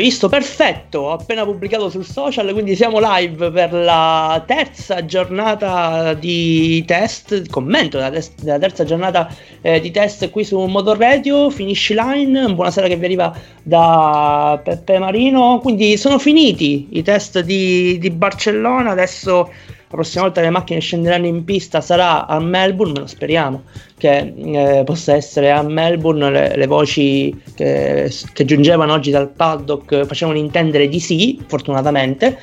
hai 0.00 0.06
visto? 0.06 0.28
Perfetto, 0.28 1.00
ho 1.00 1.12
appena 1.12 1.44
pubblicato 1.44 1.90
sul 1.90 2.04
social, 2.06 2.50
quindi 2.52 2.74
siamo 2.74 2.98
live 3.00 3.50
per 3.50 3.72
la 3.72 4.42
terza 4.46 5.04
giornata 5.04 6.14
di 6.14 6.82
test, 6.86 7.48
commento 7.50 7.98
della, 7.98 8.10
test, 8.10 8.40
della 8.42 8.58
terza 8.58 8.84
giornata 8.84 9.32
eh, 9.60 9.78
di 9.78 9.90
test 9.90 10.30
qui 10.30 10.42
su 10.42 10.58
Motor 10.58 10.96
Radio, 10.96 11.50
Finisci 11.50 11.94
Line, 11.94 12.52
buonasera 12.54 12.88
che 12.88 12.96
vi 12.96 13.04
arriva 13.04 13.36
da 13.62 14.58
Peppe 14.64 14.98
Marino, 14.98 15.58
quindi 15.60 15.98
sono 15.98 16.18
finiti 16.18 16.88
i 16.92 17.02
test 17.02 17.40
di, 17.40 17.98
di 17.98 18.10
Barcellona, 18.10 18.90
adesso 18.90 19.50
la 19.90 19.96
prossima 19.96 20.22
volta 20.22 20.40
che 20.40 20.46
le 20.46 20.52
macchine 20.52 20.78
scenderanno 20.78 21.26
in 21.26 21.42
pista 21.42 21.80
sarà 21.80 22.28
a 22.28 22.38
Melbourne, 22.38 23.00
lo 23.00 23.06
speriamo 23.08 23.64
che 23.98 24.32
eh, 24.36 24.82
possa 24.84 25.16
essere 25.16 25.50
a 25.50 25.62
Melbourne 25.62 26.30
le, 26.30 26.56
le 26.56 26.66
voci 26.68 27.36
che, 27.56 28.08
che, 28.32 28.44
giungevano 28.44 28.92
oggi 28.92 29.10
dal 29.10 29.30
paddock 29.30 30.06
facevano 30.06 30.38
intendere 30.38 30.88
di 30.88 31.00
sì, 31.00 31.42
fortunatamente. 31.44 32.38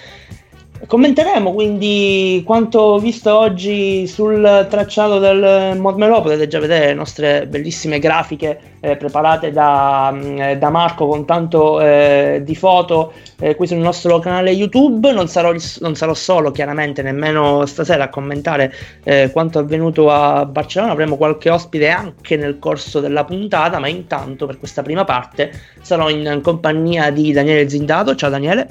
Commenteremo 0.85 1.53
quindi 1.53 2.43
quanto 2.45 2.99
visto 2.99 3.35
oggi 3.35 4.05
sul 4.05 4.67
tracciato 4.69 5.17
del 5.17 5.77
Modmelo, 5.77 6.21
potete 6.21 6.47
già 6.47 6.59
vedere 6.59 6.87
le 6.87 6.93
nostre 6.93 7.47
bellissime 7.47 7.99
grafiche 7.99 8.75
eh, 8.79 8.95
preparate 8.95 9.51
da, 9.51 10.11
mm, 10.13 10.51
da, 10.53 10.69
Marco 10.69 11.07
con 11.07 11.25
tanto 11.25 11.81
eh, 11.81 12.41
di 12.45 12.55
foto 12.55 13.13
eh, 13.39 13.55
qui 13.55 13.65
sul 13.67 13.77
nostro 13.79 14.19
canale 14.19 14.51
YouTube. 14.51 15.11
Non 15.11 15.27
sarò, 15.27 15.51
non 15.79 15.95
sarò, 15.95 16.13
solo 16.13 16.51
chiaramente 16.51 17.01
nemmeno 17.01 17.65
stasera 17.65 18.05
a 18.05 18.09
commentare 18.09 18.71
eh, 19.03 19.31
quanto 19.33 19.59
avvenuto 19.59 20.11
a 20.11 20.45
Barcellona, 20.45 20.93
avremo 20.93 21.17
qualche 21.17 21.49
ospite 21.49 21.89
anche 21.89 22.37
nel 22.37 22.59
corso 22.59 22.99
della 22.99 23.25
puntata, 23.25 23.79
ma 23.79 23.87
intanto 23.87 24.45
per 24.45 24.59
questa 24.59 24.83
prima 24.83 25.03
parte 25.03 25.51
sarò 25.81 26.09
in 26.09 26.39
compagnia 26.43 27.09
di 27.09 27.33
Daniele 27.33 27.67
Zindato. 27.67 28.15
Ciao 28.15 28.29
Daniele. 28.29 28.69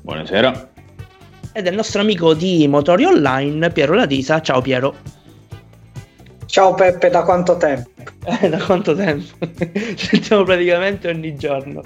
Buonasera 0.00 0.76
e 1.52 1.62
del 1.62 1.74
nostro 1.74 2.00
amico 2.00 2.34
di 2.34 2.66
Motori 2.68 3.04
Online, 3.04 3.70
Piero 3.70 3.94
Latisa. 3.94 4.40
Ciao 4.40 4.60
Piero. 4.60 5.17
Ciao 6.48 6.72
Peppe, 6.72 7.10
da 7.10 7.24
quanto 7.24 7.58
tempo? 7.58 7.90
Eh, 8.42 8.48
da 8.48 8.58
quanto 8.58 8.94
tempo? 8.94 9.24
Sentiamo 9.96 10.42
praticamente 10.42 11.08
ogni 11.08 11.34
giorno. 11.36 11.82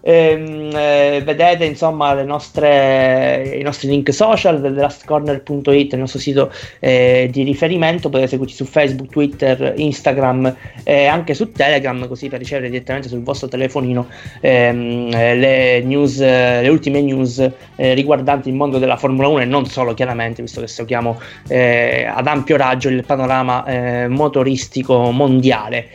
Ehm, 0.00 0.70
eh, 0.74 1.22
vedete 1.22 1.64
insomma 1.64 2.14
nostre, 2.22 3.56
i 3.58 3.62
nostri 3.62 3.88
link 3.88 4.12
social 4.12 4.60
del 4.60 4.74
lastcorner.it, 4.74 5.92
il 5.92 5.98
nostro 5.98 6.18
sito 6.20 6.50
eh, 6.80 7.28
di 7.30 7.42
riferimento. 7.42 8.08
Potete 8.08 8.28
seguirci 8.28 8.54
su 8.54 8.64
Facebook, 8.64 9.10
Twitter, 9.10 9.74
Instagram 9.76 10.54
e 10.84 11.06
anche 11.06 11.34
su 11.34 11.52
Telegram, 11.52 12.06
così 12.08 12.28
per 12.28 12.38
ricevere 12.38 12.70
direttamente 12.70 13.08
sul 13.08 13.22
vostro 13.22 13.48
telefonino 13.48 14.08
ehm, 14.40 15.10
le, 15.10 15.82
news, 15.82 16.18
le 16.20 16.68
ultime 16.68 17.02
news 17.02 17.38
eh, 17.76 17.94
riguardanti 17.94 18.48
il 18.48 18.54
mondo 18.54 18.78
della 18.78 18.96
Formula 18.96 19.28
1 19.28 19.40
e 19.40 19.44
non 19.44 19.66
solo, 19.66 19.92
chiaramente, 19.92 20.40
visto 20.40 20.60
che 20.60 20.68
seguiamo 20.68 21.20
eh, 21.48 22.06
ad 22.10 22.26
ampio 22.26 22.56
raggio 22.56 22.88
il 22.88 23.04
panorama 23.04 23.64
eh, 24.02 24.08
motoristico 24.08 25.10
mondiale. 25.10 25.88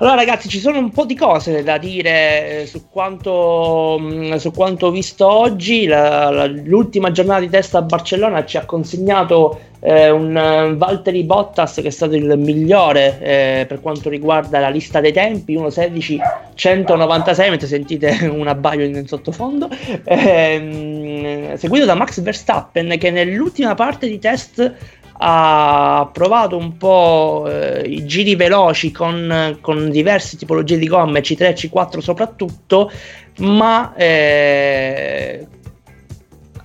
Allora 0.00 0.16
ragazzi 0.16 0.48
ci 0.48 0.60
sono 0.60 0.78
un 0.78 0.90
po' 0.92 1.04
di 1.04 1.14
cose 1.14 1.62
da 1.62 1.76
dire 1.76 2.62
eh, 2.62 2.66
su 2.66 2.88
quanto, 2.88 3.98
mm, 4.00 4.36
su 4.36 4.50
quanto 4.50 4.90
visto 4.90 5.30
oggi, 5.30 5.84
la, 5.84 6.30
la, 6.30 6.46
l'ultima 6.46 7.10
giornata 7.10 7.40
di 7.40 7.50
testa 7.50 7.78
a 7.78 7.82
Barcellona 7.82 8.46
ci 8.46 8.56
ha 8.56 8.64
consegnato 8.64 9.60
eh, 9.80 10.10
un 10.10 10.34
uh, 10.34 10.76
Valtteri 10.76 11.22
Bottas 11.24 11.74
che 11.74 11.88
è 11.88 11.90
stato 11.90 12.14
il 12.14 12.38
migliore 12.38 13.18
eh, 13.20 13.66
per 13.66 13.80
quanto 13.80 14.08
riguarda 14.08 14.58
la 14.58 14.68
lista 14.68 15.00
dei 15.00 15.12
tempi 15.12 15.56
1.16.196 15.56 17.50
mentre 17.50 17.66
sentite 17.66 18.26
un 18.30 18.46
abbaio 18.46 18.84
in 18.84 19.06
sottofondo 19.06 19.68
ehm, 20.04 21.56
seguito 21.56 21.86
da 21.86 21.94
Max 21.94 22.20
Verstappen 22.20 22.96
che 22.98 23.10
nell'ultima 23.10 23.74
parte 23.74 24.06
di 24.06 24.18
test 24.18 24.74
ha 25.22 26.08
provato 26.12 26.56
un 26.56 26.78
po' 26.78 27.44
eh, 27.46 27.82
i 27.86 28.06
giri 28.06 28.36
veloci 28.36 28.90
con, 28.90 29.58
con, 29.60 29.90
diverse 29.90 30.38
tipologie 30.38 30.78
di 30.78 30.86
gomme, 30.86 31.20
C3 31.20 31.42
e 31.42 31.54
C4 31.54 31.98
soprattutto, 31.98 32.90
ma 33.38 33.94
eh, 33.96 35.46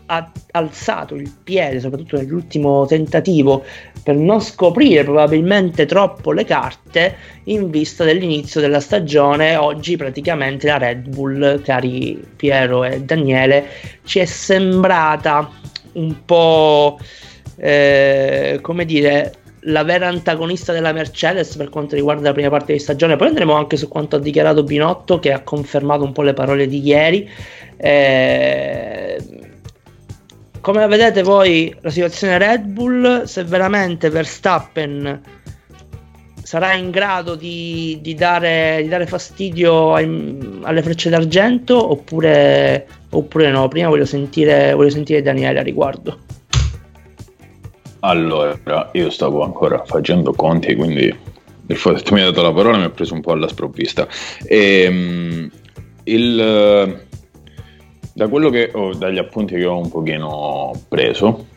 ha 0.06 0.32
alzato 0.52 1.16
il 1.16 1.30
piede, 1.44 1.82
soprattutto 1.82 2.16
nell'ultimo 2.16 2.86
tentativo, 2.86 3.66
per 4.02 4.16
non 4.16 4.40
scoprire 4.40 5.04
probabilmente 5.04 5.86
troppo 5.86 6.32
le 6.32 6.46
carte 6.46 7.16
in 7.46 7.70
vista 7.70 8.06
dell'inizio 8.06 8.62
della 8.62 8.80
stagione. 8.80 9.58
Oggi 9.58 9.98
praticamente 9.98 10.68
la 10.68 10.78
Red 10.78 11.10
Bull, 11.10 11.62
cari 11.62 12.26
Piero 12.38 12.86
e 12.86 13.02
Daniele, 13.02 13.66
ci 14.06 14.20
è 14.20 14.26
sembrata 14.26 15.50
un 15.94 16.16
po' 16.24 17.00
eh, 17.58 18.60
come 18.62 18.86
dire, 18.86 19.34
la 19.68 19.84
vera 19.84 20.08
antagonista 20.08 20.74
della 20.74 20.92
Mercedes 20.92 21.56
per 21.56 21.70
quanto 21.70 21.96
riguarda 21.96 22.30
la 22.30 22.34
prima 22.34 22.50
parte 22.50 22.74
di 22.74 22.80
stagione. 22.80 23.16
Poi 23.16 23.28
andremo 23.28 23.54
anche 23.54 23.78
su 23.78 23.88
quanto 23.88 24.18
ha 24.18 24.20
dichiarato 24.20 24.64
Binotto, 24.64 25.20
che 25.20 25.32
ha 25.32 25.42
confermato 25.42 26.04
un 26.04 26.12
po' 26.12 26.22
le 26.22 26.34
parole 26.34 26.68
di 26.68 26.82
ieri. 26.82 27.30
Eh, 27.78 29.18
come 30.62 30.88
vedete 30.88 31.22
voi 31.22 31.76
la 31.82 31.90
situazione 31.90 32.38
Red 32.38 32.64
Bull? 32.64 33.24
Se 33.24 33.44
veramente 33.44 34.10
Verstappen 34.10 35.22
sarà 36.42 36.74
in 36.74 36.92
grado 36.92 37.36
di, 37.36 38.00
di, 38.02 38.14
dare, 38.14 38.80
di 38.84 38.88
dare, 38.88 39.08
fastidio 39.08 39.94
ai, 39.94 40.60
alle 40.62 40.84
frecce 40.84 41.10
d'argento 41.10 41.92
oppure, 41.92 42.88
oppure 43.10 43.50
no? 43.50 43.68
Prima 43.68 43.90
voglio 43.90 44.06
sentire, 44.06 44.74
voglio 44.74 44.92
sentire 44.92 45.24
Daniele 45.24 45.60
a 45.60 45.64
riguardo. 45.64 46.25
Allora, 48.08 48.92
io 48.94 49.10
stavo 49.10 49.44
ancora 49.44 49.84
facendo 49.84 50.32
conti, 50.34 50.76
quindi 50.76 51.06
il 51.68 51.76
fatto 51.76 52.04
che 52.04 52.14
mi 52.14 52.20
hai 52.20 52.28
dato 52.28 52.44
la 52.44 52.54
parola 52.54 52.78
mi 52.78 52.84
ha 52.84 52.92
preso 52.92 53.16
un 53.16 53.22
po' 53.22 53.32
alla 53.32 53.48
sprovvista. 53.48 54.08
E, 54.44 54.82
ehm, 54.84 55.52
il, 56.04 57.06
da 58.14 58.28
quello 58.28 58.50
che 58.52 58.70
ho, 58.72 58.94
dagli 58.94 59.18
appunti 59.18 59.56
che 59.56 59.66
ho 59.66 59.80
un 59.80 59.90
pochino 59.90 60.72
preso, 60.88 61.48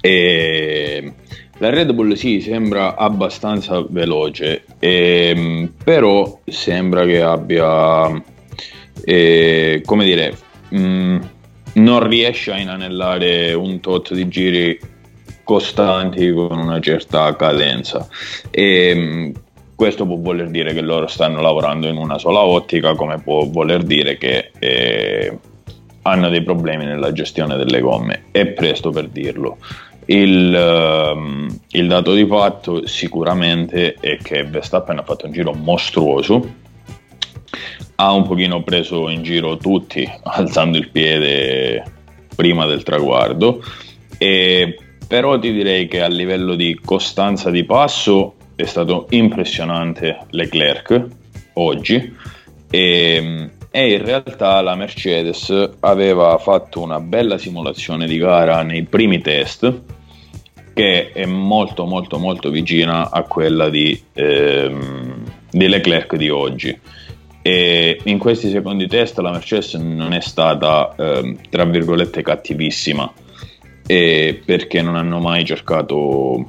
e, 0.00 1.12
la 1.58 1.70
Red 1.70 1.92
Bull 1.94 2.12
sì, 2.12 2.40
sembra 2.40 2.94
abbastanza 2.94 3.84
veloce, 3.88 4.62
e, 4.78 5.32
ehm, 5.34 5.72
però 5.82 6.38
sembra 6.44 7.04
che 7.04 7.22
abbia, 7.22 8.22
eh, 9.04 9.82
come 9.84 10.04
dire, 10.04 10.36
mh, 10.68 10.78
mm, 10.78 11.20
non 11.72 12.06
riesce 12.06 12.52
a 12.52 12.58
inanellare 12.60 13.52
un 13.52 13.80
tot 13.80 14.14
di 14.14 14.28
giri 14.28 14.89
costanti 15.50 16.30
con 16.30 16.56
una 16.56 16.78
certa 16.78 17.34
cadenza. 17.34 18.06
E, 18.50 18.92
mm, 18.94 19.30
questo 19.74 20.06
può 20.06 20.14
voler 20.14 20.48
dire 20.48 20.72
che 20.72 20.80
loro 20.80 21.08
stanno 21.08 21.40
lavorando 21.40 21.88
in 21.88 21.96
una 21.96 22.18
sola 22.18 22.40
ottica, 22.40 22.94
come 22.94 23.18
può 23.20 23.44
voler 23.46 23.82
dire 23.82 24.16
che 24.16 24.52
eh, 24.60 25.36
hanno 26.02 26.28
dei 26.28 26.42
problemi 26.44 26.84
nella 26.84 27.10
gestione 27.10 27.56
delle 27.56 27.80
gomme. 27.80 28.26
È 28.30 28.46
presto 28.46 28.90
per 28.90 29.08
dirlo. 29.08 29.56
Il, 30.04 30.54
uh, 30.54 31.52
il, 31.70 31.86
dato 31.88 32.14
di 32.14 32.26
fatto 32.26 32.86
sicuramente 32.86 33.94
è 33.94 34.18
che 34.18 34.44
Verstappen 34.44 34.98
ha 34.98 35.02
fatto 35.02 35.26
un 35.26 35.32
giro 35.32 35.52
mostruoso, 35.52 36.48
ha 37.96 38.12
un 38.12 38.26
pochino 38.26 38.62
preso 38.62 39.08
in 39.08 39.22
giro 39.22 39.56
tutti 39.56 40.08
alzando 40.22 40.78
il 40.78 40.90
piede 40.90 41.82
prima 42.36 42.66
del 42.66 42.82
traguardo 42.82 43.62
e 44.18 44.76
però 45.10 45.40
ti 45.40 45.52
direi 45.52 45.88
che 45.88 46.02
a 46.02 46.06
livello 46.06 46.54
di 46.54 46.78
costanza 46.84 47.50
di 47.50 47.64
passo 47.64 48.34
è 48.54 48.64
stato 48.64 49.08
impressionante 49.10 50.18
Leclerc 50.30 51.04
oggi. 51.54 52.14
E, 52.70 53.50
e, 53.72 53.92
in 53.92 54.04
realtà 54.04 54.60
la 54.60 54.76
Mercedes 54.76 55.70
aveva 55.80 56.38
fatto 56.38 56.80
una 56.80 57.00
bella 57.00 57.38
simulazione 57.38 58.06
di 58.06 58.18
gara 58.18 58.62
nei 58.62 58.84
primi 58.84 59.20
test 59.20 59.80
che 60.72 61.10
è 61.10 61.26
molto 61.26 61.86
molto 61.86 62.16
molto 62.18 62.48
vicina 62.50 63.10
a 63.10 63.22
quella 63.22 63.68
di, 63.68 64.00
ehm, 64.12 65.24
di 65.50 65.66
Leclerc 65.66 66.14
di 66.14 66.30
oggi. 66.30 66.78
E 67.42 68.00
in 68.04 68.18
questi 68.18 68.48
secondi 68.48 68.86
test 68.86 69.18
la 69.18 69.32
Mercedes 69.32 69.74
non 69.74 70.12
è 70.12 70.20
stata 70.20 70.94
ehm, 70.96 71.36
tra 71.50 71.64
virgolette 71.64 72.22
cattivissima 72.22 73.12
e 73.90 74.40
perché 74.44 74.82
non 74.82 74.94
hanno 74.94 75.18
mai 75.18 75.44
cercato 75.44 76.48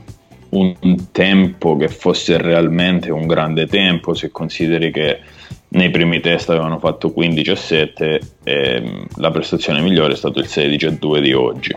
un 0.49 1.07
tempo 1.11 1.75
che 1.75 1.87
fosse 1.87 2.37
realmente 2.37 3.09
un 3.09 3.25
grande 3.25 3.65
tempo 3.65 4.13
se 4.13 4.29
consideri 4.29 4.91
che 4.91 5.21
nei 5.69 5.89
primi 5.89 6.19
test 6.19 6.51
avevano 6.51 6.77
fatto 6.77 7.11
15 7.11 7.49
a 7.49 7.55
7 7.55 8.21
e 8.43 9.07
la 9.15 9.31
prestazione 9.31 9.81
migliore 9.81 10.13
è 10.13 10.15
stato 10.15 10.37
il 10.37 10.45
16 10.45 10.85
a 10.85 10.91
2 10.91 11.21
di 11.21 11.33
oggi. 11.33 11.73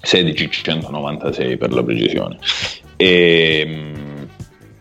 16,196 0.00 1.58
per 1.58 1.70
la 1.70 1.82
precisione. 1.82 2.38
E 2.96 3.92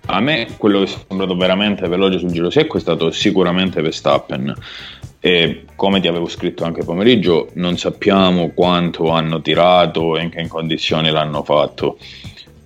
a 0.05 0.19
me 0.21 0.47
quello 0.55 0.79
che 0.79 0.85
è 0.85 0.95
sembrato 1.07 1.35
veramente 1.35 1.85
veloce 1.89 2.19
sul 2.19 2.31
giro 2.31 2.49
secco 2.49 2.77
è 2.77 2.79
stato 2.79 3.11
sicuramente 3.11 3.81
Verstappen 3.81 4.55
E 5.25 5.63
come 5.77 6.01
ti 6.01 6.09
avevo 6.09 6.27
scritto 6.27 6.65
anche 6.65 6.83
pomeriggio, 6.83 7.47
non 7.53 7.77
sappiamo 7.77 8.49
quanto 8.49 9.07
hanno 9.07 9.39
tirato 9.39 10.17
e 10.17 10.23
in 10.23 10.29
che 10.29 10.45
condizioni 10.49 11.09
l'hanno 11.11 11.43
fatto. 11.43 11.97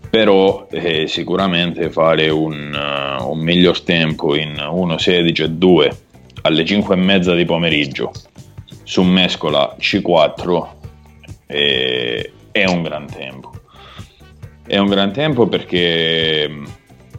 Però 0.09 0.67
eh, 0.71 1.05
sicuramente 1.05 1.91
fare 1.91 2.29
un, 2.29 2.73
uh, 2.73 3.29
un 3.29 3.37
miglior 3.37 3.79
tempo 3.81 4.33
in 4.35 4.55
1.16 4.55 5.43
e 5.43 5.49
2 5.51 5.97
alle 6.41 6.65
5 6.65 6.95
e 6.95 6.97
mezza 6.97 7.35
di 7.35 7.45
pomeriggio 7.45 8.11
su 8.81 9.03
mescola 9.03 9.75
C4 9.79 10.67
eh, 11.45 12.31
è 12.51 12.65
un 12.65 12.81
gran 12.81 13.05
tempo. 13.05 13.51
È 14.65 14.79
un 14.79 14.87
gran 14.87 15.13
tempo 15.13 15.45
perché 15.45 16.49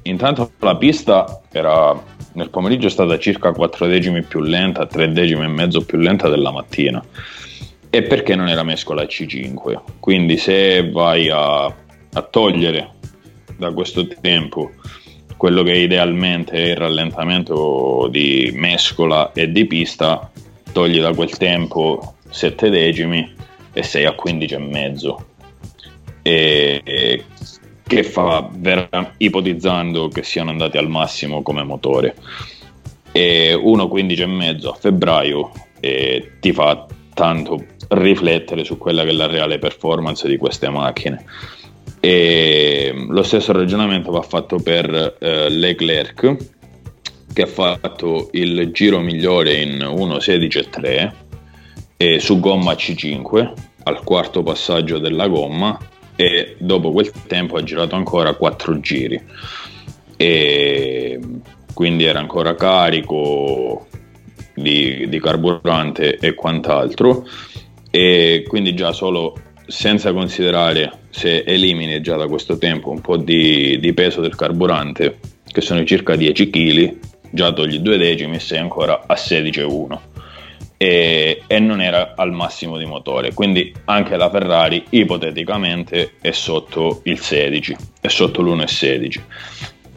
intanto 0.03 0.51
la 0.59 0.75
pista 0.75 1.43
era 1.53 2.17
nel 2.33 2.51
pomeriggio 2.51 2.87
è 2.87 2.91
stata 2.91 3.19
circa 3.19 3.53
4 3.53 3.87
decimi 3.87 4.23
più 4.23 4.41
lenta, 4.41 4.87
3 4.87 5.13
decimi 5.13 5.45
e 5.45 5.49
mezzo 5.49 5.85
più 5.85 5.99
lenta 5.99 6.29
della 6.29 6.51
mattina. 6.51 7.03
E 7.91 8.03
perché 8.03 8.35
non 8.37 8.49
era 8.49 8.63
mescola 8.63 9.05
C5? 9.05 9.81
Quindi 9.99 10.37
se 10.37 10.91
vai 10.91 11.31
a, 11.31 11.65
a 11.65 12.23
togliere 12.23 12.97
da 13.57 13.73
questo 13.73 14.07
tempo 14.21 14.73
quello 15.37 15.63
che 15.63 15.73
idealmente 15.73 16.53
è 16.53 16.71
il 16.71 16.77
rallentamento 16.77 18.09
di 18.11 18.51
mescola 18.55 19.33
e 19.33 19.51
di 19.51 19.67
pista, 19.67 20.31
togli 20.73 21.01
da 21.01 21.15
quel 21.15 21.31
tempo 21.37 22.17
7 22.29 22.69
decimi 22.71 23.35
e 23.73 23.83
sei 23.83 24.05
a 24.05 24.13
15 24.13 24.55
e 24.55 24.59
mezzo. 24.59 25.27
E, 26.23 26.83
che 27.89 28.05
fa 28.05 28.47
vera, 28.53 29.15
ipotizzando 29.17 30.09
che 30.09 30.23
siano 30.23 30.51
andati 30.51 30.77
al 30.77 30.89
massimo 30.89 31.43
come 31.43 31.65
motore. 31.65 32.15
E 33.11 33.55
1.15 33.55 34.21
e 34.21 34.27
mezzo 34.27 34.71
a 34.71 34.75
febbraio 34.75 35.51
e 35.81 36.33
ti 36.39 36.53
fa 36.53 36.87
tanto 37.15 37.65
riflettere 37.89 38.63
su 38.63 38.77
quella 38.77 39.03
che 39.03 39.09
è 39.09 39.13
la 39.13 39.27
reale 39.27 39.59
performance 39.59 40.29
di 40.29 40.37
queste 40.37 40.69
macchine. 40.69 41.25
E 41.99 42.93
lo 43.09 43.23
stesso 43.23 43.53
ragionamento 43.53 44.13
va 44.13 44.23
fatto 44.23 44.59
per 44.59 45.17
eh, 45.19 45.49
Leclerc 45.49 46.37
che 47.33 47.43
ha 47.43 47.47
fatto 47.47 48.29
il 48.33 48.71
giro 48.73 49.01
migliore 49.01 49.55
in 49.55 49.79
1.16.3 49.79 51.13
e 51.97 52.21
su 52.21 52.39
gomma 52.39 52.73
C5 52.73 53.53
al 53.85 54.05
quarto 54.05 54.43
passaggio 54.43 54.99
della 54.99 55.27
gomma 55.27 55.79
e 56.21 56.57
dopo 56.59 56.91
quel 56.91 57.13
tempo 57.29 57.57
ha 57.57 57.63
girato 57.63 57.95
ancora 57.95 58.35
4 58.35 58.81
giri. 58.81 59.23
E 60.17 61.21
quindi 61.73 62.03
era 62.03 62.19
ancora 62.19 62.57
carico 62.57 63.87
di, 64.53 65.09
di 65.09 65.21
carburante 65.21 66.17
e 66.17 66.35
quant'altro. 66.35 67.25
E 67.89 68.45
quindi 68.49 68.75
già 68.75 68.91
solo 68.91 69.41
senza 69.69 70.13
considerare 70.13 70.91
se 71.11 71.45
elimini 71.47 72.01
già 72.01 72.17
da 72.17 72.27
questo 72.27 72.59
tempo 72.59 72.91
un 72.91 73.01
po' 73.01 73.17
di, 73.17 73.79
di 73.79 73.93
peso 73.93 74.21
del 74.21 74.35
carburante 74.35 75.21
che 75.45 75.61
sono 75.61 75.85
circa 75.85 76.17
10 76.17 76.51
kg 76.51 76.97
già 77.31 77.53
togli 77.53 77.79
due 77.79 77.97
decimi 77.97 78.37
e 78.37 78.41
sei 78.41 78.59
ancora 78.59 79.05
a 79.07 79.15
16,1 79.15 80.18
e, 80.79 81.43
e, 81.47 81.59
non 81.59 81.83
era 81.83 82.15
al 82.17 82.33
massimo 82.33 82.79
di 82.79 82.87
motore. 82.87 83.35
Quindi 83.35 83.75
anche 83.85 84.17
la 84.17 84.31
Ferrari 84.31 84.85
ipoteticamente 84.91 86.13
è 86.21 86.31
sotto 86.31 87.01
il 87.05 87.19
16 87.19 87.77
è 88.01 88.09
sotto 88.09 88.41
l'1,16 88.41 89.21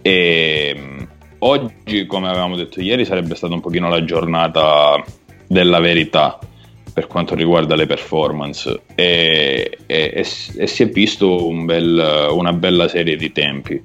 e 0.02 1.08
oggi 1.40 2.06
come 2.08 2.28
avevamo 2.28 2.56
detto 2.56 2.82
ieri 2.82 3.06
sarebbe 3.06 3.36
stata 3.36 3.54
un 3.54 3.62
pochino 3.62 3.88
la 3.88 4.04
giornata 4.04 5.02
della 5.48 5.80
verità 5.80 6.40
per 6.94 7.08
quanto 7.08 7.36
riguarda 7.36 7.76
le 7.76 7.86
performance. 7.86 8.82
E, 8.96 9.78
e, 9.86 10.12
e 10.14 10.68
si 10.68 10.84
è 10.84 10.90
visto 10.90 11.48
un 11.48 11.66
bel, 11.66 12.28
una 12.32 12.54
bella 12.54 12.88
serie 12.88 13.16
di 13.16 13.32
tempi 13.32 13.82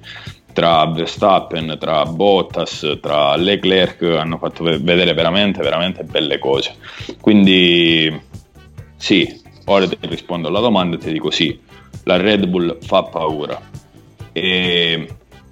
tra 0.57 0.87
Verstappen, 0.87 1.77
tra 1.79 2.03
Bottas, 2.05 2.97
tra 2.99 3.35
Leclerc 3.35 4.01
hanno 4.01 4.39
fatto 4.39 4.63
vedere 4.63 5.13
veramente, 5.13 5.61
veramente 5.61 6.03
belle 6.03 6.39
cose. 6.39 6.73
Quindi 7.21 8.11
sì, 8.95 9.39
ora 9.65 9.87
ti 9.87 9.99
rispondo 10.01 10.47
alla 10.47 10.59
domanda 10.59 10.95
e 10.95 10.99
ti 10.99 11.11
dico 11.11 11.29
sì, 11.29 11.59
la 12.05 12.17
Red 12.17 12.47
Bull 12.47 12.79
fa 12.81 13.03
paura, 13.03 13.61
e, 14.31 15.07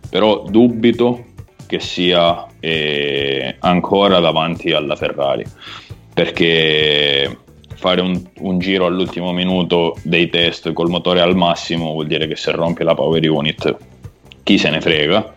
però 0.10 0.44
dubito 0.50 1.24
che 1.68 1.80
sia 1.80 2.48
eh, 2.60 3.58
ancora 3.60 4.18
davanti 4.18 4.72
alla 4.72 4.96
Ferrari, 4.96 5.46
perché 6.16 7.38
fare 7.76 8.02
un, 8.02 8.20
un, 8.40 8.58
giro 8.58 8.88
all'ultimo 8.88 9.32
minuto 9.34 9.98
dei 10.02 10.32
test 10.32 10.74
col 10.74 10.90
motore 10.90 11.22
al 11.22 11.36
massimo 11.36 11.92
vuol 11.92 12.08
dire 12.08 12.26
che 12.26 12.36
se 12.36 12.50
rompe 12.54 12.84
la 12.84 12.96
power 12.96 13.30
unit 13.30 13.94
chi 14.46 14.60
se 14.60 14.70
ne 14.70 14.80
frega 14.80 15.34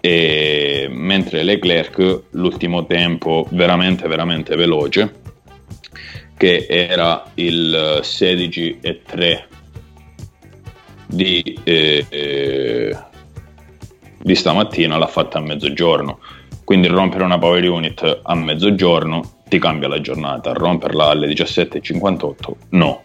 e 0.00 0.88
mentre 0.90 1.44
Leclerc 1.44 2.22
l'ultimo 2.30 2.84
tempo 2.84 3.46
veramente 3.50 4.08
veramente 4.08 4.56
veloce 4.56 5.20
che 6.36 6.66
era 6.68 7.30
il 7.34 8.00
16 8.02 8.78
e 8.80 9.02
3 9.06 9.46
di, 11.06 11.58
eh, 11.62 12.06
eh, 12.08 12.96
di 14.18 14.34
stamattina 14.34 14.98
l'ha 14.98 15.06
fatta 15.06 15.38
a 15.38 15.42
mezzogiorno 15.42 16.18
quindi 16.64 16.88
rompere 16.88 17.22
una 17.22 17.38
power 17.38 17.68
unit 17.68 18.20
a 18.22 18.34
mezzogiorno 18.34 19.38
ti 19.50 19.58
cambia 19.58 19.88
la 19.88 20.00
giornata, 20.00 20.52
romperla 20.52 21.06
alle 21.06 21.26
17.58 21.26 22.34
no. 22.70 23.02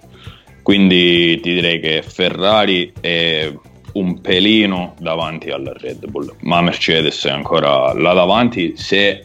Quindi 0.62 1.40
ti 1.42 1.54
direi 1.54 1.80
che 1.80 2.04
Ferrari 2.04 2.94
è 3.00 3.52
un 3.96 4.22
pelino 4.22 4.96
davanti 5.00 5.50
alla 5.50 5.74
Red 5.76 6.08
Bull, 6.10 6.34
ma 6.42 6.62
Mercedes 6.62 7.26
è 7.26 7.30
ancora 7.30 7.94
là 7.94 8.14
davanti 8.14 8.76
se 8.76 9.22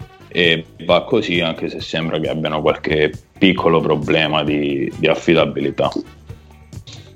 va 0.84 1.04
così, 1.04 1.40
anche 1.40 1.68
se 1.68 1.80
sembra 1.80 2.18
che 2.18 2.28
abbiano 2.28 2.60
qualche 2.60 3.12
piccolo 3.36 3.80
problema 3.80 4.44
di, 4.44 4.90
di 4.96 5.06
affidabilità. 5.08 5.90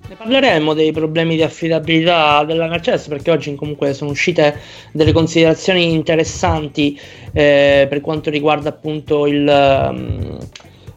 Ne 0.07 0.17
parleremo 0.17 0.75
dei 0.75 0.93
problemi 0.93 1.37
di 1.37 1.43
affidabilità 1.43 2.45
della 2.45 2.67
Mercedes 2.67 3.07
perché 3.07 3.31
oggi 3.31 3.55
comunque 3.55 3.95
sono 3.95 4.11
uscite 4.11 4.59
delle 4.93 5.13
considerazioni 5.13 5.93
interessanti 5.93 6.99
eh, 7.33 7.87
per 7.89 8.01
quanto 8.01 8.31
riguarda 8.31 8.69
appunto 8.69 9.27
il, 9.27 9.47
um, 9.47 10.39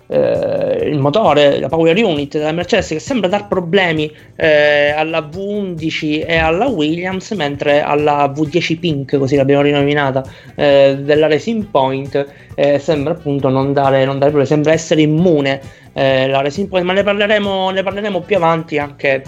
eh, 0.08 0.90
il, 0.90 1.00
motore, 1.00 1.60
la 1.60 1.68
power 1.68 1.96
unit 2.04 2.38
della 2.38 2.52
Mercedes 2.52 2.88
che 2.88 3.00
sembra 3.00 3.30
dar 3.30 3.48
problemi 3.48 4.12
eh, 4.36 4.92
alla 4.92 5.20
V11 5.20 6.26
e 6.26 6.38
alla 6.38 6.68
Williams 6.68 7.32
mentre 7.32 7.82
alla 7.82 8.32
V10 8.34 8.80
Pink, 8.80 9.18
così 9.18 9.36
l'abbiamo 9.36 9.62
rinominata, 9.62 10.24
eh, 10.56 10.98
della 11.00 11.28
Racing 11.28 11.66
Point 11.66 12.26
eh, 12.56 12.80
sembra 12.80 13.14
appunto 13.14 13.50
non 13.50 13.74
dare, 13.74 14.06
non 14.06 14.18
dare 14.18 14.32
problemi, 14.32 14.48
sembra 14.48 14.74
essere 14.74 15.02
immune 15.02 15.62
eh, 15.94 16.28
la 16.28 16.42
Racing 16.42 16.68
Point, 16.68 16.86
ma 16.86 16.94
ne 16.94 17.04
parleremo, 17.04 17.72
ne 17.72 17.84
parleremo 17.84 18.22
più 18.22 18.36
avanti 18.36 18.78
anche 18.78 19.24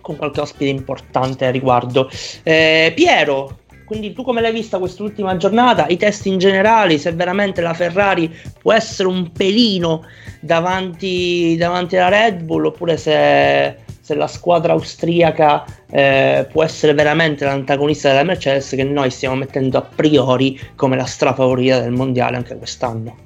con 0.00 0.16
qualche 0.16 0.40
ospite 0.40 0.70
importante 0.70 1.46
a 1.46 1.50
riguardo. 1.50 2.08
Eh, 2.42 2.92
Piero, 2.94 3.58
quindi 3.94 4.12
tu 4.12 4.24
come 4.24 4.40
l'hai 4.40 4.52
vista 4.52 4.78
quest'ultima 4.78 5.36
giornata? 5.36 5.86
I 5.86 5.96
test 5.96 6.26
in 6.26 6.38
generale, 6.38 6.98
se 6.98 7.12
veramente 7.12 7.60
la 7.60 7.74
Ferrari 7.74 8.28
può 8.60 8.72
essere 8.72 9.08
un 9.08 9.30
pelino 9.30 10.04
davanti, 10.40 11.54
davanti 11.56 11.96
alla 11.96 12.08
Red 12.08 12.42
Bull 12.42 12.66
oppure 12.66 12.96
se, 12.96 13.76
se 14.00 14.14
la 14.16 14.26
squadra 14.26 14.72
austriaca 14.72 15.64
eh, 15.88 16.44
può 16.50 16.64
essere 16.64 16.92
veramente 16.92 17.44
l'antagonista 17.44 18.08
della 18.08 18.24
Mercedes 18.24 18.70
che 18.70 18.82
noi 18.82 19.10
stiamo 19.10 19.36
mettendo 19.36 19.78
a 19.78 19.82
priori 19.82 20.58
come 20.74 20.96
la 20.96 21.06
strafavorita 21.06 21.78
del 21.78 21.92
mondiale 21.92 22.36
anche 22.36 22.56
quest'anno. 22.56 23.23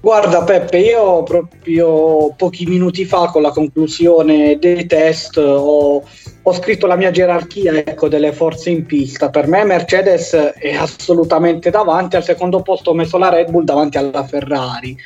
Guarda 0.00 0.44
Peppe, 0.44 0.78
io 0.78 1.24
proprio 1.24 2.32
pochi 2.36 2.66
minuti 2.66 3.04
fa 3.04 3.26
con 3.26 3.42
la 3.42 3.50
conclusione 3.50 4.56
dei 4.58 4.86
test 4.86 5.36
ho, 5.38 6.04
ho 6.42 6.52
scritto 6.52 6.86
la 6.86 6.94
mia 6.94 7.10
gerarchia 7.10 7.72
ecco, 7.72 8.08
delle 8.08 8.32
forze 8.32 8.70
in 8.70 8.86
pista. 8.86 9.28
Per 9.28 9.48
me 9.48 9.64
Mercedes 9.64 10.34
è 10.34 10.72
assolutamente 10.72 11.70
davanti, 11.70 12.14
al 12.14 12.22
secondo 12.22 12.62
posto 12.62 12.90
ho 12.90 12.94
messo 12.94 13.18
la 13.18 13.28
Red 13.28 13.50
Bull 13.50 13.64
davanti 13.64 13.98
alla 13.98 14.24
Ferrari 14.24 14.96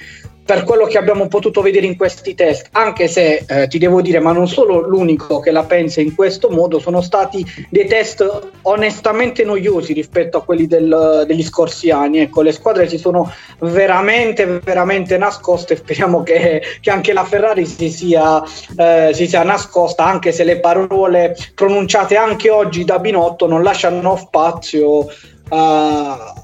per 0.44 0.64
quello 0.64 0.86
che 0.86 0.98
abbiamo 0.98 1.28
potuto 1.28 1.62
vedere 1.62 1.86
in 1.86 1.96
questi 1.96 2.34
test, 2.34 2.68
anche 2.72 3.06
se 3.06 3.44
eh, 3.46 3.68
ti 3.68 3.78
devo 3.78 4.02
dire, 4.02 4.18
ma 4.18 4.32
non 4.32 4.48
solo 4.48 4.80
l'unico 4.80 5.40
che 5.40 5.50
la 5.50 5.64
pensa 5.64 6.00
in 6.00 6.14
questo 6.14 6.50
modo, 6.50 6.78
sono 6.78 7.00
stati 7.00 7.44
dei 7.68 7.86
test 7.86 8.50
onestamente 8.62 9.44
noiosi 9.44 9.92
rispetto 9.92 10.38
a 10.38 10.42
quelli 10.42 10.66
del, 10.66 11.24
degli 11.26 11.42
scorsi 11.44 11.90
anni. 11.90 12.18
Ecco, 12.18 12.42
le 12.42 12.52
squadre 12.52 12.88
si 12.88 12.98
sono 12.98 13.32
veramente, 13.60 14.46
veramente 14.46 15.16
nascoste. 15.16 15.76
Speriamo 15.82 16.22
che, 16.22 16.62
che 16.80 16.90
anche 16.90 17.12
la 17.12 17.24
Ferrari 17.24 17.64
si 17.66 17.90
sia, 17.90 18.42
eh, 18.76 19.10
si 19.12 19.26
sia 19.26 19.42
nascosta, 19.44 20.04
anche 20.04 20.32
se 20.32 20.44
le 20.44 20.58
parole 20.58 21.36
pronunciate 21.54 22.16
anche 22.16 22.50
oggi 22.50 22.84
da 22.84 22.98
Binotto 22.98 23.46
non 23.46 23.62
lasciano 23.62 24.16
spazio 24.16 25.06
a 25.50 26.34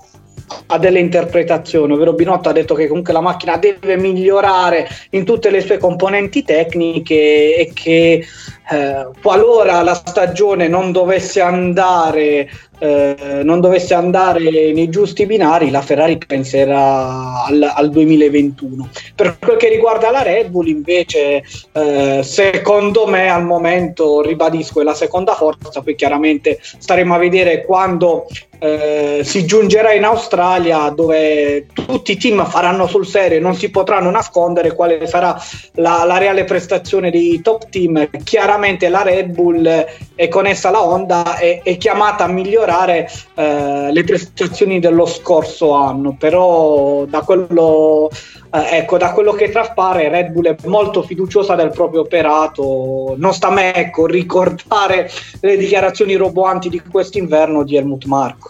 a 0.66 0.78
delle 0.78 0.98
interpretazioni, 0.98 1.92
ovvero 1.92 2.12
Binotto 2.12 2.48
ha 2.48 2.52
detto 2.52 2.74
che 2.74 2.88
comunque 2.88 3.12
la 3.12 3.20
macchina 3.20 3.56
deve 3.56 3.96
migliorare 3.96 4.88
in 5.10 5.24
tutte 5.24 5.50
le 5.50 5.60
sue 5.60 5.78
componenti 5.78 6.42
tecniche 6.42 7.56
e 7.56 7.70
che 7.74 8.24
eh, 8.70 9.08
qualora 9.22 9.82
la 9.82 9.94
stagione 9.94 10.68
non 10.68 10.92
dovesse 10.92 11.40
andare 11.40 12.48
eh, 12.78 13.40
non 13.42 13.60
dovesse 13.60 13.94
andare 13.94 14.40
nei 14.40 14.88
giusti 14.88 15.26
binari, 15.26 15.70
la 15.70 15.82
Ferrari 15.82 16.18
penserà 16.18 17.44
al, 17.44 17.72
al 17.74 17.90
2021. 17.90 18.88
Per 19.14 19.38
quel 19.38 19.56
che 19.56 19.68
riguarda 19.68 20.10
la 20.10 20.22
Red 20.22 20.48
Bull, 20.48 20.68
invece, 20.68 21.42
eh, 21.72 22.20
secondo 22.22 23.06
me 23.06 23.28
al 23.30 23.44
momento, 23.44 24.20
ribadisco, 24.20 24.80
è 24.80 24.84
la 24.84 24.94
seconda 24.94 25.34
forza, 25.34 25.82
poi 25.82 25.94
chiaramente 25.94 26.58
staremo 26.60 27.14
a 27.14 27.18
vedere 27.18 27.64
quando 27.64 28.26
eh, 28.60 29.20
si 29.22 29.44
giungerà 29.44 29.92
in 29.92 30.04
Australia 30.04 30.88
dove 30.90 31.66
tutti 31.72 32.12
i 32.12 32.16
team 32.16 32.44
faranno 32.44 32.88
sul 32.88 33.06
serio 33.06 33.40
non 33.40 33.54
si 33.54 33.70
potranno 33.70 34.10
nascondere 34.10 34.74
quale 34.74 35.06
sarà 35.06 35.40
la, 35.74 36.02
la, 36.04 36.18
reale 36.18 36.44
prestazione 36.44 37.10
dei 37.10 37.40
top 37.40 37.68
team. 37.68 38.08
Chiaramente 38.24 38.88
la 38.88 39.02
Red 39.02 39.30
Bull 39.30 39.86
e 40.20 40.26
con 40.26 40.46
essa 40.46 40.70
la 40.70 40.84
Honda 40.84 41.36
è, 41.36 41.62
è 41.62 41.76
chiamata 41.76 42.24
a 42.24 42.26
migliorare 42.26 43.08
eh, 43.34 43.92
le 43.92 44.02
prestazioni 44.02 44.80
dello 44.80 45.06
scorso 45.06 45.74
anno, 45.74 46.16
però 46.18 47.04
da 47.04 47.20
quello 47.20 48.10
eh, 48.50 48.78
ecco, 48.78 48.98
da 48.98 49.12
quello 49.12 49.30
che 49.30 49.50
traspare, 49.50 50.08
Red 50.08 50.32
Bull 50.32 50.48
è 50.48 50.56
molto 50.64 51.02
fiduciosa 51.02 51.54
del 51.54 51.70
proprio 51.70 52.00
operato. 52.00 53.14
Non 53.16 53.32
sta 53.32 53.46
a 53.46 53.52
me 53.52 53.72
ecco, 53.72 54.06
ricordare 54.06 55.08
le 55.40 55.56
dichiarazioni 55.56 56.16
roboanti 56.16 56.68
di 56.68 56.82
quest'inverno 56.82 57.62
di 57.62 57.76
Helmut 57.76 58.04
Marco. 58.06 58.48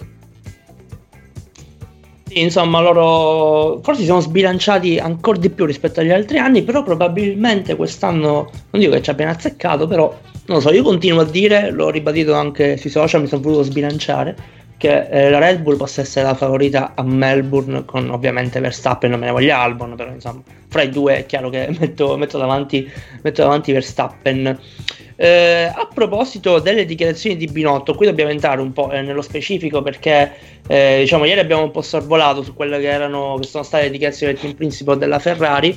Sì, 2.28 2.40
insomma, 2.40 2.80
loro 2.80 3.80
forse 3.82 4.00
si 4.00 4.06
sono 4.06 4.20
sbilanciati 4.20 4.98
ancora 4.98 5.36
di 5.36 5.50
più 5.50 5.66
rispetto 5.66 6.00
agli 6.00 6.12
altri 6.12 6.38
anni, 6.38 6.62
però 6.62 6.82
probabilmente 6.82 7.76
quest'anno, 7.76 8.50
non 8.70 8.80
dico 8.80 8.92
che 8.92 9.02
ci 9.02 9.10
abbiano 9.10 9.32
azzeccato, 9.32 9.86
però 9.86 10.14
non 10.48 10.56
lo 10.56 10.60
so, 10.60 10.72
io 10.72 10.82
continuo 10.82 11.20
a 11.20 11.24
dire, 11.24 11.70
l'ho 11.70 11.90
ribadito 11.90 12.32
anche 12.32 12.78
sui 12.78 12.90
social, 12.90 13.20
mi 13.20 13.26
sono 13.26 13.42
voluto 13.42 13.62
sbilanciare 13.62 14.56
che 14.78 15.08
eh, 15.08 15.28
la 15.28 15.38
Red 15.40 15.60
Bull 15.60 15.76
possa 15.76 16.00
essere 16.00 16.24
la 16.24 16.34
favorita 16.34 16.92
a 16.94 17.02
Melbourne 17.02 17.84
con 17.84 18.08
ovviamente 18.10 18.60
Verstappen, 18.60 19.10
non 19.10 19.18
me 19.18 19.26
ne 19.26 19.32
voglio 19.32 19.54
Albon, 19.54 19.94
però 19.96 20.10
insomma 20.10 20.40
fra 20.68 20.82
i 20.82 20.88
due 20.88 21.18
è 21.18 21.26
chiaro 21.26 21.50
che 21.50 21.68
metto, 21.78 22.16
metto, 22.16 22.38
davanti, 22.38 22.88
metto 23.22 23.42
davanti, 23.42 23.72
Verstappen. 23.72 24.58
Eh, 25.16 25.70
a 25.74 25.88
proposito 25.92 26.60
delle 26.60 26.84
dichiarazioni 26.84 27.36
di 27.36 27.46
Binotto, 27.46 27.94
qui 27.94 28.06
dobbiamo 28.06 28.30
entrare 28.30 28.60
un 28.60 28.72
po' 28.72 28.90
eh, 28.92 29.02
nello 29.02 29.20
specifico 29.20 29.82
perché 29.82 30.32
eh, 30.68 30.98
diciamo 31.00 31.24
ieri 31.24 31.40
abbiamo 31.40 31.64
un 31.64 31.72
po' 31.72 31.82
sorvolato 31.82 32.44
su 32.44 32.54
quelle 32.54 32.78
che 32.78 32.88
erano 32.88 33.36
che 33.40 33.48
sono 33.48 33.64
state 33.64 33.84
le 33.84 33.90
dichiarazioni 33.90 34.32
del 34.32 34.40
team 34.40 34.54
principal 34.54 34.96
della 34.96 35.18
Ferrari 35.18 35.76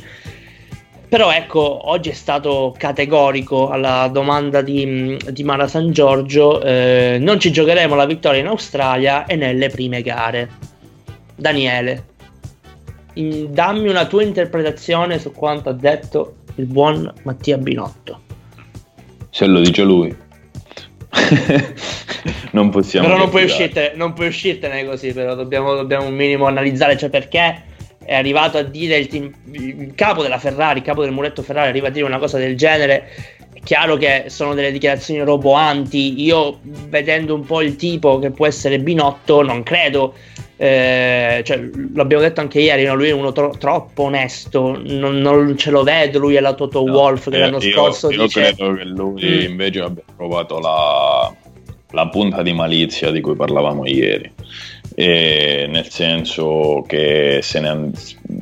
però 1.12 1.30
ecco, 1.30 1.89
oggi 1.89 2.08
è 2.08 2.13
stato 2.13 2.74
categorico 2.77 3.68
alla 3.68 4.08
domanda 4.10 4.62
di, 4.62 5.20
di 5.30 5.44
Mara 5.44 5.68
San 5.68 5.91
Giorgio, 5.91 6.62
eh, 6.62 7.18
non 7.20 7.38
ci 7.38 7.51
giocheremo 7.51 7.96
la 7.96 8.06
vittoria 8.06 8.39
in 8.39 8.48
Australia 8.48 9.25
e 9.25 9.36
nelle 9.36 9.68
prime 9.68 10.01
gare. 10.03 10.50
Daniele, 11.36 12.06
in, 13.15 13.51
dammi 13.51 13.89
una 13.89 14.06
tua 14.06 14.24
interpretazione 14.24 15.20
su 15.20 15.34
quanto 15.34 15.68
ha 15.68 15.74
detto 15.74 16.36
il 16.56 16.65
buon 16.68 17.13
Mattia 17.24 17.58
Binotto. 17.58 18.22
Se 19.32 19.46
lo 19.48 19.60
dice 19.60 19.84
lui. 19.84 20.15
non 22.51 22.70
possiamo... 22.70 23.06
Però 23.06 23.20
non 23.20 23.30
puoi, 23.30 23.44
uscirtene, 23.44 23.96
non 23.96 24.13
puoi 24.13 24.27
uscirtene 24.27 24.86
così, 24.86 25.12
però 25.12 25.36
dobbiamo, 25.36 25.75
dobbiamo 25.75 26.06
un 26.06 26.15
minimo 26.15 26.46
analizzare, 26.46 26.98
cioè 26.98 27.10
perché 27.10 27.63
è 28.03 28.15
arrivato 28.15 28.58
a 28.58 28.63
dire 28.63 28.98
il, 28.98 29.08
team, 29.08 29.31
il, 29.51 29.93
capo 29.96 30.22
della 30.22 30.39
Ferrari, 30.39 30.79
il 30.79 30.86
capo 30.86 31.01
del 31.03 31.12
muretto 31.12 31.43
Ferrari 31.43 31.70
arriva 31.70 31.88
a 31.88 31.91
dire 31.91 32.05
una 32.05 32.20
cosa 32.20 32.38
del 32.38 32.58
genere. 32.58 33.10
È 33.53 33.60
chiaro 33.63 33.98
che 33.98 34.25
sono 34.27 34.53
delle 34.53 34.72
dichiarazioni 34.72 35.22
roboanti. 35.22 36.22
Io, 36.22 36.60
vedendo 36.62 37.36
un 37.36 37.46
po' 37.46 37.62
il 37.62 37.75
tipo 37.75 38.20
che 38.20 38.31
può 38.31 38.48
essere 38.48 38.79
Binotto, 38.79 39.43
non 39.43 39.63
credo. 39.63 40.13
Eh, 40.58 41.41
cioè, 41.43 41.60
l'abbiamo 41.96 42.22
detto 42.22 42.39
anche 42.39 42.60
ieri, 42.60 42.84
no? 42.84 42.96
lui 42.96 43.10
è 43.10 43.13
uno 43.13 43.31
tro- 43.31 43.55
troppo 43.58 44.03
onesto, 44.03 44.79
non, 44.86 45.17
non, 45.17 45.58
ce 45.58 45.72
lo 45.72 45.81
vedo 45.81 46.20
lui 46.20 46.36
è 46.36 46.39
la 46.39 46.53
Toto 46.53 46.86
no, 46.86 46.91
Wolf 46.91 47.31
che 47.31 47.38
eh, 47.38 47.39
l'anno 47.39 47.58
io, 47.60 47.72
scorso 47.72 48.12
io 48.12 48.22
dice... 48.22 48.53
credo 48.53 48.75
che 48.75 48.84
lui 48.84 49.24
mm. 49.24 49.50
invece 49.50 49.79
abbia 49.79 50.03
provato 50.15 50.60
la, 50.60 51.34
la 51.89 52.08
punta 52.10 52.43
di 52.43 52.53
malizia 52.53 53.10
di 53.10 53.22
cui 53.22 53.36
parlavamo 53.36 53.88
ieri 53.88 54.31
eh, 54.96 55.67
nel 55.70 55.89
senso 55.89 56.84
che 56.88 57.41
ne, 57.53 57.91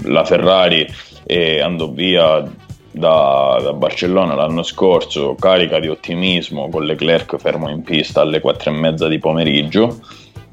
la 0.03 0.23
Ferrari 0.25 0.87
eh, 1.25 1.61
andò 1.61 1.89
via 1.89 2.43
da, 2.91 3.59
da, 3.61 3.73
Barcellona 3.73 4.33
l'anno 4.33 4.63
scorso 4.63 5.35
carica 5.35 5.79
di 5.79 5.87
ottimismo 5.87 6.69
con 6.69 6.85
Leclerc 6.85 7.37
fermo 7.37 7.69
in 7.69 7.83
pista 7.83 8.21
alle 8.21 8.39
4 8.39 8.71
e 8.71 8.73
mezza 8.73 9.07
di 9.07 9.19
pomeriggio 9.19 9.99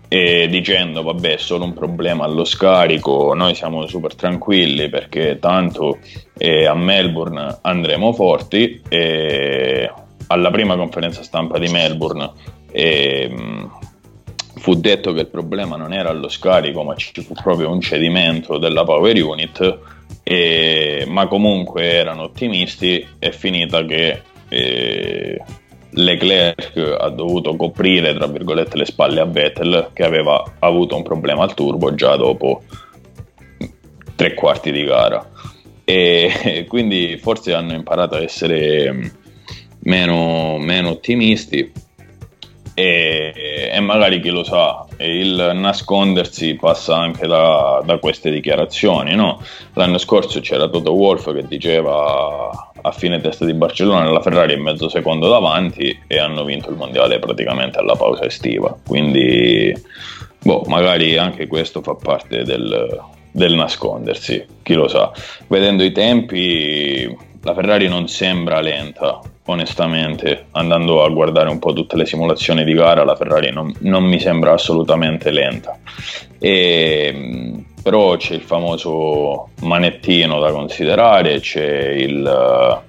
e 0.09 0.47
dicendo 0.49 1.03
vabbè 1.03 1.35
è 1.35 1.39
solo 1.39 1.65
un 1.65 1.73
problema 1.73 2.25
allo 2.25 2.45
scarico 2.45 3.35
noi 3.35 3.55
siamo 3.55 3.87
super 3.87 4.15
tranquilli 4.15 4.89
perché 4.89 5.39
tanto 5.41 5.99
eh, 6.37 6.67
a 6.67 6.75
Melbourne 6.75 7.59
andremo 7.63 8.13
forti 8.13 8.83
e 8.89 9.91
alla 10.29 10.51
prima 10.51 10.77
conferenza 10.77 11.23
stampa 11.23 11.59
di 11.59 11.69
Melbourne 11.69 12.31
eh, 12.71 13.35
fu 14.67 14.75
detto 14.75 15.13
che 15.13 15.21
il 15.21 15.29
problema 15.29 15.77
non 15.77 15.93
era 15.93 16.11
lo 16.11 16.29
scarico, 16.29 16.83
ma 16.83 16.97
ci 16.97 17.13
fu 17.23 17.35
proprio 17.35 17.71
un 17.71 17.81
cedimento 17.81 18.59
della 18.59 18.83
power 18.83 19.23
unit, 19.23 19.79
e, 20.25 21.05
ma 21.07 21.29
comunque 21.29 21.85
erano 21.93 22.23
ottimisti. 22.23 23.07
È 23.17 23.31
finita 23.31 23.85
che 23.85 24.23
eh, 24.49 25.41
Leclerc 25.91 26.97
ha 26.99 27.09
dovuto 27.11 27.55
coprire 27.55 28.13
tra 28.13 28.27
virgolette 28.27 28.77
le 28.77 28.87
spalle 28.87 29.21
a 29.21 29.25
Vettel, 29.25 29.91
che 29.93 30.03
aveva 30.03 30.43
avuto 30.59 30.97
un 30.97 31.05
problema 31.05 31.45
al 31.45 31.55
turbo 31.55 31.95
già 31.95 32.17
dopo 32.17 32.65
tre 34.17 34.35
quarti 34.35 34.73
di 34.73 34.83
gara. 34.83 35.31
E 35.85 36.65
quindi 36.67 37.17
forse 37.19 37.55
hanno 37.55 37.75
imparato 37.75 38.17
a 38.17 38.21
essere 38.21 39.13
meno, 39.79 40.59
meno 40.59 40.89
ottimisti 40.89 41.85
e, 42.79 43.71
e, 43.73 43.81
magari 43.81 44.21
chi 44.21 44.29
lo 44.29 44.45
sa, 44.45 44.85
il 44.99 45.53
nascondersi 45.55 46.57
passa 46.57 46.95
anche 46.95 47.27
da, 47.27 47.81
da 47.83 47.97
queste 47.97 48.31
dichiarazioni. 48.31 49.15
No? 49.15 49.43
L'anno 49.73 49.97
scorso 49.97 50.41
c'era 50.41 50.69
Toto 50.69 50.93
Wolf 50.93 51.33
che 51.33 51.47
diceva 51.49 52.51
a 52.83 52.93
fine 52.93 53.19
testa 53.23 53.47
di 53.47 53.55
Barcellona 53.55 54.11
la 54.11 54.21
Ferrari 54.21 54.53
è 54.53 54.59
mezzo 54.59 54.91
secondo 54.91 55.31
davanti 55.31 56.03
e 56.07 56.19
hanno 56.19 56.45
vinto 56.45 56.69
il 56.69 56.77
mondiale 56.77 57.19
praticamente 57.19 57.79
alla 57.79 57.97
pausa 57.97 58.27
estiva. 58.27 58.77
Quindi, 58.87 59.75
boh, 60.43 60.65
magari 60.67 61.17
anche 61.17 61.47
questo 61.47 61.81
fa 61.81 61.95
parte 61.95 62.43
del, 62.43 63.03
del 63.31 63.55
nascondersi, 63.55 64.45
chi 64.63 64.75
lo 64.75 64.87
sa. 64.87 65.11
Vedendo 65.47 65.83
i 65.83 65.93
tempi, 65.93 67.09
la 67.41 67.55
Ferrari 67.55 67.89
non 67.89 68.07
sembra 68.07 68.61
lenta, 68.61 69.19
onestamente, 69.47 70.47
andando 70.53 71.05
a 71.05 71.09
guardare 71.09 71.49
un 71.49 71.59
po' 71.59 71.73
tutte 71.73 71.97
le 71.97 72.07
simulazioni 72.07 72.65
di 72.65 72.75
gara, 72.75 73.05
la 73.05 73.17
Ferrari 73.17 73.53
non, 73.53 73.73
non 73.81 74.05
mi 74.05 74.21
sembra 74.21 74.53
assolutamente 74.53 75.31
lenta. 75.31 75.79
E, 76.39 77.65
però 77.83 78.17
c'è 78.17 78.35
il 78.35 78.43
famoso 78.43 79.51
manettino 79.63 80.41
da 80.41 80.51
considerare, 80.51 81.41
c'è 81.41 81.91
il... 81.91 82.83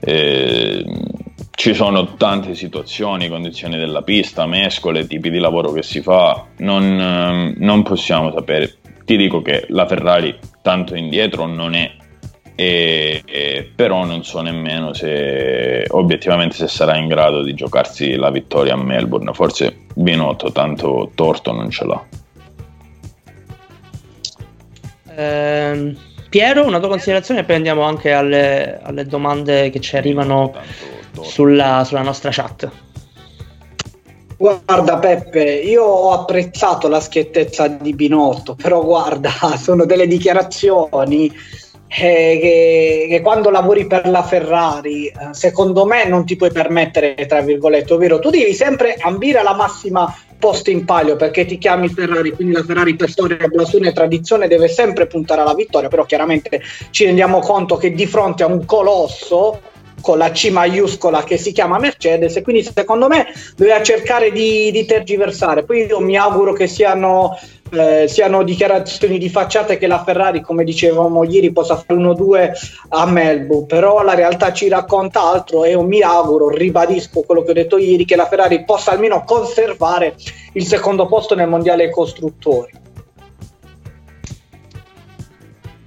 Eh, 0.00 0.84
ci 1.50 1.74
sono 1.74 2.14
tante 2.14 2.54
situazioni, 2.54 3.28
condizioni 3.28 3.76
della 3.76 4.02
pista, 4.02 4.46
mescole, 4.46 5.08
tipi 5.08 5.28
di 5.28 5.40
lavoro 5.40 5.72
che 5.72 5.82
si 5.82 6.00
fa, 6.02 6.46
non, 6.58 7.52
non 7.56 7.82
possiamo 7.82 8.32
sapere. 8.32 8.76
Ti 9.04 9.16
dico 9.16 9.42
che 9.42 9.66
la 9.70 9.84
Ferrari 9.86 10.38
tanto 10.62 10.94
indietro 10.94 11.46
non 11.46 11.74
è 11.74 11.90
e, 12.60 13.22
e, 13.24 13.70
però 13.72 14.04
non 14.04 14.24
so 14.24 14.40
nemmeno 14.40 14.92
se 14.92 15.84
obiettivamente 15.90 16.56
se 16.56 16.66
sarà 16.66 16.96
in 16.96 17.06
grado 17.06 17.42
di 17.42 17.54
giocarsi 17.54 18.16
la 18.16 18.32
vittoria 18.32 18.72
a 18.72 18.76
Melbourne. 18.76 19.32
Forse 19.32 19.84
Binotto 19.94 20.50
tanto 20.50 21.12
torto 21.14 21.52
non 21.52 21.70
ce 21.70 21.84
l'ha. 21.84 22.04
Eh, 25.14 25.96
Piero 26.28 26.66
una 26.66 26.80
tua 26.80 26.88
considerazione? 26.88 27.40
E 27.40 27.44
poi 27.44 27.54
andiamo 27.54 27.82
anche 27.82 28.10
alle, 28.10 28.80
alle 28.82 29.06
domande 29.06 29.70
che 29.70 29.78
ci 29.78 29.96
arrivano 29.96 30.52
sulla, 31.20 31.84
sulla 31.84 32.02
nostra 32.02 32.30
chat. 32.32 32.68
Guarda 34.36 34.98
Peppe, 34.98 35.44
io 35.44 35.84
ho 35.84 36.12
apprezzato 36.12 36.88
la 36.88 36.98
schiettezza 36.98 37.68
di 37.68 37.94
Binotto, 37.94 38.56
però 38.56 38.82
guarda, 38.82 39.30
sono 39.56 39.84
delle 39.84 40.08
dichiarazioni 40.08 41.32
eh, 41.88 42.38
che, 42.40 43.06
che, 43.08 43.20
quando 43.22 43.50
lavori 43.50 43.86
per 43.86 44.08
la 44.08 44.22
Ferrari, 44.22 45.06
eh, 45.06 45.14
secondo 45.32 45.86
me 45.86 46.06
non 46.06 46.24
ti 46.24 46.36
puoi 46.36 46.52
permettere, 46.52 47.14
tra 47.26 47.40
virgolette, 47.40 47.94
ovvero 47.94 48.18
tu 48.18 48.30
devi 48.30 48.52
sempre 48.52 48.94
ambire 49.00 49.38
alla 49.38 49.54
massima 49.54 50.14
posti 50.38 50.70
in 50.70 50.84
palio 50.84 51.16
perché 51.16 51.44
ti 51.44 51.58
chiami 51.58 51.88
Ferrari, 51.88 52.30
quindi 52.32 52.54
la 52.54 52.62
Ferrari 52.62 52.94
per 52.94 53.10
storia, 53.10 53.48
blasone 53.48 53.88
e 53.88 53.92
tradizione 53.92 54.46
deve 54.46 54.68
sempre 54.68 55.06
puntare 55.06 55.40
alla 55.40 55.54
vittoria, 55.54 55.88
però 55.88 56.04
chiaramente 56.04 56.62
ci 56.90 57.04
rendiamo 57.06 57.40
conto 57.40 57.76
che 57.76 57.92
di 57.92 58.06
fronte 58.06 58.44
a 58.44 58.46
un 58.46 58.64
colosso 58.64 59.60
con 60.00 60.18
la 60.18 60.30
C 60.30 60.50
maiuscola 60.50 61.24
che 61.24 61.36
si 61.38 61.52
chiama 61.52 61.78
Mercedes 61.78 62.36
e 62.36 62.42
quindi 62.42 62.62
secondo 62.62 63.08
me 63.08 63.26
doveva 63.56 63.82
cercare 63.82 64.30
di, 64.30 64.70
di 64.70 64.84
tergiversare. 64.84 65.64
Poi 65.64 65.86
io 65.86 66.00
mi 66.00 66.16
auguro 66.16 66.52
che 66.52 66.66
siano 66.66 67.36
eh, 67.70 68.08
siano 68.08 68.42
dichiarazioni 68.42 69.18
di 69.18 69.28
facciata 69.28 69.76
che 69.76 69.86
la 69.86 70.02
Ferrari, 70.02 70.40
come 70.40 70.64
dicevamo 70.64 71.24
ieri, 71.24 71.52
possa 71.52 71.76
fare 71.76 72.00
1-2 72.00 72.50
a 72.88 73.06
Melbourne, 73.06 73.66
però 73.66 74.02
la 74.02 74.14
realtà 74.14 74.52
ci 74.52 74.68
racconta 74.68 75.22
altro 75.22 75.64
e 75.64 75.70
io 75.70 75.82
mi 75.82 76.00
auguro, 76.00 76.48
ribadisco 76.48 77.22
quello 77.22 77.42
che 77.42 77.50
ho 77.50 77.54
detto 77.54 77.78
ieri, 77.78 78.04
che 78.04 78.16
la 78.16 78.26
Ferrari 78.26 78.64
possa 78.64 78.92
almeno 78.92 79.22
conservare 79.24 80.16
il 80.52 80.66
secondo 80.66 81.06
posto 81.06 81.34
nel 81.34 81.48
mondiale 81.48 81.90
costruttori. 81.90 82.86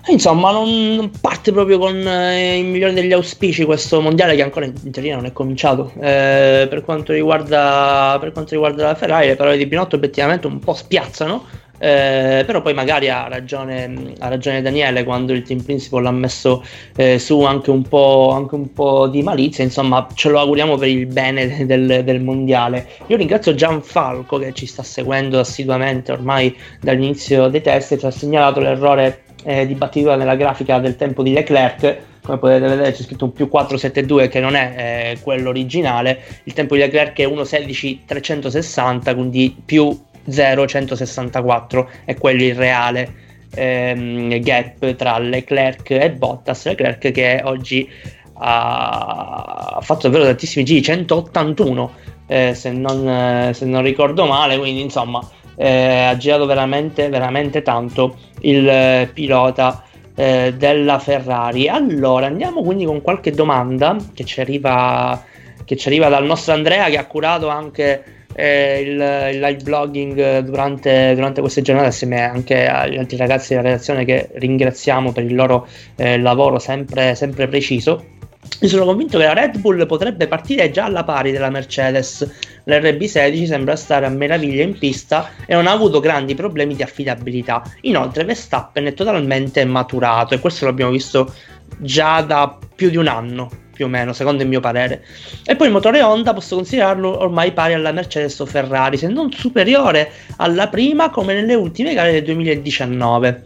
Insomma, 0.07 0.51
non 0.51 1.11
parte 1.21 1.51
proprio 1.51 1.77
con 1.77 1.95
eh, 1.95 2.57
il 2.57 2.65
migliore 2.65 2.93
degli 2.93 3.13
auspici 3.13 3.65
questo 3.65 4.01
mondiale 4.01 4.35
che 4.35 4.41
ancora 4.41 4.65
in 4.65 4.91
teoria 4.91 5.15
non 5.15 5.25
è 5.25 5.31
cominciato. 5.31 5.91
Eh, 5.99 6.65
per, 6.69 6.81
quanto 6.83 7.13
riguarda, 7.13 8.17
per 8.19 8.31
quanto 8.31 8.51
riguarda 8.51 8.87
la 8.87 8.95
Ferrari, 8.95 9.27
le 9.27 9.35
parole 9.35 9.57
di 9.57 9.67
Pinotto 9.67 9.95
obiettivamente 9.95 10.47
un 10.47 10.59
po' 10.59 10.73
spiazzano. 10.73 11.45
Eh, 11.83 12.43
però 12.45 12.61
poi 12.61 12.75
magari 12.75 13.09
ha 13.09 13.27
ragione, 13.27 14.13
ha 14.19 14.27
ragione, 14.27 14.61
Daniele 14.61 15.03
quando 15.03 15.33
il 15.33 15.41
team 15.41 15.63
principal 15.63 16.05
ha 16.05 16.11
messo 16.11 16.63
eh, 16.95 17.17
su 17.17 17.41
anche 17.41 17.71
un, 17.71 17.83
anche 17.89 18.53
un, 18.53 18.71
po', 18.71 19.07
di 19.07 19.23
malizia, 19.23 19.63
insomma 19.63 20.07
ce 20.13 20.29
lo 20.29 20.37
auguriamo 20.37 20.77
per 20.77 20.89
il 20.89 21.07
bene 21.07 21.65
del, 21.65 22.03
del, 22.03 22.21
mondiale. 22.21 22.87
Io 23.07 23.17
ringrazio 23.17 23.55
Gianfalco 23.55 24.37
che 24.37 24.53
ci 24.53 24.67
sta 24.67 24.83
seguendo 24.83 25.39
assiduamente 25.39 26.11
ormai 26.11 26.55
dall'inizio 26.79 27.47
dei 27.47 27.61
test 27.61 27.93
e 27.93 27.97
ci 27.97 28.05
ha 28.05 28.11
segnalato 28.11 28.59
l'errore 28.59 29.23
eh, 29.43 29.65
di 29.65 29.73
battitura 29.73 30.15
nella 30.15 30.35
grafica 30.35 30.77
del 30.77 30.95
tempo 30.95 31.23
di 31.23 31.33
Leclerc 31.33 31.97
come 32.21 32.37
potete 32.37 32.67
vedere 32.67 32.91
c'è 32.91 33.01
scritto 33.01 33.25
un 33.25 33.33
più 33.33 33.49
472 33.49 34.27
che 34.27 34.39
non 34.39 34.53
è 34.53 34.75
eh, 35.15 35.17
quello 35.23 35.49
originale 35.49 36.21
il 36.43 36.53
tempo 36.53 36.75
di 36.75 36.81
Leclerc 36.81 37.17
è 37.17 37.25
1.16.360 37.25 39.15
quindi 39.15 39.59
più 39.65 39.97
0.164 40.29 41.87
è 42.05 42.15
quello 42.15 42.43
il 42.43 42.55
reale 42.55 43.13
ehm, 43.53 44.39
gap 44.39 44.95
tra 44.95 45.17
Leclerc 45.17 45.91
e 45.91 46.11
Bottas 46.11 46.65
Leclerc 46.65 47.11
che 47.11 47.41
oggi 47.43 47.89
ha, 48.33 49.79
fatto 49.81 50.07
davvero 50.07 50.25
tantissimi 50.25 50.65
giri 50.65 50.81
181 50.81 51.91
eh, 52.27 52.53
se, 52.53 52.71
non, 52.71 53.07
eh, 53.07 53.53
se 53.53 53.65
non 53.65 53.83
ricordo 53.83 54.25
male 54.25 54.57
quindi 54.57 54.81
insomma 54.81 55.21
eh, 55.55 56.05
ha 56.05 56.17
girato 56.17 56.45
veramente, 56.45 57.09
veramente 57.09 57.61
tanto 57.61 58.17
il 58.41 58.67
eh, 58.67 59.09
pilota 59.13 59.83
eh, 60.15 60.53
della 60.57 60.99
Ferrari. 60.99 61.67
Allora 61.67 62.25
andiamo 62.25 62.63
quindi 62.63 62.85
con 62.85 63.01
qualche 63.01 63.31
domanda 63.31 63.95
che 64.13 64.23
ci 64.23 64.39
arriva, 64.39 65.23
che 65.63 65.75
ci 65.75 65.87
arriva 65.87 66.09
dal 66.09 66.25
nostro 66.25 66.53
Andrea 66.53 66.89
che 66.89 66.97
ha 66.97 67.05
curato 67.05 67.47
anche 67.47 68.20
eh, 68.33 68.81
il, 68.81 69.35
il, 69.35 69.39
live 69.39 69.63
blogging 69.63 70.39
durante, 70.39 71.13
durante, 71.15 71.41
queste 71.41 71.61
giornate 71.61 71.87
assieme 71.87 72.21
anche 72.21 72.67
agli 72.67 72.97
altri 72.97 73.17
ragazzi 73.17 73.49
della 73.49 73.67
redazione 73.69 74.05
che 74.05 74.29
ringraziamo 74.33 75.11
per 75.11 75.23
il 75.23 75.35
loro 75.35 75.67
eh, 75.95 76.17
lavoro 76.17 76.59
sempre, 76.59 77.15
sempre 77.15 77.47
preciso. 77.47 78.19
Io 78.61 78.67
sono 78.67 78.85
convinto 78.85 79.17
che 79.17 79.25
la 79.25 79.33
Red 79.33 79.59
Bull 79.59 79.85
potrebbe 79.85 80.27
partire 80.27 80.71
già 80.71 80.85
alla 80.85 81.03
pari 81.03 81.31
della 81.31 81.49
Mercedes. 81.49 82.29
L'RB16 82.65 83.45
sembra 83.45 83.75
stare 83.75 84.05
a 84.05 84.09
meraviglia 84.09 84.63
in 84.63 84.77
pista 84.77 85.29
e 85.45 85.53
non 85.53 85.67
ha 85.67 85.71
avuto 85.71 85.99
grandi 85.99 86.35
problemi 86.35 86.75
di 86.75 86.83
affidabilità. 86.83 87.63
Inoltre 87.81 88.23
Verstappen 88.23 88.85
è 88.85 88.93
totalmente 88.93 89.63
maturato 89.65 90.33
e 90.33 90.39
questo 90.39 90.65
l'abbiamo 90.65 90.91
visto 90.91 91.33
già 91.77 92.21
da 92.21 92.57
più 92.75 92.89
di 92.89 92.97
un 92.97 93.07
anno 93.07 93.49
più 93.81 93.85
o 93.85 93.89
meno, 93.89 94.13
secondo 94.13 94.43
il 94.43 94.49
mio 94.49 94.59
parere. 94.59 95.03
E 95.43 95.55
poi 95.55 95.67
il 95.67 95.73
motore 95.73 96.03
Honda 96.03 96.33
posso 96.33 96.55
considerarlo 96.55 97.19
ormai 97.19 97.51
pari 97.51 97.73
alla 97.73 97.91
Mercedes 97.91 98.37
o 98.39 98.45
Ferrari, 98.45 98.97
se 98.97 99.07
non 99.07 99.31
superiore 99.31 100.11
alla 100.37 100.67
prima 100.67 101.09
come 101.09 101.33
nelle 101.33 101.55
ultime 101.55 101.95
gare 101.95 102.11
del 102.11 102.23
2019. 102.23 103.41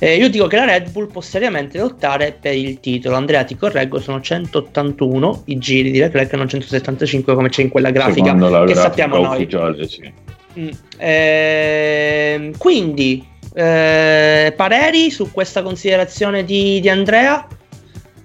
Eh, 0.00 0.16
io 0.16 0.28
dico 0.28 0.48
che 0.48 0.56
la 0.56 0.64
Red 0.64 0.90
Bull 0.90 1.08
può 1.08 1.20
seriamente 1.20 1.78
lottare 1.78 2.36
per 2.40 2.54
il 2.54 2.80
titolo. 2.80 3.14
Andrea, 3.14 3.44
ti 3.44 3.56
correggo, 3.56 4.00
sono 4.00 4.20
181 4.20 5.42
i 5.46 5.58
giri 5.58 5.92
di 5.92 5.98
Leclerc, 5.98 6.32
non 6.34 6.48
175 6.48 7.34
come 7.34 7.48
c'è 7.48 7.62
in 7.62 7.68
quella 7.68 7.90
grafica 7.90 8.32
che 8.32 8.38
grafica 8.38 8.80
sappiamo 8.80 9.18
noi. 9.18 9.48
Sì. 9.86 10.12
Mm, 10.58 10.68
eh, 10.98 12.52
quindi, 12.58 13.24
eh, 13.54 14.52
pareri 14.56 15.10
su 15.10 15.30
questa 15.30 15.62
considerazione 15.62 16.44
di, 16.44 16.80
di 16.80 16.88
Andrea? 16.88 17.46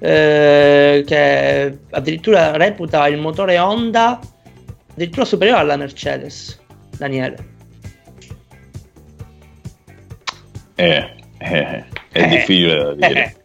Eh, 0.03 1.03
che 1.05 1.77
addirittura 1.91 2.57
reputa 2.57 3.07
il 3.07 3.19
motore 3.19 3.59
Honda 3.59 4.19
addirittura 4.93 5.25
superiore 5.25 5.59
alla 5.59 5.77
Mercedes. 5.77 6.59
Daniele. 6.97 7.49
Eh, 10.75 11.13
eh, 11.37 11.85
è 12.11 12.23
eh, 12.23 12.27
difficile 12.27 12.75
da 12.75 12.93
dire. 12.93 13.35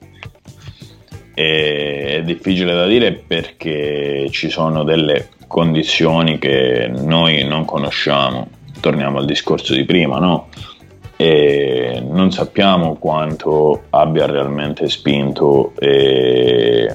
Eh. 1.35 2.17
È 2.17 2.23
difficile 2.23 2.73
da 2.73 2.87
dire 2.87 3.13
perché 3.13 4.29
ci 4.31 4.49
sono 4.49 4.85
delle 4.85 5.29
condizioni 5.47 6.39
che 6.39 6.89
noi 6.89 7.45
non 7.45 7.67
conosciamo. 7.67 8.49
Torniamo 8.81 9.19
al 9.19 9.27
discorso 9.27 9.75
di 9.75 9.85
prima, 9.85 10.19
no? 10.19 10.49
E 11.17 12.03
non 12.07 12.31
sappiamo 12.31 12.97
quanto 12.97 13.85
abbia 13.91 14.27
realmente 14.27 14.89
spinto 14.89 15.73
eh, 15.79 16.95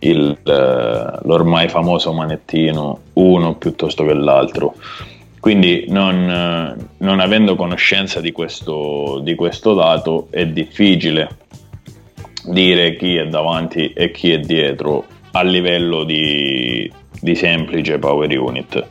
il, 0.00 0.38
eh, 0.44 1.18
l'ormai 1.22 1.68
famoso 1.68 2.12
manettino 2.12 3.00
uno 3.14 3.54
piuttosto 3.54 4.04
che 4.04 4.14
l'altro. 4.14 4.74
Quindi 5.38 5.84
non, 5.88 6.88
non 6.96 7.20
avendo 7.20 7.54
conoscenza 7.54 8.20
di 8.20 8.32
questo, 8.32 9.20
di 9.22 9.36
questo 9.36 9.72
dato 9.72 10.26
è 10.30 10.44
difficile 10.46 11.28
dire 12.44 12.96
chi 12.96 13.16
è 13.16 13.26
davanti 13.28 13.92
e 13.92 14.10
chi 14.10 14.32
è 14.32 14.40
dietro 14.40 15.04
a 15.32 15.42
livello 15.42 16.02
di, 16.02 16.90
di 17.20 17.34
semplice 17.36 18.00
power 18.00 18.36
unit. 18.36 18.84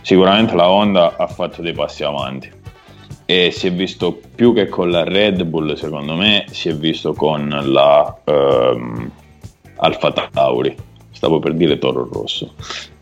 Sicuramente 0.00 0.56
la 0.56 0.68
Honda 0.68 1.16
ha 1.16 1.28
fatto 1.28 1.62
dei 1.62 1.72
passi 1.72 2.02
avanti 2.02 2.62
e 3.26 3.50
si 3.50 3.68
è 3.68 3.72
visto 3.72 4.20
più 4.34 4.52
che 4.52 4.68
con 4.68 4.90
la 4.90 5.04
Red 5.04 5.44
Bull, 5.44 5.74
secondo 5.74 6.14
me, 6.14 6.44
si 6.50 6.68
è 6.68 6.74
visto 6.74 7.14
con 7.14 7.48
la 7.48 8.16
um, 8.24 9.10
Alfa 9.76 10.12
Tauri. 10.12 10.74
Stavo 11.10 11.38
per 11.38 11.54
dire 11.54 11.78
Toro 11.78 12.08
Rosso. 12.10 12.52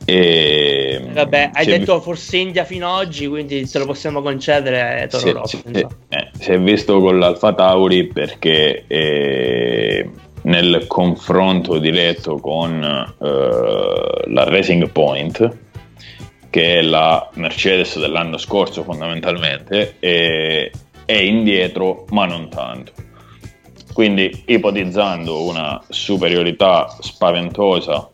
E, 0.04 1.00
Vabbè, 1.12 1.50
hai 1.54 1.66
detto 1.66 1.96
vi... 1.96 2.02
Force 2.02 2.36
India 2.36 2.64
fino 2.64 2.92
ad 2.92 3.06
oggi, 3.06 3.26
quindi 3.26 3.66
se 3.66 3.78
lo 3.78 3.86
possiamo 3.86 4.22
concedere 4.22 5.06
Toro 5.10 5.22
si, 5.22 5.30
Rosso. 5.32 5.58
Si, 5.64 5.86
eh, 6.08 6.30
si, 6.38 6.50
è 6.50 6.60
visto 6.60 7.00
con 7.00 7.18
l'Alfa 7.18 7.52
Tauri 7.54 8.06
perché 8.06 8.84
eh, 8.86 10.10
nel 10.42 10.86
confronto 10.86 11.78
diretto 11.78 12.36
con 12.36 12.82
eh, 12.82 14.24
la 14.26 14.44
Racing 14.44 14.88
Point 14.90 15.61
che 16.52 16.80
è 16.80 16.82
la 16.82 17.30
Mercedes 17.36 17.98
dell'anno 17.98 18.36
scorso 18.36 18.82
fondamentalmente, 18.82 19.96
è, 19.98 20.70
indietro 21.06 22.04
ma 22.10 22.26
non 22.26 22.50
tanto. 22.50 22.92
Quindi 23.94 24.42
ipotizzando 24.44 25.44
una 25.44 25.82
superiorità 25.88 26.94
spaventosa 27.00 28.06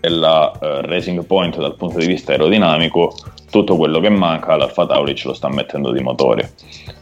della 0.00 0.52
uh, 0.54 0.86
Racing 0.86 1.22
Point 1.26 1.58
dal 1.58 1.76
punto 1.76 1.98
di 1.98 2.06
vista 2.06 2.32
aerodinamico, 2.32 3.14
tutto 3.50 3.76
quello 3.76 4.00
che 4.00 4.08
manca 4.08 4.56
l'Alfa 4.56 4.86
Tauri 4.86 5.14
ce 5.14 5.28
lo 5.28 5.34
sta 5.34 5.50
mettendo 5.50 5.92
di 5.92 6.00
motore 6.00 6.54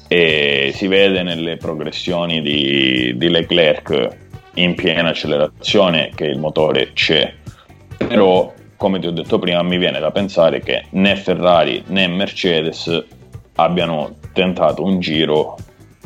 e 0.08 0.72
si 0.74 0.88
vede 0.88 1.22
nelle 1.22 1.56
progressioni 1.56 2.42
di, 2.42 3.12
di 3.16 3.28
Leclerc 3.28 4.08
in 4.54 4.74
piena 4.74 5.10
accelerazione 5.10 6.10
che 6.16 6.24
il 6.24 6.38
motore 6.38 6.92
c'è, 6.94 7.32
però 7.96 8.52
come 8.84 8.98
ti 8.98 9.06
ho 9.06 9.12
detto 9.12 9.38
prima, 9.38 9.62
mi 9.62 9.78
viene 9.78 9.98
da 9.98 10.10
pensare 10.10 10.60
che 10.60 10.84
né 10.90 11.16
Ferrari 11.16 11.82
né 11.86 12.06
Mercedes 12.06 13.04
abbiano 13.54 14.16
tentato 14.34 14.84
un 14.84 15.00
giro 15.00 15.56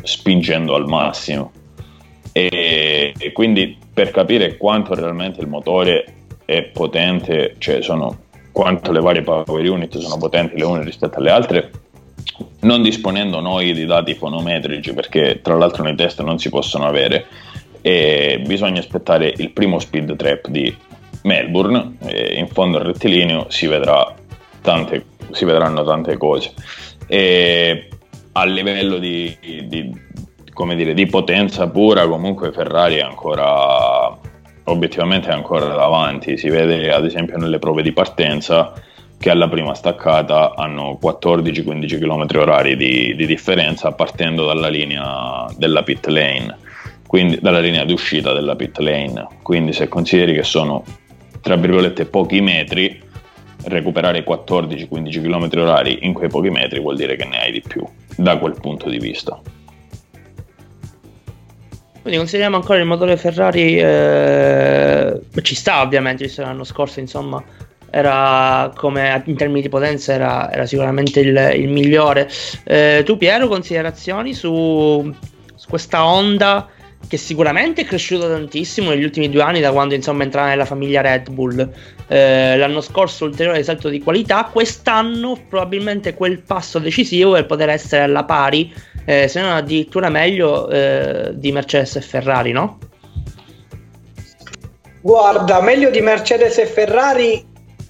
spingendo 0.01 0.77
al 0.77 0.87
massimo. 0.87 1.51
E, 2.31 3.13
e 3.19 3.33
quindi 3.33 3.77
per 3.93 4.13
capire 4.13 4.57
quanto 4.57 4.95
realmente 4.95 5.41
il 5.41 5.49
motore 5.49 6.05
è 6.45 6.63
potente, 6.63 7.57
cioè 7.59 7.83
sono, 7.83 8.17
quanto 8.53 8.93
le 8.93 9.01
varie 9.01 9.23
power 9.23 9.69
unit 9.69 9.99
sono 9.99 10.17
potenti 10.17 10.57
le 10.57 10.65
une 10.65 10.85
rispetto 10.85 11.19
alle 11.19 11.31
altre, 11.31 11.71
non 12.61 12.81
disponendo 12.81 13.41
noi 13.41 13.73
di 13.73 13.87
dati 13.87 14.15
fonometrici, 14.15 14.95
perché 14.95 15.41
tra 15.43 15.57
l'altro 15.57 15.83
nei 15.83 15.97
test 15.97 16.23
non 16.23 16.39
si 16.39 16.49
possono 16.49 16.87
avere, 16.87 17.27
e 17.81 18.41
bisogna 18.47 18.79
aspettare 18.79 19.35
il 19.37 19.51
primo 19.51 19.81
speed 19.81 20.15
trap 20.15 20.47
di 20.47 20.87
Melbourne, 21.23 21.97
in 22.35 22.49
fondo 22.49 22.79
al 22.79 22.85
rettilineo 22.85 23.47
si 23.49 23.67
vedrà 23.67 24.15
tante 24.61 25.17
si 25.31 25.45
vedranno 25.45 25.85
tante 25.85 26.17
cose. 26.17 26.53
E 27.07 27.89
a 28.33 28.45
livello 28.45 28.99
di, 28.99 29.37
di, 29.41 29.93
dire, 30.75 30.95
di 30.95 31.07
potenza 31.07 31.69
pura, 31.69 32.07
comunque 32.07 32.53
Ferrari 32.53 32.97
è 32.97 33.03
ancora 33.03 34.27
obiettivamente 34.65 35.29
è 35.29 35.33
ancora 35.33 35.67
davanti. 35.67 36.37
Si 36.37 36.49
vede 36.49 36.93
ad 36.93 37.05
esempio 37.05 37.39
nelle 37.39 37.59
prove 37.59 37.83
di 37.83 37.93
partenza 37.93 38.73
che 39.19 39.31
alla 39.31 39.49
prima 39.49 39.75
staccata 39.75 40.55
hanno 40.55 40.99
14-15 41.03 41.99
km 41.99 42.39
orari 42.39 42.77
di, 42.77 43.17
di, 43.17 43.27
differenza 43.27 43.91
partendo 43.93 44.47
dalla 44.47 44.69
linea 44.69 45.47
della 45.57 45.83
pit 45.83 46.07
lane, 46.07 46.57
quindi 47.05 47.39
dalla 47.41 47.59
linea 47.59 47.85
di 47.85 47.93
uscita 47.93 48.33
della 48.33 48.55
pit 48.55 48.79
lane. 48.79 49.27
Quindi 49.43 49.73
se 49.73 49.89
consideri 49.89 50.35
che 50.35 50.45
sono 50.45 50.85
tra 51.49 51.57
virgolette 51.57 52.05
pochi 52.05 52.43
metri, 52.43 53.01
recuperare 53.65 54.23
14-15 54.23 55.23
km 55.23 55.49
orari 55.63 56.01
in 56.03 56.13
quei 56.13 56.29
pochi 56.29 56.51
metri 56.51 56.79
vuol 56.79 56.97
dire 56.97 57.17
che 57.17 57.25
ne 57.25 57.41
hai 57.41 57.53
di 57.53 57.63
più 57.67 57.83
da 58.17 58.37
quel 58.37 58.55
punto 58.61 58.91
di 58.91 58.99
vista. 58.99 59.41
Quindi 62.03 62.19
consideriamo 62.19 62.57
ancora 62.57 62.79
il 62.79 62.85
motore 62.85 63.17
Ferrari, 63.17 63.79
eh, 63.79 65.21
ci 65.41 65.55
sta 65.55 65.81
ovviamente, 65.81 66.25
visto 66.25 66.43
l'anno 66.43 66.65
scorso 66.65 67.01
insomma 67.01 67.43
era 67.91 68.71
come 68.77 69.23
in 69.25 69.37
termini 69.37 69.63
di 69.63 69.71
potenza 69.71 70.13
era, 70.13 70.53
era 70.53 70.67
sicuramente 70.67 71.21
il, 71.21 71.53
il 71.57 71.69
migliore. 71.71 72.29
Eh, 72.65 73.03
tu 73.07 73.17
Piero, 73.17 73.49
considerazioni 73.49 74.35
su, 74.35 75.11
su 75.55 75.69
questa 75.69 76.05
Honda 76.05 76.69
che 77.07 77.17
sicuramente 77.17 77.83
è 77.83 77.85
cresciuta 77.85 78.27
tantissimo 78.27 78.91
negli 78.91 79.05
ultimi 79.05 79.31
due 79.31 79.43
anni 79.43 79.61
da 79.61 79.73
quando 79.73 79.95
insomma 79.95 80.25
entrava 80.25 80.49
nella 80.49 80.65
famiglia 80.65 81.01
Red 81.01 81.31
Bull. 81.31 81.73
Eh, 82.07 82.57
l'anno 82.57 82.81
scorso 82.81 83.25
ulteriore 83.25 83.63
salto 83.63 83.89
di 83.89 84.03
qualità, 84.03 84.49
quest'anno 84.53 85.39
probabilmente 85.49 86.15
quel 86.15 86.43
passo 86.43 86.79
decisivo 86.79 87.33
per 87.33 87.47
poter 87.47 87.69
essere 87.71 88.03
alla 88.03 88.25
pari, 88.25 88.73
eh, 89.05 89.29
se 89.29 89.41
non 89.41 89.53
addirittura 89.53 90.09
meglio 90.09 90.69
eh, 90.69 91.31
di 91.35 91.53
Mercedes 91.53 91.97
e 91.97 92.01
Ferrari, 92.01 92.53
no? 92.53 92.79
Guarda, 95.01 95.63
meglio 95.63 95.91
di 95.91 96.01
Mercedes 96.01 96.59
e 96.59 96.67
Ferrari 96.67 97.47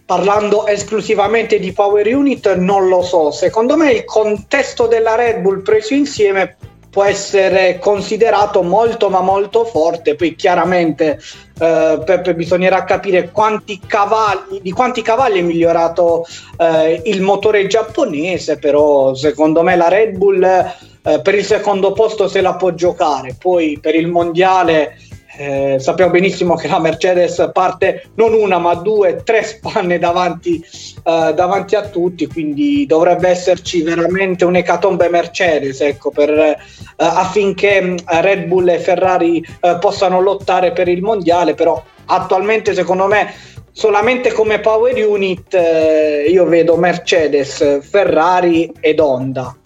parlando 0.08 0.66
esclusivamente 0.66 1.58
di 1.58 1.72
Power 1.72 2.06
Unit 2.14 2.54
non 2.54 2.88
lo 2.88 3.02
so. 3.02 3.30
Secondo 3.30 3.76
me 3.76 3.92
il 3.92 4.04
contesto 4.04 4.86
della 4.86 5.14
Red 5.16 5.40
Bull 5.40 5.62
preso 5.62 5.92
insieme 5.92 6.56
può 6.90 7.04
essere 7.04 7.78
considerato 7.78 8.62
molto 8.62 9.08
ma 9.10 9.20
molto 9.20 9.64
forte. 9.64 10.14
Poi 10.14 10.34
chiaramente 10.34 11.18
eh, 11.58 12.00
Peppe 12.04 12.34
bisognerà 12.34 12.84
capire 12.84 13.30
quanti 13.30 13.80
cavalli 13.84 14.60
di 14.62 14.70
quanti 14.70 15.02
cavalli 15.02 15.40
è 15.40 15.42
migliorato 15.42 16.24
eh, 16.58 17.02
il 17.04 17.20
motore 17.20 17.66
giapponese 17.66 18.58
però 18.58 19.14
secondo 19.14 19.62
me 19.62 19.76
la 19.76 19.88
Red 19.88 20.16
Bull 20.16 20.42
eh, 20.42 21.20
per 21.20 21.34
il 21.34 21.44
secondo 21.44 21.92
posto 21.92 22.28
se 22.28 22.40
la 22.40 22.54
può 22.54 22.72
giocare. 22.72 23.36
Poi 23.38 23.78
per 23.80 23.94
il 23.94 24.08
mondiale 24.08 24.96
eh, 25.38 25.76
sappiamo 25.78 26.10
benissimo 26.10 26.56
che 26.56 26.66
la 26.66 26.80
Mercedes 26.80 27.50
parte 27.52 28.08
non 28.14 28.32
una 28.32 28.58
ma 28.58 28.74
due, 28.74 29.22
tre 29.22 29.44
spanne 29.44 30.00
davanti, 30.00 30.60
eh, 30.60 31.32
davanti 31.32 31.76
a 31.76 31.82
tutti, 31.82 32.26
quindi 32.26 32.86
dovrebbe 32.86 33.28
esserci 33.28 33.82
veramente 33.82 34.44
un'ecatombe 34.44 35.08
Mercedes 35.08 35.80
ecco, 35.80 36.10
per, 36.10 36.30
eh, 36.30 36.56
affinché 36.96 37.80
mm, 37.80 37.96
Red 38.04 38.46
Bull 38.46 38.68
e 38.68 38.80
Ferrari 38.80 39.46
eh, 39.60 39.76
possano 39.78 40.20
lottare 40.20 40.72
per 40.72 40.88
il 40.88 41.02
mondiale, 41.02 41.54
però 41.54 41.80
attualmente 42.06 42.74
secondo 42.74 43.06
me 43.06 43.32
solamente 43.70 44.32
come 44.32 44.58
power 44.58 44.92
unit 45.06 45.54
eh, 45.54 46.26
io 46.28 46.46
vedo 46.46 46.76
Mercedes, 46.76 47.80
Ferrari 47.88 48.72
ed 48.80 48.98
Honda 48.98 49.57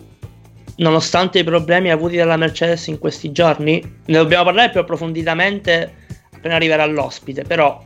nonostante 0.82 1.38
i 1.38 1.44
problemi 1.44 1.90
avuti 1.90 2.16
dalla 2.16 2.36
Mercedes 2.36 2.86
in 2.88 2.98
questi 2.98 3.32
giorni, 3.32 3.80
ne 4.04 4.16
dobbiamo 4.18 4.44
parlare 4.44 4.70
più 4.70 4.80
approfonditamente 4.80 5.94
appena 6.34 6.56
arriverà 6.56 6.84
l'ospite, 6.86 7.44
però 7.44 7.82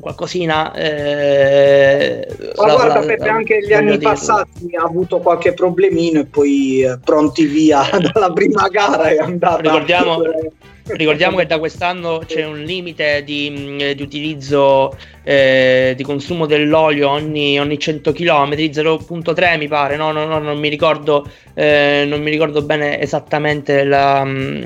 qualcosina 0.00 0.72
eh, 0.72 2.26
ma 2.56 2.66
la, 2.66 2.74
guarda 2.74 3.00
la, 3.00 3.06
Peppe 3.06 3.26
la, 3.26 3.32
anche 3.32 3.58
gli 3.60 3.72
anni 3.72 3.98
dirlo. 3.98 4.08
passati 4.08 4.74
ha 4.74 4.82
avuto 4.82 5.18
qualche 5.18 5.52
problemino 5.52 6.20
e 6.20 6.24
poi 6.24 6.82
eh, 6.82 6.98
pronti 7.04 7.44
via 7.44 7.82
dalla 8.12 8.32
prima 8.32 8.66
gara 8.68 9.08
è 9.08 9.18
andata 9.18 9.60
ricordiamo 9.60 10.22
Ricordiamo 10.96 11.36
che 11.36 11.46
da 11.46 11.58
quest'anno 11.58 12.22
c'è 12.26 12.44
un 12.44 12.62
limite 12.62 13.22
di, 13.24 13.50
mm, 13.50 13.78
di 13.92 14.02
utilizzo 14.02 14.96
eh, 15.22 15.94
di 15.96 16.02
consumo 16.02 16.46
dell'olio 16.46 17.08
ogni, 17.08 17.58
ogni 17.58 17.78
100 17.78 18.12
km, 18.12 18.54
0.3 18.54 19.58
mi 19.58 19.68
pare, 19.68 19.96
no, 19.96 20.12
no, 20.12 20.24
no 20.24 20.38
non, 20.38 20.58
mi 20.58 20.68
ricordo, 20.68 21.28
eh, 21.54 22.04
non 22.06 22.20
mi 22.20 22.30
ricordo 22.30 22.62
bene 22.62 23.00
esattamente 23.00 23.84
la, 23.84 24.24
mm, 24.24 24.62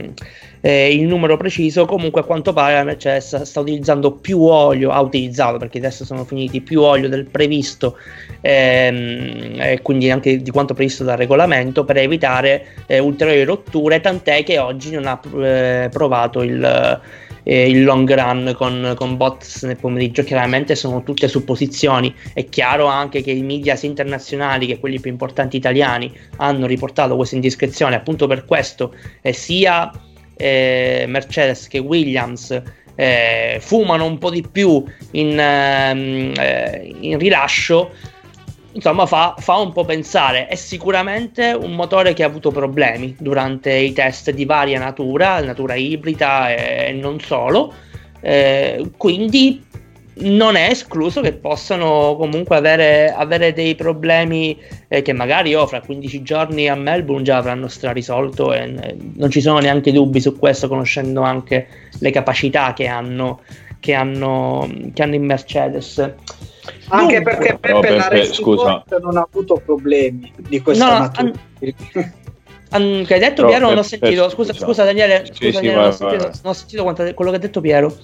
eh, 0.67 0.95
il 0.95 1.07
numero 1.07 1.37
preciso. 1.37 1.85
Comunque, 1.85 2.23
a 2.23 2.25
quanto 2.25 2.55
pare, 2.55 2.73
la 2.73 2.85
Mercedes 2.85 3.43
sta 3.43 3.61
utilizzando 3.61 4.13
più 4.13 4.41
olio, 4.41 4.91
ha 4.93 5.01
utilizzato 5.03 5.59
perché 5.59 5.77
adesso 5.77 6.07
sono 6.07 6.25
finiti 6.25 6.63
più 6.63 6.81
olio 6.81 7.11
del 7.11 7.27
previsto 7.27 7.99
ehm, 8.41 9.61
e 9.61 9.81
quindi 9.83 10.11
anche 10.11 10.39
di 10.39 10.51
quanto 10.51 10.73
previsto 10.73 11.05
dal 11.05 11.19
regolamento 11.19 11.85
per 11.85 11.99
evitare 11.99 12.67
eh, 12.87 12.99
ulteriori 12.99 13.45
rotture. 13.45 14.01
Tant'è 14.01 14.43
che 14.43 14.59
oggi 14.59 14.91
non 14.91 15.05
ha 15.07 15.21
eh, 15.45 15.89
provato 15.93 16.43
il. 16.43 17.01
Eh, 17.47 17.69
il 17.69 17.85
long 17.85 18.11
run 18.11 18.55
con, 18.57 18.95
con 18.97 19.19
bots 19.19 19.65
nel 19.65 19.77
pomeriggio. 19.77 20.23
Chiaramente 20.23 20.75
sono 20.75 21.03
tutte 21.03 21.29
supposizioni. 21.29 22.15
È 22.33 22.47
chiaro 22.47 22.87
anche 22.87 23.21
che 23.21 23.33
i 23.33 23.43
media 23.43 23.79
internazionali, 23.83 24.65
che 24.67 24.81
quelli 24.81 24.99
più 24.99 25.11
importanti 25.11 25.59
italiani, 25.59 26.11
hanno 26.37 26.65
riportato 26.65 27.17
questa 27.17 27.35
indiscrezione 27.35 27.97
appunto 27.97 28.27
per 28.27 28.47
questo, 28.47 28.95
eh, 29.21 29.35
sia 29.35 29.93
eh, 30.37 31.05
Mercedes 31.09 31.69
che 31.69 31.79
Williams 31.79 32.63
eh, 32.95 33.59
fumano 33.61 34.05
un 34.05 34.19
po' 34.19 34.31
di 34.31 34.47
più 34.51 34.85
in, 35.13 35.39
ehm, 35.39 36.33
eh, 36.39 36.95
in 37.01 37.19
rilascio, 37.19 37.93
insomma 38.73 39.07
fa, 39.07 39.35
fa, 39.39 39.57
un 39.57 39.73
po' 39.73 39.85
pensare. 39.85 40.47
È 40.47 40.55
sicuramente 40.55 41.57
un 41.59 41.73
motore 41.73 42.13
che 42.13 42.23
ha 42.23 42.27
avuto 42.27 42.51
problemi 42.51 43.15
durante 43.19 43.73
i 43.73 43.93
test 43.93 44.31
di 44.31 44.45
varia 44.45 44.79
natura, 44.79 45.41
natura 45.41 45.75
ibrida 45.75 46.55
e 46.55 46.93
non 46.93 47.21
solo. 47.21 47.73
Eh, 48.21 48.91
quindi 48.97 49.63
non 50.17 50.55
è 50.55 50.71
escluso 50.71 51.21
che 51.21 51.33
possano 51.33 52.15
comunque 52.17 52.57
avere, 52.57 53.13
avere 53.13 53.53
dei 53.53 53.75
problemi 53.75 54.57
eh, 54.87 55.03
che 55.03 55.13
magari 55.13 55.51
io 55.51 55.67
fra 55.67 55.81
15 55.81 56.23
giorni 56.23 56.69
a 56.69 56.77
Melbourne 56.77 57.25
già 57.25 57.39
avranno 57.39 57.67
strarisolto 57.67 58.53
e 58.53 58.61
eh, 58.61 58.97
non 59.15 59.31
ci 59.31 59.41
sono 59.41 59.59
neanche 59.59 59.91
dubbi 59.91 60.21
su 60.21 60.39
questo 60.39 60.69
conoscendo 60.69 61.23
anche 61.23 61.67
le 61.99 62.11
capacità 62.11 62.73
che 62.75 62.87
hanno, 62.87 63.41
che 63.81 63.95
hanno, 63.95 64.71
che 64.93 65.03
hanno 65.03 65.15
in 65.15 65.25
Mercedes. 65.25 65.99
Anche 66.89 67.17
Dunque, 67.17 67.23
perché 67.23 67.59
Peppe, 67.59 67.81
Peppe 67.81 68.17
la 68.17 68.33
scusa. 68.33 68.85
non 69.01 69.17
ha 69.17 69.27
avuto 69.29 69.61
problemi 69.65 70.33
di 70.37 70.61
questa 70.61 70.85
no, 70.87 70.99
natura. 71.01 71.23
An- 71.23 72.13
an- 72.71 73.05
che 73.05 73.15
hai 73.15 73.21
detto 73.21 73.43
Però 73.43 73.49
Piero 73.49 73.69
non 73.69 73.79
ho 73.79 73.83
sentito, 73.83 74.29
scusa, 74.29 74.53
scusa 74.53 74.85
Daniele, 74.85 75.27
scusa, 75.27 75.35
sì, 75.35 75.51
Daniele 75.51 75.71
sì, 75.71 75.75
non, 75.75 75.87
ho 75.87 75.93
sentito, 75.93 76.25
non, 76.25 76.41
ho 76.43 76.53
sentito, 76.53 76.83
quanto, 76.83 77.15
quello 77.15 77.31
che 77.31 77.37
ha 77.37 77.41
detto 77.41 77.61
Piero. 77.61 77.97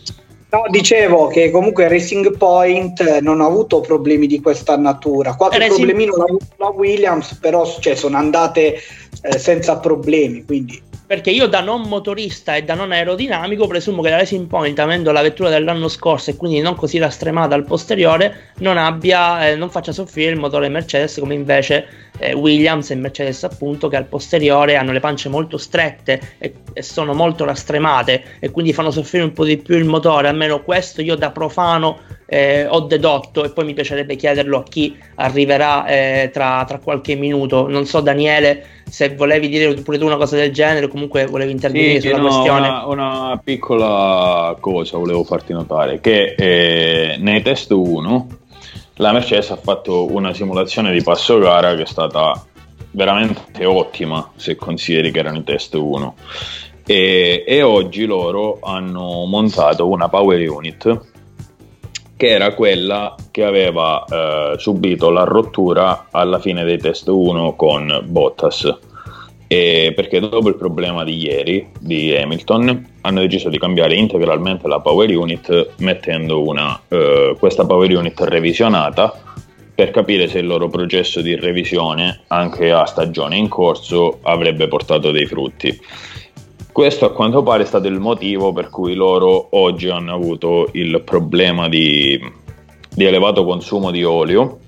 No, 0.50 0.64
dicevo 0.68 1.28
che 1.28 1.50
comunque 1.50 1.86
Racing 1.86 2.36
Point 2.36 3.18
non 3.20 3.40
ha 3.40 3.46
avuto 3.46 3.80
problemi 3.80 4.26
di 4.26 4.40
questa 4.40 4.76
natura. 4.76 5.36
Qualche 5.36 5.58
Racing... 5.58 5.76
problemino 5.76 6.16
l'ha 6.16 6.24
avuto 6.24 6.46
la 6.56 6.68
Williams, 6.70 7.38
però 7.40 7.64
cioè, 7.78 7.94
sono 7.94 8.16
andate 8.16 8.74
eh, 9.22 9.38
senza 9.38 9.78
problemi. 9.78 10.44
Quindi 10.44 10.82
perché 11.10 11.30
io 11.32 11.48
da 11.48 11.60
non 11.60 11.88
motorista 11.88 12.54
e 12.54 12.62
da 12.62 12.74
non 12.74 12.92
aerodinamico 12.92 13.66
presumo 13.66 14.00
che 14.00 14.10
la 14.10 14.18
Racing 14.18 14.46
Point 14.46 14.78
avendo 14.78 15.10
la 15.10 15.22
vettura 15.22 15.48
dell'anno 15.48 15.88
scorso 15.88 16.30
e 16.30 16.36
quindi 16.36 16.60
non 16.60 16.76
così 16.76 16.98
rastremata 16.98 17.56
al 17.56 17.64
posteriore 17.64 18.52
non 18.58 18.76
abbia 18.76 19.48
eh, 19.48 19.56
non 19.56 19.70
faccia 19.70 19.90
soffrire 19.90 20.30
il 20.30 20.38
motore 20.38 20.68
Mercedes 20.68 21.18
come 21.18 21.34
invece 21.34 22.10
eh, 22.20 22.32
Williams 22.32 22.92
e 22.92 22.94
Mercedes 22.94 23.42
appunto 23.42 23.88
che 23.88 23.96
al 23.96 24.06
posteriore 24.06 24.76
hanno 24.76 24.92
le 24.92 25.00
pance 25.00 25.28
molto 25.28 25.58
strette 25.58 26.20
e, 26.38 26.54
e, 26.72 26.82
sono 26.82 27.12
molto 27.12 27.44
rastremate 27.44 28.36
e 28.38 28.50
quindi 28.50 28.72
fanno 28.72 28.92
soffrire 28.92 29.24
un 29.24 29.32
po' 29.32 29.44
di 29.44 29.56
più 29.56 29.76
il 29.76 29.86
motore. 29.86 30.28
Almeno 30.28 30.62
questo 30.62 31.02
io 31.02 31.16
da 31.16 31.32
profano 31.32 31.98
eh, 32.32 32.64
ho 32.68 32.80
dedotto 32.82 33.42
e 33.42 33.50
poi 33.50 33.64
mi 33.64 33.74
piacerebbe 33.74 34.14
chiederlo 34.14 34.58
a 34.58 34.62
chi 34.62 34.96
arriverà 35.16 35.84
eh, 35.86 36.30
tra, 36.32 36.64
tra 36.64 36.78
qualche 36.78 37.16
minuto 37.16 37.68
non 37.68 37.86
so 37.86 38.00
Daniele 38.00 38.78
se 38.88 39.16
volevi 39.16 39.48
dire 39.48 39.74
pure 39.74 39.98
tu 39.98 40.06
una 40.06 40.16
cosa 40.16 40.36
del 40.36 40.52
genere, 40.52 40.88
comunque 40.88 41.26
volevi 41.26 41.50
intervenire 41.50 42.00
sì, 42.00 42.08
sulla 42.08 42.18
no, 42.18 42.28
questione. 42.28 42.68
Una, 42.68 42.86
una, 42.86 43.40
piccola 43.42 44.56
cosa 44.58 44.98
volevo 44.98 45.22
farti 45.22 45.52
notare, 45.52 46.00
che 46.00 46.34
eh, 46.36 47.16
nei 47.18 47.40
test 47.42 47.70
1 47.70 48.28
la 48.94 49.12
Mercedes 49.12 49.50
ha 49.50 49.56
fatto 49.56 50.12
una 50.12 50.34
simulazione 50.34 50.92
di 50.92 51.02
passo 51.02 51.38
gara 51.38 51.74
che 51.76 51.82
è 51.82 51.86
stata 51.86 52.44
veramente 52.92 53.64
ottima 53.64 54.32
se 54.34 54.56
consideri 54.56 55.12
che 55.12 55.20
erano 55.20 55.38
i 55.38 55.44
test 55.44 55.74
1 55.74 56.14
e, 56.84 57.44
e 57.46 57.62
oggi 57.62 58.04
loro 58.04 58.58
hanno 58.60 59.24
montato 59.26 59.88
una 59.88 60.08
power 60.08 60.50
unit 60.50 61.09
che 62.20 62.28
era 62.28 62.52
quella 62.52 63.14
che 63.30 63.44
aveva 63.44 64.04
eh, 64.04 64.58
subito 64.58 65.08
la 65.08 65.24
rottura 65.24 66.08
alla 66.10 66.38
fine 66.38 66.64
dei 66.64 66.76
test 66.76 67.08
1 67.08 67.56
con 67.56 68.02
Bottas. 68.04 68.78
E 69.46 69.94
perché 69.96 70.20
dopo 70.20 70.50
il 70.50 70.56
problema 70.56 71.02
di 71.02 71.16
ieri 71.16 71.70
di 71.78 72.14
Hamilton 72.14 72.88
hanno 73.00 73.20
deciso 73.20 73.48
di 73.48 73.58
cambiare 73.58 73.94
integralmente 73.94 74.68
la 74.68 74.80
power 74.80 75.16
unit 75.16 75.70
mettendo 75.78 76.46
una, 76.46 76.78
eh, 76.88 77.36
questa 77.38 77.64
power 77.64 77.90
unit 77.96 78.20
revisionata 78.20 79.18
per 79.74 79.90
capire 79.90 80.28
se 80.28 80.40
il 80.40 80.46
loro 80.46 80.68
processo 80.68 81.22
di 81.22 81.34
revisione 81.36 82.24
anche 82.26 82.70
a 82.70 82.84
stagione 82.84 83.38
in 83.38 83.48
corso 83.48 84.18
avrebbe 84.24 84.68
portato 84.68 85.10
dei 85.10 85.24
frutti. 85.24 85.80
Questo 86.72 87.04
a 87.04 87.12
quanto 87.12 87.42
pare 87.42 87.64
è 87.64 87.66
stato 87.66 87.88
il 87.88 87.98
motivo 87.98 88.52
per 88.52 88.70
cui 88.70 88.94
loro 88.94 89.48
oggi 89.50 89.88
hanno 89.88 90.14
avuto 90.14 90.68
il 90.72 91.02
problema 91.04 91.68
di, 91.68 92.18
di 92.94 93.04
elevato 93.04 93.44
consumo 93.44 93.90
di 93.90 94.04
olio 94.04 94.58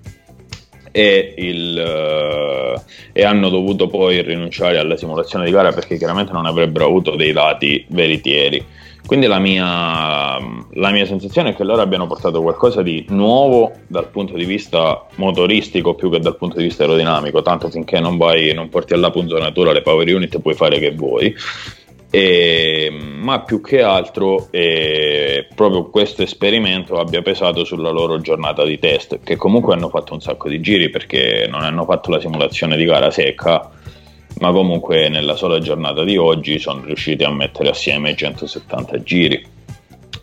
e, 0.90 1.34
il, 1.38 2.74
uh, 2.76 2.80
e, 3.12 3.24
hanno 3.24 3.48
dovuto 3.48 3.86
poi 3.86 4.20
rinunciare 4.20 4.78
alla 4.78 4.96
simulazione 4.96 5.44
di 5.44 5.52
gara 5.52 5.72
perché 5.72 5.96
chiaramente 5.96 6.32
non 6.32 6.44
avrebbero 6.44 6.86
avuto 6.86 7.16
dei 7.16 7.32
dati 7.32 7.84
veritieri. 7.88 8.64
Quindi 9.04 9.26
la 9.26 9.40
mia, 9.40 10.38
la 10.74 10.90
mia, 10.90 11.04
sensazione 11.06 11.50
è 11.50 11.54
che 11.54 11.64
loro 11.64 11.82
abbiano 11.82 12.06
portato 12.06 12.40
qualcosa 12.40 12.82
di 12.82 13.04
nuovo 13.08 13.72
dal 13.88 14.08
punto 14.08 14.34
di 14.34 14.44
vista 14.44 15.06
motoristico 15.16 15.94
più 15.94 16.08
che 16.08 16.20
dal 16.20 16.36
punto 16.36 16.58
di 16.58 16.64
vista 16.64 16.84
aerodinamico, 16.84 17.42
tanto 17.42 17.68
finché 17.68 17.98
non, 17.98 18.16
vai, 18.16 18.54
non 18.54 18.68
porti 18.68 18.94
alla 18.94 19.10
puntonatura 19.10 19.72
le 19.72 19.82
power 19.82 20.14
unit 20.14 20.38
puoi 20.38 20.54
fare 20.54 20.78
che 20.78 20.92
vuoi. 20.92 21.34
E, 22.14 22.90
ma 22.90 23.40
più 23.40 23.62
che 23.62 23.80
altro 23.80 24.48
eh, 24.50 25.48
proprio 25.54 25.88
questo 25.88 26.22
esperimento 26.22 26.98
abbia 26.98 27.22
pesato 27.22 27.64
sulla 27.64 27.88
loro 27.88 28.20
giornata 28.20 28.64
di 28.64 28.78
test, 28.78 29.20
che 29.24 29.36
comunque 29.36 29.72
hanno 29.72 29.88
fatto 29.88 30.12
un 30.12 30.20
sacco 30.20 30.50
di 30.50 30.60
giri 30.60 30.90
perché 30.90 31.46
non 31.48 31.62
hanno 31.62 31.86
fatto 31.86 32.10
la 32.10 32.20
simulazione 32.20 32.76
di 32.76 32.84
gara 32.84 33.10
secca, 33.10 33.70
ma 34.40 34.52
comunque 34.52 35.08
nella 35.08 35.36
sola 35.36 35.58
giornata 35.58 36.04
di 36.04 36.18
oggi 36.18 36.58
sono 36.58 36.84
riusciti 36.84 37.24
a 37.24 37.30
mettere 37.30 37.70
assieme 37.70 38.14
170 38.14 39.02
giri, 39.02 39.46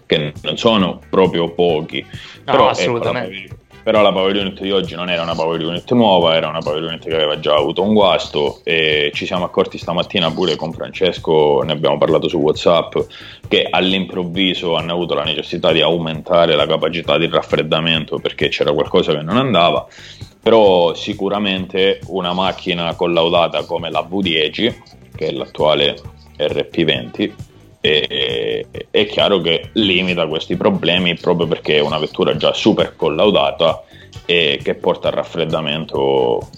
che 0.06 0.34
non 0.44 0.58
sono 0.58 1.00
proprio 1.10 1.50
pochi. 1.50 2.06
No, 2.06 2.52
però 2.52 2.70
assolutamente. 2.70 3.36
Ecco, 3.36 3.56
però 3.90 4.04
la 4.04 4.12
power 4.12 4.36
unit 4.36 4.62
di 4.62 4.70
oggi 4.70 4.94
non 4.94 5.10
era 5.10 5.24
una 5.24 5.34
power 5.34 5.60
unit 5.66 5.92
nuova, 5.94 6.36
era 6.36 6.48
una 6.48 6.60
power 6.60 6.84
unit 6.84 7.08
che 7.08 7.16
aveva 7.16 7.40
già 7.40 7.56
avuto 7.56 7.82
un 7.82 7.96
guasto 7.96 8.60
e 8.64 9.10
ci 9.16 9.26
siamo 9.26 9.46
accorti 9.46 9.80
stamattina 9.80 10.30
pure 10.30 10.56
con 10.56 10.72
Francesco, 10.72 11.64
ne 11.64 11.72
abbiamo 11.72 11.98
parlato 11.98 12.28
su 12.28 12.38
Whatsapp, 12.38 12.96
che 13.48 13.66
all'improvviso 13.68 14.76
hanno 14.76 14.94
avuto 14.94 15.16
la 15.16 15.24
necessità 15.24 15.72
di 15.72 15.82
aumentare 15.82 16.54
la 16.54 16.68
capacità 16.68 17.18
di 17.18 17.28
raffreddamento 17.28 18.20
perché 18.20 18.50
c'era 18.50 18.74
qualcosa 18.74 19.12
che 19.12 19.24
non 19.24 19.38
andava, 19.38 19.88
però 20.40 20.94
sicuramente 20.94 22.00
una 22.10 22.32
macchina 22.32 22.94
collaudata 22.94 23.66
come 23.66 23.90
la 23.90 24.08
V10, 24.08 24.76
che 25.16 25.26
è 25.30 25.32
l'attuale 25.32 26.00
RP20, 26.38 27.32
e, 27.82 28.68
è 28.90 29.06
chiaro 29.06 29.40
che 29.40 29.70
limita 29.74 30.28
questi 30.28 30.56
problemi 30.56 31.16
proprio 31.16 31.48
perché 31.48 31.78
è 31.78 31.82
una 31.82 32.00
vettura 32.00 32.36
già 32.36 32.54
super 32.54 32.96
collaudata 32.96 33.84
e 34.26 34.60
che 34.62 34.76
porta 34.76 35.08
al 35.08 35.16
raffreddamento 35.16 36.50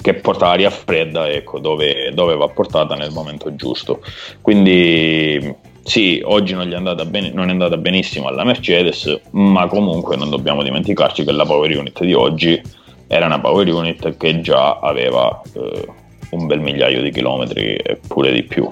che 0.00 0.14
porta 0.14 0.48
aria 0.48 0.70
fredda 0.70 1.28
ecco, 1.28 1.58
dove, 1.58 2.12
dove, 2.14 2.36
va 2.36 2.46
portata 2.48 2.94
nel 2.94 3.10
momento 3.10 3.54
giusto. 3.56 4.00
Quindi 4.40 5.54
sì, 5.82 6.20
oggi 6.24 6.54
non, 6.54 6.72
è 6.72 7.04
ben, 7.04 7.32
non, 7.34 7.48
è 7.48 7.50
andata 7.50 7.76
benissimo 7.76 8.28
alla 8.28 8.44
Mercedes 8.44 9.20
ma 9.30 9.66
comunque 9.66 10.16
non 10.16 10.30
dobbiamo 10.30 10.62
dimenticarci 10.62 11.24
che 11.24 11.32
la 11.32 11.44
power 11.44 11.76
unit 11.76 12.04
di 12.04 12.12
oggi 12.12 12.60
era 13.06 13.26
una 13.26 13.40
power 13.40 13.66
unit 13.66 14.16
che 14.16 14.40
già 14.40 14.78
aveva 14.80 15.40
eh, 15.54 15.86
un 16.30 16.46
bel 16.46 16.60
migliaio 16.60 17.02
di 17.02 17.10
chilometri 17.10 17.74
e 17.76 17.98
pure 18.06 18.32
di 18.32 18.42
più 18.42 18.70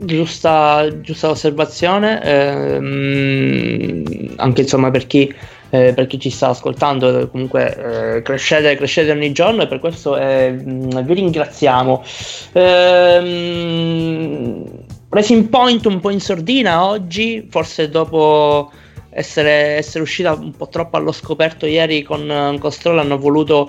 giusta, 0.00 0.88
giusta 1.00 1.30
osservazione, 1.30 2.22
ehm, 2.22 4.04
anche 4.36 4.62
insomma 4.62 4.90
per 4.90 5.06
chi, 5.06 5.32
eh, 5.70 5.92
per 5.94 6.06
chi, 6.06 6.18
ci 6.18 6.30
sta 6.30 6.48
ascoltando, 6.48 7.28
comunque 7.28 8.16
eh, 8.16 8.22
crescete, 8.22 8.76
crescete, 8.76 9.10
ogni 9.10 9.32
giorno 9.32 9.62
e 9.62 9.66
per 9.66 9.78
questo 9.78 10.16
eh, 10.16 10.52
vi 10.52 11.14
ringraziamo. 11.14 12.02
Ehm, 12.52 13.74
Racing 15.08 15.48
Point 15.48 15.86
un 15.86 16.00
po' 16.00 16.10
in 16.10 16.20
sordina 16.20 16.84
oggi, 16.84 17.46
forse 17.50 17.88
dopo 17.88 18.70
essere, 19.10 19.76
essere 19.76 20.02
uscita 20.02 20.32
un 20.32 20.52
po' 20.52 20.68
troppo 20.68 20.96
allo 20.96 21.12
scoperto 21.12 21.66
ieri 21.66 22.02
con, 22.02 22.56
con 22.58 22.72
Stroll 22.72 22.98
hanno 22.98 23.18
voluto 23.18 23.68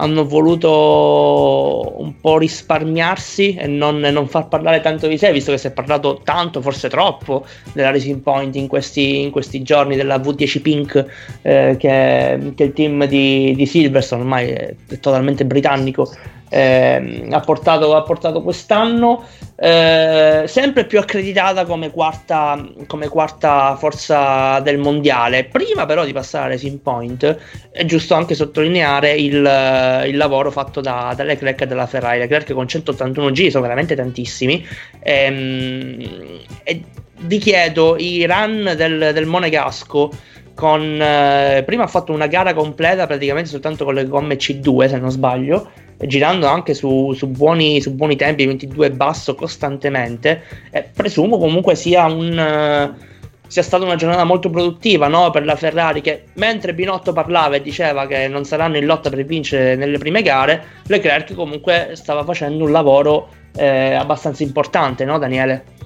hanno 0.00 0.24
voluto 0.24 1.94
un 1.98 2.20
po' 2.20 2.38
risparmiarsi 2.38 3.54
e 3.54 3.66
non, 3.66 3.98
non, 3.98 4.28
far 4.28 4.46
parlare 4.46 4.80
tanto 4.80 5.08
di 5.08 5.18
sé, 5.18 5.32
visto 5.32 5.50
che 5.50 5.58
si 5.58 5.66
è 5.66 5.72
parlato 5.72 6.20
tanto, 6.22 6.60
forse 6.60 6.88
troppo, 6.88 7.44
della 7.72 7.90
Racing 7.90 8.20
Point 8.20 8.54
in 8.54 8.68
questi, 8.68 9.22
in 9.22 9.30
questi 9.30 9.62
giorni, 9.62 9.96
della 9.96 10.18
V10 10.18 10.60
Pink, 10.62 11.06
eh, 11.42 11.76
che, 11.78 12.52
che, 12.54 12.62
il 12.62 12.72
team 12.72 13.06
di, 13.06 13.54
di 13.56 13.66
Silverstone 13.66 14.22
ormai 14.22 14.50
è, 14.50 14.74
è 14.88 15.00
totalmente 15.00 15.44
britannico, 15.44 16.08
eh, 16.48 17.26
ha, 17.30 17.40
portato, 17.40 17.94
ha, 17.94 18.02
portato, 18.02 18.42
quest'anno, 18.42 19.24
eh, 19.56 20.44
sempre 20.46 20.84
più 20.84 20.98
accreditata 20.98 21.64
come 21.64 21.90
quarta, 21.90 22.64
come 22.86 23.08
quarta, 23.08 23.76
forza 23.76 24.60
del 24.60 24.78
mondiale. 24.78 25.44
Prima 25.44 25.86
però 25.86 26.04
di 26.04 26.12
passare 26.12 26.46
a 26.46 26.48
Racing 26.48 26.78
Point 26.78 27.36
è 27.70 27.84
giusto 27.84 28.14
anche 28.14 28.34
sottolineare 28.34 29.12
il, 29.12 30.04
il 30.06 30.16
lavoro 30.16 30.50
fatto 30.50 30.80
da, 30.80 31.12
da, 31.16 31.22
Leclerc 31.22 31.62
e 31.62 31.66
dalla 31.66 31.86
Ferrari. 31.86 32.18
Leclerc 32.18 32.52
con 32.52 32.66
181 32.68 33.30
giri 33.32 33.50
sono 33.50 33.62
veramente 33.62 33.94
tantissimi. 33.94 34.66
Ehm, 35.00 36.40
e 36.62 36.82
vi 37.20 37.38
chiedo 37.38 37.96
i 37.98 38.24
run 38.26 38.74
del, 38.76 39.10
del 39.12 39.26
Monegasco 39.26 40.10
con 40.54 41.00
eh, 41.00 41.62
prima 41.64 41.84
ha 41.84 41.86
fatto 41.86 42.12
una 42.12 42.26
gara 42.26 42.52
completa 42.52 43.06
praticamente 43.06 43.48
soltanto 43.48 43.84
con 43.84 43.94
le 43.94 44.06
gomme 44.06 44.36
C2 44.36 44.88
se 44.88 44.98
non 44.98 45.10
sbaglio 45.10 45.70
girando 46.06 46.46
anche 46.46 46.74
su, 46.74 47.12
su, 47.14 47.26
buoni, 47.28 47.80
su 47.80 47.92
buoni, 47.92 48.16
tempi 48.16 48.46
22 48.46 48.90
basso 48.92 49.34
costantemente 49.34 50.42
eh, 50.70 50.88
presumo 50.94 51.38
comunque 51.38 51.74
sia 51.74 52.04
un 52.06 52.94
uh, 52.96 53.06
sia 53.48 53.62
stata 53.62 53.84
una 53.84 53.96
giornata 53.96 54.24
molto 54.24 54.50
produttiva 54.50 55.08
no? 55.08 55.30
per 55.30 55.44
la 55.44 55.56
Ferrari 55.56 56.02
che 56.02 56.24
mentre 56.34 56.74
Binotto 56.74 57.12
parlava 57.12 57.56
e 57.56 57.62
diceva 57.62 58.06
che 58.06 58.28
non 58.28 58.44
saranno 58.44 58.76
in 58.76 58.84
lotta 58.84 59.08
per 59.10 59.24
vincere 59.24 59.74
nelle 59.74 59.98
prime 59.98 60.22
gare 60.22 60.62
Leclerc 60.86 61.34
comunque 61.34 61.92
stava 61.94 62.24
facendo 62.24 62.64
un 62.64 62.70
lavoro 62.70 63.28
eh, 63.56 63.94
abbastanza 63.94 64.42
importante 64.42 65.04
no 65.04 65.18
Daniele? 65.18 65.76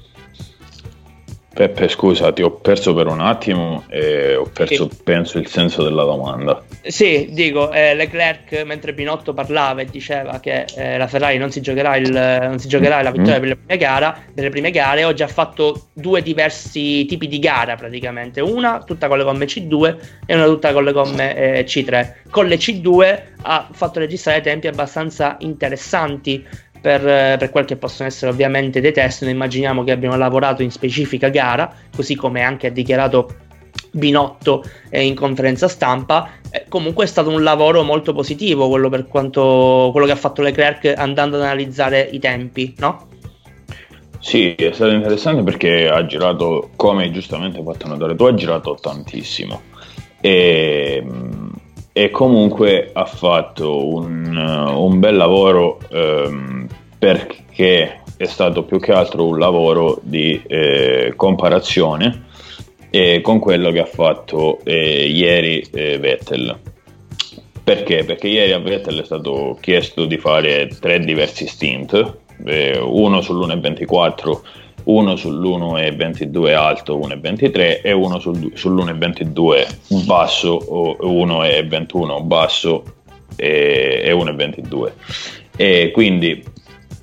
Peppe, 1.55 1.89
scusa, 1.89 2.33
ti 2.33 2.43
ho 2.43 2.51
perso 2.51 2.95
per 2.95 3.07
un 3.09 3.21
attimo 3.21 3.85
e 3.89 4.35
ho 4.35 4.49
perso, 4.51 4.89
sì. 4.91 5.01
penso, 5.05 5.39
il 5.39 5.49
senso 5.49 5.83
della 5.83 6.05
domanda. 6.05 6.65
Sì, 6.81 7.29
dico, 7.31 7.71
eh, 7.71 7.95
Leclerc 7.95 8.63
mentre 8.65 8.95
Pinotto 8.95 9.35
parlava 9.35 9.83
e 9.83 9.85
diceva 9.85 10.41
che 10.41 10.65
eh, 10.75 10.97
la 10.97 11.07
Ferrari 11.07 11.37
non 11.37 11.51
si 11.51 11.61
giocherà, 11.61 11.97
il, 11.97 12.11
non 12.11 12.59
si 12.59 12.69
giocherà 12.69 13.03
la 13.03 13.11
vittoria 13.11 13.37
mm. 13.37 13.41
per, 13.41 13.49
le 13.49 13.57
prime 13.57 13.77
gara, 13.77 14.25
per 14.35 14.45
le 14.45 14.51
prime 14.51 14.71
gare, 14.71 15.05
oggi 15.05 15.23
ha 15.23 15.29
fatto 15.29 15.89
due 15.93 16.23
diversi 16.23 17.05
tipi 17.05 17.29
di 17.29 17.39
gara 17.39 17.75
praticamente, 17.75 18.41
una 18.41 18.83
tutta 18.83 19.09
con 19.09 19.19
le 19.19 19.25
gomme 19.25 19.45
C2 19.45 19.97
e 20.25 20.35
una 20.35 20.47
tutta 20.47 20.73
con 20.73 20.85
le 20.85 20.93
gomme 20.93 21.37
eh, 21.37 21.65
C3. 21.67 22.31
Con 22.31 22.47
le 22.47 22.57
C2 22.57 23.23
ha 23.43 23.69
fatto 23.71 23.99
registrare 23.99 24.41
tempi 24.41 24.69
abbastanza 24.69 25.37
interessanti 25.41 26.71
per, 26.83 27.39
per, 27.39 27.51
quel 27.51 27.65
che 27.65 27.77
possono 27.77 28.09
essere 28.09 28.31
ovviamente 28.31 28.81
dei 28.81 28.93
test. 28.93 29.23
Noi 29.23 29.33
immaginiamo 29.33 29.85
che 29.85 29.93
abbiano 29.93 30.17
lavorato 30.17 30.63
in 30.63 30.71
specifica 30.71 31.29
gara, 31.29 31.73
così 31.95 32.17
come 32.17 32.43
anche 32.43 32.67
ha 32.67 32.71
dichiarato 32.71 33.37
Binotto 33.93 34.65
eh, 34.91 35.07
in 35.07 35.15
conferenza 35.15 35.69
stampa. 35.69 36.29
Eh, 36.51 36.65
comunque 36.69 37.05
è 37.05 37.07
stato 37.07 37.31
un 37.31 37.43
lavoro 37.43 37.83
molto 37.85 38.13
positivo 38.13 38.69
quello, 38.69 38.89
per 38.89 39.07
quanto, 39.07 39.89
quello 39.93 40.07
che 40.07 40.13
ha 40.13 40.17
fatto 40.17 40.43
Leclerc 40.43 40.93
andando 40.97 41.37
ad 41.37 41.43
analizzare 41.43 42.09
i 42.11 42.19
tempi, 42.19 42.75
no? 42.79 43.09
Sì, 44.19 44.55
è 44.55 44.73
stato 44.73 44.93
interessante 44.93 45.43
perché 45.43 45.89
ha 45.89 46.05
girato, 46.07 46.71
come 46.77 47.11
giustamente 47.11 47.59
hai 47.59 47.65
fatto 47.65 47.89
notare 47.89 48.15
tu, 48.15 48.25
ha 48.25 48.35
girato 48.35 48.77
tantissimo. 48.81 49.63
E, 50.21 51.05
e 51.93 52.11
comunque 52.11 52.91
ha 52.93 53.05
fatto 53.05 53.95
un, 53.95 54.37
un 54.37 54.99
bel 54.99 55.17
lavoro 55.17 55.79
ehm, 55.91 56.67
perché 56.99 58.01
è 58.17 58.25
stato 58.25 58.63
più 58.63 58.79
che 58.79 58.93
altro 58.93 59.27
un 59.27 59.39
lavoro 59.39 59.99
di 60.03 60.41
eh, 60.47 61.13
comparazione 61.17 62.31
eh, 62.91 63.21
con 63.21 63.39
quello 63.39 63.71
che 63.71 63.81
ha 63.81 63.87
fatto 63.87 64.61
eh, 64.65 65.07
ieri 65.07 65.61
eh, 65.73 65.99
Vettel. 65.99 66.59
Perché? 67.65 68.05
Perché 68.05 68.29
ieri 68.29 68.53
a 68.53 68.59
Vettel 68.59 69.01
è 69.01 69.05
stato 69.05 69.57
chiesto 69.61 70.05
di 70.05 70.19
fare 70.19 70.69
tre 70.81 70.99
diversi 71.01 71.47
stint, 71.47 72.17
eh, 72.45 72.79
uno 72.79 73.19
sull'1.24 73.19 74.41
uno 74.85 75.15
sull'1,22 75.15 76.55
alto 76.55 76.99
1,23 76.99 77.81
e 77.83 77.93
uno 77.93 78.19
sul, 78.19 78.53
sull'1,22 78.55 80.05
basso 80.05 80.51
o 80.51 80.97
1,21 81.01 82.23
basso 82.23 82.83
e, 83.37 84.03
e 84.05 84.13
1,22 84.13 84.93
e 85.57 85.91
quindi 85.93 86.43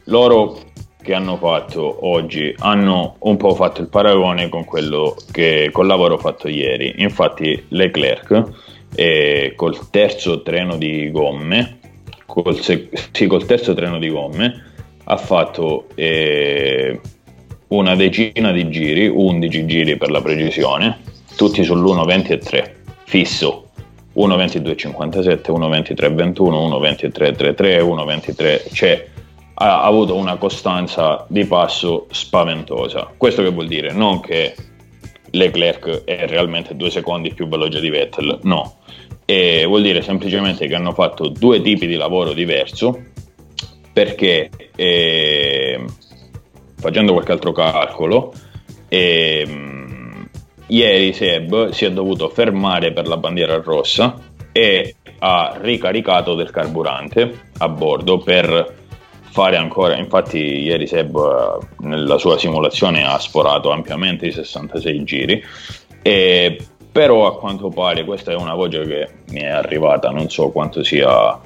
loro 0.05 0.67
che 1.01 1.13
hanno 1.13 1.37
fatto 1.37 2.07
oggi 2.07 2.53
hanno 2.57 3.15
un 3.19 3.37
po' 3.37 3.55
fatto 3.55 3.81
il 3.81 3.87
paragone 3.87 4.49
con 4.49 4.65
quello 4.65 5.15
che 5.31 5.69
col 5.71 5.87
lavoro 5.87 6.17
fatto 6.17 6.47
ieri. 6.47 6.95
Infatti 6.97 7.65
Leclerc 7.69 8.43
eh, 8.95 9.53
col 9.55 9.89
terzo 9.89 10.41
treno 10.41 10.77
di 10.77 11.09
gomme 11.09 11.79
col, 12.25 12.55
sì, 12.59 13.27
col 13.27 13.45
terzo 13.45 13.73
treno 13.73 13.97
di 13.97 14.09
gomme 14.09 14.65
ha 15.05 15.17
fatto 15.17 15.87
eh, 15.95 16.99
una 17.69 17.95
decina 17.95 18.51
di 18.51 18.69
giri, 18.69 19.07
11 19.07 19.65
giri 19.65 19.97
per 19.97 20.11
la 20.11 20.21
precisione, 20.21 20.99
tutti 21.35 21.61
sull'1.23, 21.63 22.71
fisso. 23.05 23.65
1.22.57, 24.15 25.51
1.23.21, 25.51 26.33
1.23.33, 26.33 27.81
1.23, 27.81 28.73
cioè 28.73 29.07
ha 29.61 29.83
avuto 29.83 30.15
una 30.15 30.37
costanza 30.37 31.25
di 31.27 31.45
passo 31.45 32.07
spaventosa. 32.09 33.13
Questo 33.15 33.43
che 33.43 33.51
vuol 33.51 33.67
dire? 33.67 33.91
Non 33.91 34.19
che 34.19 34.55
Leclerc 35.31 36.03
è 36.05 36.25
realmente 36.27 36.75
due 36.75 36.89
secondi 36.89 37.33
più 37.33 37.47
veloce 37.47 37.79
di 37.79 37.89
Vettel, 37.89 38.39
no. 38.43 38.77
E 39.25 39.65
vuol 39.65 39.83
dire 39.83 40.01
semplicemente 40.01 40.67
che 40.67 40.75
hanno 40.75 40.93
fatto 40.93 41.27
due 41.27 41.61
tipi 41.61 41.87
di 41.87 41.95
lavoro 41.95 42.33
diverso 42.33 42.99
perché 43.93 44.49
eh, 44.75 45.85
facendo 46.79 47.13
qualche 47.13 47.31
altro 47.31 47.51
calcolo, 47.51 48.33
e, 48.87 49.45
mh, 49.45 50.29
ieri 50.67 51.13
Seb 51.13 51.69
si 51.69 51.85
è 51.85 51.91
dovuto 51.91 52.29
fermare 52.29 52.91
per 52.91 53.07
la 53.07 53.17
bandiera 53.17 53.61
rossa 53.61 54.15
e 54.51 54.95
ha 55.19 55.57
ricaricato 55.59 56.33
del 56.35 56.49
carburante 56.49 57.47
a 57.57 57.67
bordo 57.69 58.19
per 58.19 58.75
fare 59.31 59.57
ancora, 59.57 59.95
infatti 59.95 60.37
ieri 60.37 60.87
Seb 60.87 61.59
nella 61.79 62.17
sua 62.17 62.37
simulazione 62.37 63.05
ha 63.05 63.17
sforato 63.19 63.71
ampiamente 63.71 64.25
i 64.25 64.31
66 64.31 65.03
giri, 65.03 65.43
e, 66.01 66.57
però 66.91 67.27
a 67.27 67.37
quanto 67.37 67.69
pare 67.69 68.03
questa 68.05 68.31
è 68.31 68.35
una 68.35 68.55
voce 68.55 68.81
che 68.87 69.07
mi 69.29 69.41
è 69.41 69.49
arrivata, 69.49 70.09
non 70.09 70.29
so 70.29 70.49
quanto 70.49 70.83
sia 70.83 71.39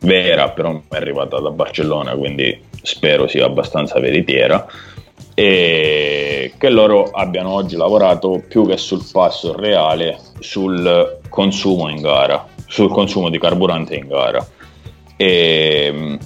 vera, 0.00 0.50
però 0.50 0.72
mi 0.72 0.82
è 0.88 0.96
arrivata 0.96 1.38
da 1.38 1.50
Barcellona, 1.50 2.14
quindi 2.14 2.68
spero 2.82 3.26
sia 3.28 3.44
abbastanza 3.44 3.98
veritiera, 3.98 4.66
e 5.34 6.52
che 6.58 6.68
loro 6.68 7.04
abbiano 7.04 7.50
oggi 7.50 7.76
lavorato 7.76 8.42
più 8.46 8.66
che 8.66 8.76
sul 8.76 9.06
passo 9.10 9.56
reale 9.56 10.18
sul 10.38 11.18
consumo 11.28 11.88
in 11.88 12.00
gara, 12.00 12.46
sul 12.66 12.90
consumo 12.90 13.30
di 13.30 13.38
carburante 13.38 13.94
in 13.94 14.06
gara. 14.06 14.46
E 15.16 16.18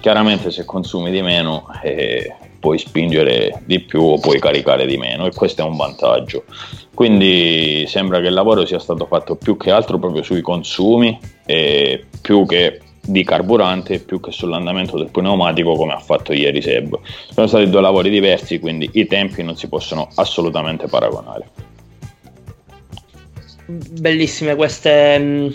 chiaramente 0.00 0.50
se 0.50 0.64
consumi 0.64 1.10
di 1.10 1.22
meno 1.22 1.66
eh, 1.82 2.34
puoi 2.60 2.78
spingere 2.78 3.62
di 3.64 3.80
più 3.80 4.02
o 4.02 4.18
puoi 4.18 4.40
caricare 4.40 4.86
di 4.86 4.96
meno 4.96 5.26
e 5.26 5.32
questo 5.32 5.62
è 5.62 5.64
un 5.64 5.76
vantaggio. 5.76 6.44
Quindi 6.92 7.84
sembra 7.86 8.20
che 8.20 8.26
il 8.26 8.34
lavoro 8.34 8.66
sia 8.66 8.78
stato 8.78 9.06
fatto 9.06 9.36
più 9.36 9.56
che 9.56 9.70
altro 9.70 9.98
proprio 9.98 10.22
sui 10.22 10.40
consumi 10.40 11.18
e 11.46 12.04
più 12.20 12.44
che 12.46 12.80
di 13.08 13.24
carburante 13.24 14.00
più 14.00 14.20
che 14.20 14.30
sull'andamento 14.30 14.98
del 14.98 15.10
pneumatico 15.10 15.74
come 15.74 15.94
ha 15.94 15.98
fatto 15.98 16.34
ieri 16.34 16.60
Seb. 16.60 16.98
Sono 17.30 17.46
stati 17.46 17.70
due 17.70 17.80
lavori 17.80 18.10
diversi, 18.10 18.58
quindi 18.58 18.88
i 18.92 19.06
tempi 19.06 19.42
non 19.42 19.56
si 19.56 19.66
possono 19.68 20.08
assolutamente 20.16 20.86
paragonare. 20.88 21.48
Bellissime 23.66 24.54
queste, 24.56 25.18
mm, 25.18 25.48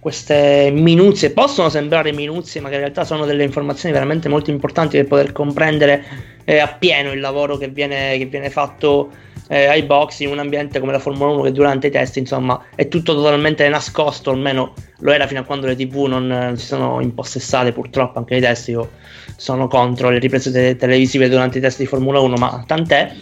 queste 0.00 0.70
minuzie, 0.72 1.30
possono 1.30 1.68
sembrare 1.68 2.12
minuzie, 2.12 2.62
ma 2.62 2.68
che 2.68 2.74
in 2.76 2.80
realtà 2.80 3.04
sono 3.04 3.26
delle 3.26 3.44
informazioni 3.44 3.92
veramente 3.92 4.30
molto 4.30 4.50
importanti 4.50 4.96
per 4.96 5.06
poter 5.06 5.32
comprendere 5.32 6.04
eh, 6.44 6.58
appieno 6.58 7.12
il 7.12 7.20
lavoro 7.20 7.58
che 7.58 7.68
viene, 7.68 8.16
che 8.16 8.24
viene 8.24 8.48
fatto 8.48 9.10
eh, 9.48 9.66
ai 9.66 9.82
box 9.82 10.20
in 10.20 10.30
un 10.30 10.38
ambiente 10.38 10.78
come 10.78 10.92
la 10.92 10.98
Formula 10.98 11.32
1 11.32 11.42
che 11.42 11.52
durante 11.52 11.88
i 11.88 11.90
test 11.90 12.16
insomma 12.16 12.62
è 12.74 12.86
tutto 12.88 13.14
totalmente 13.14 13.68
nascosto, 13.68 14.30
almeno 14.30 14.74
lo 15.00 15.12
era 15.12 15.26
fino 15.26 15.40
a 15.40 15.44
quando 15.44 15.66
le 15.66 15.74
tv 15.74 16.04
non, 16.04 16.26
non 16.26 16.56
si 16.56 16.66
sono 16.66 17.00
impossessate 17.00 17.72
purtroppo 17.72 18.18
anche 18.18 18.36
i 18.36 18.40
test, 18.40 18.68
io 18.68 18.90
sono 19.36 19.66
contro 19.66 20.10
le 20.10 20.18
riprese 20.18 20.52
te- 20.52 20.76
televisive 20.76 21.28
durante 21.28 21.58
i 21.58 21.60
test 21.60 21.78
di 21.78 21.86
Formula 21.86 22.20
1 22.20 22.36
ma 22.36 22.64
tant'è. 22.66 23.12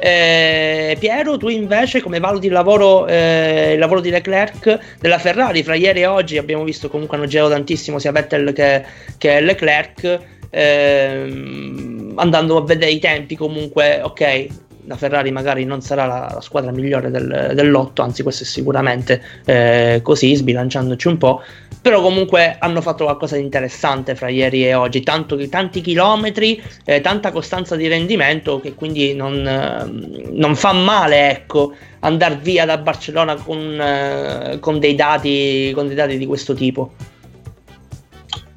Eh, 0.00 0.96
Piero, 1.00 1.36
tu 1.38 1.48
invece 1.48 2.00
come 2.00 2.20
valuti 2.20 2.46
il 2.46 2.52
lavoro, 2.52 3.08
eh, 3.08 3.72
il 3.72 3.80
lavoro, 3.80 4.00
di 4.00 4.10
Leclerc 4.10 4.96
della 5.00 5.18
Ferrari? 5.18 5.64
Fra 5.64 5.74
ieri 5.74 6.02
e 6.02 6.06
oggi 6.06 6.38
abbiamo 6.38 6.62
visto 6.62 6.88
comunque 6.88 7.16
hanno 7.16 7.26
girato 7.26 7.50
tantissimo 7.50 7.98
sia 7.98 8.12
Vettel 8.12 8.52
che, 8.52 8.84
che 9.18 9.40
Leclerc. 9.40 10.20
Eh, 10.50 12.12
andando 12.14 12.56
a 12.56 12.64
vedere 12.64 12.90
i 12.90 12.98
tempi 12.98 13.36
comunque 13.36 14.00
ok 14.02 14.46
la 14.88 14.96
Ferrari 14.96 15.30
magari 15.30 15.64
non 15.64 15.82
sarà 15.82 16.06
la, 16.06 16.30
la 16.32 16.40
squadra 16.40 16.72
migliore 16.72 17.10
del, 17.10 17.52
del, 17.54 17.70
lotto, 17.70 18.02
anzi 18.02 18.22
questo 18.22 18.42
è 18.42 18.46
sicuramente 18.46 19.22
eh, 19.44 20.00
così, 20.02 20.34
sbilanciandoci 20.34 21.08
un 21.08 21.18
po', 21.18 21.42
però 21.80 22.00
comunque 22.00 22.56
hanno 22.58 22.80
fatto 22.80 23.04
qualcosa 23.04 23.36
di 23.36 23.42
interessante 23.42 24.14
fra 24.14 24.28
ieri 24.28 24.66
e 24.66 24.74
oggi, 24.74 25.02
Tanto, 25.02 25.36
tanti 25.48 25.80
chilometri, 25.80 26.60
eh, 26.84 27.00
tanta 27.00 27.30
costanza 27.30 27.76
di 27.76 27.86
rendimento 27.86 28.60
che 28.60 28.74
quindi 28.74 29.14
non, 29.14 29.46
eh, 29.46 30.30
non 30.32 30.56
fa 30.56 30.72
male, 30.72 31.30
ecco, 31.30 31.74
andare 32.00 32.38
via 32.42 32.64
da 32.64 32.78
Barcellona 32.78 33.36
con, 33.36 33.80
eh, 33.80 34.58
con, 34.60 34.78
dei 34.78 34.94
dati, 34.94 35.70
con 35.74 35.86
dei 35.86 35.96
dati 35.96 36.18
di 36.18 36.26
questo 36.26 36.54
tipo. 36.54 36.92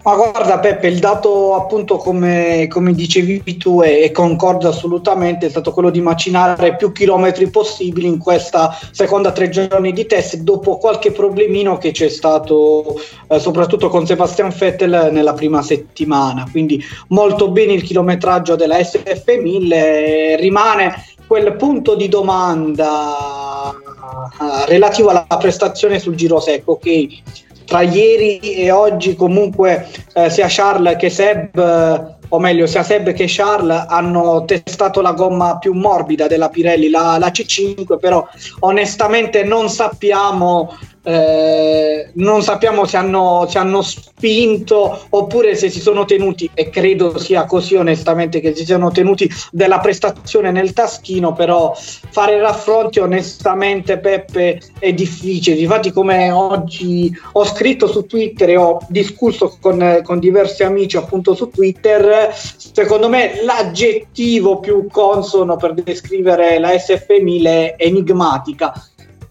Ma 0.04 0.16
guarda 0.16 0.58
Peppe, 0.58 0.88
il 0.88 0.98
dato 0.98 1.54
appunto 1.54 1.98
come, 1.98 2.68
come 2.70 2.94
dicevi 2.94 3.58
tu 3.58 3.84
e, 3.84 4.02
e, 4.02 4.12
concordo 4.12 4.68
assolutamente 4.68 5.46
è 5.46 5.50
stato 5.50 5.72
quello 5.72 5.92
di 5.92 6.02
macinare 6.02 6.76
più 6.76 6.92
chilometri 6.92 7.50
possibili 7.50 8.08
in 8.08 8.18
questa 8.18 8.76
seconda 8.92 9.32
tre 9.32 9.50
giorni 9.50 9.94
di 9.94 10.08
test 10.08 10.38
dopo 10.38 10.78
qualche 10.78 11.12
problemino 11.12 11.78
che 11.78 11.92
c'è 11.92 12.10
stato 12.10 13.00
eh, 13.28 13.40
soprattutto 13.40 13.90
con 13.90 14.08
Sebastian 14.08 14.52
Vettel 14.58 15.10
nella 15.12 15.34
prima 15.34 15.62
settimana. 15.62 16.48
Quindi 16.50 16.84
molto 17.10 17.52
bene 17.52 17.74
il 17.74 17.84
chilometraggio 17.84 18.56
della 18.56 18.78
SF1000, 18.78 20.38
rimane 20.40 20.96
quel 21.28 21.56
punto 21.56 21.96
di 21.96 22.10
domanda 22.10 23.70
uh, 23.70 24.66
relativo 24.66 25.10
alla 25.10 25.26
prestazione 25.40 26.00
sul 26.00 26.16
giro 26.16 26.40
secco 26.42 26.78
che 26.78 27.22
tra 27.72 27.84
ieri 27.84 28.38
e 28.38 28.70
oggi 28.70 29.16
comunque 29.16 29.88
eh, 30.14 30.30
sia 30.30 30.48
Charles 30.50 30.98
che 30.98 31.10
Seb 31.10 31.58
eh, 31.58 32.16
o 32.28 32.38
meglio 32.38 32.68
sia 32.68 32.84
Seb 32.84 33.14
che 33.14 33.24
Charles 33.30 33.86
hanno 33.88 34.44
testato 34.44 35.00
la 35.00 35.14
gomma 35.14 35.58
più 35.58 35.72
morbida 35.72 36.28
della 36.28 36.50
Pirelli, 36.50 36.90
la, 36.90 37.16
la 37.18 37.30
C5 37.30 37.98
però 37.98 38.28
onestamente 38.60 39.46
non 39.46 39.70
sappiamo 39.70 40.78
eh, 41.04 42.12
non 42.14 42.44
sappiamo 42.44 42.86
se 42.86 42.98
hanno, 42.98 43.48
se 43.50 43.58
hanno, 43.58 43.82
spinto 43.82 45.08
oppure 45.10 45.56
se 45.56 45.70
si 45.70 45.80
sono 45.80 46.06
tenuti, 46.06 46.50
e 46.54 46.70
credo 46.70 47.18
sia 47.18 47.46
così 47.46 47.76
onestamente 47.76 48.40
che 48.40 48.56
si 48.56 48.66
siano 48.66 48.92
tenuti 48.92 49.30
della 49.52 49.80
prestazione 49.80 50.52
nel 50.52 50.74
taschino, 50.74 51.34
però 51.34 51.74
fare 51.76 52.40
raffronti 52.40 53.00
onestamente 53.00 53.98
Peppe 53.98 54.62
è 54.78 54.94
difficile. 54.94 55.60
Infatti 55.60 55.92
come 55.92 56.30
oggi 56.30 57.12
ho 57.34 57.46
scritto 57.46 57.88
su 57.88 58.06
Twitter 58.06 58.50
e 58.50 58.58
ho 58.58 58.78
discusso 58.88 59.58
con, 59.60 60.02
con 60.04 60.20
diversi 60.20 60.64
amici 60.64 60.98
appunto 60.98 61.34
su 61.34 61.50
Twitter, 61.50 62.30
secondo 62.34 63.10
me 63.10 63.42
l'aggettivo 63.44 64.60
più 64.60 64.88
consono 64.88 65.56
per 65.56 65.74
descrivere 65.74 66.60
la 66.60 66.70
SF1000 66.74 67.44
è 67.46 67.76
enigmatica 67.78 68.74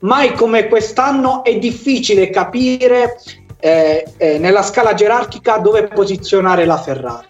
mai 0.01 0.32
come 0.32 0.68
quest'anno 0.68 1.44
è 1.44 1.59
difficile 1.59 2.30
capire 2.30 3.18
eh, 3.59 4.07
eh, 4.16 4.38
nella 4.38 4.62
scala 4.62 4.94
gerarchica 4.94 5.59
dove 5.59 5.88
posizionare 5.88 6.64
la 6.64 6.78
Ferrari. 6.78 7.26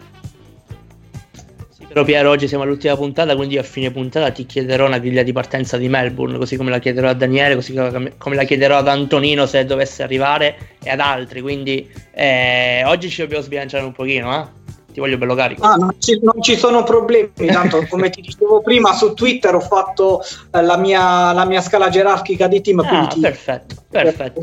Sì, 1.69 1.85
però 1.85 2.03
Piero, 2.03 2.29
oggi 2.29 2.47
siamo 2.47 2.63
all'ultima 2.63 2.95
puntata, 2.95 3.35
quindi 3.35 3.57
a 3.57 3.63
fine 3.63 3.91
puntata 3.91 4.31
ti 4.31 4.45
chiederò 4.45 4.85
una 4.85 4.99
griglia 4.99 5.23
di 5.23 5.33
partenza 5.33 5.77
di 5.77 5.89
Melbourne, 5.89 6.37
così 6.37 6.55
come 6.55 6.69
la 6.69 6.79
chiederò 6.79 7.09
a 7.09 7.13
Daniele, 7.13 7.55
così 7.55 7.73
come 7.73 8.35
la 8.35 8.43
chiederò 8.43 8.77
ad 8.77 8.87
Antonino 8.87 9.45
se 9.45 9.65
dovesse 9.65 10.03
arrivare 10.03 10.77
e 10.81 10.89
ad 10.89 10.99
altri, 11.01 11.41
quindi 11.41 11.89
eh, 12.13 12.83
oggi 12.85 13.09
ci 13.09 13.21
dobbiamo 13.21 13.43
sbilanciare 13.43 13.83
un 13.83 13.91
pochino, 13.91 14.33
eh? 14.33 14.60
Ti 14.91 14.99
voglio 14.99 15.17
bello 15.17 15.35
carico. 15.35 15.63
Ah, 15.63 15.75
non, 15.75 15.95
ci, 15.99 16.19
non 16.21 16.41
ci 16.41 16.55
sono 16.55 16.83
problemi, 16.83 17.47
tanto 17.47 17.85
come 17.89 18.09
ti 18.09 18.21
dicevo 18.21 18.61
prima 18.61 18.93
su 18.93 19.13
Twitter 19.13 19.55
ho 19.55 19.59
fatto 19.59 20.21
eh, 20.21 20.61
la, 20.61 20.77
mia, 20.77 21.31
la, 21.33 21.45
mia, 21.45 21.61
scala 21.61 21.89
gerarchica 21.89 22.47
di 22.47 22.61
team. 22.61 22.79
Ah, 22.79 23.07
perfetto, 23.19 23.75
perfetto. 23.89 24.41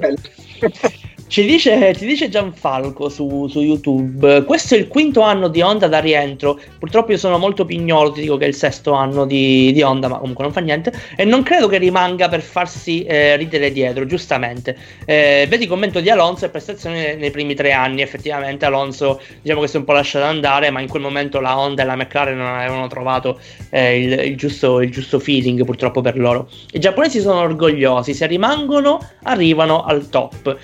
Ci 1.29 1.45
dice, 1.45 1.95
ci 1.95 2.07
dice 2.07 2.31
Gianfalco 2.31 3.11
su, 3.11 3.49
su, 3.49 3.61
YouTube, 3.61 4.45
questo 4.45 4.75
è 4.75 4.79
il 4.79 4.89
quinto 4.89 5.21
anno 5.21 5.49
di 5.49 5.61
Honda 5.61 5.87
da 5.87 5.99
rientro, 5.99 6.59
purtroppo 6.79 7.13
io 7.13 7.19
sono 7.19 7.37
molto 7.37 7.67
pignolo, 7.67 8.13
ti 8.13 8.23
dico 8.23 8.39
che 8.39 8.47
è 8.47 8.49
il 8.49 8.55
sesto 8.55 8.93
anno 8.93 9.27
di, 9.27 9.71
di 9.75 9.83
Honda, 9.83 10.09
ma 10.09 10.17
comunque 10.17 10.45
non 10.45 10.55
fa 10.55 10.61
niente, 10.61 10.91
e 11.15 11.27
non 11.27 11.43
credo 11.43 11.69
che 11.69 11.77
rimanga 11.77 12.31
per 12.31 12.41
farsi 12.41 13.05
eh, 13.05 13.37
ridere 13.37 13.71
dietro, 13.73 14.07
giustamente. 14.07 14.75
Eh, 15.05 15.45
vedi 15.51 15.67
commento 15.67 16.01
di 16.01 16.09
Alonso 16.09 16.47
e 16.47 16.49
prestazioni 16.49 16.99
nei, 16.99 17.17
nei, 17.19 17.31
primi 17.31 17.55
tre 17.55 17.73
anni, 17.73 18.01
effettivamente 18.01 18.65
Alonso 18.65 19.21
diciamo 19.43 19.61
che 19.61 19.69
si 19.69 19.77
è 19.77 19.81
un 19.81 19.85
po' 19.85 19.93
lasciato 19.93 20.25
andare, 20.25 20.71
ma 20.71 20.81
in 20.81 20.89
quel 20.89 21.03
momento 21.03 21.41
la 21.41 21.59
Honda 21.59 21.83
e 21.83 21.85
la 21.85 21.95
McLaren 21.97 22.39
non 22.39 22.47
avevano 22.47 22.87
trovato 22.87 23.39
eh, 23.69 24.03
il, 24.03 24.13
il, 24.31 24.37
giusto, 24.39 24.81
il 24.81 24.91
giusto 24.91 25.19
feeling 25.19 25.63
purtroppo 25.63 26.01
per 26.01 26.19
loro. 26.19 26.49
I 26.73 26.79
giapponesi 26.79 27.21
sono 27.21 27.41
orgogliosi, 27.41 28.15
se 28.15 28.27
rimangono 28.27 28.99
arrivano 29.25 29.85
al 29.85 30.09
top. 30.09 30.57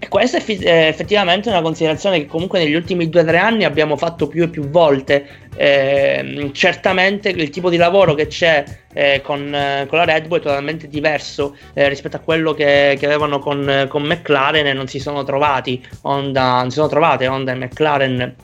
E 0.00 0.06
questa 0.06 0.38
è 0.38 0.42
effettivamente 0.88 1.48
una 1.48 1.60
considerazione 1.60 2.20
che 2.20 2.26
comunque 2.26 2.60
negli 2.60 2.74
ultimi 2.74 3.08
due 3.08 3.22
o 3.22 3.24
tre 3.24 3.38
anni 3.38 3.64
abbiamo 3.64 3.96
fatto 3.96 4.28
più 4.28 4.44
e 4.44 4.48
più 4.48 4.68
volte. 4.68 5.46
Eh, 5.56 6.50
certamente 6.52 7.30
il 7.30 7.50
tipo 7.50 7.68
di 7.68 7.76
lavoro 7.76 8.14
che 8.14 8.28
c'è 8.28 8.64
eh, 8.92 9.20
con, 9.24 9.52
eh, 9.52 9.86
con, 9.88 9.98
la 9.98 10.04
Red 10.04 10.28
Bull 10.28 10.38
è 10.38 10.42
totalmente 10.42 10.86
diverso 10.86 11.56
eh, 11.74 11.88
rispetto 11.88 12.16
a 12.16 12.20
quello 12.20 12.54
che, 12.54 12.96
che 12.96 13.06
avevano 13.06 13.40
con, 13.40 13.86
con, 13.88 14.04
McLaren 14.04 14.68
e 14.68 14.72
non 14.72 14.86
si 14.86 15.00
sono 15.00 15.24
trovati 15.24 15.84
Honda, 16.02 16.60
non 16.60 16.70
si 16.70 16.76
sono 16.76 16.88
trovate 16.88 17.26
Honda 17.26 17.50
e 17.50 17.56
McLaren 17.56 18.34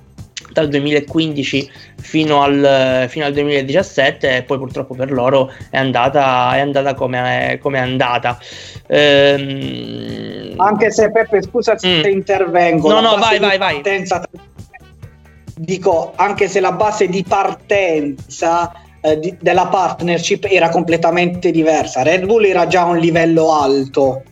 dal 0.55 0.69
2015 0.69 1.71
fino 2.01 2.43
al, 2.43 3.07
fino 3.09 3.25
al 3.25 3.33
2017 3.33 4.37
e 4.37 4.43
poi 4.43 4.59
purtroppo 4.59 4.95
per 4.95 5.11
loro 5.11 5.53
è 5.71 5.77
andata, 5.77 6.55
è 6.55 6.61
andata 6.61 6.95
come, 6.95 7.51
è, 7.51 7.59
come 7.59 7.79
è 7.79 7.81
andata. 7.83 8.39
Ehm... 8.87 10.55
Anche 10.57 10.91
se 10.91 11.11
Peppe, 11.11 11.43
scusa 11.43 11.77
se 11.77 11.89
mm. 11.89 12.11
intervengo. 12.11 12.89
No, 12.89 13.01
no, 13.01 13.17
vai, 13.17 13.39
vai, 13.39 13.59
vai. 13.59 13.83
Dico, 15.57 16.13
anche 16.17 16.49
se 16.49 16.61
la 16.61 16.73
base 16.73 17.07
di 17.09 17.25
partenza 17.27 18.73
eh, 19.01 19.19
di, 19.19 19.37
della 19.41 19.67
partnership 19.67 20.47
era 20.49 20.69
completamente 20.69 21.51
diversa. 21.51 22.03
Red 22.03 22.25
Bull 22.25 22.45
era 22.45 22.67
già 22.67 22.83
a 22.83 22.87
un 22.87 22.99
livello 22.99 23.53
alto 23.53 24.23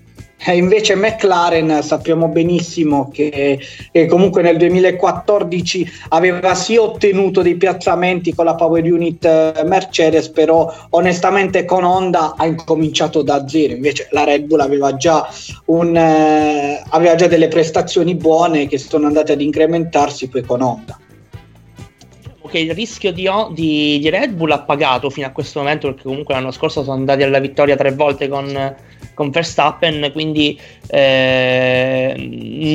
invece 0.50 0.96
McLaren 0.96 1.82
sappiamo 1.82 2.26
benissimo 2.28 3.08
che, 3.12 3.60
che, 3.92 4.06
comunque 4.06 4.42
nel 4.42 4.56
2014 4.56 5.90
aveva 6.08 6.54
sì 6.54 6.76
ottenuto 6.76 7.42
dei 7.42 7.54
piazzamenti 7.54 8.34
con 8.34 8.46
la 8.46 8.56
Power 8.56 8.82
Unit 8.82 9.24
eh, 9.24 9.62
Mercedes, 9.64 10.28
però 10.30 10.72
onestamente 10.90 11.64
con 11.64 11.84
Honda 11.84 12.34
ha 12.36 12.46
incominciato 12.46 13.22
da 13.22 13.46
zero. 13.46 13.74
Invece 13.74 14.08
la 14.10 14.24
Red 14.24 14.46
Bull 14.46 14.60
aveva 14.60 14.96
già, 14.96 15.28
un, 15.66 15.96
eh, 15.96 16.82
aveva 16.88 17.14
già 17.14 17.28
delle 17.28 17.48
prestazioni 17.48 18.16
buone 18.16 18.66
che 18.66 18.78
sono 18.78 19.06
andate 19.06 19.32
ad 19.32 19.40
incrementarsi 19.40 20.28
poi 20.28 20.42
con 20.42 20.60
Honda 20.60 20.98
che 22.52 22.58
il 22.58 22.74
rischio 22.74 23.12
di, 23.12 23.26
di, 23.52 23.98
di, 23.98 24.10
Red 24.10 24.32
Bull 24.32 24.50
ha 24.50 24.60
pagato 24.60 25.08
fino 25.08 25.26
a 25.26 25.30
questo 25.30 25.60
momento, 25.60 25.88
perché 25.88 26.02
comunque 26.02 26.34
l'anno 26.34 26.50
scorso 26.50 26.82
sono 26.82 26.96
andati 26.96 27.22
alla 27.22 27.38
vittoria 27.38 27.76
tre 27.76 27.92
volte 27.92 28.28
con, 28.28 28.76
con 29.14 29.30
Verstappen, 29.30 30.10
quindi 30.12 30.60
eh, 30.88 32.14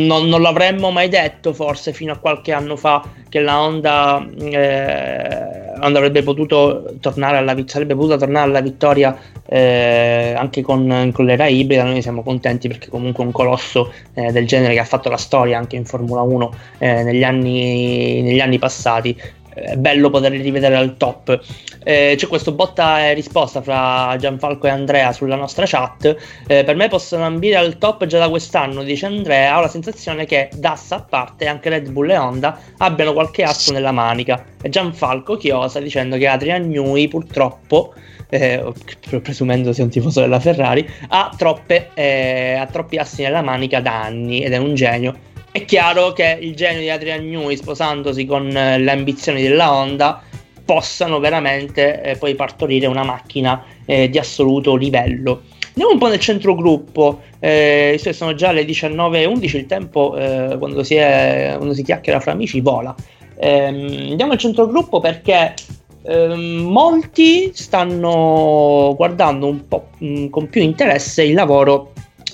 non, 0.08 0.28
non, 0.28 0.42
l'avremmo 0.42 0.90
mai 0.90 1.10
detto 1.10 1.54
forse 1.54 1.94
fino 1.94 2.12
a 2.12 2.18
qualche 2.18 2.52
anno 2.52 2.76
fa 2.76 3.04
che 3.30 3.40
la 3.40 3.62
Honda, 3.62 4.28
eh, 4.36 5.80
Honda 5.80 5.98
avrebbe 5.98 6.24
potuto 6.24 6.96
tornare 7.00 7.38
alla, 7.38 7.56
sarebbe 7.66 7.94
potuta 7.94 8.18
tornare 8.18 8.48
alla 8.48 8.62
vittoria 8.62 9.16
eh, 9.46 10.34
anche 10.36 10.62
con, 10.62 11.12
con, 11.14 11.26
l'era 11.26 11.48
ibrida. 11.48 11.84
Noi 11.84 12.02
siamo 12.02 12.24
contenti 12.24 12.68
perché 12.68 12.90
comunque 12.90 13.24
un 13.24 13.32
colosso 13.32 13.94
eh, 14.14 14.32
del 14.32 14.48
genere 14.48 14.74
che 14.74 14.80
ha 14.80 14.86
fatto 14.86 15.10
la 15.10 15.18
storia 15.18 15.58
anche 15.58 15.76
in 15.76 15.86
Formula 15.86 16.22
1 16.22 16.54
eh, 16.80 17.04
negli 17.04 17.24
anni, 17.24 18.22
negli 18.22 18.40
anni 18.40 18.58
passati 18.58 19.16
è 19.58 19.76
bello 19.76 20.10
poterli 20.10 20.42
rivedere 20.42 20.76
al 20.76 20.98
top. 20.98 21.40
Eh, 21.84 22.14
c'è 22.16 22.28
questo 22.28 22.52
botta 22.52 23.08
e 23.08 23.14
risposta 23.14 23.62
fra 23.62 24.16
Gianfalco 24.20 24.68
e 24.68 24.70
Andrea 24.70 25.12
sulla 25.12 25.36
nostra 25.36 25.66
chat. 25.66 26.16
Eh, 26.46 26.64
per 26.64 26.76
me 26.76 26.88
possono 26.88 27.26
ambire 27.26 27.56
al 27.56 27.78
top 27.78 28.06
già 28.06 28.20
da 28.20 28.30
quest'anno, 28.30 28.84
dice 28.84 29.08
Andrea. 29.08 29.58
Ho 29.58 29.62
la 29.62 29.68
sensazione 29.68 30.26
che 30.26 30.50
DAS 30.56 30.92
a 30.92 31.02
parte 31.02 31.48
anche 31.48 31.70
Red 31.70 31.90
Bull 31.90 32.12
e 32.12 32.18
Honda 32.18 32.60
abbiano 32.78 33.14
qualche 33.14 33.44
asso 33.44 33.72
nella 33.72 33.92
manica. 33.92 34.46
E 34.62 34.70
Gianfalco 34.70 35.38
chiosa 35.38 35.80
dicendo 35.80 36.18
che 36.18 36.28
Adrian 36.28 36.68
Newey 36.68 37.08
purtroppo. 37.08 37.94
Eh, 38.30 38.62
presumendo 39.24 39.72
sia 39.72 39.86
un 39.86 39.90
tifoso 39.90 40.20
della 40.20 40.42
Ferrari, 40.42 40.86
ha, 41.10 41.34
troppe, 41.38 41.92
eh, 41.94 42.56
ha 42.60 42.66
troppi 42.66 42.98
assi 42.98 43.22
nella 43.22 43.42
manica 43.42 43.80
da 43.80 44.02
anni 44.04 44.44
ed 44.44 44.52
è 44.52 44.58
un 44.58 44.76
genio 44.76 45.27
è 45.52 45.66
chiaro 45.66 46.14
che 46.14 46.38
il 46.40 46.56
genio 46.56 46.82
di 46.82 46.90
Adrian 46.90 47.28
Newey 47.28 47.56
sposandosi 47.56 48.26
con 48.26 48.56
eh, 48.56 48.78
le 48.78 48.92
ambizioni 48.92 49.42
della 49.42 49.74
Honda 49.74 50.22
possano 50.64 51.20
veramente 51.20 52.02
eh, 52.02 52.18
poi 52.18 52.36
partorire 52.36 52.88
una 52.88 53.04
macchina 53.04 53.64
eh, 53.86 54.10
di 54.10 54.18
assoluto 54.18 54.76
livello. 54.76 55.44
Andiamo 55.68 55.94
un 55.94 56.00
po' 56.00 56.08
nel 56.08 56.20
centro 56.20 56.56
gruppo, 56.56 57.22
eh, 57.40 58.00
sono 58.12 58.34
già 58.34 58.52
le 58.52 58.66
19.11, 58.66 59.56
il 59.56 59.66
tempo 59.66 60.18
eh, 60.18 60.58
quando, 60.58 60.84
si 60.84 60.96
è, 60.96 61.54
quando 61.56 61.74
si 61.74 61.84
chiacchiera 61.84 62.20
fra 62.20 62.32
amici 62.32 62.60
vola. 62.60 62.94
Ehm, 63.40 64.10
andiamo 64.10 64.34
al 64.34 64.40
centro 64.40 64.68
gruppo 64.68 65.00
perché 65.00 65.54
ehm, 66.02 66.64
molti 66.64 67.52
stanno 67.54 68.94
guardando 68.98 69.48
un 69.48 69.68
po' 69.68 69.90
mm, 70.04 70.28
con 70.28 70.50
più 70.50 70.62
interesse 70.62 71.24
il 71.24 71.36
lavoro, 71.36 71.94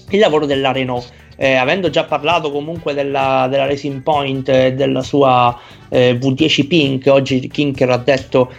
il 0.10 0.20
lavoro 0.20 0.46
della 0.46 0.72
Renault 0.72 1.12
eh, 1.36 1.56
avendo 1.56 1.90
già 1.90 2.04
parlato 2.06 2.52
comunque 2.52 2.94
della, 2.94 3.48
della 3.50 3.66
Racing 3.66 4.02
Point 4.02 4.50
e 4.50 4.74
della 4.74 5.02
sua 5.02 5.58
eh, 5.90 6.18
V10 6.20 6.68
Pink, 6.68 7.08
oggi 7.08 7.48
Kinker 7.48 7.90
ha 7.90 7.98
detto 7.98 8.52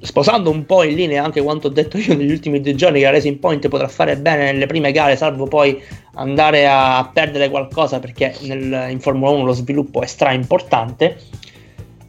sposando 0.00 0.50
un 0.50 0.64
po' 0.64 0.84
in 0.84 0.94
linea 0.94 1.24
anche 1.24 1.42
quanto 1.42 1.66
ho 1.66 1.70
detto 1.70 1.98
io 1.98 2.14
negli 2.16 2.30
ultimi 2.30 2.60
due 2.60 2.74
giorni 2.74 3.00
che 3.00 3.06
la 3.06 3.10
Racing 3.10 3.38
Point 3.38 3.66
potrà 3.68 3.88
fare 3.88 4.16
bene 4.16 4.52
nelle 4.52 4.66
prime 4.66 4.92
gare 4.92 5.16
salvo 5.16 5.46
poi 5.46 5.82
andare 6.14 6.68
a, 6.68 6.98
a 6.98 7.10
perdere 7.12 7.50
qualcosa 7.50 7.98
perché 7.98 8.36
nel, 8.42 8.90
in 8.90 9.00
Formula 9.00 9.32
1 9.32 9.44
lo 9.44 9.52
sviluppo 9.52 10.00
è 10.02 10.06
stra 10.06 10.32
importante 10.32 11.18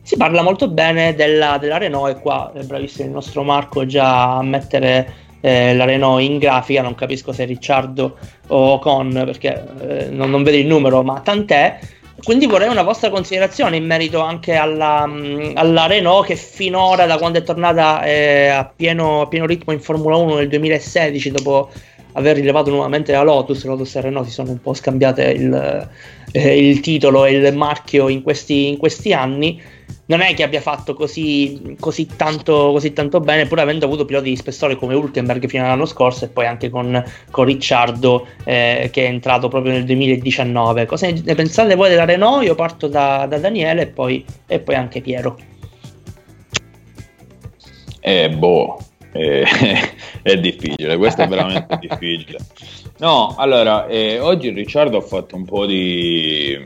si 0.10 0.18
parla 0.18 0.42
molto 0.42 0.68
bene 0.70 1.14
della, 1.14 1.58
della 1.60 1.78
Renault 1.78 2.18
e 2.18 2.20
qua 2.20 2.52
è 2.54 2.64
bravissimo 2.64 3.08
il 3.08 3.14
nostro 3.14 3.44
Marco 3.44 3.86
già 3.86 4.38
a 4.38 4.44
mettere 4.44 5.14
eh, 5.42 5.76
la 5.76 5.86
Renault 5.86 6.22
in 6.22 6.38
grafica, 6.38 6.82
non 6.82 6.96
capisco 6.96 7.32
se 7.32 7.46
Ricciardo 7.46 8.18
o 8.48 8.80
Con 8.80 9.12
perché 9.26 9.64
eh, 9.82 10.10
non, 10.10 10.30
non 10.30 10.44
vedo 10.44 10.58
il 10.58 10.68
numero, 10.68 11.04
ma 11.04 11.20
tant'è. 11.20 11.80
Quindi 12.24 12.48
vorrei 12.48 12.68
una 12.68 12.84
vostra 12.84 13.10
considerazione 13.10 13.78
in 13.78 13.86
merito 13.86 14.20
anche 14.20 14.54
alla, 14.56 15.08
mm, 15.08 15.52
alla 15.56 15.88
Renault 15.88 16.26
che 16.26 16.36
finora, 16.36 17.06
da 17.06 17.18
quando 17.18 17.40
è 17.40 17.44
tornata 17.44 18.04
eh, 18.04 18.48
a, 18.48 18.66
pieno, 18.66 19.22
a, 19.22 19.28
pieno, 19.28 19.46
ritmo 19.46 19.72
in 19.72 19.80
Formula 19.80 20.18
1 20.18 20.36
nel 20.36 20.50
2016, 20.50 21.32
dopo 21.32 21.70
aver 22.14 22.36
rilevato 22.36 22.72
nuovamente 22.72 23.14
la 23.14 23.22
Lotus, 23.22 23.64
Lotus 23.64 23.96
e 23.96 24.02
Renault 24.02 24.28
si 24.28 24.34
sono 24.34 24.52
un 24.52 24.60
po' 24.60 24.74
scambiate 24.74 25.24
il, 25.32 25.90
eh, 26.32 26.68
il 26.68 26.82
titolo 26.82 27.24
e 27.24 27.32
il 27.32 27.56
marchio 27.56 28.10
in 28.10 28.22
questi, 28.22 28.68
in 28.68 28.78
questi 28.78 29.14
anni 29.14 29.62
non 30.10 30.22
è 30.22 30.34
che 30.34 30.42
abbia 30.42 30.60
fatto 30.60 30.96
così, 30.96 31.76
così, 31.80 32.08
tanto, 32.16 32.72
così 32.72 32.94
tanto, 32.94 33.20
bene, 33.20 33.46
pur 33.46 33.60
avendo 33.60 33.86
avuto 33.86 34.06
piloti 34.06 34.30
di 34.30 34.36
spessore 34.36 34.76
come 34.76 34.96
Hulkenberg 34.96 35.48
fino 35.48 35.64
all'anno 35.64 35.86
scorso 35.86 36.26
e 36.26 36.30
poi 36.30 36.48
anche 36.48 36.72
con, 36.72 37.04
con 37.30 37.46
Ricciardo 37.46 38.26
eh, 38.44 38.90
che 38.92 39.06
è 39.06 39.08
entrato 39.08 39.50
proprio 39.50 39.74
nel 39.74 39.86
2019. 39.86 40.88
Cosa 40.88 41.12
ne 41.12 41.36
pensate 41.36 41.76
voi 41.76 41.90
della 41.90 42.06
Renault? 42.06 42.44
Io 42.44 42.56
parto 42.56 42.88
da, 42.88 43.28
da 43.30 43.38
Daniele 43.38 43.84
e 43.84 43.88
poi, 43.88 44.26
e 44.48 44.60
poi, 44.60 44.74
anche 44.76 45.02
Piero. 45.02 45.38
Eh, 48.00 48.30
boh, 48.32 48.80
eh, 49.12 49.46
è 50.24 50.38
difficile, 50.38 50.98
questo 50.98 51.22
è 51.22 51.28
veramente 51.28 51.78
difficile. 51.88 52.40
No, 52.98 53.36
allora, 53.38 53.86
eh, 53.86 54.20
oggi 54.20 54.50
Ricciardo 54.50 54.98
ha 54.98 55.02
fatto 55.02 55.36
un 55.36 55.46
po' 55.46 55.68
di 55.68 56.58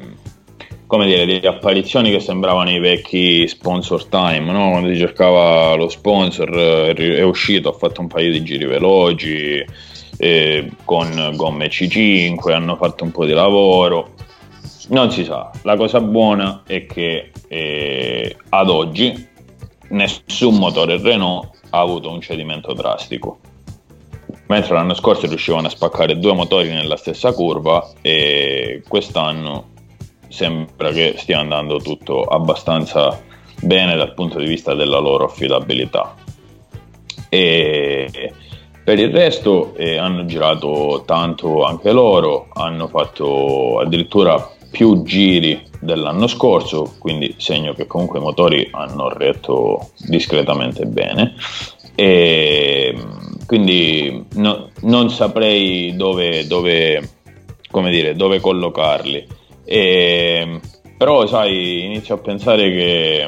come 0.87 1.05
dire, 1.05 1.25
di 1.25 1.45
apparizioni 1.47 2.11
che 2.11 2.19
sembravano 2.19 2.71
i 2.71 2.79
vecchi 2.79 3.47
sponsor 3.47 4.05
time, 4.05 4.51
no? 4.51 4.69
quando 4.71 4.89
si 4.89 4.97
cercava 4.97 5.73
lo 5.75 5.89
sponsor, 5.89 6.49
eh, 6.55 6.93
è 6.93 7.23
uscito, 7.23 7.69
ha 7.69 7.73
fatto 7.73 8.01
un 8.01 8.07
paio 8.07 8.31
di 8.31 8.43
giri 8.43 8.65
veloci 8.65 9.65
eh, 10.17 10.69
con 10.83 11.33
gomme 11.35 11.67
C5, 11.67 12.51
hanno 12.51 12.75
fatto 12.75 13.03
un 13.03 13.11
po' 13.11 13.25
di 13.25 13.33
lavoro. 13.33 14.13
Non 14.89 15.11
si 15.11 15.23
sa, 15.23 15.49
la 15.63 15.75
cosa 15.77 16.01
buona 16.01 16.63
è 16.67 16.85
che 16.85 17.31
eh, 17.47 18.35
ad 18.49 18.69
oggi 18.69 19.27
nessun 19.89 20.55
motore 20.55 21.01
Renault 21.01 21.49
ha 21.69 21.79
avuto 21.79 22.11
un 22.11 22.21
cedimento 22.21 22.73
drastico. 22.73 23.39
Mentre 24.47 24.73
l'anno 24.75 24.93
scorso 24.93 25.25
riuscivano 25.25 25.67
a 25.67 25.69
spaccare 25.69 26.19
due 26.19 26.33
motori 26.33 26.69
nella 26.69 26.97
stessa 26.97 27.31
curva 27.31 27.91
e 28.01 28.83
quest'anno 28.87 29.71
sembra 30.33 30.89
che 30.89 31.13
stia 31.17 31.37
andando 31.37 31.77
tutto 31.77 32.23
abbastanza 32.23 33.21
bene 33.61 33.95
dal 33.95 34.15
punto 34.15 34.39
di 34.39 34.47
vista 34.47 34.73
della 34.73 34.97
loro 34.97 35.25
affidabilità. 35.25 36.15
E 37.29 38.33
per 38.83 38.97
il 38.97 39.11
resto 39.11 39.75
eh, 39.75 39.97
hanno 39.97 40.25
girato 40.25 41.03
tanto 41.05 41.63
anche 41.63 41.91
loro, 41.91 42.47
hanno 42.51 42.87
fatto 42.87 43.79
addirittura 43.79 44.51
più 44.71 45.03
giri 45.03 45.63
dell'anno 45.79 46.25
scorso, 46.25 46.95
quindi 46.97 47.35
segno 47.37 47.73
che 47.73 47.85
comunque 47.85 48.17
i 48.17 48.23
motori 48.23 48.67
hanno 48.71 49.09
retto 49.09 49.91
discretamente 49.99 50.85
bene. 50.87 51.35
E 51.93 52.97
quindi 53.45 54.25
no, 54.33 54.69
non 54.81 55.11
saprei 55.11 55.95
dove, 55.95 56.47
dove, 56.47 57.07
dire, 57.71 58.15
dove 58.15 58.39
collocarli. 58.39 59.41
E, 59.65 60.59
però, 60.97 61.25
sai, 61.25 61.85
inizio 61.85 62.15
a 62.15 62.19
pensare 62.19 62.69
che 62.69 63.27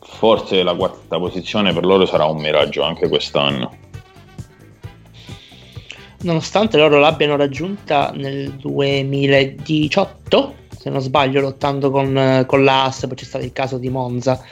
forse 0.00 0.62
la 0.62 0.74
quarta 0.74 1.18
posizione 1.18 1.72
per 1.72 1.84
loro 1.84 2.06
sarà 2.06 2.26
un 2.26 2.40
miraggio 2.40 2.82
anche 2.82 3.08
quest'anno 3.08 3.80
nonostante 6.22 6.76
loro 6.76 6.98
l'abbiano 6.98 7.36
raggiunta 7.36 8.12
nel 8.14 8.50
2018, 8.52 10.54
se 10.76 10.90
non 10.90 11.00
sbaglio, 11.00 11.40
lottando 11.40 11.90
con, 11.90 12.44
con 12.46 12.64
l'AS, 12.64 13.06
poi 13.06 13.16
c'è 13.16 13.24
stato 13.24 13.44
il 13.44 13.52
caso 13.52 13.78
di 13.78 13.88
Monza. 13.88 14.42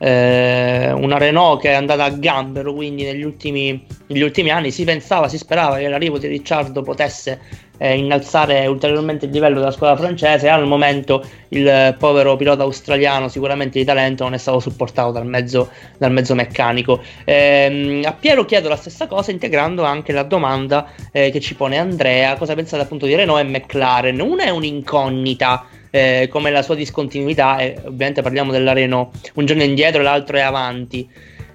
Eh, 0.00 0.92
una 0.92 1.18
Renault 1.18 1.60
che 1.60 1.70
è 1.70 1.74
andata 1.74 2.04
a 2.04 2.10
gambero, 2.10 2.72
quindi 2.72 3.04
negli 3.04 3.24
ultimi, 3.24 3.84
negli 4.06 4.22
ultimi 4.22 4.50
anni 4.50 4.70
si 4.70 4.84
pensava, 4.84 5.28
si 5.28 5.38
sperava 5.38 5.78
che 5.78 5.88
l'arrivo 5.88 6.18
di 6.18 6.28
Ricciardo 6.28 6.82
potesse 6.82 7.40
eh, 7.78 7.96
innalzare 7.96 8.66
ulteriormente 8.66 9.26
il 9.26 9.32
livello 9.32 9.58
della 9.58 9.70
squadra 9.70 9.96
francese. 9.96 10.48
Al 10.48 10.66
momento 10.66 11.24
il 11.48 11.96
povero 11.98 12.36
pilota 12.36 12.62
australiano, 12.62 13.28
sicuramente 13.28 13.78
di 13.78 13.84
talento, 13.84 14.24
non 14.24 14.34
è 14.34 14.38
stato 14.38 14.60
supportato 14.60 15.10
dal 15.10 15.26
mezzo, 15.26 15.70
dal 15.96 16.12
mezzo 16.12 16.34
meccanico. 16.34 17.02
Eh, 17.24 18.02
a 18.04 18.12
Piero 18.12 18.44
chiedo 18.44 18.68
la 18.68 18.76
stessa 18.76 19.08
cosa, 19.08 19.32
integrando 19.32 19.82
anche 19.82 20.12
la 20.12 20.22
domanda 20.22 20.92
eh, 21.10 21.30
che 21.30 21.40
ci 21.40 21.54
pone 21.54 21.78
Andrea: 21.78 22.36
cosa 22.36 22.54
pensate 22.54 22.82
appunto 22.82 23.06
di 23.06 23.14
Renault 23.14 23.44
e 23.44 23.48
McLaren? 23.48 24.20
Una 24.20 24.44
è 24.44 24.50
un'incognita. 24.50 25.66
Eh, 25.90 26.28
come 26.30 26.50
la 26.50 26.62
sua 26.62 26.74
discontinuità, 26.74 27.58
e 27.58 27.76
ovviamente 27.84 28.20
parliamo 28.22 28.52
della 28.52 28.72
Renault 28.72 29.32
un 29.34 29.46
giorno 29.46 29.62
indietro 29.62 30.00
e 30.00 30.04
l'altro 30.04 30.36
è 30.36 30.40
avanti 30.40 31.08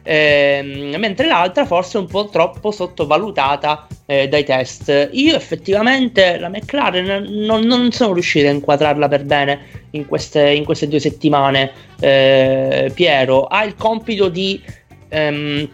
ehm, 0.04 0.96
mentre 0.98 1.28
l'altra 1.28 1.66
forse 1.66 1.98
un 1.98 2.08
po' 2.08 2.28
troppo 2.28 2.72
sottovalutata 2.72 3.88
eh, 4.06 4.28
dai 4.28 4.44
test. 4.44 5.10
Io 5.14 5.36
effettivamente 5.36 6.38
la 6.38 6.50
McLaren 6.50 7.26
non, 7.30 7.62
non, 7.62 7.92
sono 7.92 8.14
riuscito 8.14 8.48
a 8.48 8.52
inquadrarla 8.52 9.08
per 9.08 9.24
bene 9.24 9.60
in 9.92 10.06
queste, 10.06 10.52
in 10.52 10.66
queste 10.66 10.88
due 10.88 11.00
settimane. 11.00 11.72
Eh, 12.00 12.92
Piero 12.94 13.46
ha 13.46 13.64
il 13.64 13.76
compito 13.76 14.30
di... 14.30 14.62
Ehm, 15.10 15.70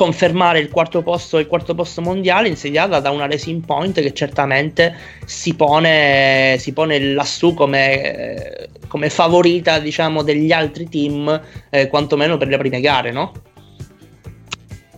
confermare 0.00 0.60
il 0.60 0.70
quarto 0.70 1.02
posto 1.02 1.36
il 1.36 1.46
quarto 1.46 1.74
posto 1.74 2.00
mondiale 2.00 2.48
insediata 2.48 3.00
da 3.00 3.10
una 3.10 3.26
Racing 3.26 3.62
Point 3.66 4.00
che 4.00 4.14
certamente 4.14 4.94
si 5.26 5.54
pone, 5.54 6.56
si 6.58 6.72
pone 6.72 6.98
lassù 7.12 7.52
come, 7.52 8.70
come 8.88 9.10
favorita 9.10 9.78
diciamo 9.78 10.22
degli 10.22 10.52
altri 10.52 10.88
team 10.88 11.42
eh, 11.68 11.88
quantomeno 11.88 12.38
per 12.38 12.48
le 12.48 12.56
prime 12.56 12.80
gare 12.80 13.12
no? 13.12 13.32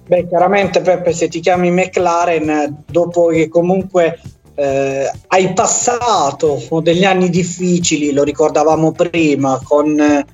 Beh, 0.06 0.28
chiaramente 0.28 0.80
Peppe, 0.80 1.12
se 1.12 1.26
ti 1.26 1.40
chiami 1.40 1.72
McLaren, 1.72 2.84
dopo 2.86 3.26
che 3.26 3.48
comunque 3.48 4.20
eh, 4.54 5.10
hai 5.28 5.52
passato 5.52 6.60
degli 6.80 7.04
anni 7.04 7.28
difficili, 7.28 8.12
lo 8.12 8.22
ricordavamo 8.22 8.92
prima, 8.92 9.60
con, 9.64 10.24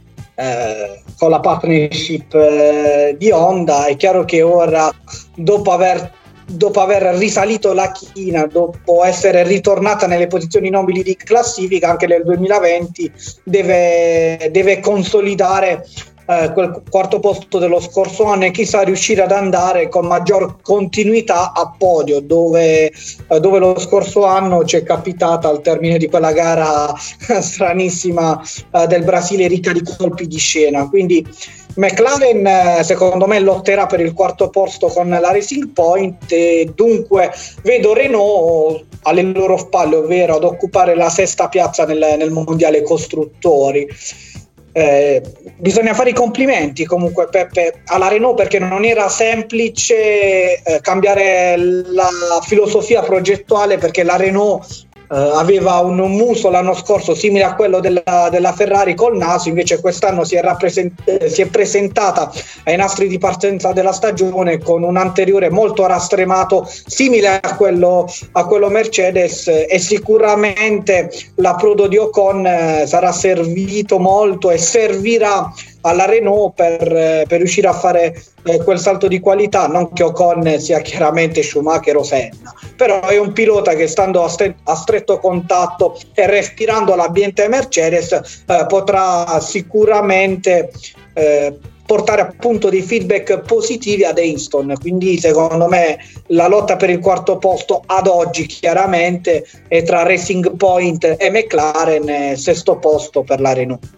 eh, 0.41 1.03
con 1.19 1.31
la 1.31 1.41
partnership 1.41 2.33
eh, 2.33 3.17
di 3.19 3.33
Honda, 3.33 3.87
è 3.87 3.97
chiaro 3.97 4.25
che 4.25 4.41
ora, 4.41 4.89
dopo 5.35 5.73
aver, 5.73 6.13
dopo 6.47 6.81
aver 6.81 7.17
risalito 7.17 7.73
la 7.73 7.91
china, 7.91 8.47
dopo 8.47 9.03
essere 9.03 9.43
ritornata 9.43 10.07
nelle 10.07 10.29
posizioni 10.29 10.71
nobili 10.71 11.03
di 11.03 11.17
classifica, 11.17 11.91
anche 11.91 12.07
nel 12.07 12.23
2020 12.23 13.13
deve, 13.43 14.49
deve 14.53 14.79
consolidare 14.79 15.85
eh, 16.29 16.53
quel 16.53 16.83
quarto 16.91 17.21
posto 17.21 17.59
dello 17.59 17.81
scorso 17.81 18.25
anno 18.25 18.45
e 18.45 18.51
chissà 18.51 18.83
riuscire 18.83 19.23
ad 19.23 19.33
andare 19.33 19.89
con 19.89 20.07
maggior 20.07 20.61
continuità 20.61 21.55
a 21.55 21.73
podio 21.77 22.21
dove, 22.21 22.93
eh, 23.29 23.41
dove 23.41 23.59
lo 23.59 23.79
scorso 23.79 24.27
anno 24.27 24.65
ci 24.65 24.77
è 24.77 24.83
capitata 24.83 25.49
al 25.49 25.63
termine 25.63 25.97
di 25.97 26.07
quella 26.07 26.33
gara 26.33 26.93
stranissima 27.41 28.43
eh, 28.73 28.87
del 28.87 29.05
Brasile 29.05 29.47
ricca 29.47 29.73
di 29.73 29.83
colpi 29.83 30.27
di 30.27 30.37
scena. 30.37 30.87
Quindi 30.87 31.27
McLaren 31.77 32.47
eh, 32.47 32.85
secondo 32.85 33.27
me 33.27 33.41
lotterà 33.41 33.87
per 33.87 34.01
il 34.01 34.13
quarto 34.13 34.51
posto 34.51 34.89
con 34.89 35.09
la 35.09 35.33
Racing 35.33 35.69
Point 35.69 36.31
e 36.31 36.71
dunque 36.75 37.33
vedo 37.63 37.95
Renault 37.95 38.85
alle 39.03 39.23
loro 39.23 39.57
spalle 39.57 39.97
ovvero 39.97 40.37
ad 40.37 40.45
occupare 40.45 40.95
la 40.95 41.09
sesta 41.09 41.49
piazza 41.49 41.87
nel, 41.87 42.17
nel 42.19 42.33
mondiale 42.33 42.83
costruttori 42.83 43.89
eh, 44.79 45.23
bisogna 45.57 45.93
fare 45.93 46.11
i 46.11 46.15
complimenti 46.15 46.85
comunque 46.85 47.29
Peppe 47.29 47.83
alla 47.87 48.07
Renault 48.07 48.37
perché 48.37 48.61
non 48.61 48.85
era 48.85 49.09
semplice 49.09 50.63
eh, 50.63 50.81
cambiare 50.81 51.57
la 51.57 52.09
filosofia 52.43 53.03
progettuale 53.03 53.79
perché 53.79 54.05
la 54.05 54.15
Renault 54.15 54.87
aveva 55.09 55.79
un, 55.79 55.97
muso 55.97 56.51
l'anno 56.51 56.75
scorso 56.75 57.15
simile 57.15 57.45
a 57.45 57.55
quello 57.55 57.81
della, 57.81 58.29
della 58.31 58.53
Ferrari 58.53 58.95
col 58.95 59.17
naso, 59.17 59.49
invece 59.49 59.81
quest'anno 59.81 60.25
si 60.25 60.37
è, 60.37 60.41
rappresent- 60.41 61.27
si 61.27 61.43
è, 61.43 61.47
presentata 61.47 62.31
ai 62.65 62.77
nastri 62.77 63.09
di 63.09 63.19
partenza 63.19 63.73
della 63.73 63.93
stagione 63.93 64.59
con 64.59 64.83
un 64.83 64.97
anteriore 64.97 65.51
molto 65.51 65.87
rastremato 65.87 66.69
simile 66.87 67.41
a 67.41 67.57
quello, 67.57 68.07
a 68.33 68.45
quello 68.45 68.69
Mercedes 68.69 69.47
e 69.49 69.79
sicuramente 69.79 71.11
l'approdo 71.37 71.87
di 71.87 71.97
Ocon 71.97 72.83
sarà 72.85 73.13
servito 73.13 73.99
molto 73.99 74.51
e 74.51 74.59
servirà 74.59 75.53
alla 75.83 76.07
Renault 76.07 76.55
per, 76.55 76.93
eh, 76.93 77.25
per 77.27 77.39
riuscire 77.39 77.69
a 77.69 77.73
fare 77.73 78.21
eh, 78.45 78.59
quel 78.63 78.79
salto 78.79 79.09
di 79.09 79.21
qualità, 79.21 79.67
non 79.67 79.93
che 79.93 80.03
Ocon 80.03 80.59
sia 80.59 80.81
chiaramente 80.81 81.43
Schumacher 81.43 81.97
o 81.97 82.03
Senna, 82.03 82.53
però 82.77 83.01
è 83.01 83.19
un 83.19 83.33
pilota 83.33 83.75
che 83.75 83.87
stando 83.87 84.25
a, 84.25 84.29
st- 84.29 84.55
a 84.65 84.75
stretto 84.75 85.19
contatto 85.19 85.99
e 86.15 86.27
respirando 86.27 86.95
l'ambiente 86.95 87.49
Mercedes 87.49 88.13
eh, 88.13 88.65
potrà 88.69 89.41
sicuramente 89.41 90.71
eh, 91.15 91.57
portare 91.89 92.21
appunto 92.21 92.69
dei 92.69 92.83
feedback 92.83 93.41
positivi 93.41 94.05
ad 94.05 94.19
Ainston. 94.19 94.75
Quindi, 94.79 95.19
secondo 95.19 95.69
me, 95.69 95.99
la 96.27 96.47
lotta 96.47 96.77
per 96.77 96.91
il 96.91 96.99
quarto 96.99 97.39
posto 97.39 97.83
ad 97.87 98.07
oggi 98.07 98.45
chiaramente 98.45 99.47
è 99.69 99.83
tra 99.83 100.03
Racing 100.03 100.55
Point 100.55 101.17
e 101.19 101.31
McLaren, 101.31 102.37
sesto 102.37 102.77
posto 102.77 103.23
per 103.23 103.41
la 103.41 103.55
Renault. 103.55 103.89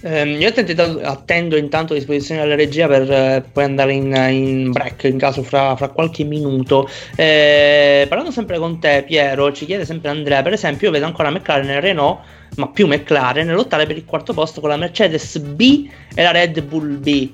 Eh, 0.00 0.28
io 0.28 0.48
attendo, 0.48 1.00
attendo 1.02 1.56
intanto 1.56 1.92
a 1.92 1.96
disposizione 1.96 2.42
della 2.42 2.54
regia 2.54 2.86
per 2.86 3.10
eh, 3.10 3.44
poi 3.52 3.64
andare 3.64 3.92
in, 3.92 4.14
in, 4.30 4.70
break 4.70 5.04
in 5.04 5.18
caso 5.18 5.42
fra, 5.42 5.74
fra 5.76 5.88
qualche 5.88 6.24
minuto. 6.24 6.88
Eh, 7.16 8.06
parlando 8.08 8.32
sempre 8.32 8.58
con 8.58 8.78
te, 8.78 9.02
Piero, 9.06 9.52
ci 9.52 9.66
chiede 9.66 9.84
sempre 9.84 10.10
Andrea. 10.10 10.42
Per 10.42 10.52
esempio, 10.52 10.86
io 10.86 10.92
vedo 10.92 11.06
ancora 11.06 11.30
McLaren 11.30 11.70
e 11.70 11.80
Renault, 11.80 12.20
ma 12.56 12.68
più 12.68 12.86
McLaren, 12.86 13.52
lottare 13.52 13.86
per 13.86 13.96
il 13.96 14.04
quarto 14.04 14.32
posto 14.32 14.60
con 14.60 14.70
la 14.70 14.76
Mercedes 14.76 15.38
B 15.38 15.88
e 16.14 16.22
la 16.22 16.30
Red 16.30 16.62
Bull 16.62 17.00
B 17.00 17.30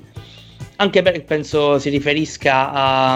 anche 0.77 1.01
perché 1.01 1.21
penso 1.21 1.79
si 1.79 1.89
riferisca 1.89 2.71
a, 2.71 3.13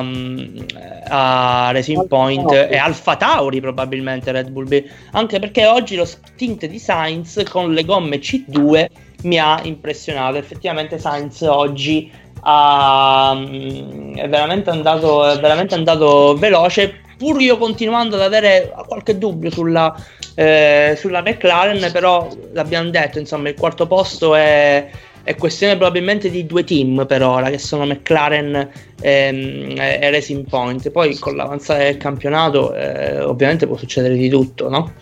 a 1.09 1.71
Racing 1.71 2.07
Point 2.07 2.51
e 2.53 2.77
Alfa 2.77 3.17
Tauri 3.17 3.59
probabilmente 3.59 4.31
Red 4.31 4.49
Bull 4.49 4.65
B 4.65 4.81
anche 5.11 5.39
perché 5.39 5.65
oggi 5.65 5.95
lo 5.95 6.05
stint 6.05 6.65
di 6.67 6.79
Sainz 6.79 7.43
con 7.49 7.73
le 7.73 7.83
gomme 7.83 8.19
C2 8.19 8.87
mi 9.23 9.39
ha 9.39 9.59
impressionato. 9.63 10.37
Effettivamente 10.37 10.97
Sainz 10.97 11.41
oggi 11.41 12.11
ha, 12.41 13.33
mm, 13.35 14.15
è, 14.15 14.29
veramente 14.29 14.69
andato, 14.69 15.27
è 15.27 15.39
veramente 15.39 15.75
andato 15.75 16.35
veloce, 16.35 17.01
pur 17.17 17.41
io 17.41 17.57
continuando 17.57 18.15
ad 18.15 18.21
avere 18.21 18.73
qualche 18.87 19.17
dubbio 19.17 19.51
sulla, 19.51 19.93
eh, 20.35 20.95
sulla 20.97 21.21
McLaren, 21.21 21.89
però 21.91 22.27
l'abbiamo 22.53 22.89
detto, 22.89 23.19
insomma, 23.19 23.49
il 23.49 23.55
quarto 23.55 23.87
posto 23.87 24.35
è, 24.35 24.89
è 25.23 25.35
questione 25.35 25.75
probabilmente 25.75 26.29
di 26.29 26.45
due 26.45 26.63
team 26.63 27.05
per 27.05 27.23
ora, 27.23 27.49
che 27.49 27.57
sono 27.57 27.85
McLaren 27.85 28.69
ehm, 29.01 29.75
e 29.77 30.09
Racing 30.09 30.47
Point. 30.47 30.89
Poi 30.91 31.17
con 31.17 31.35
l'avanzata 31.35 31.83
del 31.83 31.97
campionato 31.97 32.73
eh, 32.73 33.19
ovviamente 33.19 33.67
può 33.67 33.75
succedere 33.75 34.15
di 34.15 34.29
tutto, 34.29 34.69
no? 34.69 34.93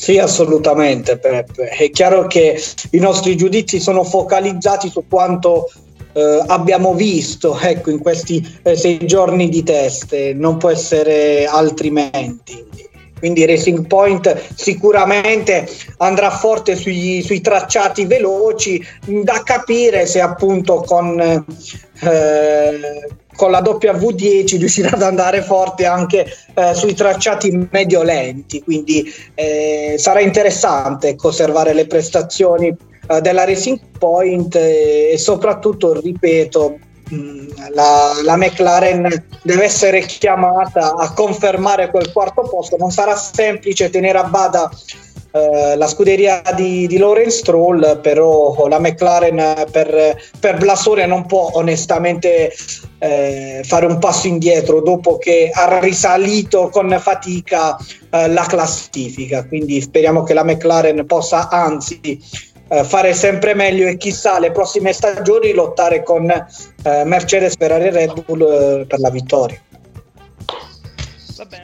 Sì, 0.00 0.16
assolutamente 0.16 1.18
Peppe. 1.18 1.68
È 1.68 1.90
chiaro 1.90 2.26
che 2.26 2.58
i 2.92 2.98
nostri 2.98 3.36
giudizi 3.36 3.78
sono 3.78 4.02
focalizzati 4.02 4.88
su 4.88 5.04
quanto 5.06 5.70
eh, 6.14 6.42
abbiamo 6.46 6.94
visto 6.94 7.54
ecco, 7.60 7.90
in 7.90 7.98
questi 7.98 8.42
eh, 8.62 8.76
sei 8.76 9.04
giorni 9.04 9.50
di 9.50 9.62
test, 9.62 10.14
non 10.32 10.56
può 10.56 10.70
essere 10.70 11.44
altrimenti. 11.44 12.66
Quindi 13.18 13.44
Racing 13.44 13.86
Point 13.86 14.54
sicuramente 14.54 15.68
andrà 15.98 16.30
forte 16.30 16.76
sui, 16.76 17.20
sui 17.20 17.42
tracciati 17.42 18.06
veloci, 18.06 18.82
da 19.04 19.42
capire 19.44 20.06
se 20.06 20.22
appunto 20.22 20.76
con, 20.76 21.20
eh, 21.20 21.44
con 23.40 23.50
la 23.50 23.62
WD10 23.62 24.58
riuscirà 24.58 24.90
ad 24.90 25.00
andare 25.00 25.40
forte 25.40 25.86
anche 25.86 26.26
eh, 26.52 26.74
sui 26.74 26.92
tracciati 26.92 27.68
medio 27.70 28.02
lenti, 28.02 28.62
quindi 28.62 29.10
eh, 29.32 29.94
sarà 29.96 30.20
interessante 30.20 31.16
conservare 31.16 31.72
le 31.72 31.86
prestazioni 31.86 32.66
eh, 32.66 33.20
della 33.22 33.46
Racing 33.46 33.78
Point 33.98 34.54
e 34.56 35.14
soprattutto, 35.16 35.98
ripeto, 35.98 36.78
la, 37.72 38.12
la, 38.22 38.36
McLaren 38.36 39.08
deve 39.42 39.64
essere 39.64 40.00
chiamata 40.00 40.94
a 40.94 41.10
confermare 41.14 41.88
quel 41.88 42.12
quarto 42.12 42.42
posto. 42.42 42.76
Non 42.76 42.90
sarà 42.90 43.16
semplice 43.16 43.88
tenere 43.88 44.18
a 44.18 44.24
bada 44.24 44.70
eh, 45.32 45.76
la 45.76 45.86
scuderia 45.86 46.42
di, 46.54 46.86
di 46.86 46.98
Lawrence 46.98 47.38
Stroll, 47.38 48.02
però 48.02 48.68
la 48.68 48.78
McLaren 48.78 49.64
per, 49.72 50.14
per 50.38 50.58
Blasone 50.58 51.06
non 51.06 51.24
può 51.24 51.48
onestamente 51.54 52.52
eh, 53.00 53.62
fare 53.64 53.86
un 53.86 53.98
passo 53.98 54.26
indietro 54.26 54.82
dopo 54.82 55.16
che 55.16 55.50
ha 55.52 55.78
risalito 55.78 56.68
con 56.68 56.94
fatica 57.00 57.76
eh, 58.10 58.28
la 58.28 58.44
classifica. 58.44 59.46
Quindi 59.46 59.80
speriamo 59.80 60.22
che 60.22 60.34
la 60.34 60.44
McLaren 60.44 61.06
possa 61.06 61.48
anzi 61.48 62.20
eh, 62.68 62.84
fare 62.84 63.14
sempre 63.14 63.54
meglio 63.54 63.88
e 63.88 63.96
chissà 63.96 64.38
le 64.38 64.52
prossime 64.52 64.92
stagioni 64.92 65.52
lottare 65.52 66.02
con 66.02 66.30
eh, 66.30 67.04
Mercedes, 67.04 67.56
Ferrari 67.56 67.86
e 67.86 67.90
Red 67.90 68.24
Bull 68.24 68.86
per 68.86 68.98
la 69.00 69.10
vittoria. 69.10 69.58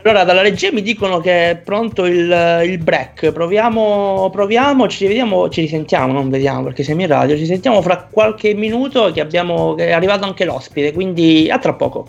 Allora, 0.03 0.25
dalla 0.25 0.43
regia 0.43 0.73
mi 0.73 0.83
dicono 0.83 1.21
che 1.21 1.51
è 1.51 1.57
pronto 1.57 2.07
il, 2.07 2.63
il 2.65 2.79
break. 2.79 3.31
Proviamo, 3.31 4.29
proviamo, 4.33 4.89
ci 4.89 5.07
vediamo, 5.07 5.49
ci 5.49 5.61
risentiamo, 5.61 6.13
non 6.13 6.29
vediamo 6.29 6.65
perché 6.65 6.83
siamo 6.83 7.03
in 7.03 7.07
radio. 7.07 7.37
Ci 7.37 7.47
sentiamo 7.47 7.81
fra 7.83 8.09
qualche 8.11 8.53
minuto 8.55 9.13
che, 9.13 9.21
abbiamo, 9.21 9.75
che 9.75 9.87
è 9.89 9.93
arrivato 9.93 10.25
anche 10.25 10.45
l'ospite, 10.45 10.93
quindi 10.93 11.49
a 11.51 11.59
tra 11.59 11.73
poco. 11.75 12.09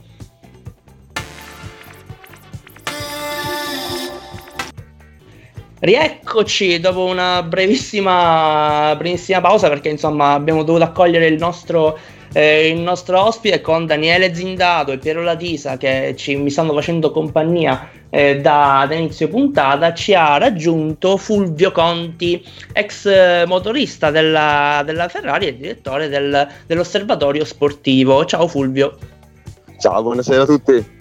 Rieccoci 5.80 6.80
dopo 6.80 7.04
una 7.04 7.44
brevissima, 7.44 8.96
brevissima 8.98 9.40
pausa 9.42 9.70
perché 9.70 9.90
insomma 9.90 10.34
abbiamo 10.34 10.64
dovuto 10.64 10.84
accogliere 10.84 11.28
il 11.28 11.38
nostro 11.38 12.00
eh, 12.34 12.70
il 12.70 12.80
nostro 12.80 13.22
ospite 13.22 13.62
con 13.62 13.86
Daniele 13.86 14.34
Zindato 14.34 14.92
e 14.92 14.98
Piero 14.98 15.22
Latisa 15.22 15.78
che 15.78 16.14
ci, 16.18 16.36
mi 16.36 16.50
stanno 16.50 16.74
facendo 16.74 17.12
compagnia 17.12 17.90
eh, 18.10 18.40
da, 18.40 18.86
da, 18.88 18.96
inizio 18.96 19.28
puntata 19.28 19.94
ci 19.94 20.14
ha 20.14 20.38
raggiunto 20.38 21.18
Fulvio 21.18 21.72
Conti, 21.72 22.44
ex 22.72 23.46
motorista 23.46 24.12
della, 24.12 24.82
della 24.86 25.08
Ferrari 25.08 25.48
e 25.48 25.58
direttore 25.58 26.08
del, 26.08 26.48
dell'osservatorio 26.66 27.44
sportivo. 27.44 28.26
Ciao 28.26 28.48
Fulvio. 28.48 28.98
Ciao, 29.80 30.02
buonasera 30.02 30.44
a 30.44 30.46
tutti. 30.46 30.96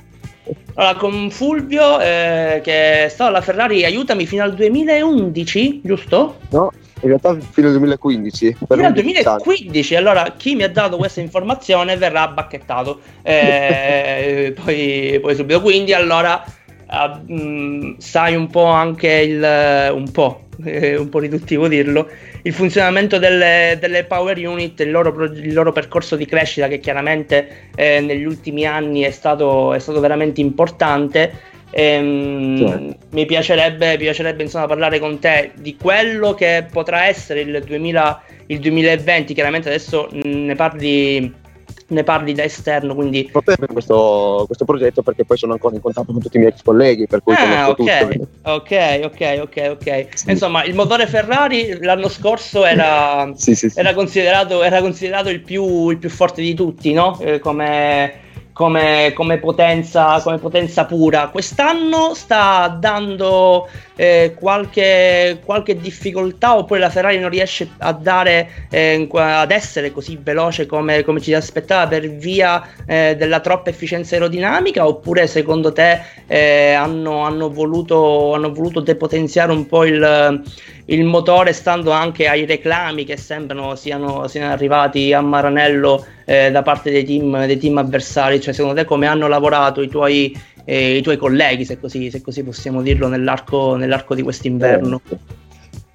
Allora, 0.74 0.95
con 0.97 1.31
Fulvio, 1.31 1.99
eh, 2.01 2.61
che 2.62 3.05
è 3.05 3.09
stato 3.09 3.31
alla 3.31 3.41
Ferrari, 3.41 3.85
aiutami, 3.85 4.27
fino 4.27 4.43
al 4.43 4.55
2011, 4.55 5.81
giusto? 5.83 6.37
No, 6.51 6.70
in 7.03 7.09
realtà 7.09 7.36
fino 7.51 7.66
al 7.66 7.74
2015. 7.74 8.57
fino 8.68 8.86
al 8.86 8.92
2015, 8.92 9.94
anni. 9.94 10.07
allora 10.07 10.34
chi 10.36 10.55
mi 10.55 10.62
ha 10.62 10.70
dato 10.70 10.97
questa 10.97 11.20
informazione 11.20 11.97
verrà 11.97 12.28
bacchettato. 12.28 13.01
Eh, 13.22 14.55
poi, 14.62 15.18
poi, 15.20 15.34
subito, 15.34 15.61
quindi 15.61 15.92
allora 15.92 16.42
uh, 16.88 17.32
mh, 17.32 17.99
sai 17.99 18.34
un 18.34 18.49
po' 18.49 18.64
anche 18.64 19.09
il... 19.09 19.92
un 19.92 20.11
po', 20.11 20.47
è 20.64 20.97
un 20.97 21.11
po' 21.11 21.18
riduttivo 21.18 21.68
dirlo, 21.68 22.09
il 22.42 22.53
funzionamento 22.55 23.18
delle, 23.18 23.76
delle 23.78 24.05
power 24.05 24.38
unit, 24.38 24.80
il 24.80 24.90
loro, 24.90 25.24
il 25.24 25.53
loro, 25.53 25.72
percorso 25.72 26.16
di 26.16 26.24
crescita 26.24 26.66
che 26.66 26.80
chiaramente 26.80 27.68
eh, 27.74 28.01
negli 28.01 28.24
ultimi 28.24 28.64
anni 28.64 29.03
è 29.03 29.11
stato, 29.11 29.74
è 29.74 29.78
stato 29.78 30.01
veramente 30.01 30.40
importante 30.40 31.55
Ehm, 31.71 32.59
certo. 32.59 32.97
Mi 33.11 33.27
piacerebbe, 33.27 33.97
piacerebbe 33.97 34.43
insomma, 34.43 34.67
parlare 34.67 34.99
con 34.99 35.19
te 35.19 35.53
di 35.57 35.77
quello 35.77 36.35
che 36.35 36.67
potrà 36.71 37.07
essere 37.07 37.41
il, 37.41 37.62
2000, 37.64 38.23
il 38.47 38.59
2020. 38.61 39.35
Chiaramente 39.35 39.69
adesso 39.69 40.09
ne 40.12 40.55
parli 40.55 41.45
ne 41.89 42.03
parli 42.03 42.33
da 42.33 42.43
esterno, 42.43 42.95
quindi... 42.95 43.31
Questo, 43.31 44.45
questo, 44.47 44.64
progetto 44.64 45.03
perché 45.03 45.25
poi 45.25 45.37
sono 45.37 45.53
ancora 45.53 45.77
in 45.77 45.81
contatto 45.81 46.12
con 46.12 46.21
tutti 46.21 46.37
i 46.37 46.41
miei 46.41 46.53
ex 46.53 46.62
colleghi, 46.62 47.07
per 47.07 47.23
cui 47.23 47.35
ah, 47.35 47.69
okay. 47.69 48.21
ok, 48.43 49.01
ok, 49.05 49.39
ok, 49.43 49.77
ok. 49.81 50.07
Sì. 50.14 50.31
Insomma, 50.31 50.64
il 50.64 50.75
motore 50.75 51.07
Ferrari 51.07 51.79
l'anno 51.81 52.09
scorso 52.09 52.64
era, 52.64 53.31
sì, 53.37 53.55
sì, 53.55 53.71
era, 53.75 53.95
considerato, 53.95 54.64
era 54.64 54.81
considerato, 54.81 55.29
il 55.29 55.43
più, 55.43 55.91
il 55.91 55.99
più 55.99 56.11
forte 56.11 56.43
di 56.43 56.55
tutti, 56.55 56.93
no? 56.93 57.19
Eh, 57.21 57.39
come 57.39 58.25
come, 58.57 59.12
come, 59.12 59.36
potenza, 59.36 60.18
come 60.22 60.38
potenza 60.38 60.86
pura. 60.86 61.28
Quest'anno 61.28 62.14
sta 62.14 62.74
dando 62.80 63.68
eh, 63.96 64.34
qualche, 64.34 65.42
qualche, 65.44 65.78
difficoltà 65.78 66.57
oppure 66.57 66.80
la 66.80 66.88
Ferrari 66.88 67.18
non 67.18 67.28
riesce 67.28 67.68
a 67.76 67.92
dare, 67.92 68.68
eh, 68.70 69.07
ad 69.12 69.50
essere 69.50 69.92
così 69.92 70.18
veloce 70.18 70.64
come, 70.64 71.04
come 71.04 71.18
ci 71.18 71.26
si 71.26 71.34
aspettava 71.34 71.86
per 71.86 72.09
via 72.09 72.66
eh, 72.86 73.14
della 73.18 73.40
troppa 73.40 73.68
efficienza 73.68 74.14
aerodinamica 74.14 74.86
oppure 74.86 75.26
secondo 75.26 75.70
te 75.70 76.00
eh, 76.26 76.72
hanno, 76.72 77.24
hanno, 77.24 77.50
voluto, 77.50 78.32
hanno 78.32 78.54
voluto 78.54 78.80
depotenziare 78.80 79.52
un 79.52 79.66
po' 79.66 79.84
il 79.84 80.42
il 80.88 81.02
motore 81.02 81.52
stando 81.52 81.90
anche 81.90 82.28
ai 82.28 82.46
reclami 82.46 83.04
che 83.04 83.16
sembrano 83.16 83.74
siano, 83.74 84.28
siano 84.28 84.52
arrivati 84.52 85.12
a 85.12 85.20
Maranello 85.20 86.07
eh, 86.27 86.51
da 86.51 86.62
parte 86.62 86.91
dei 86.91 87.05
team, 87.05 87.47
dei 87.47 87.57
team, 87.57 87.79
avversari, 87.79 88.41
cioè 88.41 88.53
secondo 88.53 88.79
te 88.79 88.85
come 88.85 89.07
hanno 89.07 89.29
lavorato 89.29 89.81
i 89.81 89.89
tuoi, 89.89 90.37
eh, 90.64 90.97
i 90.97 91.03
tuoi 91.03 91.16
colleghi, 91.16 91.64
se 91.64 91.81
così, 91.81 92.11
se 92.11 92.20
così, 92.20 92.43
possiamo 92.43 92.83
dirlo, 92.83 93.09
nell'arco, 93.09 93.77
nell'arco 93.77 94.14
di 94.14 94.22
quest'inverno? 94.22 95.01
Eh. 95.09 95.45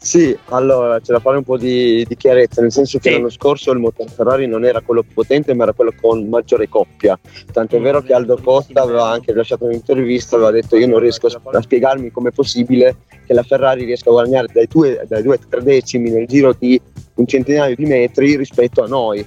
Sì, 0.04 0.36
allora 0.46 1.00
c'è 1.00 1.14
da 1.14 1.20
fare 1.20 1.38
un 1.38 1.44
po' 1.44 1.60
di, 1.60 2.04
di 2.08 2.18
chiarezza, 2.18 2.60
nel 2.60 2.72
senso 2.72 2.98
che 2.98 3.10
sì. 3.10 3.16
l'anno 3.16 3.30
scorso 3.30 3.72
il 3.72 3.78
motore 3.78 4.10
Ferrari 4.10 4.48
non 4.48 4.66
era 4.66 4.82
quello 4.82 5.04
potente, 5.04 5.54
ma 5.54 5.62
era 5.62 5.74
quello 5.74 5.94
con 6.02 6.28
maggiore 6.28 6.68
coppia. 6.68 7.20
Tanto 7.52 7.76
è 7.76 7.80
vero 7.80 8.02
che 8.02 8.12
Aldo 8.12 8.40
Costa 8.42 8.82
aveva 8.82 9.10
anche 9.10 9.32
rilasciato 9.32 9.66
un'intervista, 9.66 10.38
aveva 10.38 10.50
detto 10.50 10.76
io 10.76 10.88
non 10.88 10.98
riesco 10.98 11.28
a 11.28 11.62
spiegarmi 11.62 12.10
com'è 12.10 12.32
possibile 12.32 12.96
che 13.28 13.34
la 13.36 13.44
Ferrari 13.44 13.86
riesca 13.86 14.10
a 14.10 14.14
guadagnare 14.14 14.48
dai 14.52 14.66
2 14.66 15.06
ai 15.08 15.40
3 15.48 15.62
decimi 15.62 16.10
nel 16.10 16.26
giro 16.26 16.56
di 16.58 16.82
un 17.16 17.28
centinaio 17.28 17.76
di 17.76 17.86
metri 17.86 18.38
rispetto 18.38 18.82
a 18.82 18.88
noi. 18.88 19.24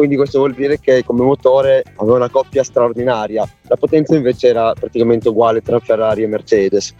Quindi 0.00 0.16
questo 0.16 0.38
vuol 0.38 0.54
dire 0.54 0.80
che 0.80 1.04
come 1.04 1.22
motore 1.24 1.84
aveva 1.96 2.16
una 2.16 2.30
coppia 2.30 2.64
straordinaria. 2.64 3.46
La 3.68 3.76
potenza 3.76 4.16
invece 4.16 4.48
era 4.48 4.72
praticamente 4.72 5.28
uguale 5.28 5.60
tra 5.60 5.78
Ferrari 5.78 6.22
e 6.22 6.26
Mercedes. 6.26 6.94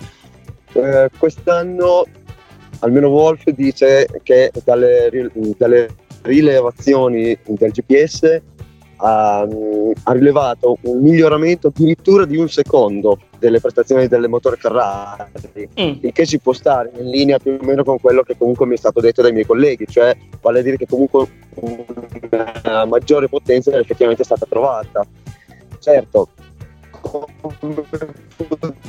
Eh, 0.75 1.09
quest'anno 1.17 2.05
almeno 2.81 3.09
Wolf 3.09 3.49
dice 3.53 4.07
che 4.23 4.53
dalle, 4.65 5.09
dalle 5.57 5.89
rilevazioni 6.21 7.39
del 7.43 7.71
GPS 7.71 8.43
ha, 9.01 9.41
ha, 9.41 10.13
rilevato 10.13 10.77
un 10.83 11.01
miglioramento 11.01 11.69
addirittura 11.69 12.25
di 12.25 12.37
un 12.37 12.49
secondo 12.49 13.19
delle 13.39 13.61
prestazioni 13.61 14.07
del 14.07 14.29
motore 14.29 14.57
Ferrari, 14.57 15.25
mm. 15.81 15.93
il 16.01 16.13
che 16.13 16.27
ci 16.27 16.39
può 16.39 16.53
stare 16.53 16.91
in 16.99 17.09
linea 17.09 17.39
più 17.39 17.57
o 17.59 17.65
meno 17.65 17.83
con 17.83 17.99
quello 17.99 18.23
che 18.23 18.37
comunque 18.37 18.67
mi 18.67 18.75
è 18.75 18.79
stato 18.79 19.01
detto 19.01 19.23
dai 19.23 19.33
miei 19.33 19.47
colleghi, 19.47 19.87
cioè 19.87 20.17
vale 20.41 20.61
a 20.61 20.63
dire 20.63 20.77
che 20.77 20.87
comunque 20.87 21.27
una 22.31 22.85
maggiore 22.85 23.29
potenza 23.29 23.77
effettivamente 23.79 24.23
è 24.23 24.27
stata 24.27 24.47
trovata. 24.49 25.05
Certo, 25.79 26.29
come 27.01 27.25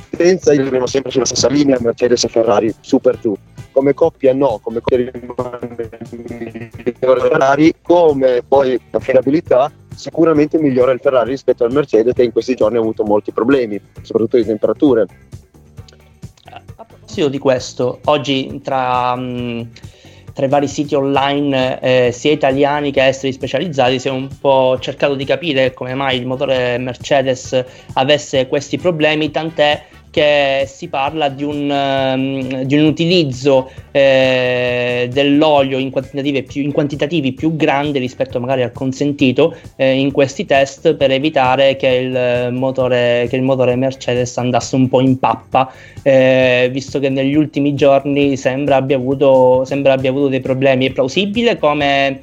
potenza 0.09 0.53
io 0.53 0.87
sempre 0.87 1.11
sulla 1.11 1.25
stessa 1.25 1.47
linea 1.47 1.77
Mercedes 1.79 2.25
e 2.25 2.27
Ferrari, 2.27 2.73
super 2.81 3.17
giù 3.17 3.33
come 3.71 3.93
coppia 3.93 4.33
no, 4.33 4.59
come 4.61 4.81
coppia 4.81 5.09
rimane 5.11 5.89
Ferrari, 6.99 7.73
come 7.81 8.43
poi 8.45 8.79
affidabilità 8.91 9.71
sicuramente 10.01 10.57
migliora 10.57 10.91
il 10.91 10.99
Ferrari 10.99 11.29
rispetto 11.29 11.63
al 11.63 11.71
Mercedes 11.71 12.13
che 12.13 12.23
in 12.23 12.31
questi 12.31 12.55
giorni 12.55 12.77
ha 12.77 12.81
avuto 12.81 13.03
molti 13.03 13.31
problemi, 13.31 13.79
soprattutto 14.01 14.37
di 14.37 14.45
temperature. 14.45 15.05
A 16.45 16.85
proposito 16.85 17.29
di 17.29 17.37
questo, 17.37 17.99
oggi 18.05 18.59
tra, 18.63 19.15
mh, 19.15 19.69
tra 20.33 20.45
i 20.45 20.49
vari 20.49 20.67
siti 20.67 20.95
online, 20.95 21.79
eh, 21.79 22.11
sia 22.11 22.31
italiani 22.31 22.91
che 22.91 23.05
esteri 23.05 23.31
specializzati, 23.31 23.99
si 23.99 24.07
è 24.07 24.11
un 24.11 24.27
po' 24.39 24.77
cercato 24.79 25.13
di 25.13 25.23
capire 25.23 25.73
come 25.73 25.93
mai 25.93 26.17
il 26.17 26.25
motore 26.25 26.79
Mercedes 26.79 27.63
avesse 27.93 28.47
questi 28.47 28.79
problemi, 28.79 29.29
tant'è 29.29 29.85
che 30.11 30.65
si 30.67 30.89
parla 30.89 31.29
di 31.29 31.43
un, 31.43 31.69
um, 31.69 32.63
di 32.63 32.77
un 32.77 32.85
utilizzo 32.85 33.71
eh, 33.91 35.09
dell'olio 35.11 35.77
in 35.77 35.89
quantitativi, 35.89 36.43
più, 36.43 36.61
in 36.61 36.73
quantitativi, 36.73 37.31
più, 37.31 37.55
grandi 37.55 37.97
rispetto 37.97 38.39
magari 38.39 38.61
al 38.61 38.73
consentito 38.73 39.55
eh, 39.77 39.93
in 39.93 40.11
questi 40.11 40.45
test 40.45 40.95
per 40.95 41.11
evitare 41.11 41.77
che 41.77 41.87
il, 41.87 42.53
motore, 42.53 43.25
che 43.29 43.37
il 43.37 43.41
motore 43.41 43.75
Mercedes 43.75 44.37
andasse 44.37 44.75
un 44.75 44.89
po' 44.89 44.99
in 44.99 45.17
pappa, 45.17 45.71
eh, 46.03 46.69
visto 46.71 46.99
che 46.99 47.09
negli 47.09 47.35
ultimi 47.35 47.73
giorni 47.73 48.35
sembra 48.35 48.75
abbia 48.75 48.97
avuto, 48.97 49.63
sembra 49.65 49.93
abbia 49.93 50.09
avuto 50.09 50.27
dei 50.27 50.41
problemi. 50.41 50.87
È 50.87 50.91
plausibile 50.91 51.57
come 51.57 52.19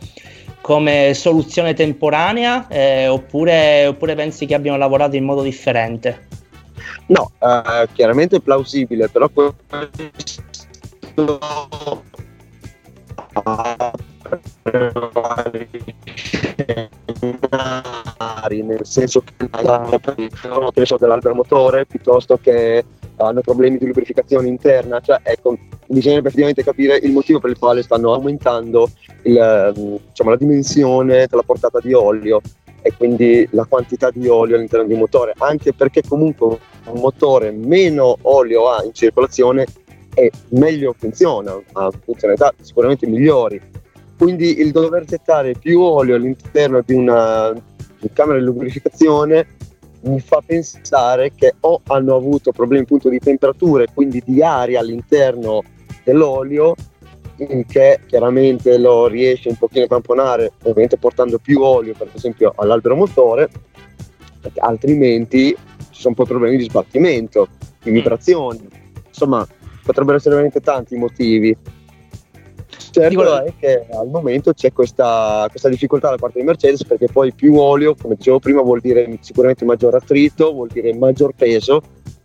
come 0.60 1.14
soluzione 1.14 1.72
temporanea 1.72 2.68
eh, 2.68 3.08
oppure, 3.08 3.86
oppure, 3.86 4.14
pensi 4.14 4.44
che 4.44 4.52
abbiano 4.52 4.76
lavorato 4.76 5.16
in 5.16 5.24
modo 5.24 5.40
differente? 5.40 6.27
No, 7.08 7.32
eh, 7.38 7.88
chiaramente 7.92 8.36
è 8.36 8.40
plausibile, 8.40 9.08
però 9.08 9.28
questo 9.30 9.56
nel 18.50 18.80
senso 18.82 19.22
che 19.22 19.48
hanno 19.52 20.70
preso 20.72 20.96
dell'albero 20.98 21.34
motore 21.34 21.86
piuttosto 21.86 22.38
che 22.38 22.84
hanno 23.16 23.40
problemi 23.40 23.78
di 23.78 23.86
lubrificazione 23.86 24.48
interna, 24.48 25.00
cioè 25.00 25.18
ecco, 25.22 25.56
bisogna 25.86 26.18
effettivamente 26.18 26.62
capire 26.62 26.98
il 26.98 27.12
motivo 27.12 27.40
per 27.40 27.50
il 27.50 27.58
quale 27.58 27.82
stanno 27.82 28.12
aumentando 28.12 28.90
il, 29.22 29.72
diciamo, 30.08 30.30
la 30.30 30.36
dimensione 30.36 31.26
della 31.26 31.42
portata 31.42 31.80
di 31.80 31.94
olio 31.94 32.40
e 32.82 32.92
quindi 32.96 33.48
la 33.52 33.64
quantità 33.64 34.10
di 34.10 34.28
olio 34.28 34.56
all'interno 34.56 34.86
di 34.86 34.92
un 34.92 35.00
motore, 35.00 35.34
anche 35.38 35.72
perché 35.72 36.02
comunque 36.06 36.58
motore 36.94 37.50
meno 37.50 38.16
olio 38.22 38.68
ha 38.68 38.82
in 38.84 38.92
circolazione 38.92 39.66
e 40.14 40.30
meglio 40.50 40.94
funziona, 40.98 41.56
ha 41.72 41.90
funzionalità 42.04 42.52
sicuramente 42.60 43.06
migliori. 43.06 43.60
Quindi 44.16 44.60
il 44.60 44.72
dover 44.72 45.04
gettare 45.04 45.52
più 45.52 45.80
olio 45.80 46.16
all'interno 46.16 46.82
di 46.84 46.94
una, 46.94 47.52
di 48.00 48.10
camera 48.12 48.38
di 48.38 48.44
lubrificazione 48.44 49.46
mi 50.00 50.20
fa 50.20 50.42
pensare 50.44 51.32
che 51.34 51.54
o 51.60 51.80
hanno 51.86 52.14
avuto 52.14 52.52
problemi 52.52 52.84
appunto 52.84 53.08
di 53.08 53.18
temperatura 53.18 53.82
e 53.82 53.88
quindi 53.92 54.22
di 54.24 54.42
aria 54.42 54.80
all'interno 54.80 55.62
dell'olio 56.04 56.74
che 57.68 58.00
chiaramente 58.06 58.78
lo 58.78 59.06
riesce 59.06 59.48
un 59.48 59.56
pochino 59.56 59.84
a 59.84 59.88
tamponare 59.88 60.52
ovviamente 60.62 60.96
portando 60.98 61.38
più 61.38 61.60
olio 61.60 61.94
per 61.96 62.10
esempio 62.12 62.52
all'albero 62.56 62.96
motore 62.96 63.48
altrimenti 64.56 65.56
ci 65.98 66.04
sono 66.04 66.14
poi 66.14 66.26
problemi 66.26 66.56
di 66.56 66.62
sbattimento 66.62 67.48
di 67.82 67.90
vibrazioni 67.90 68.68
insomma 69.08 69.44
potrebbero 69.82 70.16
essere 70.16 70.36
veramente 70.36 70.60
tanti 70.60 70.94
i 70.94 70.98
motivi 70.98 71.56
certo 72.90 73.44
è 73.44 73.52
che 73.58 73.86
al 73.90 74.08
momento 74.08 74.52
c'è 74.52 74.72
questa, 74.72 75.46
questa, 75.50 75.68
difficoltà 75.68 76.10
da 76.10 76.16
parte 76.16 76.38
di 76.38 76.44
Mercedes 76.44 76.84
perché 76.84 77.06
poi 77.06 77.32
più 77.32 77.56
olio, 77.56 77.94
come 77.94 78.14
dicevo 78.16 78.38
prima, 78.38 78.62
vuol 78.62 78.80
dire 78.80 79.18
sicuramente 79.20 79.64
maggior 79.64 79.94
attrito, 79.94 80.52
vuol 80.52 80.68
dire 80.68 80.94
maggior 80.94 81.32
peso 81.34 81.80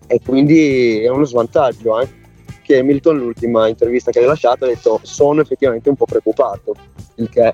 e 0.07 0.19
quindi 0.25 1.01
è 1.01 1.09
uno 1.09 1.25
svantaggio. 1.25 1.93
Anche 1.93 2.77
Hamilton, 2.77 3.17
l'ultima 3.17 3.67
intervista 3.67 4.11
che 4.11 4.19
ha 4.19 4.21
rilasciato, 4.21 4.65
ha 4.65 4.67
detto 4.67 4.99
sono 5.03 5.41
effettivamente 5.41 5.89
un 5.89 5.95
po' 5.95 6.05
preoccupato, 6.05 6.73
il 7.15 7.29
che 7.29 7.53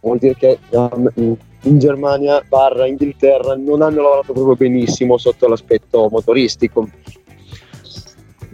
vuol 0.00 0.18
dire 0.18 0.34
che 0.34 0.58
um, 0.70 1.36
in 1.62 1.78
Germania 1.78 2.42
barra 2.46 2.86
Inghilterra 2.86 3.54
non 3.54 3.82
hanno 3.82 4.02
lavorato 4.02 4.32
proprio 4.32 4.56
benissimo 4.56 5.18
sotto 5.18 5.46
l'aspetto 5.46 6.08
motoristico 6.10 6.88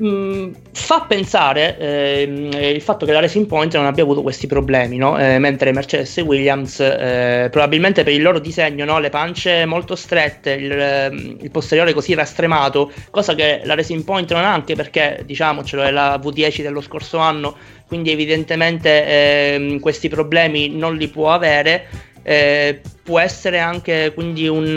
mm, 0.01 0.53
fa 0.87 1.01
pensare 1.01 1.77
eh, 1.79 2.73
il 2.75 2.81
fatto 2.81 3.07
che 3.07 3.13
la 3.13 3.19
Racing 3.21 3.47
Point 3.47 3.75
non 3.75 3.87
abbia 3.87 4.05
avuto 4.05 4.23
questi 4.23 4.47
problemi, 4.47 4.99
no? 4.99 5.19
eh, 5.19 5.39
mentre 5.39 5.73
Mercedes 5.73 6.19
e 6.19 6.21
Williams, 6.21 6.79
eh, 6.79 7.49
probabilmente 7.51 8.05
per 8.05 8.13
il 8.13 8.23
loro 8.23 8.39
disegno, 8.39 8.85
no? 8.85 9.01
le 9.01 9.09
pance 9.09 9.65
molto 9.65 9.97
strette, 9.97 10.53
il, 10.53 10.71
ehm, 10.71 11.39
il, 11.41 11.51
posteriore 11.51 11.93
così 11.93 12.15
rastremato, 12.15 12.93
cosa 13.11 13.35
che 13.35 13.63
la 13.65 13.75
Racing 13.75 14.05
Point 14.05 14.33
non 14.33 14.45
ha 14.45 14.53
anche 14.53 14.77
perché, 14.77 15.23
diciamocelo, 15.27 15.83
è 15.83 15.91
la 15.91 16.21
V10 16.23 16.63
dello 16.63 16.81
scorso 16.81 17.19
anno, 17.19 17.57
quindi 17.89 18.13
evidentemente 18.13 19.07
ehm, 19.07 19.81
questi 19.81 20.09
problemi 20.09 20.69
non 20.69 20.95
li 20.95 21.09
può 21.09 21.33
avere. 21.33 22.15
Eh, 22.29 22.81
può 23.05 23.21
essere 23.21 23.61
anche 23.61 24.11
quindi 24.13 24.49
un, 24.49 24.73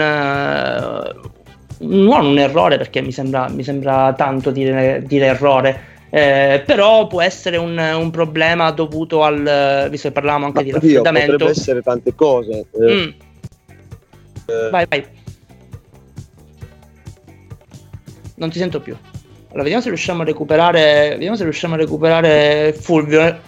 non 1.80 2.26
un 2.26 2.38
errore 2.38 2.78
perché 2.78 3.02
mi 3.02 3.12
sembra, 3.12 3.50
mi 3.50 3.64
sembra 3.64 4.14
tanto 4.16 4.52
dire, 4.52 5.02
dire 5.04 5.26
errore. 5.26 5.88
Eh, 6.12 6.62
però 6.64 7.08
può 7.08 7.24
essere 7.24 7.58
un, 7.58 7.76
un, 7.76 8.12
problema 8.12 8.70
dovuto 8.70 9.24
al 9.24 9.88
visto 9.89 10.10
che 10.10 10.14
parlavamo 10.14 10.45
anche 10.45 10.58
Ma 10.58 10.64
di 10.64 10.72
raffreddamento 10.72 11.32
potrebbe 11.32 11.52
essere 11.52 11.82
tante 11.84 12.16
cose 12.16 12.66
eh, 12.72 12.93
mm. 12.95 13.10
eh. 14.47 14.70
vai 14.72 14.86
vai 14.89 15.06
non 18.34 18.50
ti 18.50 18.58
sento 18.58 18.80
più 18.80 18.97
allora 19.50 19.62
vediamo 19.62 19.84
se 19.84 19.89
riusciamo 19.89 20.24
a 20.24 20.26
recuperare 20.26 21.10
vediamo 21.10 21.36
se 21.36 21.43
riusciamo 21.43 21.76
a 21.76 21.78
recuperare 21.78 22.74
Fulvio 22.74 23.41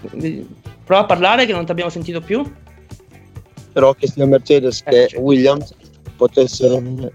prova 0.86 1.02
a 1.02 1.06
parlare 1.06 1.47
che 1.47 1.54
non 1.54 1.66
ti 1.66 1.72
abbiamo 1.72 1.89
sentito 1.89 2.22
più 2.22 2.43
però 3.72 3.94
che 3.94 4.08
sia 4.08 4.26
Mercedes 4.26 4.84
che 4.84 5.08
certo. 5.08 5.20
Williams 5.20 5.74
potessero 6.16 6.80
mi 6.80 7.10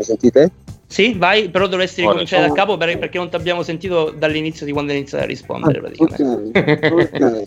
sentite? 0.00 0.50
Sì, 0.88 1.14
vai, 1.14 1.50
però 1.50 1.66
dovresti 1.66 2.02
ricominciare 2.02 2.46
da 2.46 2.54
capo 2.54 2.76
perché 2.76 3.18
non 3.18 3.28
ti 3.28 3.34
abbiamo 3.34 3.64
sentito 3.64 4.14
dall'inizio 4.16 4.64
di 4.64 4.70
quando 4.70 4.92
hai 4.92 4.98
iniziato 4.98 5.24
a 5.24 5.26
rispondere. 5.26 5.78
Ah, 5.78 5.82
praticamente. 5.82 6.58
Okay, 6.58 6.90
okay. 6.92 7.44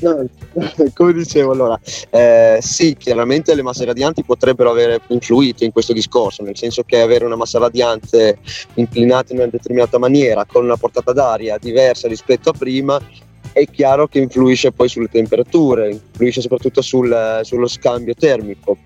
No, 0.02 0.28
come 0.92 1.12
dicevo, 1.14 1.52
allora, 1.52 1.80
eh, 2.10 2.58
sì, 2.60 2.94
chiaramente 2.96 3.54
le 3.54 3.62
masse 3.62 3.86
radianti 3.86 4.22
potrebbero 4.22 4.70
aver 4.70 5.00
influito 5.08 5.64
in 5.64 5.72
questo 5.72 5.94
discorso, 5.94 6.42
nel 6.42 6.56
senso 6.56 6.82
che 6.82 7.00
avere 7.00 7.24
una 7.24 7.36
massa 7.36 7.58
radiante 7.58 8.38
inclinata 8.74 9.32
in 9.32 9.38
una 9.38 9.48
determinata 9.48 9.98
maniera, 9.98 10.44
con 10.44 10.62
una 10.62 10.76
portata 10.76 11.12
d'aria 11.12 11.56
diversa 11.58 12.08
rispetto 12.08 12.50
a 12.50 12.52
prima, 12.52 13.00
è 13.52 13.64
chiaro 13.66 14.08
che 14.08 14.18
influisce 14.18 14.72
poi 14.72 14.88
sulle 14.88 15.08
temperature, 15.08 15.90
influisce 15.90 16.40
soprattutto 16.40 16.82
sul, 16.82 17.40
sullo 17.42 17.68
scambio 17.68 18.14
termico 18.14 18.78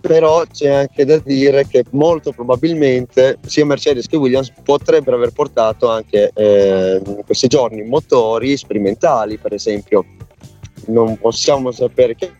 però 0.00 0.44
c'è 0.46 0.68
anche 0.68 1.04
da 1.04 1.18
dire 1.18 1.66
che 1.66 1.84
molto 1.90 2.32
probabilmente 2.32 3.38
sia 3.44 3.66
Mercedes 3.66 4.06
che 4.06 4.16
Williams 4.16 4.52
potrebbero 4.62 5.16
aver 5.16 5.32
portato 5.32 5.90
anche 5.90 6.30
eh, 6.34 7.02
in 7.04 7.22
questi 7.24 7.48
giorni 7.48 7.82
motori 7.82 8.56
sperimentali, 8.56 9.36
per 9.38 9.52
esempio. 9.52 10.04
Non 10.86 11.18
possiamo 11.18 11.70
sapere 11.72 12.14
che 12.14 12.32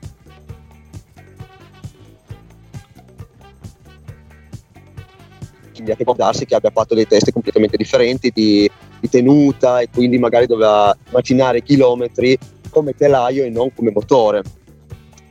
quindi 5.74 5.94
può 6.04 6.14
darsi 6.14 6.46
che 6.46 6.54
abbia 6.54 6.70
fatto 6.70 6.94
dei 6.94 7.06
test 7.06 7.30
completamente 7.32 7.76
differenti 7.76 8.30
di, 8.32 8.60
di, 8.60 8.70
tenuta 9.08 9.80
e 9.80 9.88
quindi 9.92 10.18
magari 10.18 10.46
doveva 10.46 10.96
macinare 11.10 11.62
chilometri 11.62 12.36
come 12.70 12.94
telaio 12.94 13.44
e 13.44 13.50
non 13.50 13.72
come 13.74 13.90
motore. 13.92 14.42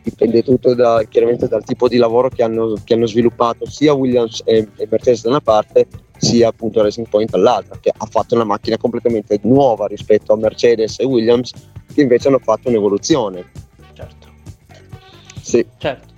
Dipende 0.03 0.41
tutto 0.43 0.73
da, 0.73 1.03
chiaramente 1.09 1.47
dal 1.47 1.63
tipo 1.63 1.87
di 1.89 1.97
lavoro 1.97 2.29
che 2.29 2.41
hanno, 2.41 2.75
che 2.83 2.93
hanno 2.93 3.07
sviluppato 3.07 3.69
sia 3.69 3.93
Williams 3.93 4.41
e, 4.45 4.67
e, 4.77 4.87
Mercedes 4.89 5.23
da 5.23 5.29
una 5.29 5.41
parte 5.41 5.87
sia 6.17 6.47
appunto 6.47 6.81
Racing 6.81 7.09
Point 7.09 7.29
dall'altra 7.31 7.77
che 7.79 7.91
ha 7.95 8.05
fatto 8.05 8.33
una 8.35 8.45
macchina 8.45 8.77
completamente 8.77 9.37
nuova 9.43 9.85
rispetto 9.87 10.33
a 10.33 10.37
Mercedes 10.37 10.99
e 10.99 11.05
Williams 11.05 11.51
che 11.93 12.01
invece 12.01 12.29
hanno 12.29 12.39
fatto 12.39 12.69
un'evoluzione. 12.69 13.43
Certo. 13.93 14.27
Sì. 15.41 15.65
Certo 15.77 16.15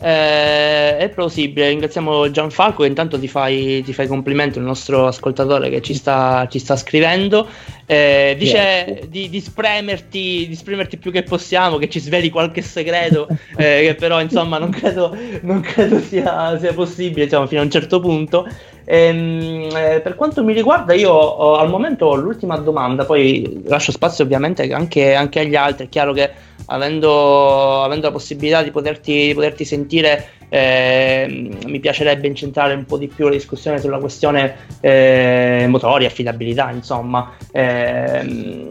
eh, 0.00 0.96
è 0.96 1.10
plausibile, 1.14 1.68
ringraziamo 1.68 2.30
Gianfalco 2.30 2.82
che 2.82 2.88
intanto 2.88 3.18
ti 3.18 3.28
fai, 3.28 3.82
ti 3.82 3.92
fai 3.92 4.06
complimento 4.06 4.58
il 4.58 4.64
nostro 4.64 5.06
ascoltatore 5.06 5.70
che 5.70 5.80
ci 5.80 5.94
sta, 5.94 6.46
ci 6.50 6.58
sta 6.58 6.76
scrivendo. 6.76 7.48
Eh, 7.86 8.34
dice 8.38 9.06
di, 9.08 9.28
di, 9.28 9.40
spremerti, 9.40 10.46
di, 10.48 10.54
spremerti, 10.54 10.96
più 10.96 11.12
che 11.12 11.22
possiamo, 11.22 11.78
che 11.78 11.88
ci 11.88 12.00
sveli 12.00 12.30
qualche 12.30 12.62
segreto, 12.62 13.28
eh, 13.56 13.82
che 13.82 13.94
però 13.98 14.20
insomma 14.20 14.58
non 14.58 14.70
credo, 14.70 15.16
non 15.42 15.60
credo 15.60 16.00
sia, 16.00 16.58
sia, 16.58 16.72
possibile 16.72 17.24
diciamo, 17.24 17.46
fino 17.46 17.60
a 17.60 17.64
un 17.64 17.70
certo 17.70 18.00
punto. 18.00 18.46
Ehm, 18.84 19.68
eh, 19.74 20.00
per 20.00 20.14
quanto 20.14 20.44
mi 20.44 20.52
riguarda, 20.52 20.94
io 20.94 21.10
ho, 21.10 21.56
al 21.56 21.68
momento 21.68 22.06
ho 22.06 22.14
l'ultima 22.14 22.56
domanda, 22.56 23.04
poi 23.04 23.62
lascio 23.66 23.92
spazio 23.92 24.24
ovviamente 24.24 24.68
anche, 24.72 25.14
anche 25.14 25.40
agli 25.40 25.56
altri. 25.56 25.86
È 25.86 25.88
chiaro 25.88 26.12
che 26.12 26.30
avendo, 26.66 27.82
avendo 27.82 28.06
la 28.06 28.12
possibilità 28.12 28.62
di 28.62 28.70
poterti, 28.70 29.26
di 29.26 29.34
poterti 29.34 29.64
sentire, 29.64 30.30
eh, 30.48 31.50
mi 31.66 31.80
piacerebbe 31.80 32.26
incentrare 32.26 32.74
un 32.74 32.84
po' 32.84 32.98
di 32.98 33.08
più 33.08 33.26
la 33.26 33.32
discussione 33.32 33.80
sulla 33.80 33.98
questione 33.98 34.56
eh, 34.80 35.66
motori, 35.68 36.04
affidabilità, 36.04 36.70
insomma. 36.70 37.32
Eh, 37.52 38.70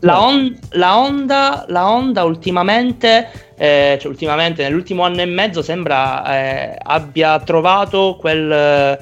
la, 0.00 0.22
on- 0.22 0.56
la, 0.70 0.98
Honda, 0.98 1.64
la 1.68 1.90
Honda 1.90 2.24
ultimamente, 2.24 3.28
eh, 3.56 3.98
cioè 4.00 4.10
ultimamente 4.10 4.62
nell'ultimo 4.62 5.02
anno 5.02 5.20
e 5.20 5.26
mezzo 5.26 5.62
sembra 5.62 6.24
eh, 6.24 6.78
abbia 6.80 7.40
trovato 7.40 8.16
quel 8.18 8.98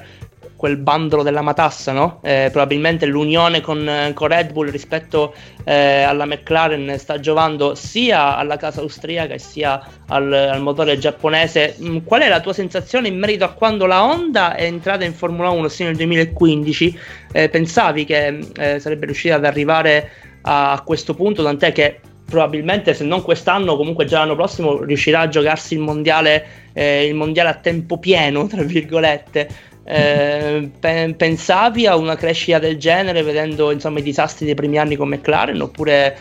quel 0.57 0.75
bandolo 0.77 1.21
della 1.23 1.41
matassa, 1.41 1.93
no? 1.93 2.19
Eh, 2.23 2.49
probabilmente 2.51 3.05
l'unione 3.05 3.61
con, 3.61 4.11
con, 4.13 4.27
Red 4.27 4.51
Bull 4.51 4.69
rispetto 4.71 5.33
eh, 5.63 6.01
alla 6.01 6.25
McLaren 6.25 6.97
sta 6.97 7.19
giovando 7.19 7.75
sia 7.75 8.35
alla 8.35 8.57
casa 8.57 8.81
austriaca 8.81 9.37
sia 9.37 9.81
al, 10.07 10.33
al 10.33 10.61
motore 10.61 10.97
giapponese. 10.97 11.75
Mm, 11.79 11.99
qual 12.03 12.21
è 12.21 12.27
la 12.27 12.41
tua 12.41 12.53
sensazione 12.53 13.07
in 13.07 13.17
merito 13.17 13.45
a 13.45 13.49
quando 13.49 13.85
la 13.85 14.03
Honda 14.03 14.55
è 14.55 14.63
entrata 14.63 15.05
in 15.05 15.13
Formula 15.13 15.49
1 15.51 15.67
sia 15.67 15.85
nel 15.85 15.95
2015? 15.95 16.99
Eh, 17.31 17.49
pensavi 17.49 18.03
che 18.03 18.39
eh, 18.57 18.79
sarebbe 18.79 19.05
riuscita 19.05 19.35
ad 19.35 19.45
arrivare 19.45 20.09
a, 20.41 20.71
a 20.71 20.81
questo 20.81 21.13
punto, 21.13 21.43
tant'è 21.43 21.71
che 21.71 21.99
probabilmente 22.27 22.93
se 22.93 23.05
non 23.05 23.21
quest'anno 23.21 23.77
comunque 23.77 24.05
già 24.05 24.19
l'anno 24.19 24.35
prossimo 24.35 24.83
riuscirà 24.83 25.21
a 25.21 25.27
giocarsi 25.29 25.75
il 25.75 25.79
mondiale, 25.79 26.45
eh, 26.73 27.05
il 27.05 27.15
mondiale 27.15 27.49
a 27.49 27.53
tempo 27.53 27.99
pieno 27.99 28.47
tra 28.47 28.63
virgolette 28.63 29.47
eh, 29.89 30.69
pe- 30.77 31.13
pensavi 31.15 31.87
a 31.87 31.95
una 31.95 32.15
crescita 32.15 32.59
del 32.59 32.77
genere 32.77 33.23
vedendo 33.23 33.71
insomma, 33.71 33.99
i 33.99 34.03
disastri 34.03 34.45
dei 34.45 34.53
primi 34.53 34.77
anni 34.77 34.97
con 34.97 35.07
McLaren 35.07 35.61
oppure, 35.61 36.17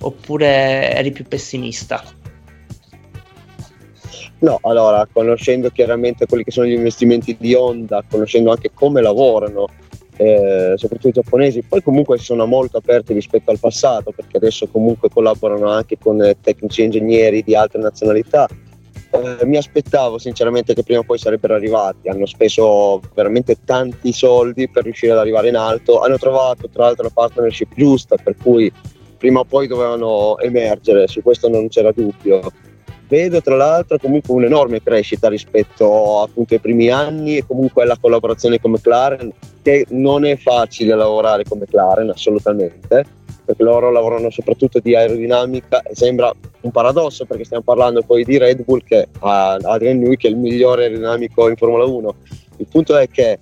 oppure 0.00 0.94
eri 0.94 1.12
più 1.12 1.24
pessimista? 1.24 2.02
No, 4.38 4.58
allora, 4.62 5.06
conoscendo 5.12 5.68
chiaramente 5.68 6.24
quelli 6.24 6.44
che 6.44 6.50
sono 6.50 6.66
gli 6.66 6.72
investimenti 6.72 7.36
di 7.38 7.52
Honda, 7.54 8.02
conoscendo 8.08 8.50
anche 8.50 8.70
come 8.72 9.02
lavorano, 9.02 9.66
eh, 10.16 10.72
soprattutto 10.76 11.08
i 11.08 11.12
giapponesi, 11.12 11.62
poi 11.62 11.82
comunque 11.82 12.16
sono 12.16 12.46
molto 12.46 12.78
aperti 12.78 13.12
rispetto 13.12 13.50
al 13.50 13.58
passato, 13.58 14.12
perché 14.12 14.38
adesso 14.38 14.66
comunque 14.68 15.10
collaborano 15.10 15.68
anche 15.68 15.98
con 15.98 16.34
tecnici 16.40 16.80
e 16.80 16.84
ingegneri 16.84 17.42
di 17.42 17.54
altre 17.54 17.82
nazionalità, 17.82 18.48
eh, 19.10 19.44
mi 19.44 19.56
aspettavo 19.56 20.18
sinceramente 20.18 20.72
che 20.72 20.82
prima 20.82 21.00
o 21.00 21.04
poi 21.04 21.18
sarebbero 21.18 21.54
arrivati, 21.54 22.08
hanno 22.08 22.26
speso 22.26 23.00
veramente 23.14 23.56
tanti 23.64 24.12
soldi 24.12 24.68
per 24.68 24.84
riuscire 24.84 25.12
ad 25.12 25.18
arrivare 25.18 25.48
in 25.48 25.56
alto, 25.56 26.00
hanno 26.00 26.16
trovato 26.16 26.68
tra 26.68 26.84
l'altro 26.84 27.04
la 27.04 27.10
partnership 27.12 27.74
giusta 27.74 28.16
per 28.16 28.36
cui 28.40 28.72
prima 29.18 29.40
o 29.40 29.44
poi 29.44 29.66
dovevano 29.66 30.38
emergere, 30.38 31.08
su 31.08 31.22
questo 31.22 31.48
non 31.48 31.68
c'era 31.68 31.92
dubbio. 31.92 32.40
Vedo 33.08 33.42
tra 33.42 33.56
l'altro 33.56 33.98
comunque 33.98 34.32
un'enorme 34.34 34.80
crescita 34.80 35.28
rispetto 35.28 36.22
appunto 36.22 36.54
ai 36.54 36.60
primi 36.60 36.90
anni 36.90 37.38
e 37.38 37.44
comunque 37.44 37.82
alla 37.82 37.98
collaborazione 38.00 38.60
con 38.60 38.70
McLaren, 38.70 39.32
che 39.62 39.84
non 39.88 40.24
è 40.24 40.36
facile 40.36 40.94
lavorare 40.94 41.42
con 41.42 41.58
McLaren 41.58 42.10
assolutamente 42.10 43.04
perché 43.50 43.62
loro 43.64 43.90
lavorano 43.90 44.30
soprattutto 44.30 44.78
di 44.78 44.94
aerodinamica 44.94 45.82
e 45.82 45.94
sembra 45.94 46.32
un 46.60 46.70
paradosso 46.70 47.24
perché 47.24 47.44
stiamo 47.44 47.64
parlando 47.64 48.02
poi 48.02 48.24
di 48.24 48.38
Red 48.38 48.62
Bull 48.64 48.82
che 48.84 49.08
ha 49.20 49.54
Adrian 49.54 49.98
Newey 49.98 50.16
che 50.16 50.28
è 50.28 50.30
il 50.30 50.36
migliore 50.36 50.84
aerodinamico 50.84 51.48
in 51.48 51.56
Formula 51.56 51.84
1. 51.84 52.14
Il 52.58 52.66
punto 52.70 52.96
è 52.96 53.08
che 53.08 53.38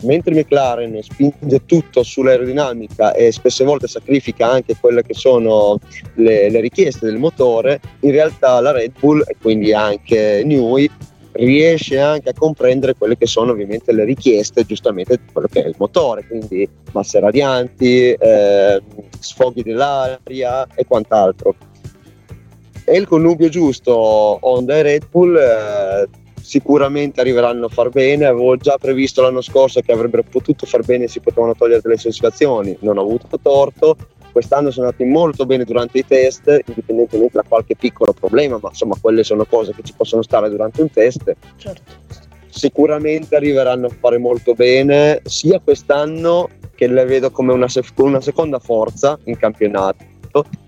mentre 0.00 0.34
McLaren 0.34 1.00
spinge 1.00 1.64
tutto 1.64 2.02
sull'aerodinamica 2.02 3.12
e 3.12 3.30
spesse 3.30 3.64
volte 3.64 3.86
sacrifica 3.86 4.50
anche 4.50 4.76
quelle 4.80 5.02
che 5.02 5.14
sono 5.14 5.78
le, 6.14 6.50
le 6.50 6.60
richieste 6.60 7.06
del 7.06 7.18
motore, 7.18 7.80
in 8.00 8.10
realtà 8.10 8.58
la 8.60 8.72
Red 8.72 8.92
Bull 8.98 9.22
e 9.24 9.36
quindi 9.40 9.72
anche 9.72 10.42
Newey 10.44 10.90
riesce 11.32 11.98
anche 11.98 12.30
a 12.30 12.34
comprendere 12.34 12.94
quelle 12.94 13.16
che 13.16 13.26
sono 13.26 13.52
ovviamente 13.52 13.92
le 13.92 14.04
richieste 14.04 14.64
giustamente 14.64 15.16
di 15.16 15.32
quello 15.32 15.48
che 15.48 15.64
è 15.64 15.68
il 15.68 15.74
motore, 15.78 16.26
quindi 16.26 16.68
masse 16.92 17.20
radianti, 17.20 18.12
eh, 18.12 18.82
sfoghi 19.18 19.62
dell'aria 19.62 20.66
e 20.74 20.84
quant'altro. 20.86 21.54
E 22.84 22.96
il 22.96 23.06
connubio 23.06 23.48
giusto 23.48 23.92
Honda 23.92 24.76
e 24.76 24.82
Red 24.82 25.08
Bull 25.08 25.36
eh, 25.36 26.08
sicuramente 26.42 27.20
arriveranno 27.20 27.66
a 27.66 27.68
far 27.68 27.88
bene, 27.88 28.26
avevo 28.26 28.56
già 28.56 28.76
previsto 28.76 29.22
l'anno 29.22 29.40
scorso 29.40 29.80
che 29.80 29.92
avrebbero 29.92 30.24
potuto 30.28 30.66
far 30.66 30.84
bene 30.84 31.04
e 31.04 31.08
si 31.08 31.20
potevano 31.20 31.54
togliere 31.54 31.80
delle 31.80 31.96
soddisfazioni, 31.96 32.76
non 32.80 32.98
ho 32.98 33.02
avuto 33.02 33.38
torto, 33.40 33.96
quest'anno 34.32 34.70
sono 34.70 34.86
andati 34.86 35.04
molto 35.04 35.46
bene 35.46 35.64
durante 35.64 35.98
i 35.98 36.06
test, 36.06 36.62
indipendentemente 36.66 37.36
da 37.36 37.44
qualche 37.46 37.76
piccolo 37.76 38.12
problema, 38.12 38.58
ma 38.60 38.70
insomma 38.70 38.96
quelle 39.00 39.22
sono 39.22 39.44
cose 39.44 39.72
che 39.74 39.82
ci 39.82 39.92
possono 39.96 40.22
stare 40.22 40.48
durante 40.48 40.80
un 40.80 40.90
test. 40.90 41.36
Certo. 41.56 41.92
Sicuramente 42.48 43.36
arriveranno 43.36 43.86
a 43.86 43.96
fare 43.98 44.18
molto 44.18 44.54
bene 44.54 45.20
sia 45.24 45.60
quest'anno 45.60 46.48
che 46.74 46.86
le 46.86 47.04
vedo 47.04 47.30
come 47.30 47.52
una, 47.52 47.68
sef- 47.68 47.98
una 47.98 48.20
seconda 48.20 48.58
forza 48.58 49.18
in 49.24 49.36
campionato, 49.36 50.04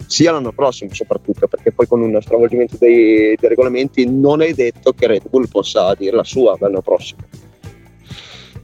sia 0.06 0.32
l'anno 0.32 0.52
prossimo 0.52 0.92
soprattutto, 0.92 1.48
perché 1.48 1.72
poi 1.72 1.86
con 1.86 2.00
uno 2.00 2.20
stravolgimento 2.20 2.76
dei, 2.78 3.36
dei 3.38 3.48
regolamenti 3.48 4.08
non 4.08 4.42
è 4.42 4.52
detto 4.52 4.92
che 4.92 5.06
Red 5.06 5.28
Bull 5.28 5.48
possa 5.48 5.94
dire 5.94 6.14
la 6.14 6.24
sua 6.24 6.56
l'anno 6.60 6.82
prossimo. 6.82 7.20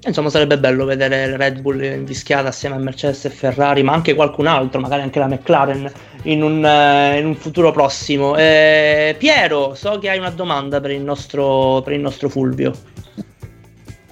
Insomma, 0.02 0.30
sarebbe 0.30 0.58
bello 0.58 0.86
vedere 0.86 1.36
Red 1.36 1.60
Bull 1.60 1.82
invischiata 1.82 2.48
assieme 2.48 2.76
a 2.76 2.78
Mercedes 2.78 3.26
e 3.26 3.30
Ferrari, 3.30 3.82
ma 3.82 3.92
anche 3.92 4.14
qualcun 4.14 4.46
altro, 4.46 4.80
magari 4.80 5.02
anche 5.02 5.18
la 5.18 5.26
McLaren, 5.26 5.92
in 6.22 6.42
un, 6.42 6.64
uh, 6.64 7.18
in 7.18 7.26
un 7.26 7.34
futuro 7.36 7.70
prossimo. 7.70 8.34
Eh, 8.34 9.14
Piero, 9.18 9.74
so 9.74 9.98
che 9.98 10.08
hai 10.08 10.18
una 10.18 10.30
domanda 10.30 10.80
per 10.80 10.92
il 10.92 11.02
nostro, 11.02 11.82
per 11.84 11.92
il 11.92 12.00
nostro 12.00 12.30
Fulvio. 12.30 12.72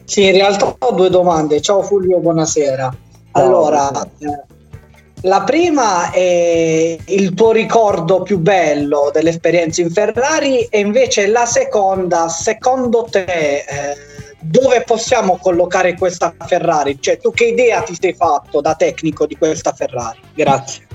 Sì, 0.05 0.27
in 0.27 0.33
realtà 0.33 0.77
ho 0.79 0.93
due 0.93 1.09
domande. 1.09 1.61
Ciao 1.63 1.83
Fulvio, 1.83 2.19
buonasera. 2.19 2.95
Allora, 3.33 3.91
eh, 4.19 4.43
la 5.23 5.43
prima 5.43 6.11
è 6.11 6.99
il 7.03 7.33
tuo 7.33 7.53
ricordo 7.53 8.23
più 8.23 8.39
bello 8.39 9.11
dell'esperienza 9.11 9.81
in 9.81 9.91
Ferrari 9.91 10.65
e 10.65 10.81
invece 10.81 11.29
la 11.29 11.47
seconda, 11.47 12.29
secondo 12.29 13.07
te... 13.11 13.25
Eh, 13.25 14.08
dove 14.41 14.83
possiamo 14.87 15.37
collocare 15.37 15.97
questa 15.97 16.35
Ferrari? 16.47 16.99
Cioè, 17.01 17.19
tu 17.19 17.31
che 17.33 17.47
idea 17.47 17.83
ti 17.83 17.97
sei 17.99 18.15
fatto 18.15 18.61
da 18.61 18.75
tecnico 18.75 19.27
di 19.27 19.37
questa 19.37 19.73
Ferrari? 19.73 20.21
Grazie. 20.35 20.87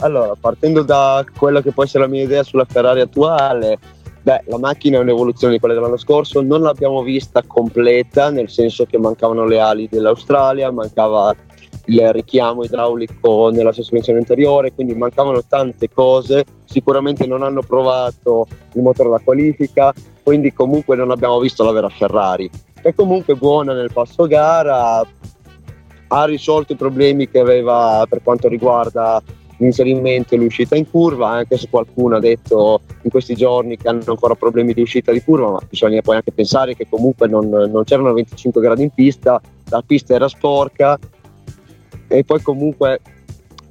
Allora, 0.00 0.34
partendo 0.38 0.82
da 0.82 1.24
quella 1.38 1.62
che 1.62 1.72
può 1.72 1.84
essere 1.84 2.04
la 2.04 2.10
mia 2.10 2.22
idea 2.22 2.42
sulla 2.42 2.66
Ferrari 2.66 3.00
attuale, 3.00 3.78
beh, 4.22 4.42
la 4.46 4.58
macchina 4.58 4.98
è 4.98 5.00
un'evoluzione 5.00 5.54
di 5.54 5.58
quella 5.58 5.74
dell'anno 5.74 5.96
scorso, 5.96 6.42
non 6.42 6.60
l'abbiamo 6.60 7.02
vista 7.02 7.42
completa, 7.46 8.28
nel 8.28 8.50
senso 8.50 8.84
che 8.84 8.98
mancavano 8.98 9.46
le 9.46 9.58
ali 9.58 9.88
dell'Australia, 9.90 10.70
mancava 10.70 11.34
il 11.90 12.12
richiamo 12.12 12.62
idraulico 12.62 13.50
nella 13.50 13.72
sospensione 13.72 14.20
anteriore, 14.20 14.72
quindi 14.72 14.94
mancavano 14.94 15.42
tante 15.46 15.88
cose, 15.88 16.44
sicuramente 16.64 17.26
non 17.26 17.42
hanno 17.42 17.62
provato 17.62 18.46
il 18.74 18.82
motore 18.82 19.10
da 19.10 19.20
qualifica, 19.22 19.92
quindi 20.22 20.52
comunque 20.52 20.94
non 20.94 21.10
abbiamo 21.10 21.40
visto 21.40 21.64
la 21.64 21.72
vera 21.72 21.88
Ferrari. 21.88 22.48
È 22.80 22.94
comunque 22.94 23.34
buona 23.34 23.74
nel 23.74 23.92
passo 23.92 24.26
gara, 24.26 25.04
ha 26.12 26.24
risolto 26.24 26.72
i 26.72 26.76
problemi 26.76 27.28
che 27.28 27.40
aveva 27.40 28.06
per 28.08 28.22
quanto 28.22 28.48
riguarda 28.48 29.20
l'inserimento 29.58 30.34
e 30.34 30.38
l'uscita 30.38 30.76
in 30.76 30.88
curva, 30.88 31.28
anche 31.28 31.58
se 31.58 31.68
qualcuno 31.68 32.16
ha 32.16 32.20
detto 32.20 32.80
in 33.02 33.10
questi 33.10 33.34
giorni 33.34 33.76
che 33.76 33.88
hanno 33.88 34.02
ancora 34.06 34.34
problemi 34.34 34.72
di 34.72 34.80
uscita 34.80 35.12
di 35.12 35.22
curva, 35.22 35.50
ma 35.50 35.60
bisogna 35.68 36.00
poi 36.00 36.16
anche 36.16 36.32
pensare 36.32 36.74
che 36.74 36.86
comunque 36.88 37.28
non, 37.28 37.48
non 37.48 37.84
c'erano 37.84 38.12
25 38.14 38.60
gradi 38.60 38.84
in 38.84 38.90
pista, 38.90 39.40
la 39.68 39.82
pista 39.84 40.14
era 40.14 40.28
sporca 40.28 40.98
e 42.12 42.24
poi 42.24 42.42
comunque 42.42 43.00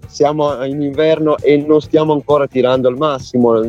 siamo 0.07 0.63
in 0.63 0.81
inverno 0.81 1.37
e 1.37 1.57
non 1.57 1.81
stiamo 1.81 2.13
ancora 2.13 2.47
tirando 2.47 2.87
al 2.87 2.95
massimo 2.95 3.61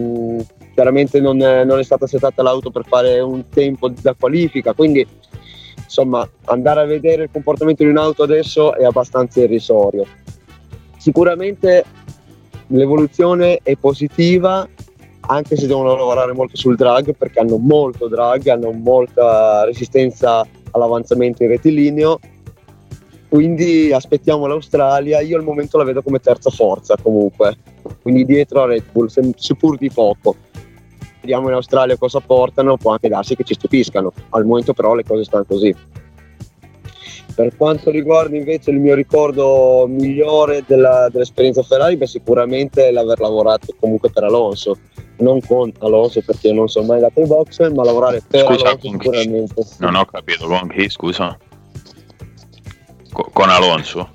chiaramente 0.72 1.20
non 1.20 1.42
è, 1.42 1.64
non 1.64 1.78
è 1.78 1.82
stata 1.82 2.06
settata 2.06 2.42
l'auto 2.42 2.70
per 2.70 2.84
fare 2.86 3.20
un 3.20 3.48
tempo 3.48 3.90
da 4.00 4.14
qualifica, 4.14 4.72
quindi 4.72 5.06
insomma 5.76 6.26
andare 6.44 6.80
a 6.80 6.84
vedere 6.84 7.24
il 7.24 7.30
comportamento 7.30 7.82
di 7.82 7.90
un'auto 7.90 8.22
adesso 8.22 8.74
è 8.74 8.84
abbastanza 8.84 9.40
irrisorio. 9.40 10.06
Sicuramente 10.96 11.84
l'evoluzione 12.68 13.58
è 13.62 13.74
positiva, 13.76 14.66
anche 15.22 15.56
se 15.56 15.66
devono 15.66 15.94
lavorare 15.96 16.32
molto 16.32 16.56
sul 16.56 16.76
drag 16.76 17.14
perché 17.14 17.40
hanno 17.40 17.58
molto 17.58 18.08
drag, 18.08 18.46
hanno 18.46 18.70
molta 18.70 19.64
resistenza 19.64 20.46
all'avanzamento 20.70 21.42
in 21.42 21.50
rettilineo. 21.50 22.18
Quindi 23.30 23.92
aspettiamo 23.92 24.46
l'Australia, 24.46 25.20
io 25.20 25.38
al 25.38 25.44
momento 25.44 25.78
la 25.78 25.84
vedo 25.84 26.02
come 26.02 26.18
terza 26.18 26.50
forza 26.50 26.96
comunque, 27.00 27.56
quindi 28.02 28.26
dietro 28.26 28.62
a 28.62 28.66
Red 28.66 28.90
Bull, 28.90 29.06
seppur 29.36 29.78
di 29.78 29.90
poco 29.90 30.34
vediamo 31.20 31.48
in 31.48 31.54
Australia 31.54 31.96
cosa 31.96 32.20
portano, 32.20 32.76
può 32.76 32.92
anche 32.92 33.08
darsi 33.08 33.36
che 33.36 33.44
ci 33.44 33.54
stupiscano. 33.54 34.12
Al 34.30 34.44
momento 34.44 34.72
però 34.72 34.94
le 34.94 35.04
cose 35.04 35.24
stanno 35.24 35.44
così. 35.44 35.74
Per 37.34 37.56
quanto 37.56 37.90
riguarda 37.90 38.36
invece 38.36 38.70
il 38.70 38.80
mio 38.80 38.94
ricordo 38.94 39.86
migliore 39.88 40.64
della, 40.66 41.08
dell'esperienza 41.10 41.62
Ferrari, 41.62 41.96
beh, 41.96 42.06
sicuramente 42.06 42.88
è 42.88 42.90
l'aver 42.90 43.20
lavorato 43.20 43.74
comunque 43.78 44.10
per 44.10 44.24
Alonso, 44.24 44.76
non 45.18 45.40
con 45.40 45.72
Alonso 45.78 46.20
perché 46.22 46.52
non 46.52 46.68
sono 46.68 46.86
mai 46.86 46.96
andato 46.96 47.20
in 47.20 47.28
box, 47.28 47.70
ma 47.70 47.84
lavorare 47.84 48.22
per 48.26 48.44
scusa, 48.44 48.68
Alonso 48.68 48.88
sicuramente. 48.90 49.66
Non 49.78 49.94
ho 49.94 50.04
capito 50.04 50.48
con 50.48 50.68
chi, 50.68 50.88
scusa? 50.90 51.38
Con 53.12 53.48
Alonso? 53.48 54.10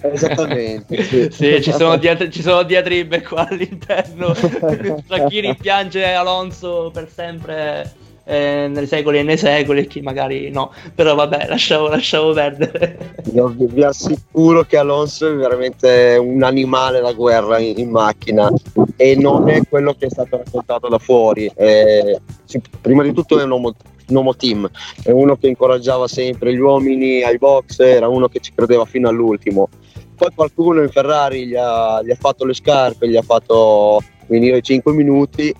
Esattamente. 0.00 1.02
Sì. 1.10 1.28
sì 1.30 1.62
ci, 1.62 1.72
sono 1.72 1.96
diat- 1.96 2.28
ci, 2.28 2.42
sono 2.42 2.62
diatribe 2.62 3.22
qua 3.22 3.46
all'interno 3.48 4.32
tra 5.06 5.26
chi 5.28 5.40
rimpiange 5.40 6.04
Alonso 6.04 6.90
per 6.92 7.10
sempre 7.12 7.92
eh, 8.24 8.68
nei 8.68 8.86
secoli 8.86 9.18
e 9.18 9.22
nei 9.22 9.36
secoli 9.36 9.80
e 9.80 9.86
chi 9.86 10.00
magari 10.00 10.50
no. 10.50 10.72
Però 10.94 11.14
vabbè, 11.14 11.46
lasciamo, 11.48 11.88
lasciamo 11.88 12.32
perdere. 12.32 13.14
Io 13.34 13.48
vi, 13.48 13.66
vi, 13.66 13.82
assicuro 13.82 14.62
che 14.62 14.76
Alonso 14.76 15.28
è 15.28 15.34
veramente 15.34 16.16
un 16.20 16.42
animale 16.42 17.00
da 17.00 17.12
guerra 17.12 17.58
in, 17.58 17.78
in 17.78 17.90
macchina 17.90 18.50
e 18.96 19.16
non 19.16 19.48
è 19.48 19.60
quello 19.68 19.94
che 19.98 20.06
è 20.06 20.10
stato 20.10 20.36
raccontato 20.38 20.88
da 20.88 20.98
fuori. 20.98 21.50
Eh, 21.56 22.20
sì, 22.44 22.60
prima 22.80 23.02
di 23.02 23.12
tutto 23.12 23.38
è 23.38 23.42
un 23.42 23.50
uomo 23.50 23.74
un 24.10 24.16
uomo 24.16 24.34
team, 24.34 24.68
è 25.02 25.10
uno 25.10 25.36
che 25.36 25.48
incoraggiava 25.48 26.06
sempre 26.06 26.52
gli 26.52 26.58
uomini 26.58 27.22
ai 27.22 27.38
box, 27.38 27.78
era 27.80 28.08
uno 28.08 28.28
che 28.28 28.40
ci 28.40 28.52
credeva 28.54 28.84
fino 28.84 29.08
all'ultimo. 29.08 29.68
Poi 30.14 30.28
qualcuno 30.34 30.82
in 30.82 30.90
Ferrari 30.90 31.46
gli 31.46 31.56
ha, 31.56 32.02
gli 32.02 32.10
ha 32.10 32.16
fatto 32.16 32.44
le 32.44 32.52
scarpe, 32.52 33.08
gli 33.08 33.16
ha 33.16 33.22
fatto 33.22 34.00
venire 34.26 34.60
5 34.60 34.92
minuti 34.92 35.54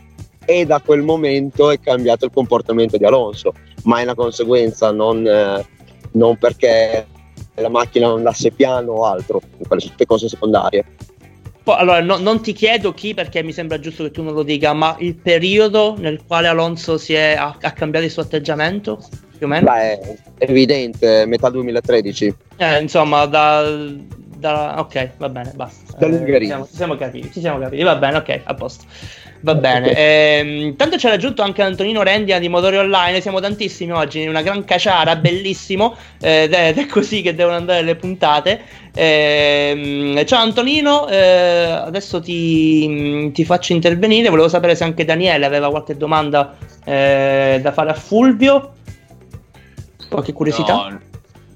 e 0.45 0.67
da 0.67 0.81
quel 0.85 1.03
momento 1.03 1.71
è 1.71 1.81
cambiato 1.81 2.27
il 2.27 2.31
comportamento 2.33 2.97
di 2.97 3.05
Alonso, 3.05 3.55
ma 3.85 4.01
è 4.01 4.03
una 4.03 4.15
conseguenza, 4.15 4.91
non, 4.91 5.27
eh, 5.27 5.65
non 6.13 6.37
perché 6.37 7.07
la 7.55 7.69
macchina 7.69 8.09
andasse 8.09 8.51
piano 8.51 8.93
o 8.93 9.05
altro, 9.05 9.41
quelle 9.67 9.91
cose 10.07 10.29
secondarie. 10.29 10.85
Allora, 11.65 12.01
no, 12.01 12.17
non 12.19 12.41
ti 12.43 12.53
chiedo 12.53 12.93
chi 12.93 13.15
perché 13.15 13.43
mi 13.43 13.53
sembra 13.53 13.79
giusto 13.79 14.05
che 14.05 14.11
tu 14.11 14.23
non 14.23 14.35
lo 14.35 14.43
dica, 14.43 14.73
ma 14.73 14.97
il 14.99 15.15
periodo 15.17 15.95
nel 15.99 16.21
quale 16.27 16.49
Alonso 16.49 17.01
è, 17.09 17.35
ha, 17.39 17.57
ha, 17.61 17.73
cambiato 17.73 18.07
il 18.07 18.11
suo 18.11 18.23
atteggiamento? 18.23 19.03
Più 19.37 19.47
o 19.47 19.49
meno? 19.49 19.71
Beh, 19.71 19.99
è 20.39 20.45
evidente, 20.51 21.25
metà 21.27 21.49
2013. 21.51 22.35
Eh, 22.57 22.81
insomma, 22.81 23.27
da, 23.27 23.63
da, 24.37 24.77
ok, 24.79 25.11
va 25.19 25.29
bene, 25.29 25.53
basta. 25.55 25.97
Dall'Ungheria. 25.99 26.37
Eh, 26.37 26.41
ci, 26.41 26.47
siamo, 26.47 26.67
ci 26.67 26.75
siamo 26.77 26.97
capiti, 26.97 27.33
ci 27.33 27.41
siamo 27.41 27.59
capiti, 27.59 27.83
va 27.83 27.97
bene, 27.97 28.17
ok, 28.17 28.41
a 28.45 28.55
posto. 28.55 28.85
Va 29.43 29.55
bene. 29.55 29.95
Eh, 29.97 30.75
tanto 30.77 30.97
c'è 30.97 31.09
raggiunto 31.09 31.41
anche 31.43 31.63
Antonino 31.63 32.03
Rendia 32.03 32.39
di 32.39 32.49
Motori 32.49 32.77
Online. 32.77 33.21
Siamo 33.21 33.41
tantissimi 33.41 33.93
oggi, 33.93 34.27
una 34.27 34.43
gran 34.43 34.65
caciara, 34.65 35.17
bellissimo. 35.17 35.97
Eh, 36.21 36.45
ed 36.45 36.79
è 36.79 36.87
così 36.87 37.23
che 37.23 37.35
devono 37.35 37.57
andare 37.57 37.83
le 37.83 37.97
puntate. 37.97 38.61
Eh, 38.95 40.25
ciao 40.27 40.43
Antonino, 40.43 41.09
eh, 41.09 41.17
adesso 41.17 42.21
ti, 42.21 43.31
ti, 43.33 43.45
faccio 43.45 43.73
intervenire. 43.73 44.29
Volevo 44.29 44.49
sapere 44.49 44.75
se 44.75 44.85
anche 44.85 45.05
Daniele 45.05 45.47
aveva 45.47 45.71
qualche 45.71 45.97
domanda 45.97 46.57
eh, 46.85 47.61
da 47.63 47.73
fare 47.73 47.91
a 47.91 47.95
Fulvio. 47.95 48.73
Qualche 50.09 50.33
curiosità? 50.35 50.75
No. 50.75 51.01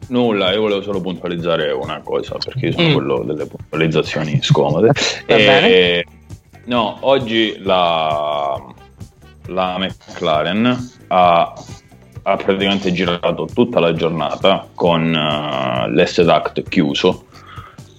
Nulla, 0.06 0.52
io 0.52 0.60
volevo 0.60 0.82
solo 0.82 1.00
puntualizzare 1.00 1.72
una 1.72 2.00
cosa 2.02 2.36
perché 2.36 2.66
io 2.66 2.72
sono 2.72 2.88
mm. 2.88 2.92
quello 2.92 3.24
delle 3.24 3.46
puntualizzazioni 3.46 4.38
scomode. 4.42 4.88
Va 4.88 5.34
e, 5.34 5.44
bene 5.44 6.04
No, 6.66 6.96
oggi 7.00 7.58
la, 7.58 8.58
la 9.46 9.76
McLaren 9.78 10.92
ha, 11.08 11.52
ha, 12.22 12.36
praticamente 12.36 12.90
girato 12.90 13.46
tutta 13.52 13.80
la 13.80 13.92
giornata 13.92 14.66
con 14.74 15.02
uh, 15.02 15.90
l'S-Duct 15.90 16.66
chiuso, 16.66 17.26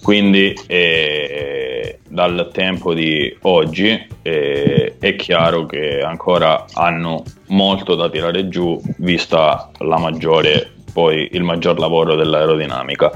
quindi 0.02 0.52
eh, 0.66 2.00
dal 2.08 2.50
tempo 2.52 2.92
di 2.92 3.36
oggi 3.42 4.04
eh, 4.22 4.96
è 4.98 5.14
chiaro 5.14 5.66
che 5.66 6.00
ancora 6.00 6.64
hanno 6.72 7.22
molto 7.48 7.94
da 7.94 8.10
tirare 8.10 8.48
giù 8.48 8.80
vista 8.98 9.70
maggiore, 9.78 10.72
poi 10.92 11.28
il 11.32 11.44
maggior 11.44 11.78
lavoro 11.78 12.16
dell'aerodinamica 12.16 13.12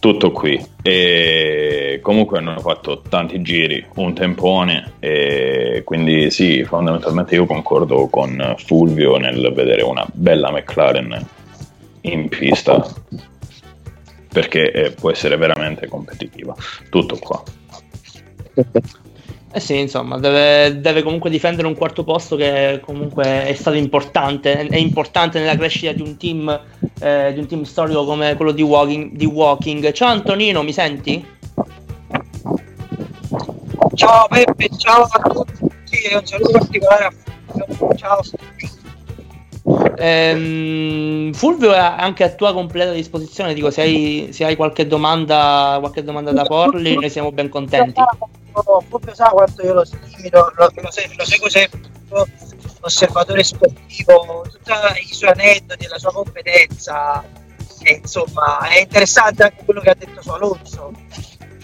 tutto 0.00 0.32
qui. 0.32 0.60
E 0.82 2.00
comunque 2.02 2.38
hanno 2.38 2.58
fatto 2.58 3.02
tanti 3.08 3.40
giri, 3.42 3.84
un 3.96 4.12
tempone, 4.14 4.94
e 4.98 5.82
quindi 5.84 6.30
sì, 6.30 6.64
fondamentalmente 6.64 7.36
io 7.36 7.46
concordo 7.46 8.08
con 8.08 8.54
Fulvio 8.58 9.16
nel 9.18 9.52
vedere 9.54 9.82
una 9.82 10.04
bella 10.12 10.50
McLaren 10.50 11.26
in 12.02 12.28
pista 12.28 12.84
perché 14.32 14.72
eh, 14.72 14.90
può 14.92 15.10
essere 15.10 15.36
veramente 15.36 15.86
competitiva. 15.86 16.54
Tutto 16.88 17.16
qua. 17.18 17.42
Eh 19.52 19.58
sì, 19.58 19.80
insomma, 19.80 20.16
deve, 20.16 20.80
deve, 20.80 21.02
comunque 21.02 21.28
difendere 21.28 21.66
un 21.66 21.74
quarto 21.74 22.04
posto 22.04 22.36
che 22.36 22.80
comunque 22.84 23.46
è 23.46 23.54
stato 23.54 23.76
importante, 23.76 24.68
è 24.68 24.76
importante 24.76 25.40
nella 25.40 25.56
crescita 25.56 25.90
di 25.90 26.02
un 26.02 26.16
team, 26.16 26.60
eh, 27.00 27.32
di 27.32 27.40
un 27.40 27.46
team 27.48 27.62
storico 27.64 28.04
come 28.04 28.36
quello 28.36 28.52
di 28.52 28.62
walking, 28.62 29.10
di 29.16 29.26
walking. 29.26 29.90
Ciao 29.90 30.10
Antonino, 30.10 30.62
mi 30.62 30.72
senti? 30.72 31.26
Ciao 33.94 34.28
Peppe, 34.28 34.68
ciao 34.76 35.02
a 35.02 35.30
tutti 35.30 35.96
e 35.96 36.16
un 36.16 36.24
saluto 36.24 36.52
particolare 36.52 37.04
a 37.06 37.12
Fulvio. 37.66 37.96
Ciao. 37.96 38.20
Ehm, 39.96 41.32
Fulvio 41.32 41.72
è 41.72 41.78
anche 41.78 42.22
a 42.22 42.30
tua 42.30 42.52
completa 42.52 42.92
disposizione, 42.92 43.52
dico 43.54 43.72
se 43.72 43.80
hai, 43.80 44.28
se 44.30 44.44
hai 44.44 44.54
qualche, 44.54 44.86
domanda, 44.86 45.76
qualche 45.80 46.04
domanda 46.04 46.30
da 46.30 46.44
porli, 46.44 46.94
noi 46.94 47.10
siamo 47.10 47.32
ben 47.32 47.48
contenti 47.48 48.00
proprio 48.62 49.14
sa 49.14 49.28
quanto 49.30 49.62
io 49.62 49.74
lo 49.74 49.84
lo, 50.30 50.52
lo, 50.56 50.70
lo 50.74 51.24
seguo 51.24 51.48
sempre, 51.48 51.80
osservatore 52.80 53.44
sportivo, 53.44 54.44
tutti 54.50 54.72
i 55.08 55.14
suoi 55.14 55.30
aneddoti, 55.30 55.86
la 55.86 55.98
sua 55.98 56.12
competenza, 56.12 57.24
e, 57.82 57.92
insomma 58.02 58.68
è 58.68 58.80
interessante 58.80 59.42
anche 59.44 59.64
quello 59.64 59.80
che 59.80 59.90
ha 59.90 59.94
detto 59.94 60.22
su 60.22 60.30
Alonso. 60.30 60.92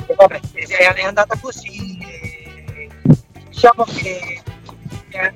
E 0.09 0.15
vabbè, 0.15 0.41
è, 0.55 1.05
andata 1.05 1.39
così, 1.41 1.99
e, 2.01 2.89
diciamo 3.49 3.85
che 3.85 4.43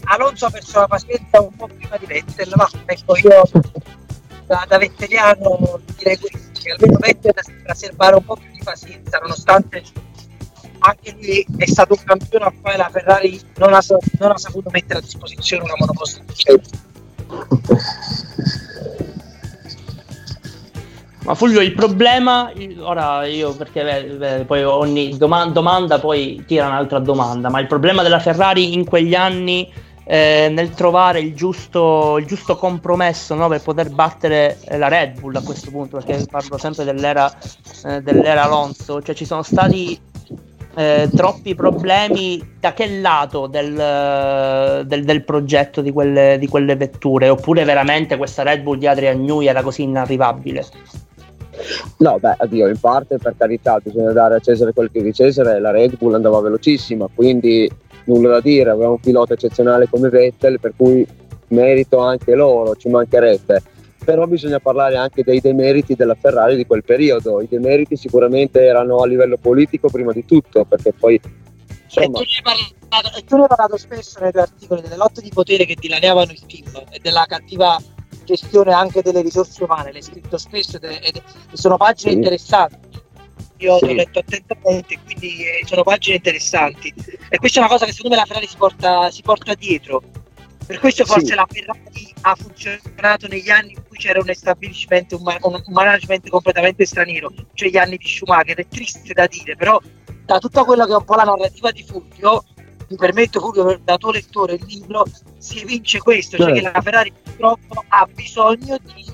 Alonso 0.04 0.46
ha 0.46 0.50
perso 0.50 0.80
la 0.80 0.86
pazienza 0.86 1.40
un 1.40 1.54
po' 1.56 1.66
prima 1.66 1.96
di 1.96 2.06
Vettel, 2.06 2.52
ma 2.54 2.68
ecco 2.86 3.16
io 3.16 3.42
da, 4.46 4.64
da 4.68 4.78
vetteriano 4.78 5.80
direi 5.96 6.18
questo, 6.18 6.60
che 6.60 6.70
almeno 6.72 6.98
Vettel 6.98 7.34
sembra 7.40 7.74
serbare 7.74 8.16
un 8.16 8.24
po' 8.24 8.36
più 8.36 8.50
di 8.52 8.60
pazienza, 8.62 9.18
nonostante 9.18 9.82
anche 10.80 11.16
lui 11.18 11.46
è 11.56 11.66
stato 11.66 11.94
un 11.94 12.04
campione 12.04 12.44
a 12.44 12.52
quale 12.60 12.76
la 12.76 12.88
Ferrari 12.90 13.40
non 13.56 13.72
ha, 13.72 13.80
non 14.18 14.32
ha 14.32 14.38
saputo 14.38 14.70
mettere 14.70 14.98
a 14.98 15.02
disposizione 15.02 15.62
una 15.62 15.74
monoposto. 15.76 16.22
Ma 21.22 21.34
Fulvio, 21.34 21.60
il 21.60 21.74
problema, 21.74 22.50
ora 22.78 23.26
io 23.26 23.54
perché 23.54 24.14
beh, 24.16 24.44
poi 24.46 24.64
ogni 24.64 25.16
domanda, 25.18 25.52
domanda 25.52 25.98
poi 25.98 26.42
tira 26.46 26.66
un'altra 26.66 26.98
domanda, 26.98 27.50
ma 27.50 27.60
il 27.60 27.66
problema 27.66 28.02
della 28.02 28.18
Ferrari 28.18 28.72
in 28.72 28.86
quegli 28.86 29.14
anni 29.14 29.70
eh, 30.04 30.48
nel 30.50 30.70
trovare 30.70 31.20
il 31.20 31.34
giusto, 31.34 32.16
il 32.18 32.26
giusto 32.26 32.56
compromesso 32.56 33.34
no, 33.34 33.48
per 33.48 33.60
poter 33.60 33.90
battere 33.90 34.58
la 34.70 34.88
Red 34.88 35.20
Bull 35.20 35.36
a 35.36 35.42
questo 35.42 35.70
punto, 35.70 35.98
perché 35.98 36.24
parlo 36.28 36.56
sempre 36.56 36.84
dell'era, 36.84 37.30
eh, 37.84 38.00
dell'era 38.00 38.44
Alonso, 38.44 39.02
cioè 39.02 39.14
ci 39.14 39.26
sono 39.26 39.42
stati 39.42 39.96
eh, 40.74 41.08
troppi 41.14 41.54
problemi 41.54 42.56
da 42.60 42.72
che 42.72 42.98
lato 43.00 43.46
del, 43.46 44.84
del, 44.86 45.04
del 45.04 45.24
progetto 45.24 45.80
di 45.80 45.90
quelle, 45.90 46.36
di 46.38 46.46
quelle, 46.46 46.76
vetture 46.76 47.28
oppure 47.28 47.64
veramente 47.64 48.16
questa 48.16 48.42
Red 48.42 48.62
Bull 48.62 48.78
di 48.78 48.86
Adrian 48.86 49.22
Newey 49.22 49.48
era 49.48 49.62
così 49.62 49.82
inarrivabile? 49.82 50.64
No, 51.98 52.18
beh, 52.18 52.36
addio, 52.38 52.68
in 52.68 52.78
parte 52.78 53.18
per 53.18 53.34
carità 53.36 53.78
bisogna 53.82 54.12
dare 54.12 54.36
a 54.36 54.38
Cesare 54.38 54.72
quel 54.72 54.90
che 54.90 55.02
di 55.02 55.12
Cesare, 55.12 55.60
la 55.60 55.70
Red 55.70 55.96
Bull 55.98 56.14
andava 56.14 56.40
velocissima, 56.40 57.08
quindi 57.12 57.70
nulla 58.04 58.30
da 58.30 58.40
dire, 58.40 58.70
aveva 58.70 58.90
un 58.90 59.00
pilota 59.00 59.34
eccezionale 59.34 59.88
come 59.88 60.08
Vettel, 60.08 60.58
per 60.60 60.72
cui 60.76 61.06
merito 61.48 61.98
anche 61.98 62.34
loro, 62.34 62.76
ci 62.76 62.88
mancherebbe 62.88 63.62
però 64.10 64.26
bisogna 64.26 64.58
parlare 64.58 64.96
anche 64.96 65.22
dei 65.22 65.38
demeriti 65.40 65.94
della 65.94 66.16
Ferrari 66.16 66.56
di 66.56 66.66
quel 66.66 66.82
periodo. 66.82 67.40
I 67.40 67.46
demeriti 67.46 67.96
sicuramente 67.96 68.60
erano 68.60 68.96
a 68.96 69.06
livello 69.06 69.36
politico 69.36 69.88
prima 69.88 70.10
di 70.12 70.24
tutto, 70.24 70.64
perché 70.64 70.92
poi... 70.92 71.20
Insomma... 71.84 72.18
E, 72.18 72.24
tu 72.24 72.42
parlato, 72.42 73.16
e 73.16 73.24
tu 73.24 73.36
ne 73.36 73.42
hai 73.42 73.48
parlato 73.48 73.76
spesso 73.76 74.18
nei 74.18 74.32
tuoi 74.32 74.42
articoli 74.42 74.80
delle 74.80 74.96
lotte 74.96 75.20
di 75.20 75.30
potere 75.32 75.64
che 75.64 75.76
dilaniavano 75.78 76.32
il 76.32 76.44
team 76.44 76.86
e 76.90 76.98
della 77.00 77.24
cattiva 77.28 77.80
gestione 78.24 78.72
anche 78.72 79.00
delle 79.00 79.22
risorse 79.22 79.62
umane, 79.62 79.92
l'hai 79.92 80.02
scritto 80.02 80.36
spesso 80.38 80.78
ed, 80.78 80.84
ed, 80.84 81.22
sono 81.52 81.76
pagine 81.76 82.10
sì. 82.10 82.16
interessanti. 82.16 82.88
Io 83.58 83.78
sì. 83.78 83.84
ho 83.84 83.92
letto 83.92 84.18
attentamente, 84.18 84.98
quindi 85.04 85.44
eh, 85.44 85.64
sono 85.66 85.84
pagine 85.84 86.16
interessanti. 86.16 86.92
E 87.28 87.38
questa 87.38 87.60
è 87.60 87.62
una 87.62 87.70
cosa 87.70 87.84
che 87.86 87.92
secondo 87.92 88.16
me 88.16 88.22
la 88.22 88.26
Ferrari 88.26 88.48
si 88.48 88.56
porta, 88.56 89.08
si 89.12 89.22
porta 89.22 89.54
dietro 89.54 90.02
per 90.70 90.78
questo 90.78 91.04
forse 91.04 91.26
sì. 91.26 91.34
la 91.34 91.46
Ferrari 91.50 92.14
ha 92.20 92.34
funzionato 92.36 93.26
negli 93.26 93.50
anni 93.50 93.72
in 93.72 93.82
cui 93.88 93.98
c'era 93.98 94.20
un 94.20 94.28
establishment, 94.28 95.10
un, 95.14 95.36
un, 95.42 95.62
management 95.66 96.28
completamente 96.28 96.86
straniero, 96.86 97.32
cioè 97.54 97.70
gli 97.70 97.76
anni 97.76 97.96
di 97.96 98.06
Schumacher. 98.06 98.56
È 98.56 98.68
triste 98.68 99.12
da 99.12 99.26
dire, 99.26 99.56
però 99.56 99.80
da 100.24 100.38
tutta 100.38 100.62
quella 100.62 100.86
che 100.86 100.92
è 100.92 100.96
un 100.96 101.04
po' 101.04 101.16
la 101.16 101.24
narrativa 101.24 101.72
di 101.72 101.82
Fulvio, 101.82 102.44
mi 102.88 102.96
permetto 102.96 103.40
Fulvio 103.40 103.80
da 103.82 103.96
tuo 103.96 104.12
lettore 104.12 104.54
il 104.54 104.64
libro, 104.64 105.04
si 105.38 105.60
evince 105.60 105.98
questo, 105.98 106.36
cioè 106.36 106.52
che 106.52 106.60
la 106.60 106.80
Ferrari 106.80 107.12
purtroppo 107.20 107.82
ha 107.88 108.06
bisogno 108.06 108.78
di 108.94 109.12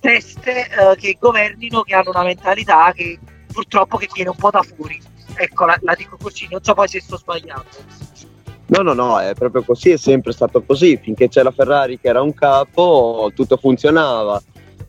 teste 0.00 0.68
uh, 0.78 0.94
che 0.94 1.16
governino, 1.18 1.80
che 1.84 1.94
hanno 1.94 2.10
una 2.10 2.24
mentalità 2.24 2.92
che 2.92 3.18
purtroppo 3.50 3.96
che 3.96 4.10
viene 4.12 4.28
un 4.28 4.36
po' 4.36 4.50
da 4.50 4.62
fuori. 4.62 5.00
Ecco, 5.36 5.64
la, 5.64 5.78
la 5.80 5.94
dico 5.94 6.18
così, 6.20 6.46
non 6.50 6.62
so 6.62 6.74
poi 6.74 6.86
se 6.86 7.00
sto 7.00 7.16
sbagliando. 7.16 7.64
No, 8.70 8.82
no, 8.82 8.92
no, 8.92 9.18
è 9.18 9.32
proprio 9.32 9.62
così, 9.62 9.90
è 9.90 9.96
sempre 9.96 10.32
stato 10.32 10.62
così. 10.62 10.98
Finché 10.98 11.28
c'è 11.28 11.42
la 11.42 11.50
Ferrari 11.50 11.98
che 11.98 12.08
era 12.08 12.20
un 12.20 12.34
capo, 12.34 13.30
tutto 13.34 13.56
funzionava. 13.56 14.40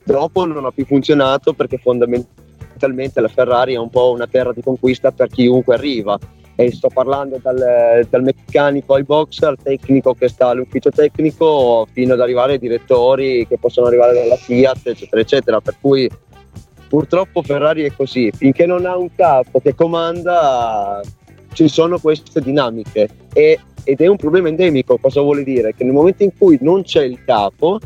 Dopo 0.03 0.45
non 0.45 0.65
ha 0.65 0.71
più 0.71 0.85
funzionato 0.85 1.53
perché 1.53 1.77
fondamentalmente 1.77 3.21
la 3.21 3.29
Ferrari 3.29 3.75
è 3.75 3.77
un 3.77 3.89
po' 3.89 4.11
una 4.11 4.27
terra 4.27 4.51
di 4.51 4.61
conquista 4.61 5.11
per 5.11 5.29
chiunque 5.29 5.75
arriva. 5.75 6.19
E 6.55 6.73
sto 6.73 6.89
parlando 6.89 7.39
dal, 7.41 8.05
dal 8.09 8.21
meccanico 8.21 8.95
ai 8.95 9.03
box, 9.03 9.43
al 9.43 9.57
tecnico 9.63 10.13
che 10.13 10.27
sta 10.27 10.47
all'ufficio 10.47 10.89
tecnico, 10.89 11.87
fino 11.93 12.15
ad 12.15 12.19
arrivare 12.19 12.53
ai 12.53 12.59
direttori 12.59 13.47
che 13.47 13.57
possono 13.57 13.87
arrivare 13.87 14.13
dalla 14.13 14.35
Fiat, 14.35 14.87
eccetera, 14.87 15.21
eccetera. 15.21 15.61
Per 15.61 15.77
cui 15.79 16.09
purtroppo 16.89 17.43
Ferrari 17.43 17.83
è 17.83 17.95
così, 17.95 18.29
finché 18.35 18.65
non 18.65 18.85
ha 18.85 18.97
un 18.97 19.15
capo 19.15 19.61
che 19.61 19.73
comanda 19.73 20.99
ci 21.53 21.67
sono 21.67 21.99
queste 21.99 22.41
dinamiche 22.41 23.09
e, 23.33 23.59
ed 23.83 24.01
è 24.01 24.07
un 24.07 24.17
problema 24.17 24.49
endemico, 24.49 24.97
cosa 24.97 25.21
vuole 25.21 25.43
dire? 25.43 25.73
Che 25.75 25.83
nel 25.83 25.93
momento 25.93 26.23
in 26.23 26.31
cui 26.37 26.57
non 26.61 26.83
c'è 26.83 27.03
il 27.03 27.23
capo, 27.23 27.79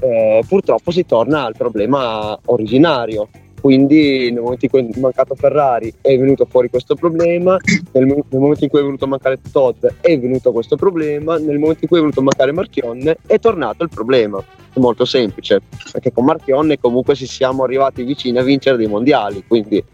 eh, 0.00 0.42
purtroppo 0.46 0.90
si 0.90 1.06
torna 1.06 1.44
al 1.44 1.56
problema 1.56 2.38
originario. 2.46 3.28
Quindi 3.60 4.32
nel 4.32 4.42
momento 4.42 4.64
in 4.64 4.70
cui 4.72 4.80
è 4.80 4.98
mancato 4.98 5.36
Ferrari 5.36 5.94
è 6.00 6.18
venuto 6.18 6.46
fuori 6.46 6.68
questo 6.68 6.96
problema, 6.96 7.56
nel, 7.92 8.06
nel, 8.06 8.24
momento 8.40 8.64
in 8.64 8.70
cui 8.70 8.80
è 8.80 8.82
venuto 8.82 9.04
a 9.04 9.08
mancare 9.08 9.38
Todd 9.52 9.86
è 10.00 10.18
venuto 10.18 10.50
questo 10.50 10.74
problema, 10.74 11.38
nel 11.38 11.60
momento 11.60 11.78
in 11.82 11.88
cui 11.88 11.98
è 11.98 12.00
venuto 12.00 12.18
a 12.18 12.24
mancare 12.24 12.50
Marchionne 12.50 13.18
è 13.24 13.38
tornato 13.38 13.84
il 13.84 13.88
problema. 13.88 14.42
È 14.72 14.80
molto 14.80 15.04
semplice, 15.04 15.60
perché 15.92 16.12
con 16.12 16.24
Marchionne 16.24 16.80
comunque 16.80 17.14
ci 17.14 17.26
siamo 17.26 17.62
arrivati 17.62 18.02
vicini 18.02 18.36
a 18.38 18.42
vincere 18.42 18.76
dei 18.76 18.88
mondiali, 18.88 19.44
quindi 19.46 19.84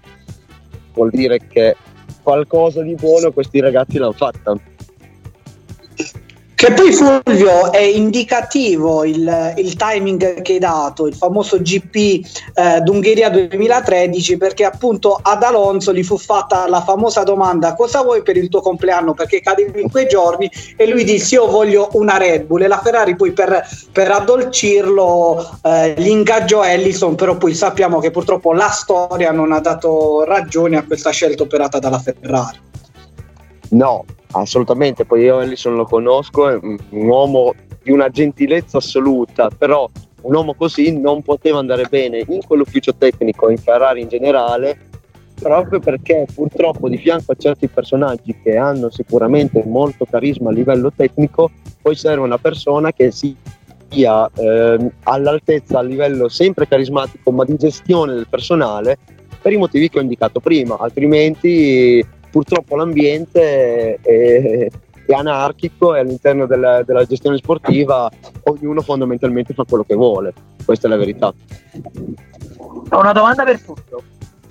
vuol 0.95 1.11
dire 1.11 1.39
che 1.47 1.77
qualcosa 2.23 2.83
di 2.83 2.95
buono 2.95 3.33
questi 3.33 3.61
ragazzi 3.61 3.99
l'hanno 3.99 4.13
fatta. 4.13 4.57
Che 6.59 6.73
poi 6.73 6.93
Fulvio 6.93 7.71
è 7.71 7.79
indicativo 7.79 9.05
il, 9.05 9.55
il, 9.59 9.77
timing 9.77 10.43
che 10.43 10.55
hai 10.55 10.59
dato, 10.59 11.07
il 11.07 11.15
famoso 11.15 11.61
GP 11.61 11.95
eh, 11.95 12.81
d'Ungheria 12.81 13.31
2013, 13.31 14.37
perché 14.39 14.65
appunto 14.65 15.21
ad 15.23 15.45
Alonso 15.45 15.95
gli 15.95 16.03
fu 16.03 16.19
fatta 16.19 16.69
la 16.69 16.83
famosa 16.83 17.23
domanda 17.23 17.77
cosa 17.77 18.03
vuoi 18.03 18.23
per 18.23 18.37
il 18.37 18.49
tuo 18.49 18.61
compleanno 18.61 19.15
perché 19.15 19.41
cadevi 19.41 19.81
in 19.81 19.89
quei 19.89 20.09
giorni 20.09 20.51
e 20.77 20.89
lui 20.89 21.05
disse 21.05 21.37
io 21.37 21.47
voglio 21.47 21.91
una 21.93 22.17
Red 22.17 22.47
Bull 22.47 22.63
e 22.63 22.67
la 22.67 22.81
Ferrari 22.81 23.15
poi 23.15 23.31
per, 23.31 23.65
per 23.93 24.11
addolcirlo 24.11 25.61
eh, 25.63 25.95
gli 25.97 26.09
ingaggiò 26.09 26.65
Ellison, 26.65 27.15
però 27.15 27.37
poi 27.37 27.55
sappiamo 27.55 28.01
che 28.01 28.11
purtroppo 28.11 28.53
la 28.53 28.71
storia 28.71 29.31
non 29.31 29.53
ha 29.53 29.61
dato 29.61 30.25
ragione 30.25 30.77
a 30.77 30.83
questa 30.83 31.11
scelta 31.11 31.45
operata 31.45 31.79
dalla 31.79 32.01
Ferrari. 32.01 32.67
No, 33.71 34.05
assolutamente. 34.33 35.05
Poi 35.05 35.23
io 35.23 35.41
Ellison 35.41 35.75
lo 35.75 35.85
conosco, 35.85 36.49
è 36.49 36.59
un 36.61 36.79
uomo 36.91 37.55
di 37.83 37.91
una 37.91 38.09
gentilezza 38.09 38.79
assoluta, 38.79 39.51
però 39.57 39.89
un 40.23 40.35
uomo 40.35 40.55
così 40.55 40.99
non 40.99 41.23
poteva 41.23 41.59
andare 41.59 41.87
bene 41.89 42.25
in 42.27 42.41
quell'ufficio 42.47 42.95
tecnico, 42.97 43.51
in 43.51 43.59
Ferrari 43.59 44.03
in 44.03 44.09
generale, 44.09 44.79
proprio 45.41 45.79
perché 45.79 46.27
purtroppo 46.35 46.89
di 46.89 46.99
fianco 46.99 47.33
a 47.33 47.37
certi 47.37 47.69
personaggi 47.69 48.37
che 48.43 48.57
hanno 48.57 48.91
sicuramente 48.91 49.63
molto 49.65 50.05
carisma 50.05 50.51
a 50.51 50.53
livello 50.53 50.93
tecnico, 50.95 51.51
poi 51.81 51.95
serve 51.95 52.25
una 52.25 52.39
persona 52.39 52.93
che 52.93 53.11
sia 53.11 54.31
eh, 54.35 54.91
all'altezza 55.05 55.79
a 55.79 55.83
livello 55.83 56.29
sempre 56.29 56.67
carismatico, 56.67 57.31
ma 57.31 57.45
di 57.45 57.57
gestione 57.57 58.15
del 58.15 58.27
personale 58.29 58.99
per 59.41 59.53
i 59.53 59.57
motivi 59.57 59.89
che 59.89 59.99
ho 59.99 60.03
indicato 60.03 60.41
prima, 60.41 60.77
altrimenti 60.79 62.05
purtroppo 62.31 62.77
l'ambiente 62.77 63.99
è, 64.01 64.69
è 65.07 65.13
anarchico 65.13 65.95
e 65.95 66.01
all'interno 66.01 66.47
della, 66.47 66.83
della, 66.83 67.05
gestione 67.05 67.39
sportiva 67.39 68.11
ognuno 68.45 68.83
fondamentalmente 68.83 69.55
fa 69.55 69.65
quello 69.65 69.85
che 69.85 69.95
vuole, 69.95 70.33
questa 70.65 70.87
è 70.87 70.91
la 70.91 70.97
verità. 70.97 71.33
Ho 72.91 72.99
una 72.99 73.13
domanda 73.13 73.45
per 73.45 73.61
tutto. 73.63 74.03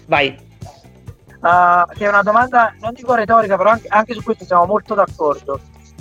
Vai. 0.07 0.45
Uh, 1.39 1.85
che 1.93 2.05
è 2.05 2.09
una 2.09 2.23
domanda, 2.23 2.73
non 2.81 2.93
dico 2.93 3.13
retorica, 3.13 3.57
però 3.57 3.69
anche, 3.69 3.87
anche 3.89 4.13
su 4.13 4.23
questo 4.23 4.45
siamo 4.45 4.65
molto 4.65 4.95
d'accordo. 4.95 5.59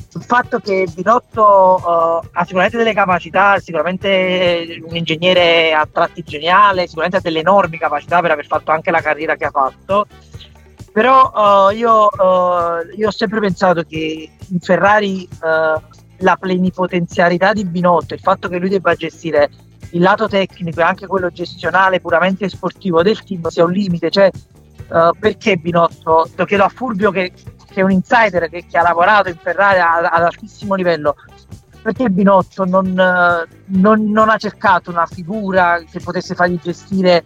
Sul 0.08 0.22
fatto 0.22 0.60
che 0.60 0.86
Binotto 0.94 1.42
uh, 1.78 2.26
ha 2.32 2.44
sicuramente 2.44 2.78
delle 2.78 2.94
capacità, 2.94 3.58
sicuramente 3.58 4.80
un 4.82 4.96
ingegnere 4.96 5.74
a 5.74 5.86
tratti 5.90 6.22
geniale, 6.22 6.86
sicuramente 6.86 7.18
ha 7.18 7.20
delle 7.20 7.40
enormi 7.40 7.76
capacità 7.76 8.22
per 8.22 8.30
aver 8.30 8.46
fatto 8.46 8.70
anche 8.70 8.90
la 8.90 9.02
carriera 9.02 9.36
che 9.36 9.44
ha 9.44 9.50
fatto 9.50 10.06
però 10.96 11.30
uh, 11.30 11.74
io, 11.74 12.04
uh, 12.06 12.96
io, 12.96 13.08
ho 13.08 13.10
sempre 13.10 13.38
pensato 13.38 13.82
che 13.82 14.30
in 14.48 14.60
Ferrari 14.60 15.28
uh, 15.30 15.78
la 16.20 16.36
plenipotenzialità 16.40 17.52
di 17.52 17.66
Binotto, 17.66 18.14
il 18.14 18.20
fatto 18.20 18.48
che 18.48 18.56
lui 18.56 18.70
debba 18.70 18.94
gestire 18.94 19.50
il 19.90 20.00
lato 20.00 20.26
tecnico 20.26 20.80
e 20.80 20.84
anche 20.84 21.06
quello 21.06 21.28
gestionale 21.28 22.00
puramente 22.00 22.48
sportivo 22.48 23.02
del 23.02 23.22
team 23.24 23.46
sia 23.48 23.64
un 23.64 23.72
limite, 23.72 24.08
cioè 24.08 24.30
perché 25.18 25.58
Binotto, 25.58 26.30
lo 26.34 26.44
chiedo 26.46 26.64
a 26.64 26.70
Fulvio 26.70 27.10
che, 27.10 27.30
che 27.68 27.80
è 27.80 27.82
un 27.82 27.90
insider 27.90 28.48
che, 28.48 28.64
che, 28.64 28.78
ha 28.78 28.82
lavorato 28.82 29.28
in 29.28 29.36
Ferrari 29.36 29.80
ad, 29.80 30.08
ad 30.10 30.22
altissimo 30.22 30.76
livello, 30.76 31.16
perché 31.82 32.08
Binotto 32.08 32.64
non, 32.64 32.94
non, 33.66 34.10
non, 34.10 34.28
ha 34.30 34.36
cercato 34.38 34.90
una 34.90 35.04
figura 35.04 35.78
che 35.90 36.00
potesse 36.00 36.34
fargli 36.34 36.58
gestire 36.58 37.22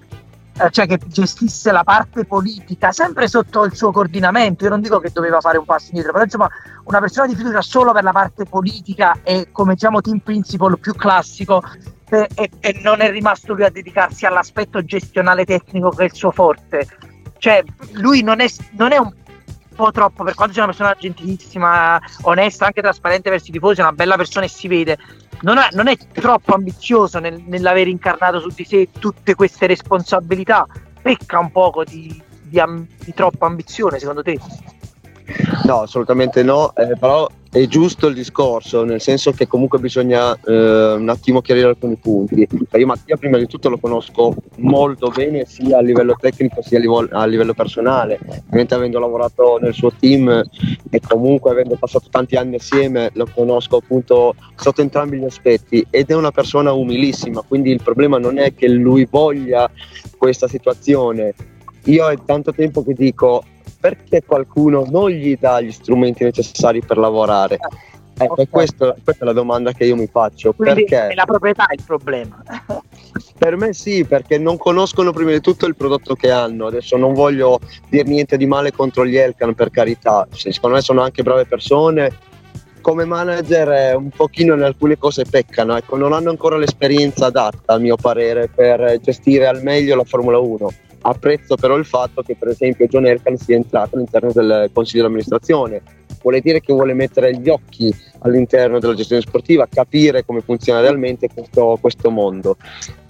cioè 0.70 0.86
che 0.86 0.98
gestisse 1.06 1.72
la 1.72 1.84
parte 1.84 2.24
politica 2.24 2.92
sempre 2.92 3.28
sotto 3.28 3.64
il 3.64 3.74
suo 3.74 3.92
coordinamento. 3.92 4.64
Io 4.64 4.70
non 4.70 4.80
dico 4.80 4.98
che 4.98 5.10
doveva 5.12 5.40
fare 5.40 5.58
un 5.58 5.64
passo 5.64 5.86
indietro, 5.86 6.12
però 6.12 6.24
insomma 6.24 6.48
una 6.84 7.00
persona 7.00 7.26
di 7.26 7.34
fiducia 7.34 7.62
solo 7.62 7.92
per 7.92 8.02
la 8.02 8.12
parte 8.12 8.44
politica 8.44 9.18
e 9.22 9.48
come 9.52 9.74
diciamo 9.74 10.00
team 10.00 10.18
principal 10.18 10.78
più 10.78 10.94
classico 10.94 11.62
e, 12.08 12.28
e, 12.34 12.50
e 12.60 12.80
non 12.82 13.00
è 13.00 13.10
rimasto 13.10 13.54
lui 13.54 13.64
a 13.64 13.70
dedicarsi 13.70 14.26
all'aspetto 14.26 14.84
gestionale 14.84 15.44
tecnico 15.44 15.90
che 15.90 16.02
è 16.02 16.06
il 16.06 16.14
suo 16.14 16.30
forte. 16.30 16.86
Cioè 17.38 17.62
lui 17.92 18.22
non 18.22 18.40
è, 18.40 18.46
non 18.72 18.92
è 18.92 18.98
un 18.98 19.12
po' 19.74 19.90
troppo, 19.92 20.24
per 20.24 20.34
quanto 20.34 20.52
sia 20.52 20.64
una 20.64 20.72
persona 20.72 20.96
gentilissima, 20.98 21.98
onesta, 22.22 22.66
anche 22.66 22.82
trasparente 22.82 23.30
verso 23.30 23.46
i 23.48 23.52
tifosi, 23.52 23.80
è 23.80 23.82
una 23.82 23.92
bella 23.92 24.16
persona 24.16 24.44
e 24.44 24.48
si 24.48 24.68
vede 24.68 24.98
non, 25.42 25.58
ha, 25.58 25.68
non 25.72 25.88
è 25.88 25.96
troppo 25.96 26.54
ambizioso 26.54 27.18
nel, 27.18 27.42
nell'aver 27.46 27.88
incarnato 27.88 28.40
su 28.40 28.48
di 28.48 28.64
sé 28.64 28.88
tutte 28.98 29.34
queste 29.34 29.66
responsabilità, 29.66 30.66
pecca 31.00 31.38
un 31.38 31.50
poco 31.50 31.84
di, 31.84 32.22
di, 32.42 32.60
di 33.04 33.14
troppa 33.14 33.46
ambizione 33.46 33.98
secondo 33.98 34.22
te? 34.22 34.38
No, 35.64 35.80
assolutamente 35.82 36.42
no, 36.42 36.74
eh, 36.74 36.96
però 36.98 37.28
è 37.52 37.66
giusto 37.66 38.06
il 38.06 38.14
discorso, 38.14 38.84
nel 38.84 39.00
senso 39.00 39.32
che 39.32 39.48
comunque 39.48 39.80
bisogna 39.80 40.34
eh, 40.34 40.92
un 40.92 41.08
attimo 41.08 41.40
chiarire 41.40 41.66
alcuni 41.66 41.96
punti. 41.96 42.46
Io 42.72 42.86
Mattia 42.86 43.16
prima 43.16 43.38
di 43.38 43.46
tutto 43.46 43.68
lo 43.68 43.78
conosco 43.78 44.34
molto 44.58 45.08
bene 45.10 45.44
sia 45.46 45.78
a 45.78 45.80
livello 45.80 46.16
tecnico 46.18 46.62
sia 46.62 46.78
a 46.78 46.80
livello, 46.80 47.08
a 47.10 47.26
livello 47.26 47.52
personale, 47.52 48.20
ovviamente 48.22 48.74
avendo 48.74 49.00
lavorato 49.00 49.58
nel 49.60 49.74
suo 49.74 49.92
team 49.98 50.28
e 50.90 51.00
comunque 51.00 51.50
avendo 51.50 51.76
passato 51.76 52.06
tanti 52.08 52.36
anni 52.36 52.54
assieme 52.54 53.10
lo 53.14 53.26
conosco 53.34 53.78
appunto 53.78 54.34
sotto 54.54 54.80
entrambi 54.80 55.18
gli 55.18 55.24
aspetti 55.24 55.84
ed 55.90 56.10
è 56.10 56.14
una 56.14 56.30
persona 56.30 56.72
umilissima, 56.72 57.42
quindi 57.46 57.70
il 57.70 57.82
problema 57.82 58.18
non 58.18 58.38
è 58.38 58.54
che 58.54 58.68
lui 58.68 59.08
voglia 59.10 59.68
questa 60.16 60.46
situazione. 60.46 61.34
Io 61.84 62.08
è 62.08 62.16
tanto 62.24 62.52
tempo 62.52 62.84
che 62.84 62.92
dico 62.92 63.42
perché 63.80 64.22
qualcuno 64.24 64.86
non 64.88 65.10
gli 65.10 65.36
dà 65.38 65.60
gli 65.60 65.72
strumenti 65.72 66.24
necessari 66.24 66.80
per 66.80 66.98
lavorare? 66.98 67.58
Eh, 68.20 68.26
okay. 68.28 68.48
questo, 68.50 68.94
questa 69.02 69.24
è 69.24 69.26
la 69.26 69.32
domanda 69.32 69.72
che 69.72 69.86
io 69.86 69.96
mi 69.96 70.06
faccio. 70.06 70.52
Quindi 70.52 70.84
perché? 70.84 71.08
È 71.08 71.14
la 71.14 71.24
proprietà 71.24 71.66
il 71.74 71.82
problema. 71.86 72.42
per 73.38 73.56
me 73.56 73.72
sì, 73.72 74.04
perché 74.04 74.36
non 74.36 74.58
conoscono 74.58 75.10
prima 75.10 75.30
di 75.30 75.40
tutto 75.40 75.66
il 75.66 75.74
prodotto 75.74 76.14
che 76.14 76.30
hanno. 76.30 76.66
Adesso 76.66 76.98
non 76.98 77.14
voglio 77.14 77.58
dire 77.88 78.04
niente 78.04 78.36
di 78.36 78.46
male 78.46 78.72
contro 78.72 79.06
gli 79.06 79.16
Elkan, 79.16 79.54
per 79.54 79.70
carità. 79.70 80.28
Secondo 80.32 80.76
me 80.76 80.82
sono 80.82 81.00
anche 81.00 81.22
brave 81.22 81.46
persone. 81.46 82.28
Come 82.82 83.04
manager 83.06 83.68
eh, 83.70 83.94
un 83.94 84.10
pochino 84.10 84.54
in 84.54 84.62
alcune 84.62 84.98
cose 84.98 85.24
peccano, 85.24 85.76
ecco, 85.76 85.96
non 85.96 86.12
hanno 86.12 86.30
ancora 86.30 86.56
l'esperienza 86.56 87.26
adatta 87.26 87.74
a 87.74 87.78
mio 87.78 87.96
parere 87.96 88.48
per 88.48 88.98
gestire 89.00 89.46
al 89.46 89.62
meglio 89.62 89.96
la 89.96 90.04
Formula 90.04 90.38
1 90.38 90.68
Apprezzo 91.02 91.56
però 91.56 91.76
il 91.76 91.84
fatto 91.84 92.22
che 92.22 92.36
per 92.36 92.48
esempio 92.48 92.86
John 92.86 93.06
Elkan 93.06 93.36
sia 93.36 93.56
entrato 93.56 93.96
all'interno 93.96 94.32
del 94.32 94.70
consiglio 94.72 95.02
di 95.02 95.08
amministrazione. 95.08 95.82
Vuole 96.22 96.40
dire 96.40 96.60
che 96.60 96.72
vuole 96.72 96.92
mettere 96.92 97.34
gli 97.36 97.48
occhi 97.48 97.94
all'interno 98.20 98.78
della 98.78 98.94
gestione 98.94 99.22
sportiva, 99.22 99.66
capire 99.66 100.24
come 100.24 100.42
funziona 100.42 100.80
realmente 100.80 101.28
questo, 101.32 101.78
questo 101.80 102.10
mondo. 102.10 102.56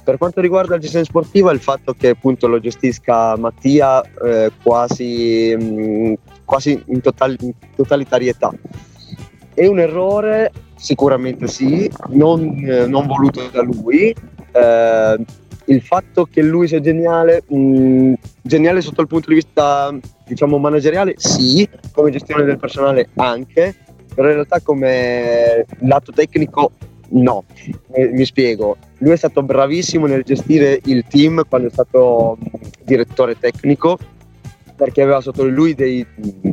Per 0.05 0.17
quanto 0.17 0.41
riguarda 0.41 0.75
la 0.75 0.81
gestione 0.81 1.05
sportiva, 1.05 1.51
il 1.51 1.61
fatto 1.61 1.93
che 1.93 2.11
appunto 2.11 2.47
lo 2.47 2.61
gestisca 2.61 3.37
Mattia 3.37 4.01
eh, 4.03 4.53
quasi, 4.63 5.55
mh, 5.59 5.65
mm, 5.65 6.13
quasi 6.45 6.81
in, 6.87 7.01
total, 7.01 7.37
in, 7.41 7.53
totalitarietà 7.75 8.53
è 9.55 9.67
un 9.67 9.79
errore? 9.79 10.53
Sicuramente 10.75 11.47
sì, 11.47 11.91
non, 12.09 12.65
eh, 12.67 12.87
non 12.87 13.07
voluto 13.07 13.47
da 13.53 13.63
lui. 13.63 14.15
Eh, 14.53 15.25
il 15.71 15.83
fatto 15.83 16.27
che 16.27 16.43
lui 16.43 16.67
sia 16.67 16.81
geniale, 16.81 17.45
mh, 17.47 17.57
mm, 17.57 18.13
geniale 18.43 18.81
sotto 18.81 19.01
il 19.01 19.07
punto 19.07 19.29
di 19.29 19.37
vista 19.37 19.97
diciamo 20.27 20.59
manageriale, 20.59 21.15
sì, 21.17 21.69
come 21.93 22.11
gestione 22.11 22.45
del 22.45 22.59
personale 22.59 23.09
anche, 23.17 23.75
però 24.15 24.29
in 24.29 24.35
realtà 24.35 24.61
come 24.61 25.65
lato 25.81 26.13
tecnico 26.13 26.73
no. 27.11 27.45
Mi, 27.95 28.25
spiego, 28.25 28.77
lui 28.99 29.13
è 29.13 29.17
stato 29.17 29.43
bravissimo 29.43 30.07
nel 30.07 30.23
gestire 30.23 30.81
il 30.85 31.05
team 31.09 31.45
quando 31.49 31.69
è 31.69 31.71
stato 31.71 32.37
mm, 32.37 32.61
direttore 32.85 33.39
tecnico, 33.39 33.97
perché 34.75 35.03
aveva 35.03 35.21
sotto 35.21 35.45
lui 35.45 35.75
dei, 35.75 36.05
mm, 36.05 36.51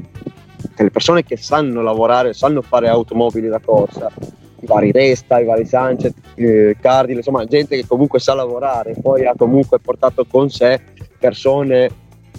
delle 0.76 0.91
persone 0.91 1.23
che 1.23 1.38
sanno 1.38 1.81
lavorare, 1.81 2.34
sanno 2.34 2.61
fare 2.61 2.88
automobili 2.88 3.48
da 3.48 3.60
corsa, 3.60 4.11
i 4.60 4.66
vari 4.66 4.92
Resta, 4.92 5.40
i 5.40 5.46
vari 5.46 5.66
Sanchez, 5.66 6.14
eh, 6.36 6.76
Cardile, 6.80 7.20
insomma 7.20 7.46
gente 7.46 7.76
che 7.76 7.86
comunque 7.88 8.20
sa 8.20 8.34
lavorare, 8.34 8.96
poi 9.02 9.26
ha 9.26 9.34
comunque 9.38 9.80
portato 9.80 10.26
con 10.26 10.50
sé 10.50 10.82
persone 11.20 11.90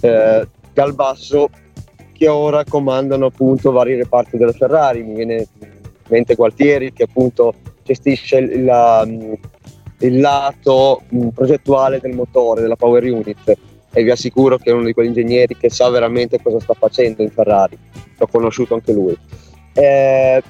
eh, 0.01 0.47
dal 0.73 0.93
basso 0.93 1.49
che 2.13 2.27
ora 2.27 2.63
comandano 2.65 3.27
appunto 3.27 3.71
vari 3.71 3.95
reparti 3.95 4.37
della 4.37 4.51
Ferrari, 4.51 5.03
mi 5.03 5.15
viene 5.15 5.47
in 5.59 5.69
mente 6.09 6.35
Gualtieri 6.35 6.91
che 6.91 7.03
appunto 7.03 7.53
gestisce 7.83 8.61
la, 8.61 9.07
il 9.99 10.19
lato 10.19 11.01
progettuale 11.33 11.99
del 11.99 12.13
motore, 12.13 12.61
della 12.61 12.75
power 12.75 13.03
unit. 13.03 13.57
E 13.91 14.03
vi 14.03 14.11
assicuro 14.11 14.57
che 14.57 14.69
è 14.69 14.73
uno 14.73 14.85
di 14.85 14.93
quegli 14.93 15.07
ingegneri 15.07 15.57
che 15.57 15.69
sa 15.69 15.89
veramente 15.89 16.39
cosa 16.41 16.59
sta 16.59 16.75
facendo 16.75 17.23
in 17.23 17.31
Ferrari, 17.31 17.77
l'ho 18.17 18.27
conosciuto 18.27 18.75
anche 18.75 18.93
lui. 18.93 19.17
Eh, 19.73 20.43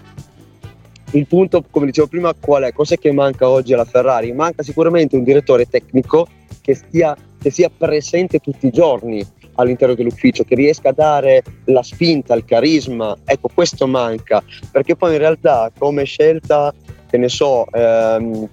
il 1.12 1.26
punto, 1.26 1.64
come 1.70 1.88
dicevo 1.88 2.08
prima, 2.08 2.34
qual 2.40 2.64
è? 2.64 2.72
Cos'è 2.72 2.98
che 2.98 3.12
manca 3.12 3.50
oggi 3.50 3.74
alla 3.74 3.86
Ferrari? 3.86 4.32
Manca 4.32 4.64
sicuramente 4.64 5.16
un 5.16 5.24
direttore 5.24 5.66
tecnico 5.66 6.28
che, 6.62 6.76
stia, 6.76 7.16
che 7.42 7.50
sia 7.50 7.70
presente 7.76 8.40
tutti 8.40 8.68
i 8.68 8.72
giorni 8.72 9.26
all'interno 9.56 9.96
dell'ufficio, 9.96 10.44
che 10.44 10.56
riesca 10.56 10.90
a 10.90 10.94
dare 10.94 11.44
la 11.66 11.84
spinta, 11.84 12.36
il 12.36 12.46
carisma. 12.46 13.18
Ecco, 13.26 13.50
questo 13.54 13.88
manca, 13.88 14.44
perché 14.72 14.96
poi 14.96 15.14
in 15.14 15.20
realtà 15.20 15.72
come 15.78 16.04
scelta, 16.04 16.74
che 17.10 17.18
ne 17.18 17.28
so, 17.28 17.66
ehm, 17.72 18.48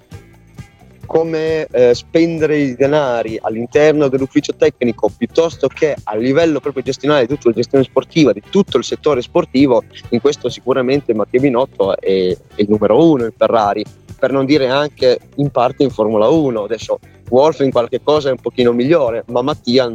come 1.06 1.66
eh, 1.66 1.94
spendere 1.94 2.58
i 2.58 2.74
denari 2.74 3.38
all'interno 3.40 4.08
dell'ufficio 4.08 4.54
tecnico 4.54 5.10
piuttosto 5.16 5.68
che 5.68 5.96
a 6.02 6.16
livello 6.16 6.60
proprio 6.60 6.82
gestionale 6.82 7.22
di 7.22 7.34
tutta 7.34 7.48
la 7.48 7.54
gestione 7.54 7.84
sportiva, 7.84 8.32
di 8.32 8.42
tutto 8.48 8.76
il 8.76 8.84
settore 8.84 9.22
sportivo, 9.22 9.82
in 10.10 10.20
questo 10.20 10.48
sicuramente 10.48 11.14
Mattia 11.14 11.40
Binotto 11.40 11.96
è, 11.96 12.06
è 12.08 12.36
il 12.56 12.66
numero 12.68 13.08
uno 13.08 13.24
in 13.24 13.32
Ferrari, 13.36 13.84
per 14.18 14.32
non 14.32 14.44
dire 14.44 14.68
anche 14.68 15.18
in 15.36 15.50
parte 15.50 15.82
in 15.82 15.90
Formula 15.90 16.28
1. 16.28 16.64
Adesso 16.64 16.98
Wolf 17.28 17.60
in 17.60 17.70
qualche 17.70 18.00
cosa 18.02 18.28
è 18.28 18.32
un 18.32 18.40
pochino 18.40 18.72
migliore, 18.72 19.24
ma 19.28 19.42
Mattia 19.42 19.92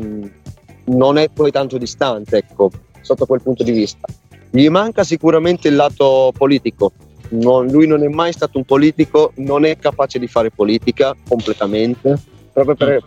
non 0.85 1.17
è 1.17 1.29
poi 1.29 1.51
tanto 1.51 1.77
distante, 1.77 2.38
ecco, 2.38 2.71
sotto 3.01 3.25
quel 3.25 3.41
punto 3.41 3.63
di 3.63 3.71
vista. 3.71 4.07
Gli 4.49 4.67
manca 4.69 5.03
sicuramente 5.03 5.69
il 5.69 5.75
lato 5.75 6.31
politico, 6.38 6.91
non, 7.31 7.67
lui 7.67 7.87
non 7.87 8.03
è 8.03 8.07
mai 8.07 8.31
stato 8.31 8.57
un 8.57 8.63
politico, 8.63 9.31
non 9.35 9.65
è 9.65 9.77
capace 9.77 10.19
di 10.19 10.27
fare 10.27 10.51
politica 10.51 11.15
completamente, 11.27 12.17
proprio 12.51 12.75
per, 12.75 13.03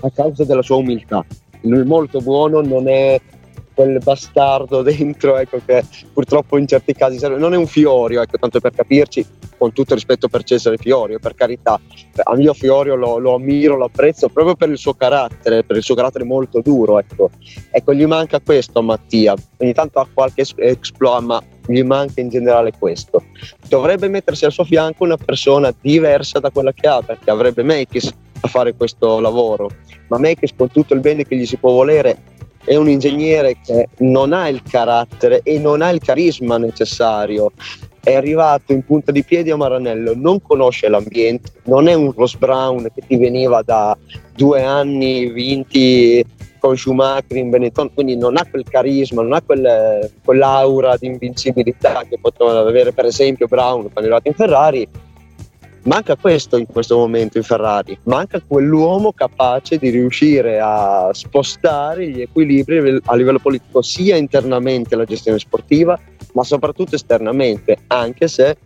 a 0.00 0.10
causa 0.10 0.44
della 0.44 0.62
sua 0.62 0.76
umiltà. 0.76 1.24
Lui 1.62 1.80
è 1.80 1.84
molto 1.84 2.20
buono, 2.20 2.60
non 2.60 2.88
è 2.88 3.20
quel 3.76 4.00
bastardo 4.02 4.80
dentro, 4.80 5.36
ecco, 5.36 5.60
che 5.64 5.84
purtroppo 6.10 6.56
in 6.56 6.66
certi 6.66 6.94
casi 6.94 7.18
serve. 7.18 7.36
non 7.36 7.52
è 7.52 7.58
un 7.58 7.66
Fiorio, 7.66 8.22
ecco, 8.22 8.38
tanto 8.38 8.58
per 8.58 8.72
capirci, 8.72 9.24
con 9.58 9.74
tutto 9.74 9.92
rispetto 9.92 10.28
per 10.28 10.44
Cesare 10.44 10.78
Fiorio, 10.78 11.18
per 11.18 11.34
carità. 11.34 11.78
A 12.22 12.34
mio 12.36 12.54
Fiorio 12.54 12.94
lo, 12.94 13.18
lo, 13.18 13.34
ammiro, 13.34 13.76
lo 13.76 13.84
apprezzo 13.84 14.30
proprio 14.30 14.54
per 14.54 14.70
il 14.70 14.78
suo 14.78 14.94
carattere, 14.94 15.62
per 15.62 15.76
il 15.76 15.82
suo 15.82 15.94
carattere 15.94 16.24
molto 16.24 16.62
duro, 16.62 16.98
ecco. 16.98 17.30
Ecco, 17.70 17.92
gli 17.92 18.06
manca 18.06 18.40
questo 18.40 18.78
a 18.78 18.82
Mattia. 18.82 19.34
Ogni 19.58 19.74
tanto 19.74 20.00
ha 20.00 20.08
qualche 20.10 20.46
exploit, 20.56 21.22
ma 21.22 21.42
gli 21.66 21.82
manca 21.82 22.22
in 22.22 22.30
generale 22.30 22.72
questo. 22.78 23.24
Dovrebbe 23.68 24.08
mettersi 24.08 24.46
al 24.46 24.52
suo 24.52 24.64
fianco 24.64 25.04
una 25.04 25.18
persona 25.18 25.74
diversa 25.78 26.38
da 26.38 26.50
quella 26.50 26.72
che 26.72 26.88
ha, 26.88 27.02
perché 27.02 27.30
avrebbe 27.30 27.62
Mekis 27.62 28.10
a 28.40 28.48
fare 28.48 28.74
questo 28.74 29.20
lavoro. 29.20 29.68
Ma 30.08 30.18
Mekis, 30.18 30.54
con 30.56 30.70
tutto 30.70 30.94
il 30.94 31.00
bene 31.00 31.26
che 31.26 31.36
gli 31.36 31.44
si 31.44 31.56
può 31.58 31.72
volere, 31.72 32.34
è 32.66 32.74
un 32.74 32.88
ingegnere 32.88 33.58
che 33.64 33.88
non 33.98 34.32
ha 34.32 34.48
il 34.48 34.60
carattere 34.68 35.40
e 35.44 35.58
non 35.58 35.82
ha 35.82 35.90
il 35.90 36.00
carisma 36.00 36.58
necessario. 36.58 37.52
È 38.02 38.14
arrivato 38.14 38.72
in 38.72 38.84
punta 38.84 39.12
di 39.12 39.22
piedi 39.22 39.50
a 39.50 39.56
Maranello, 39.56 40.14
non 40.16 40.42
conosce 40.42 40.88
l'ambiente, 40.88 41.52
non 41.64 41.86
è 41.88 41.94
un 41.94 42.12
Ross 42.12 42.36
Brown 42.36 42.88
che 42.92 43.02
ti 43.06 43.16
veniva 43.16 43.62
da 43.62 43.96
due 44.34 44.62
anni 44.62 45.30
vinti 45.30 46.24
con 46.58 46.76
Schumacher 46.76 47.36
in 47.36 47.50
Benetton, 47.50 47.94
quindi 47.94 48.16
non 48.16 48.36
ha 48.36 48.44
quel 48.48 48.64
carisma, 48.68 49.22
non 49.22 49.34
ha 49.34 49.42
quel, 49.42 50.10
quell'aura 50.24 50.96
di 50.96 51.06
invincibilità 51.06 52.04
che 52.08 52.18
poteva 52.20 52.58
avere 52.58 52.92
per 52.92 53.04
esempio 53.04 53.46
Brown 53.46 53.82
quando 53.92 54.00
è 54.00 54.02
arrivato 54.02 54.28
in 54.28 54.34
Ferrari 54.34 54.88
Manca 55.86 56.16
questo 56.16 56.56
in 56.56 56.66
questo 56.66 56.96
momento 56.96 57.38
in 57.38 57.44
Ferrari, 57.44 57.96
manca 58.04 58.42
quell'uomo 58.44 59.12
capace 59.12 59.78
di 59.78 59.90
riuscire 59.90 60.58
a 60.60 61.10
spostare 61.12 62.08
gli 62.08 62.20
equilibri 62.20 62.98
a 63.04 63.14
livello 63.14 63.38
politico 63.38 63.82
sia 63.82 64.16
internamente 64.16 64.96
la 64.96 65.04
gestione 65.04 65.38
sportiva, 65.38 65.96
ma 66.32 66.42
soprattutto 66.42 66.96
esternamente, 66.96 67.78
anche 67.86 68.26
se 68.26 68.56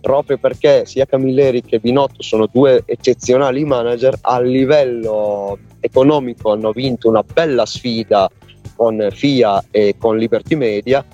proprio 0.00 0.38
perché 0.38 0.86
sia 0.86 1.04
Camilleri 1.04 1.60
che 1.60 1.78
Binotto 1.78 2.22
sono 2.22 2.48
due 2.50 2.84
eccezionali 2.86 3.62
manager, 3.66 4.16
a 4.22 4.40
livello 4.40 5.58
economico 5.80 6.52
hanno 6.52 6.72
vinto 6.72 7.10
una 7.10 7.22
bella 7.22 7.66
sfida 7.66 8.30
con 8.74 9.06
FIA 9.10 9.62
e 9.70 9.96
con 9.98 10.16
Liberty 10.16 10.54
Media 10.54 11.04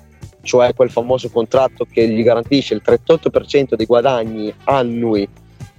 cioè 0.43 0.73
quel 0.73 0.91
famoso 0.91 1.29
contratto 1.29 1.87
che 1.89 2.07
gli 2.07 2.21
garantisce 2.21 2.73
il 2.73 2.81
38% 2.85 3.75
dei 3.75 3.85
guadagni 3.85 4.53
annui 4.65 5.27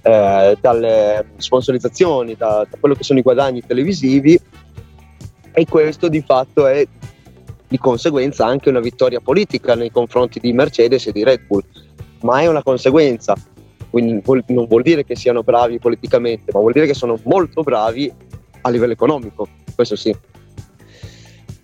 eh, 0.01 0.57
dalle 0.59 1.25
sponsorizzazioni, 1.37 2.35
da, 2.35 2.65
da 2.69 2.77
quello 2.79 2.95
che 2.95 3.03
sono 3.03 3.19
i 3.19 3.21
guadagni 3.21 3.63
televisivi 3.65 4.39
e 5.51 5.65
questo 5.65 6.09
di 6.09 6.21
fatto 6.21 6.65
è 6.65 6.85
di 7.67 7.77
conseguenza 7.77 8.45
anche 8.45 8.69
una 8.69 8.79
vittoria 8.79 9.19
politica 9.19 9.75
nei 9.75 9.91
confronti 9.91 10.39
di 10.39 10.51
Mercedes 10.51 11.07
e 11.07 11.11
di 11.11 11.23
Red 11.23 11.45
Bull, 11.45 11.63
ma 12.21 12.41
è 12.41 12.47
una 12.47 12.63
conseguenza, 12.63 13.35
quindi 13.89 14.21
non 14.47 14.65
vuol 14.65 14.81
dire 14.81 15.03
che 15.05 15.15
siano 15.15 15.43
bravi 15.43 15.79
politicamente, 15.79 16.51
ma 16.51 16.59
vuol 16.59 16.73
dire 16.73 16.87
che 16.87 16.93
sono 16.93 17.19
molto 17.23 17.61
bravi 17.61 18.11
a 18.61 18.69
livello 18.69 18.93
economico, 18.93 19.47
questo 19.75 19.95
sì. 19.95 20.15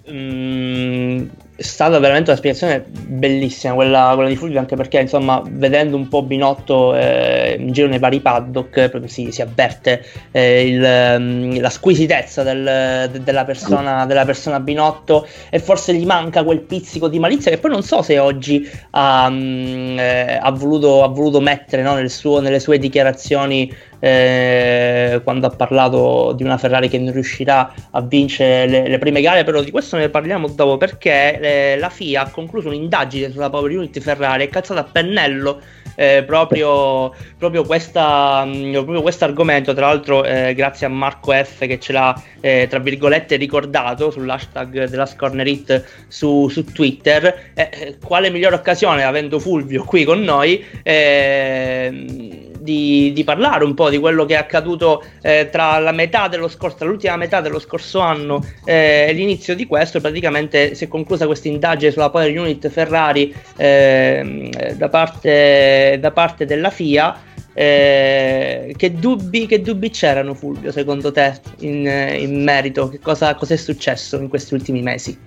Mm, 0.10 1.28
è 1.62 1.64
stata 1.64 2.00
veramente 2.00 2.32
una 2.32 2.40
spiegazione 2.40 2.84
bellissima 2.90 3.76
quella, 3.76 4.14
quella, 4.16 4.30
di 4.30 4.36
Fulvio 4.36 4.58
anche 4.58 4.76
perché 4.76 5.00
insomma 5.00 5.44
vedendo 5.48 5.96
un 5.96 6.08
po' 6.08 6.24
Binotto 6.24 6.96
eh, 6.96 7.56
in 7.60 7.72
giro 7.72 7.88
nei 7.88 8.00
vari 8.00 8.20
paddock 8.20 9.00
si, 9.06 9.32
si 9.32 9.44
avverte 9.44 10.04
eh, 10.32 10.68
il, 10.68 11.16
mm, 11.20 11.60
la 11.60 11.70
squisitezza 11.70 12.42
del, 12.42 13.10
de, 13.12 13.22
della, 13.24 13.46
persona, 13.46 14.08
della, 14.08 14.26
persona, 14.26 14.60
Binotto 14.60 15.28
e 15.52 15.60
forse 15.60 15.94
gli 15.94 16.06
manca 16.06 16.44
quel 16.44 16.62
pizzico 16.62 17.08
di 17.08 17.20
malizia 17.20 17.52
che 17.52 17.60
poi 17.60 17.70
non 17.70 17.84
so 17.84 18.02
se 18.02 18.18
oggi 18.18 18.68
ha, 18.92 19.30
mm, 19.30 20.00
eh, 20.00 20.40
ha, 20.42 20.52
voluto, 20.52 21.04
ha 21.04 21.10
voluto, 21.10 21.42
mettere 21.42 21.84
no, 21.84 21.94
nel 21.94 22.10
suo, 22.10 22.40
nelle 22.40 22.60
sue 22.60 22.80
dichiarazioni 22.80 23.72
eh, 24.00 25.22
quando 25.24 25.46
ha 25.46 25.52
parlato 25.52 26.34
di 26.36 26.42
una 26.42 26.58
Ferrari 26.58 26.90
che 26.90 26.98
non 26.98 27.14
riuscirà 27.14 27.72
a 27.92 28.02
vincere 28.02 28.68
le, 28.68 28.88
le 28.88 28.98
prime 28.98 29.22
gare 29.22 29.44
però 29.44 29.62
di 29.62 29.70
questo 29.70 29.96
ne 29.98 30.10
parliamo 30.10 30.48
dopo 30.48 30.78
perché 30.78 31.38
eh, 31.52 31.78
la 31.78 31.90
FIA 31.90 32.24
ha 32.24 32.30
concluso 32.30 32.68
un'indagine 32.68 33.32
sulla 33.32 33.50
Power 33.50 33.72
Unit 33.72 34.00
Ferrari 34.00 34.44
e 34.44 34.48
calzato 34.48 34.80
a 34.80 34.84
pennello 34.84 35.60
eh, 35.96 36.24
proprio, 36.26 37.14
proprio, 37.38 37.64
questa, 37.64 38.44
mm, 38.46 38.72
proprio 38.72 39.02
questo 39.02 39.26
argomento. 39.26 39.74
Tra 39.74 39.88
l'altro, 39.88 40.24
eh, 40.24 40.54
grazie 40.54 40.86
a 40.86 40.90
Marco 40.90 41.32
F 41.32 41.60
che 41.68 41.80
ce 41.80 41.94
l'ha 41.94 42.22
eh, 42.40 42.68
tra 42.70 42.80
virgolette 42.80 43.36
ricordato 43.36 44.10
sull'hashtag 44.10 44.86
della 44.86 45.06
Scorner 45.06 45.46
Hit 45.46 46.06
su, 46.08 46.48
su 46.50 46.64
Twitter. 46.66 47.52
Eh, 47.54 47.70
eh, 47.72 47.98
quale 48.04 48.30
migliore 48.30 48.56
occasione, 48.56 49.04
avendo 49.04 49.40
Fulvio 49.40 49.84
qui 49.84 50.04
con 50.04 50.22
noi, 50.22 50.64
eh, 50.84 52.51
di, 52.62 53.12
di, 53.14 53.24
parlare 53.24 53.64
un 53.64 53.74
po' 53.74 53.90
di 53.90 53.98
quello 53.98 54.26
che 54.26 54.36
è 54.36 54.38
accaduto 54.38 55.04
eh, 55.22 55.50
tra 55.52 55.80
la 55.80 55.92
metà 55.92 56.28
dello 56.28 56.48
scorso, 56.48 56.86
l'ultima 56.86 57.16
metà 57.18 57.42
dello 57.42 57.60
scorso 57.60 58.00
anno 58.00 58.44
eh, 58.66 59.08
e 59.10 59.14
l'inizio 59.14 59.56
di 59.56 59.66
questo. 59.66 60.00
Praticamente 60.00 60.76
si 60.76 60.86
è 60.86 60.88
conclusa 60.88 61.26
questa 61.26 61.48
indagine 61.48 61.92
sulla 61.92 62.10
Power 62.10 62.38
Unit 62.38 62.70
Ferrari 62.70 63.34
eh, 63.58 64.50
da, 64.76 64.90
parte, 64.90 65.98
da 66.00 66.12
parte 66.12 66.46
della 66.46 66.70
FIA. 66.70 67.30
Eh, 67.54 68.74
che, 68.78 68.94
dubbi, 68.94 69.46
che, 69.46 69.62
dubbi, 69.62 69.90
c'erano, 69.90 70.34
Fulvio, 70.34 70.72
secondo 70.72 71.12
te, 71.12 71.34
in, 71.60 71.86
in 71.86 72.44
merito? 72.44 72.88
Che 72.88 73.00
cosa, 73.00 73.36
cosa, 73.36 73.56
è 73.56 73.58
successo 73.58 74.18
in 74.18 74.30
questi 74.30 74.54
ultimi 74.54 74.82
mesi? 74.82 75.18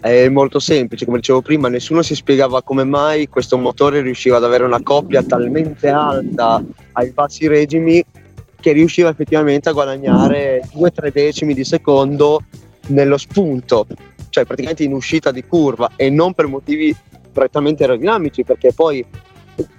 È 0.00 0.28
molto 0.28 0.60
semplice, 0.60 1.04
come 1.04 1.18
dicevo 1.18 1.42
prima, 1.42 1.68
nessuno 1.68 2.02
si 2.02 2.14
spiegava 2.14 2.62
come 2.62 2.84
mai 2.84 3.28
questo 3.28 3.58
motore 3.58 4.00
riusciva 4.00 4.36
ad 4.36 4.44
avere 4.44 4.62
una 4.62 4.80
coppia 4.80 5.24
talmente 5.24 5.88
alta 5.88 6.62
ai 6.92 7.10
bassi 7.10 7.48
regimi 7.48 8.04
che 8.60 8.72
riusciva 8.72 9.08
effettivamente 9.08 9.68
a 9.68 9.72
guadagnare 9.72 10.62
2-3 10.72 11.12
decimi 11.12 11.52
di 11.52 11.64
secondo 11.64 12.44
nello 12.88 13.16
spunto, 13.16 13.86
cioè 14.30 14.44
praticamente 14.44 14.84
in 14.84 14.92
uscita 14.92 15.32
di 15.32 15.44
curva 15.44 15.90
e 15.96 16.10
non 16.10 16.32
per 16.32 16.46
motivi 16.46 16.94
prettamente 17.32 17.82
aerodinamici, 17.82 18.44
perché 18.44 18.72
poi 18.72 19.04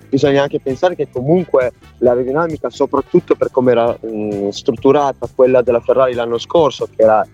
bisogna 0.09 0.41
anche 0.41 0.59
pensare 0.59 0.95
che 0.95 1.07
comunque 1.09 1.71
l'aerodinamica, 1.99 2.69
soprattutto 2.69 3.35
per 3.35 3.51
come 3.51 3.71
era 3.71 3.97
mh, 3.97 4.49
strutturata 4.49 5.29
quella 5.33 5.61
della 5.61 5.79
Ferrari 5.79 6.13
l'anno 6.13 6.37
scorso, 6.37 6.89
che 6.93 7.03
era 7.03 7.25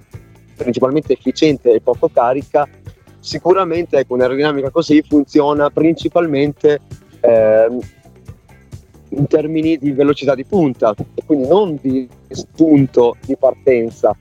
principalmente 0.55 1.13
efficiente 1.13 1.71
e 1.71 1.81
poco 1.81 2.09
carica, 2.09 2.67
sicuramente 3.19 3.97
ecco, 3.97 4.13
un'aerodinamica 4.13 4.69
così 4.69 5.01
funziona 5.07 5.69
principalmente 5.69 6.79
eh, 7.21 7.67
in 9.09 9.27
termini 9.27 9.77
di 9.77 9.91
velocità 9.91 10.35
di 10.35 10.45
punta 10.45 10.93
e 11.13 11.23
quindi 11.25 11.47
non 11.47 11.77
di 11.81 12.07
spunto 12.29 13.15
di 13.25 13.35
partenza, 13.35 14.15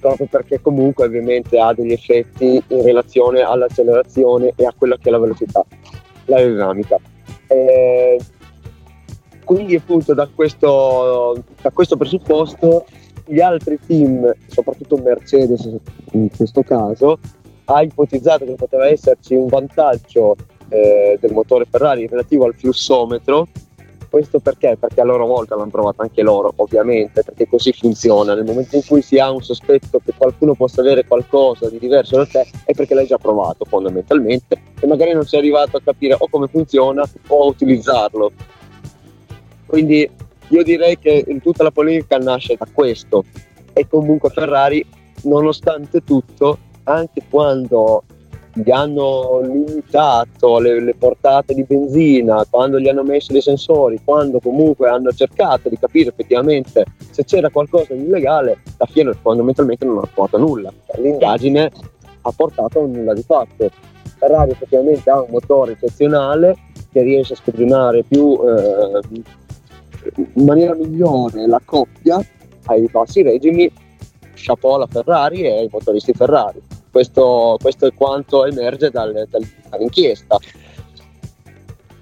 proprio 0.00 0.26
perché 0.26 0.60
comunque 0.60 1.06
ovviamente 1.06 1.58
ha 1.58 1.72
degli 1.72 1.92
effetti 1.92 2.62
in 2.66 2.82
relazione 2.82 3.40
all'accelerazione 3.40 4.52
e 4.56 4.66
a 4.66 4.74
quella 4.76 4.96
che 4.96 5.08
è 5.08 5.12
la 5.12 5.18
velocità, 5.18 5.64
l'aerodinamica. 6.26 6.98
Eh, 7.46 8.18
quindi 9.44 9.76
appunto 9.76 10.14
da 10.14 10.26
questo, 10.34 11.44
da 11.60 11.70
questo 11.70 11.96
presupposto 11.96 12.86
gli 13.26 13.40
altri 13.40 13.78
team, 13.86 14.32
soprattutto 14.46 14.96
Mercedes 14.96 15.68
in 16.12 16.28
questo 16.34 16.62
caso, 16.62 17.18
ha 17.66 17.82
ipotizzato 17.82 18.44
che 18.44 18.54
poteva 18.54 18.86
esserci 18.86 19.34
un 19.34 19.46
vantaggio 19.46 20.36
eh, 20.68 21.18
del 21.20 21.32
motore 21.32 21.66
Ferrari 21.68 22.06
relativo 22.06 22.44
al 22.44 22.54
flussometro. 22.54 23.48
Questo 24.08 24.38
perché? 24.38 24.76
Perché 24.78 25.00
a 25.00 25.04
loro 25.04 25.26
volta 25.26 25.56
l'hanno 25.56 25.70
provato 25.70 26.02
anche 26.02 26.22
loro, 26.22 26.52
ovviamente, 26.56 27.24
perché 27.24 27.48
così 27.48 27.72
funziona. 27.72 28.34
Nel 28.34 28.44
momento 28.44 28.76
in 28.76 28.84
cui 28.86 29.02
si 29.02 29.18
ha 29.18 29.30
un 29.30 29.42
sospetto 29.42 30.00
che 30.04 30.12
qualcuno 30.16 30.54
possa 30.54 30.82
avere 30.82 31.04
qualcosa 31.04 31.68
di 31.68 31.78
diverso 31.78 32.18
da 32.18 32.26
te, 32.26 32.46
è 32.64 32.74
perché 32.74 32.94
l'hai 32.94 33.06
già 33.06 33.18
provato 33.18 33.64
fondamentalmente 33.64 34.60
e 34.78 34.86
magari 34.86 35.14
non 35.14 35.24
sei 35.24 35.40
arrivato 35.40 35.78
a 35.78 35.80
capire 35.82 36.14
o 36.16 36.28
come 36.28 36.46
funziona 36.46 37.02
o 37.26 37.42
a 37.42 37.46
utilizzarlo. 37.46 38.30
Quindi 39.66 40.08
io 40.54 40.62
direi 40.62 40.96
che 40.98 41.24
tutta 41.42 41.64
la 41.64 41.72
polemica 41.72 42.16
nasce 42.18 42.54
da 42.56 42.66
questo 42.72 43.24
e 43.72 43.88
comunque 43.88 44.30
Ferrari, 44.30 44.86
nonostante 45.22 46.04
tutto, 46.04 46.58
anche 46.84 47.22
quando 47.28 48.04
gli 48.52 48.70
hanno 48.70 49.40
limitato 49.42 50.60
le, 50.60 50.80
le, 50.80 50.94
portate 50.94 51.54
di 51.54 51.64
benzina, 51.64 52.46
quando 52.48 52.78
gli 52.78 52.86
hanno 52.86 53.02
messo 53.02 53.32
dei 53.32 53.40
sensori, 53.40 54.00
quando 54.04 54.38
comunque 54.38 54.88
hanno 54.88 55.10
cercato 55.10 55.68
di 55.68 55.76
capire 55.76 56.10
effettivamente 56.10 56.84
se 57.10 57.24
c'era 57.24 57.50
qualcosa 57.50 57.94
di 57.94 58.04
illegale, 58.04 58.58
la 58.78 58.86
FIA 58.86 59.12
fondamentalmente 59.20 59.84
non 59.84 59.98
ha 59.98 60.08
trovato 60.12 60.38
nulla. 60.38 60.72
L'indagine 60.98 61.68
ha 62.22 62.30
portato 62.30 62.80
a 62.80 62.86
nulla 62.86 63.12
di 63.12 63.22
fatto. 63.22 63.68
Ferrari 64.18 64.52
effettivamente 64.52 65.10
ha 65.10 65.20
un 65.20 65.30
motore 65.30 65.72
eccezionale 65.72 66.56
che 66.92 67.02
riesce 67.02 67.32
a 67.32 67.36
sprigionare 67.36 68.04
più 68.04 68.38
eh, 68.46 69.22
in 70.16 70.44
maniera 70.44 70.74
migliore 70.74 71.46
la 71.46 71.60
coppia 71.64 72.24
ai 72.66 72.88
bassi 72.90 73.22
regimi, 73.22 73.70
chapeau 74.34 74.74
alla 74.74 74.86
Ferrari 74.86 75.42
e 75.42 75.58
ai 75.58 75.68
motoristi 75.70 76.12
Ferrari. 76.12 76.60
Questo, 76.90 77.58
questo 77.60 77.86
è 77.86 77.94
quanto 77.94 78.44
emerge 78.46 78.90
dal, 78.90 79.26
dal, 79.28 79.46
dall'inchiesta. 79.68 80.38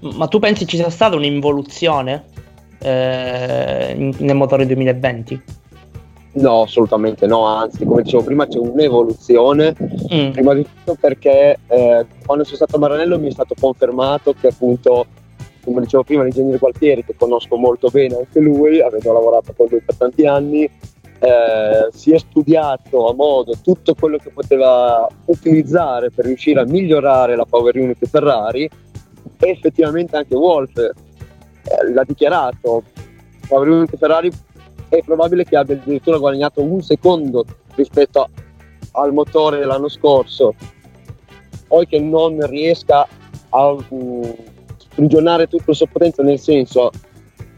Ma 0.01 0.27
tu 0.27 0.39
pensi 0.39 0.67
ci 0.67 0.77
sia 0.77 0.91
stata 0.91 1.17
un'involuzione 1.17 2.25
eh, 2.79 4.15
nel 4.19 4.37
motore 4.37 4.67
2020? 4.67 5.61
No, 6.35 6.63
assolutamente 6.63 7.27
no, 7.27 7.45
anzi, 7.45 7.85
come 7.85 8.03
dicevo 8.03 8.25
prima, 8.25 8.47
c'è 8.47 8.59
un'evoluzione. 8.59 9.77
Mm. 10.13 10.31
Prima 10.31 10.55
di 10.55 10.63
tutto 10.63 10.97
perché 10.99 11.59
eh, 11.67 12.07
quando 12.25 12.45
sono 12.45 12.57
stato 12.57 12.77
a 12.77 12.79
Maranello 12.79 13.19
mi 13.19 13.29
è 13.29 13.33
stato 13.33 13.55
confermato 13.59 14.35
che 14.39 14.49
appunto 14.49 15.07
come 15.65 15.81
dicevo 15.83 16.03
prima, 16.03 16.23
l'ingegnere 16.23 16.59
Gualtieri, 16.59 17.05
che 17.05 17.15
conosco 17.17 17.57
molto 17.57 17.89
bene 17.89 18.17
anche 18.17 18.41
lui, 18.41 18.81
avendo 18.81 19.13
lavorato 19.13 19.53
con 19.57 19.69
lui 19.71 19.81
per 19.81 19.97
tanti 19.97 20.27
anni, 20.27 20.65
eh, 20.65 21.89
si 21.93 22.13
è 22.13 22.19
studiato 22.19 23.09
a 23.09 23.15
modo 23.15 23.55
tutto 23.63 23.95
quello 23.95 24.19
che 24.19 24.31
poteva 24.31 25.09
utilizzare 25.27 26.11
per 26.11 26.25
riuscire 26.25 26.61
a 26.61 26.65
migliorare 26.65 27.37
la 27.37 27.45
power 27.45 27.77
unit 27.77 28.05
Ferrari 28.07 28.69
e 29.39 29.49
effettivamente 29.49 30.17
anche 30.17 30.35
Wolf 30.35 30.77
eh, 30.77 31.93
l'ha 31.93 32.05
dichiarato, 32.05 32.83
power 33.47 33.69
unit 33.69 33.97
Ferrari 33.97 34.33
è 34.89 35.01
probabile 35.05 35.45
che 35.45 35.57
abbia 35.57 35.77
addirittura 35.77 36.19
guadagnato 36.19 36.61
un 36.61 36.83
secondo 36.83 37.45
rispetto 37.77 38.23
a, 38.23 38.29
al 39.01 39.13
motore 39.13 39.59
dell'anno 39.59 39.89
scorso, 39.89 40.55
poi 41.69 41.87
che 41.87 42.01
non 42.01 42.45
riesca 42.49 43.07
a... 43.51 43.77
Um, 43.89 44.51
sprigionare 44.93 45.47
tutto 45.49 45.71
il 45.71 45.77
suo 45.77 45.87
potenza, 45.87 46.23
nel 46.23 46.39
senso 46.39 46.91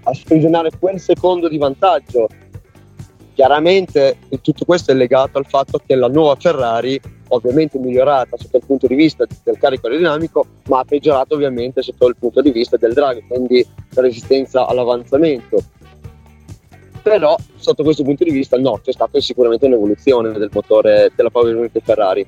a 0.05 0.15
sprigionare 0.15 0.71
quel 0.79 1.01
secondo 1.01 1.49
di 1.49 1.59
vantaggio. 1.59 2.29
Chiaramente 3.35 4.19
tutto 4.43 4.65
questo 4.65 4.93
è 4.93 4.95
legato 4.95 5.39
al 5.39 5.47
fatto 5.47 5.81
che 5.85 5.97
la 5.97 6.07
nuova 6.07 6.37
Ferrari, 6.37 7.01
ovviamente 7.29 7.79
migliorata 7.79 8.37
sotto 8.37 8.59
il 8.59 8.65
punto 8.65 8.87
di 8.87 8.95
vista 8.95 9.25
del 9.43 9.59
carico 9.59 9.87
aerodinamico, 9.87 10.47
ma 10.69 10.81
ha 10.81 10.85
peggiorato 10.85 11.35
ovviamente 11.35 11.83
sotto 11.83 12.07
il 12.07 12.17
punto 12.17 12.41
di 12.41 12.53
vista 12.53 12.77
del 12.77 12.93
drag, 12.93 13.27
quindi 13.27 13.67
la 13.91 14.03
resistenza 14.03 14.67
all'avanzamento. 14.67 15.59
Però 17.03 17.37
sotto 17.57 17.83
questo 17.83 18.05
punto 18.05 18.23
di 18.25 18.31
vista 18.31 18.57
no, 18.57 18.79
c'è 18.83 18.93
stata 18.93 19.21
sicuramente 19.21 19.67
un'evoluzione 19.67 20.31
del 20.33 20.51
motore 20.53 21.11
della 21.17 21.31
Power 21.31 21.57
Unit 21.57 21.79
Ferrari. 21.83 22.27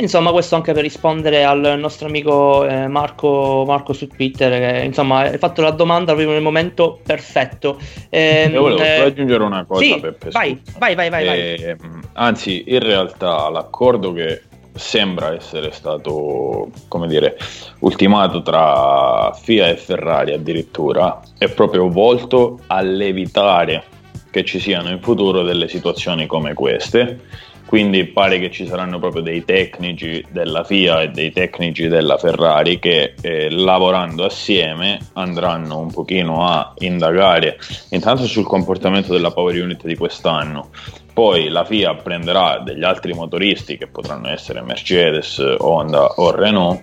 Insomma, 0.00 0.30
questo 0.30 0.54
anche 0.54 0.72
per 0.72 0.82
rispondere 0.82 1.44
al 1.44 1.76
nostro 1.78 2.06
amico 2.06 2.64
eh, 2.66 2.86
Marco, 2.86 3.64
Marco, 3.66 3.92
su 3.92 4.06
Twitter, 4.06 4.50
che 4.58 4.84
insomma 4.84 5.20
hai 5.20 5.38
fatto 5.38 5.60
la 5.60 5.70
domanda 5.70 6.12
proprio 6.12 6.32
nel 6.34 6.42
momento 6.42 7.00
perfetto. 7.04 7.78
Eh, 8.08 8.48
Io 8.50 8.60
volevo 8.60 8.82
eh, 8.82 9.00
aggiungere 9.00 9.42
una 9.42 9.64
cosa, 9.64 9.82
sì, 9.82 9.98
Peppe. 9.98 10.30
Vai, 10.30 10.60
vai, 10.78 10.94
vai, 10.94 11.10
vai, 11.10 11.24
vai. 11.24 11.38
Eh, 11.38 11.76
anzi, 12.12 12.64
in 12.68 12.78
realtà 12.78 13.48
l'accordo 13.48 14.12
che 14.12 14.42
sembra 14.74 15.34
essere 15.34 15.72
stato, 15.72 16.70
come 16.86 17.08
dire, 17.08 17.36
ultimato 17.80 18.42
tra 18.42 19.32
FIA 19.32 19.68
e 19.68 19.76
Ferrari 19.76 20.32
addirittura, 20.32 21.20
è 21.36 21.48
proprio 21.48 21.88
volto 21.88 22.60
all'evitare 22.68 23.84
che 24.30 24.44
ci 24.44 24.60
siano 24.60 24.90
in 24.90 25.00
futuro 25.00 25.42
delle 25.42 25.68
situazioni 25.68 26.26
come 26.26 26.54
queste 26.54 27.20
quindi 27.68 28.06
pare 28.06 28.38
che 28.38 28.50
ci 28.50 28.66
saranno 28.66 28.98
proprio 28.98 29.20
dei 29.20 29.44
tecnici 29.44 30.24
della 30.30 30.64
FIA 30.64 31.02
e 31.02 31.08
dei 31.10 31.32
tecnici 31.32 31.86
della 31.86 32.16
Ferrari 32.16 32.78
che 32.78 33.12
eh, 33.20 33.50
lavorando 33.50 34.24
assieme 34.24 34.98
andranno 35.12 35.78
un 35.78 35.92
pochino 35.92 36.46
a 36.46 36.72
indagare 36.78 37.58
intanto 37.90 38.24
sul 38.24 38.46
comportamento 38.46 39.12
della 39.12 39.32
Power 39.32 39.54
Unit 39.62 39.84
di 39.84 39.96
quest'anno. 39.96 40.70
Poi 41.12 41.50
la 41.50 41.66
FIA 41.66 41.94
prenderà 41.96 42.58
degli 42.60 42.84
altri 42.84 43.12
motoristi 43.12 43.76
che 43.76 43.86
potranno 43.86 44.28
essere 44.28 44.62
Mercedes, 44.62 45.38
Honda 45.58 46.06
o 46.06 46.30
Renault 46.30 46.82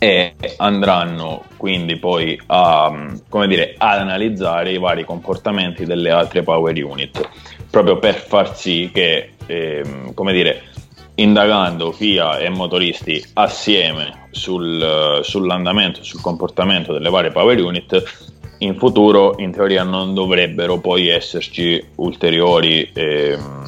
e 0.00 0.34
andranno 0.56 1.44
quindi 1.56 1.96
poi 1.96 2.36
a, 2.46 2.92
dire, 3.46 3.74
ad 3.78 4.00
analizzare 4.00 4.72
i 4.72 4.78
vari 4.78 5.04
comportamenti 5.04 5.84
delle 5.84 6.10
altre 6.10 6.42
power 6.42 6.74
unit 6.84 7.28
proprio 7.72 7.98
per 7.98 8.16
far 8.16 8.54
sì 8.54 8.90
che 8.92 9.30
ehm, 9.46 10.12
come 10.12 10.34
dire 10.34 10.64
indagando 11.14 11.90
FIA 11.90 12.38
e 12.38 12.50
motoristi 12.50 13.24
assieme 13.32 14.28
sul, 14.30 15.20
sull'andamento 15.22 16.04
sul 16.04 16.20
comportamento 16.20 16.92
delle 16.92 17.08
varie 17.08 17.30
power 17.30 17.58
unit 17.62 18.02
in 18.58 18.76
futuro 18.76 19.34
in 19.38 19.52
teoria 19.52 19.84
non 19.84 20.12
dovrebbero 20.12 20.80
poi 20.80 21.08
esserci 21.08 21.82
ulteriori 21.96 22.90
ehm, 22.92 23.62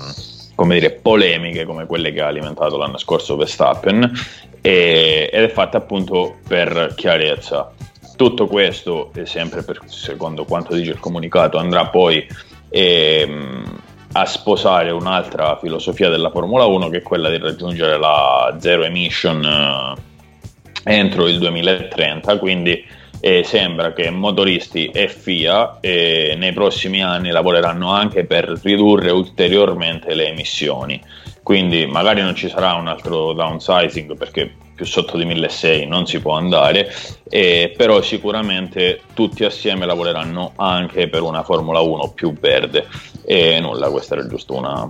come 0.55 0.75
dire, 0.75 0.91
polemiche 0.91 1.65
come 1.65 1.87
quelle 1.87 2.13
che 2.13 2.21
ha 2.21 2.27
alimentato 2.27 2.77
l'anno 2.77 2.99
scorso 2.99 3.37
Verstappen 3.37 4.13
e, 4.61 5.31
ed 5.33 5.43
è 5.43 5.49
fatta 5.49 5.79
appunto 5.79 6.37
per 6.47 6.93
chiarezza. 6.95 7.73
Tutto 8.17 8.47
questo, 8.47 9.11
sempre 9.25 9.65
per, 9.65 9.81
secondo 9.87 10.45
quanto 10.45 10.75
dice 10.75 10.93
il 10.93 11.01
comunicato, 11.01 11.59
andrà 11.59 11.87
poi 11.87 12.25
ehm, 12.69 13.83
a 14.17 14.27
sposare 14.27 14.91
un'altra 14.91 15.59
filosofia 15.61 16.09
della 16.09 16.31
Formula 16.31 16.67
1 16.67 16.89
che 16.89 16.99
è 16.99 17.03
quella 17.03 17.31
di 17.31 17.39
raggiungere 17.39 17.99
la 17.99 18.57
zero 18.61 18.85
emission 18.85 19.45
eh, 19.45 20.93
entro 20.93 21.27
il 21.27 21.39
2030, 21.39 22.39
quindi 22.39 22.85
eh, 23.19 23.43
sembra 23.43 23.93
che 23.93 24.11
motoristi 24.11 24.87
e 24.87 25.09
FIA 25.09 25.79
eh, 25.81 26.35
nei 26.39 26.53
prossimi 26.53 27.03
anni 27.03 27.31
lavoreranno 27.31 27.91
anche 27.91 28.25
per 28.25 28.61
ridurre 28.63 29.11
ulteriormente 29.11 30.15
le 30.15 30.29
emissioni 30.29 31.01
quindi 31.45 31.87
magari 31.87 32.23
non 32.23 32.35
ci 32.35 32.49
sarà 32.49 32.73
un 32.73 32.89
altro 32.89 33.35
downsizing 33.35 34.17
perché 34.17 34.51
più 34.75 34.87
sotto 34.87 35.17
di 35.19 35.27
1600 35.27 35.89
non 35.89 36.07
si 36.07 36.19
può 36.19 36.33
andare, 36.33 36.91
eh, 37.29 37.73
però 37.77 38.01
sicuramente 38.01 39.03
tutti 39.13 39.45
assieme 39.45 39.87
lavoreranno 39.87 40.53
anche 40.57 41.09
per 41.09 41.23
una 41.23 41.45
Formula 41.45 41.81
1 41.81 42.13
più 42.15 42.33
verde 42.33 42.87
e 43.25 43.61
nulla, 43.61 43.91
questa 43.91 44.15
era 44.15 44.27
giusto 44.27 44.57
una 44.57 44.89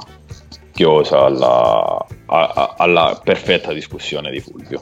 chiosa 0.73 1.25
alla, 1.25 2.07
a, 2.27 2.75
alla 2.79 3.21
perfetta 3.23 3.73
discussione 3.73 4.31
di 4.31 4.41
Fulvio. 4.41 4.81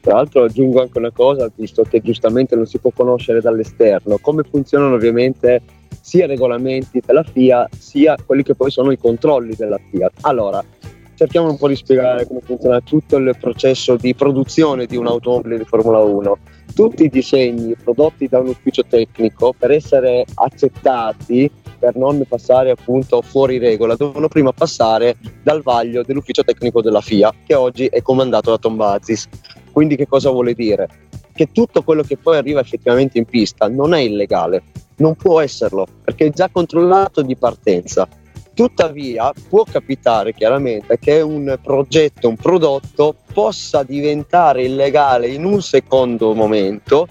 Tra 0.00 0.14
l'altro 0.14 0.44
aggiungo 0.44 0.80
anche 0.80 0.98
una 0.98 1.10
cosa, 1.10 1.50
visto 1.54 1.82
che 1.82 2.00
giustamente 2.00 2.54
non 2.54 2.66
si 2.66 2.78
può 2.78 2.90
conoscere 2.94 3.40
dall'esterno, 3.40 4.18
come 4.18 4.44
funzionano 4.48 4.94
ovviamente 4.94 5.62
sia 6.00 6.24
i 6.24 6.28
regolamenti 6.28 7.02
della 7.04 7.24
FIA 7.24 7.68
sia 7.76 8.16
quelli 8.24 8.44
che 8.44 8.54
poi 8.54 8.70
sono 8.70 8.92
i 8.92 8.98
controlli 8.98 9.54
della 9.56 9.78
FIA. 9.90 10.10
Allora, 10.22 10.64
cerchiamo 11.16 11.48
un 11.48 11.56
po' 11.56 11.66
di 11.66 11.76
spiegare 11.76 12.26
come 12.26 12.40
funziona 12.42 12.80
tutto 12.80 13.16
il 13.16 13.34
processo 13.40 13.96
di 13.96 14.14
produzione 14.14 14.84
di 14.84 14.96
un'automobile 14.96 15.58
di 15.58 15.64
Formula 15.64 15.98
1. 15.98 16.38
Tutti 16.74 17.04
i 17.04 17.08
disegni 17.08 17.74
prodotti 17.74 18.28
da 18.28 18.38
un 18.38 18.48
ufficio 18.48 18.84
tecnico 18.86 19.54
per 19.58 19.70
essere 19.70 20.24
accettati, 20.34 21.50
per 21.78 21.96
non 21.96 22.22
passare 22.28 22.70
appunto 22.70 23.22
fuori 23.22 23.56
regola, 23.56 23.96
devono 23.96 24.28
prima 24.28 24.52
passare 24.52 25.16
dal 25.42 25.62
vaglio 25.62 26.02
dell'ufficio 26.02 26.44
tecnico 26.44 26.82
della 26.82 27.00
FIA, 27.00 27.32
che 27.46 27.54
oggi 27.54 27.86
è 27.86 28.02
comandato 28.02 28.50
da 28.50 28.58
Tom 28.58 28.76
Bazis. 28.76 29.26
Quindi 29.72 29.96
che 29.96 30.06
cosa 30.06 30.30
vuole 30.30 30.52
dire? 30.52 30.86
Che 31.32 31.50
tutto 31.50 31.82
quello 31.82 32.02
che 32.02 32.18
poi 32.18 32.36
arriva 32.36 32.60
effettivamente 32.60 33.16
in 33.16 33.24
pista 33.24 33.68
non 33.68 33.94
è 33.94 34.00
illegale, 34.00 34.64
non 34.96 35.14
può 35.14 35.40
esserlo, 35.40 35.86
perché 36.04 36.26
è 36.26 36.30
già 36.30 36.50
controllato 36.50 37.22
di 37.22 37.36
partenza 37.36 38.06
Tuttavia 38.56 39.34
può 39.50 39.64
capitare 39.64 40.32
chiaramente 40.32 40.98
che 40.98 41.20
un 41.20 41.58
progetto, 41.62 42.26
un 42.30 42.36
prodotto 42.36 43.14
possa 43.34 43.82
diventare 43.82 44.62
illegale 44.62 45.28
in 45.28 45.44
un 45.44 45.60
secondo 45.60 46.32
momento, 46.32 47.06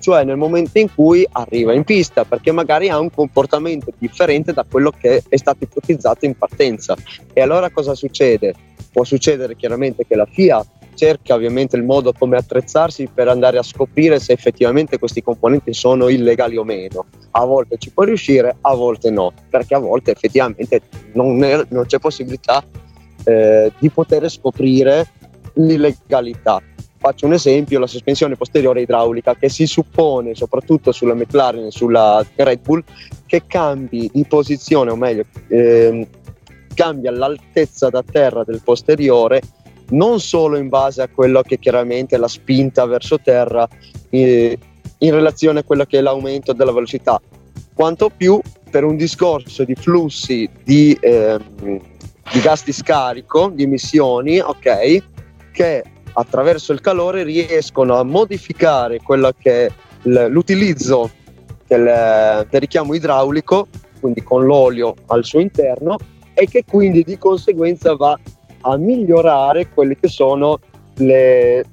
cioè 0.00 0.24
nel 0.24 0.36
momento 0.36 0.80
in 0.80 0.92
cui 0.92 1.24
arriva 1.30 1.72
in 1.72 1.84
pista, 1.84 2.24
perché 2.24 2.50
magari 2.50 2.88
ha 2.88 2.98
un 2.98 3.12
comportamento 3.12 3.92
differente 3.96 4.52
da 4.52 4.66
quello 4.68 4.90
che 4.90 5.22
è 5.28 5.36
stato 5.36 5.62
ipotizzato 5.62 6.24
in 6.24 6.36
partenza. 6.36 6.96
E 7.32 7.40
allora 7.40 7.70
cosa 7.70 7.94
succede? 7.94 8.52
Può 8.90 9.04
succedere 9.04 9.54
chiaramente 9.54 10.04
che 10.04 10.16
la 10.16 10.26
FIA 10.26 10.66
cerca 10.98 11.34
ovviamente 11.34 11.76
il 11.76 11.84
modo 11.84 12.12
come 12.12 12.36
attrezzarsi 12.36 13.08
per 13.14 13.28
andare 13.28 13.56
a 13.56 13.62
scoprire 13.62 14.18
se 14.18 14.32
effettivamente 14.32 14.98
questi 14.98 15.22
componenti 15.22 15.72
sono 15.72 16.08
illegali 16.08 16.56
o 16.56 16.64
meno. 16.64 17.06
A 17.30 17.44
volte 17.44 17.78
ci 17.78 17.90
può 17.90 18.02
riuscire, 18.02 18.56
a 18.60 18.74
volte 18.74 19.10
no, 19.10 19.32
perché 19.48 19.76
a 19.76 19.78
volte 19.78 20.10
effettivamente 20.10 20.80
non, 21.12 21.42
è, 21.44 21.64
non 21.68 21.86
c'è 21.86 22.00
possibilità 22.00 22.64
eh, 23.24 23.72
di 23.78 23.88
poter 23.90 24.28
scoprire 24.28 25.06
l'illegalità. 25.54 26.60
Faccio 27.00 27.26
un 27.26 27.34
esempio, 27.34 27.78
la 27.78 27.86
sospensione 27.86 28.34
posteriore 28.34 28.80
idraulica 28.80 29.36
che 29.36 29.48
si 29.48 29.66
suppone, 29.66 30.34
soprattutto 30.34 30.90
sulla 30.90 31.14
McLaren 31.14 31.66
e 31.66 31.70
sulla 31.70 32.26
Red 32.34 32.60
Bull, 32.62 32.82
che 33.24 33.44
cambi 33.46 34.10
di 34.12 34.24
posizione, 34.24 34.90
o 34.90 34.96
meglio, 34.96 35.22
eh, 35.46 36.08
cambia 36.74 37.12
l'altezza 37.12 37.88
da 37.88 38.02
terra 38.02 38.42
del 38.42 38.62
posteriore 38.64 39.42
non 39.90 40.20
solo 40.20 40.56
in 40.56 40.68
base 40.68 41.02
a 41.02 41.08
quello 41.08 41.42
che 41.42 41.58
chiaramente 41.58 42.16
è 42.16 42.18
la 42.18 42.28
spinta 42.28 42.84
verso 42.86 43.18
terra 43.18 43.66
eh, 44.10 44.58
in 44.98 45.10
relazione 45.12 45.60
a 45.60 45.64
quello 45.64 45.84
che 45.84 45.98
è 45.98 46.00
l'aumento 46.00 46.52
della 46.52 46.72
velocità, 46.72 47.20
quanto 47.74 48.10
più 48.14 48.40
per 48.70 48.84
un 48.84 48.96
discorso 48.96 49.64
di 49.64 49.74
flussi 49.74 50.48
di, 50.64 50.96
eh, 51.00 51.38
di 51.60 52.40
gas 52.40 52.64
di 52.64 52.72
scarico, 52.72 53.50
di 53.52 53.62
emissioni, 53.62 54.40
ok, 54.40 55.02
che 55.52 55.82
attraverso 56.12 56.72
il 56.72 56.80
calore 56.80 57.22
riescono 57.22 57.96
a 57.96 58.02
modificare 58.02 59.00
quello 59.00 59.32
che 59.38 59.66
è 59.66 59.72
l'utilizzo 60.02 61.10
del, 61.66 62.46
del 62.50 62.60
richiamo 62.60 62.94
idraulico, 62.94 63.68
quindi 64.00 64.22
con 64.22 64.44
l'olio 64.44 64.94
al 65.06 65.24
suo 65.24 65.40
interno, 65.40 65.96
e 66.34 66.46
che 66.46 66.64
quindi 66.68 67.02
di 67.02 67.18
conseguenza 67.18 67.94
va 67.94 68.18
a 68.70 68.76
migliorare 68.76 69.68
quelli 69.68 69.96
che 69.98 70.08
sono 70.08 70.58
le, 70.96 71.64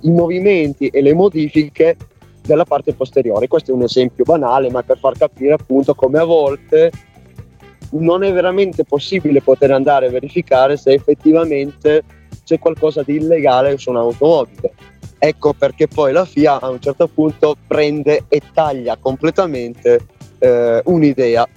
i 0.00 0.10
movimenti 0.10 0.88
e 0.88 1.02
le 1.02 1.14
modifiche 1.14 1.96
della 2.42 2.64
parte 2.64 2.92
posteriore. 2.92 3.48
Questo 3.48 3.70
è 3.70 3.74
un 3.74 3.82
esempio 3.82 4.24
banale, 4.24 4.70
ma 4.70 4.82
per 4.82 4.98
far 4.98 5.16
capire 5.16 5.54
appunto 5.54 5.94
come 5.94 6.18
a 6.18 6.24
volte 6.24 6.90
non 7.92 8.22
è 8.22 8.32
veramente 8.32 8.84
possibile 8.84 9.40
poter 9.40 9.70
andare 9.70 10.06
a 10.06 10.10
verificare 10.10 10.76
se 10.76 10.92
effettivamente 10.92 12.02
c'è 12.44 12.58
qualcosa 12.58 13.02
di 13.02 13.16
illegale 13.16 13.76
su 13.78 13.90
un'automobile. 13.90 14.72
Ecco 15.18 15.54
perché 15.54 15.88
poi 15.88 16.12
la 16.12 16.24
FIA 16.24 16.60
a 16.60 16.68
un 16.68 16.80
certo 16.80 17.08
punto 17.08 17.56
prende 17.66 18.24
e 18.28 18.42
taglia 18.52 18.96
completamente 19.00 20.00
eh, 20.38 20.82
un'idea 20.84 21.48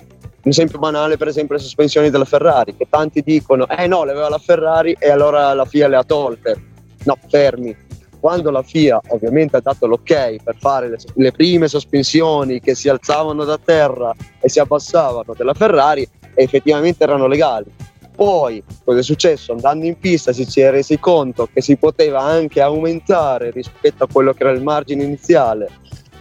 un 0.48 0.54
esempio 0.54 0.80
banale, 0.80 1.18
per 1.18 1.28
esempio, 1.28 1.56
le 1.56 1.62
sospensioni 1.62 2.10
della 2.10 2.24
Ferrari, 2.24 2.74
che 2.78 2.88
tanti 2.90 3.22
dicono, 3.22 3.68
eh 3.68 3.86
no, 3.86 4.06
le 4.06 4.12
aveva 4.12 4.30
la 4.30 4.38
Ferrari 4.38 4.96
e 4.98 5.10
allora 5.10 5.54
la 5.54 5.66
FIA 5.66 5.90
le 5.90 5.98
ha 5.98 6.04
tolte. 6.06 6.56
No, 7.04 7.18
fermi. 7.28 7.76
Quando 8.18 8.50
la 8.50 8.64
FIA 8.64 9.00
ovviamente 9.10 9.58
ha 9.58 9.60
dato 9.60 9.88
l'ok 9.88 10.42
per 10.42 10.56
fare 10.58 10.90
le, 10.90 10.98
le 11.16 11.32
prime 11.34 11.68
sospensioni 11.68 12.62
che 12.62 12.76
si 12.76 12.88
alzavano 12.88 13.44
da 13.44 13.58
terra 13.58 14.16
e 14.40 14.48
si 14.48 14.60
abbassavano 14.60 15.34
della 15.36 15.54
Ferrari, 15.54 16.08
effettivamente 16.34 17.04
erano 17.04 17.28
legali. 17.28 17.70
Poi, 18.16 18.64
cosa 18.86 19.00
è 19.00 19.04
successo? 19.04 19.52
Andando 19.52 19.86
in 19.86 20.00
pista 20.00 20.32
si 20.32 20.62
è 20.62 20.72
resi 20.72 20.98
conto 20.98 21.50
che 21.54 21.62
si 21.62 21.76
poteva 21.76 22.22
anche 22.22 22.62
aumentare 22.62 23.52
rispetto 23.52 24.06
a 24.06 24.08
quello 24.10 24.34
che 24.34 24.44
era 24.44 24.54
il 24.54 24.64
margine 24.64 25.04
iniziale 25.04 25.70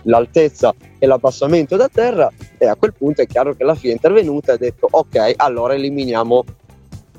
l'altezza 0.06 0.74
e 0.98 1.06
l'abbassamento 1.06 1.76
da 1.76 1.88
terra 1.88 2.30
e 2.58 2.66
a 2.66 2.74
quel 2.74 2.94
punto 2.96 3.22
è 3.22 3.26
chiaro 3.26 3.54
che 3.54 3.64
la 3.64 3.74
FIA 3.74 3.90
è 3.90 3.92
intervenuta 3.92 4.52
e 4.52 4.54
ha 4.54 4.58
detto 4.58 4.88
ok, 4.90 5.34
allora 5.36 5.74
eliminiamo 5.74 6.44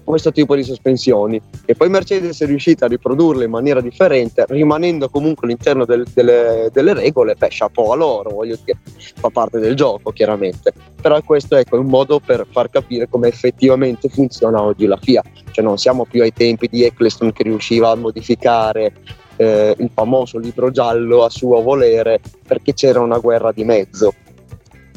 questo 0.03 0.31
tipo 0.31 0.55
di 0.55 0.63
sospensioni. 0.63 1.39
E 1.65 1.75
poi 1.75 1.89
Mercedes 1.89 2.41
è 2.41 2.45
riuscita 2.45 2.85
a 2.85 2.87
riprodurle 2.87 3.43
in 3.43 3.51
maniera 3.51 3.81
differente 3.81 4.45
rimanendo 4.47 5.09
comunque 5.09 5.45
all'interno 5.45 5.83
del, 5.83 6.05
delle, 6.13 6.69
delle, 6.71 6.93
regole 6.93 7.35
beh 7.35 7.47
chapeau 7.49 7.91
a 7.91 7.95
loro 7.95 8.29
voglio 8.29 8.57
dire 8.63 8.79
fa 9.19 9.29
parte 9.29 9.59
del 9.59 9.75
gioco 9.75 10.11
chiaramente. 10.11 10.71
Però 11.01 11.21
questo 11.21 11.57
ecco, 11.57 11.75
è 11.75 11.79
un 11.79 11.87
modo 11.87 12.21
per 12.21 12.47
far 12.49 12.69
capire 12.69 13.09
come 13.09 13.27
effettivamente 13.27 14.07
funziona 14.07 14.61
oggi 14.61 14.85
la 14.85 14.97
FIA 14.97 15.21
cioè 15.51 15.65
non 15.65 15.77
siamo 15.77 16.05
più 16.05 16.21
ai 16.21 16.31
tempi 16.31 16.67
di 16.69 16.83
Eccleston 16.83 17.33
che 17.33 17.43
riusciva 17.43 17.89
a 17.89 17.95
modificare 17.95 18.93
eh, 19.37 19.75
il 19.77 19.89
famoso 19.93 20.37
libro 20.37 20.71
giallo 20.71 21.23
a 21.23 21.29
suo 21.29 21.61
volere 21.61 22.19
perché 22.45 22.73
c'era 22.73 22.99
una 22.99 23.19
guerra 23.19 23.51
di 23.51 23.63
mezzo. 23.63 24.13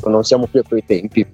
Non 0.04 0.24
siamo 0.24 0.46
più 0.46 0.60
a 0.60 0.64
quei 0.66 0.84
tempi. 0.84 1.26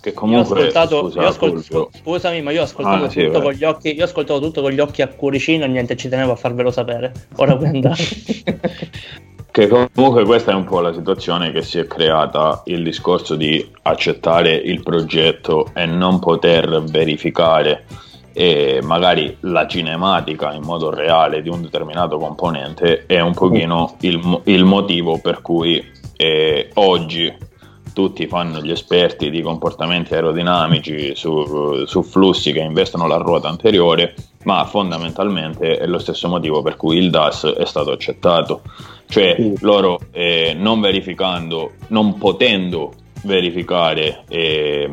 Che 0.00 0.12
comunque, 0.12 0.58
io 0.58 0.64
ho 0.64 0.68
ascoltato, 0.68 1.00
scusa, 1.02 1.20
io 1.20 1.28
ascol- 1.28 1.88
scusami, 2.02 2.42
ma 2.42 2.50
io 2.50 2.60
ho 2.60 2.64
ascoltato, 2.64 3.04
ah, 3.04 3.08
sì, 3.08 3.24
tutto 3.24 3.40
con 3.40 3.52
gli 3.52 3.62
occhi, 3.62 3.94
io 3.94 4.02
ho 4.02 4.06
ascoltato 4.06 4.40
tutto 4.40 4.60
con 4.60 4.72
gli 4.72 4.80
occhi 4.80 5.00
a 5.00 5.06
cuoricino 5.06 5.64
e 5.64 5.68
niente, 5.68 5.96
ci 5.96 6.08
tenevo 6.08 6.32
a 6.32 6.36
farvelo 6.36 6.72
sapere. 6.72 7.12
Ora 7.36 7.56
puoi 7.56 7.68
andare. 7.68 8.02
che 9.52 9.68
comunque 9.68 10.24
questa 10.24 10.50
è 10.50 10.54
un 10.54 10.64
po' 10.64 10.80
la 10.80 10.92
situazione 10.92 11.52
che 11.52 11.62
si 11.62 11.78
è 11.78 11.86
creata, 11.86 12.62
il 12.64 12.82
discorso 12.82 13.36
di 13.36 13.64
accettare 13.82 14.54
il 14.54 14.82
progetto 14.82 15.70
e 15.72 15.86
non 15.86 16.18
poter 16.18 16.82
verificare 16.82 17.84
e 18.32 18.80
magari 18.82 19.36
la 19.40 19.66
cinematica 19.66 20.52
in 20.52 20.62
modo 20.62 20.90
reale 20.90 21.42
di 21.42 21.48
un 21.48 21.62
determinato 21.62 22.18
componente 22.18 23.04
è 23.06 23.20
un 23.20 23.34
pochino 23.34 23.96
il, 24.00 24.40
il 24.44 24.64
motivo 24.64 25.18
per 25.18 25.40
cui 25.40 25.84
eh, 26.16 26.70
oggi 26.74 27.50
tutti 27.92 28.26
fanno 28.26 28.60
gli 28.60 28.70
esperti 28.70 29.30
di 29.30 29.42
comportamenti 29.42 30.14
aerodinamici 30.14 31.14
su, 31.14 31.84
su, 31.86 32.02
flussi 32.02 32.52
che 32.52 32.60
investono 32.60 33.06
la 33.06 33.16
ruota 33.16 33.48
anteriore, 33.48 34.14
ma 34.44 34.64
fondamentalmente 34.64 35.78
è 35.78 35.86
lo 35.86 35.98
stesso 35.98 36.28
motivo 36.28 36.62
per 36.62 36.76
cui 36.76 36.96
il 36.96 37.10
DAS 37.10 37.44
è 37.44 37.66
stato 37.66 37.90
accettato. 37.92 38.62
Cioè 39.08 39.36
loro 39.60 40.00
eh, 40.10 40.54
non 40.56 40.80
verificando, 40.80 41.72
non 41.88 42.16
potendo 42.16 42.94
verificare 43.24 44.24
eh, 44.28 44.90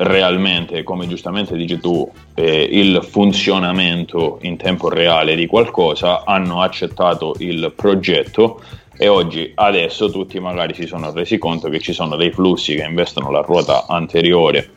realmente, 0.00 0.82
come 0.82 1.06
giustamente 1.06 1.56
dici 1.56 1.78
tu, 1.78 2.10
eh, 2.34 2.62
il 2.70 3.00
funzionamento 3.02 4.38
in 4.42 4.56
tempo 4.56 4.88
reale 4.88 5.34
di 5.34 5.46
qualcosa, 5.46 6.24
hanno 6.24 6.62
accettato 6.62 7.34
il 7.38 7.72
progetto 7.74 8.62
e 8.96 9.08
oggi 9.08 9.52
adesso 9.54 10.10
tutti 10.10 10.38
magari 10.40 10.74
si 10.74 10.86
sono 10.86 11.12
resi 11.12 11.38
conto 11.38 11.68
che 11.68 11.80
ci 11.80 11.92
sono 11.92 12.16
dei 12.16 12.30
flussi 12.30 12.74
che 12.74 12.84
investono 12.84 13.30
la 13.30 13.40
ruota 13.40 13.86
anteriore 13.86 14.70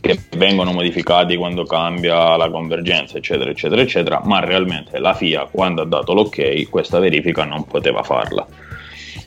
che 0.00 0.18
vengono 0.36 0.72
modificati 0.72 1.36
quando 1.36 1.64
cambia 1.64 2.36
la 2.36 2.50
convergenza, 2.50 3.18
eccetera, 3.18 3.50
eccetera, 3.50 3.82
eccetera, 3.82 4.20
ma 4.24 4.40
realmente 4.40 4.98
la 4.98 5.12
FIA 5.12 5.48
quando 5.50 5.82
ha 5.82 5.86
dato 5.86 6.14
l'ok 6.14 6.68
questa 6.68 6.98
verifica 6.98 7.44
non 7.44 7.64
poteva 7.64 8.02
farla. 8.02 8.46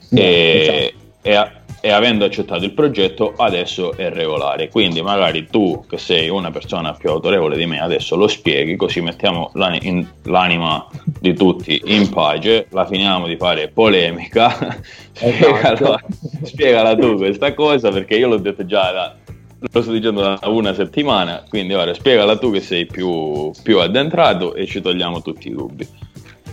No, 0.10 0.20
e, 0.20 0.94
e, 1.22 1.52
e 1.82 1.90
avendo 1.90 2.24
accettato 2.26 2.64
il 2.64 2.74
progetto 2.74 3.34
adesso 3.36 3.98
è 3.98 4.10
regolare. 4.10 4.70
Quindi 4.70 5.02
magari 5.02 5.48
tu 5.48 5.84
che 5.90 5.98
sei 5.98 6.30
una 6.30 6.52
persona 6.52 6.94
più 6.94 7.10
autorevole 7.10 7.58
di 7.58 7.66
me 7.66 7.82
adesso 7.82 8.16
lo 8.16 8.28
spieghi 8.28 8.76
così 8.76 9.02
mettiamo 9.02 9.52
l'anima 9.54 10.88
di 11.20 11.34
tutti 11.34 11.82
in 11.86 12.10
pace, 12.10 12.68
la 12.70 12.86
finiamo 12.86 13.26
di 13.28 13.36
fare 13.36 13.68
polemica, 13.68 14.80
spiegala, 15.12 15.74
esatto. 15.74 16.00
spiegala 16.44 16.96
tu 16.96 17.18
questa 17.18 17.54
cosa 17.54 17.90
perché 17.90 18.16
io 18.16 18.28
l'ho 18.28 18.38
detto 18.38 18.66
già 18.66 18.92
da, 18.92 19.16
lo 19.60 19.82
sto 19.82 19.92
dicendo 19.92 20.22
da 20.22 20.40
una 20.46 20.74
settimana, 20.74 21.44
quindi 21.50 21.74
ora 21.74 21.94
spiegala 21.94 22.38
tu 22.38 22.52
che 22.52 22.62
sei 22.62 22.86
più, 22.86 23.52
più 23.64 23.80
addentrato 23.80 24.54
e 24.54 24.66
ci 24.68 24.82
togliamo 24.82 25.22
tutti 25.22 25.48
i 25.48 25.52
dubbi. 25.52 25.88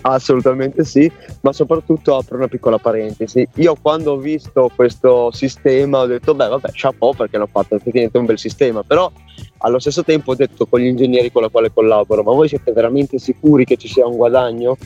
Assolutamente 0.00 0.84
sì, 0.84 1.10
ma 1.42 1.52
soprattutto 1.52 2.16
apro 2.16 2.36
una 2.36 2.48
piccola 2.48 2.78
parentesi. 2.78 3.46
Io 3.56 3.76
quando 3.80 4.12
ho 4.12 4.16
visto 4.16 4.70
questo 4.74 5.30
sistema 5.32 6.00
ho 6.00 6.06
detto, 6.06 6.34
beh 6.34 6.48
vabbè, 6.48 6.68
chapeau 6.72 7.14
perché 7.14 7.36
hanno 7.36 7.48
fatto 7.50 7.74
effettivamente 7.74 8.18
un 8.18 8.24
bel 8.26 8.38
sistema, 8.38 8.82
però 8.82 9.10
allo 9.58 9.78
stesso 9.78 10.04
tempo 10.04 10.32
ho 10.32 10.34
detto 10.36 10.66
con 10.66 10.80
gli 10.80 10.86
ingegneri 10.86 11.32
con 11.32 11.44
i 11.44 11.50
quali 11.50 11.70
collaboro, 11.72 12.22
ma 12.22 12.32
voi 12.32 12.48
siete 12.48 12.72
veramente 12.72 13.18
sicuri 13.18 13.64
che 13.64 13.76
ci 13.76 13.88
sia 13.88 14.06
un 14.06 14.16
guadagno? 14.16 14.76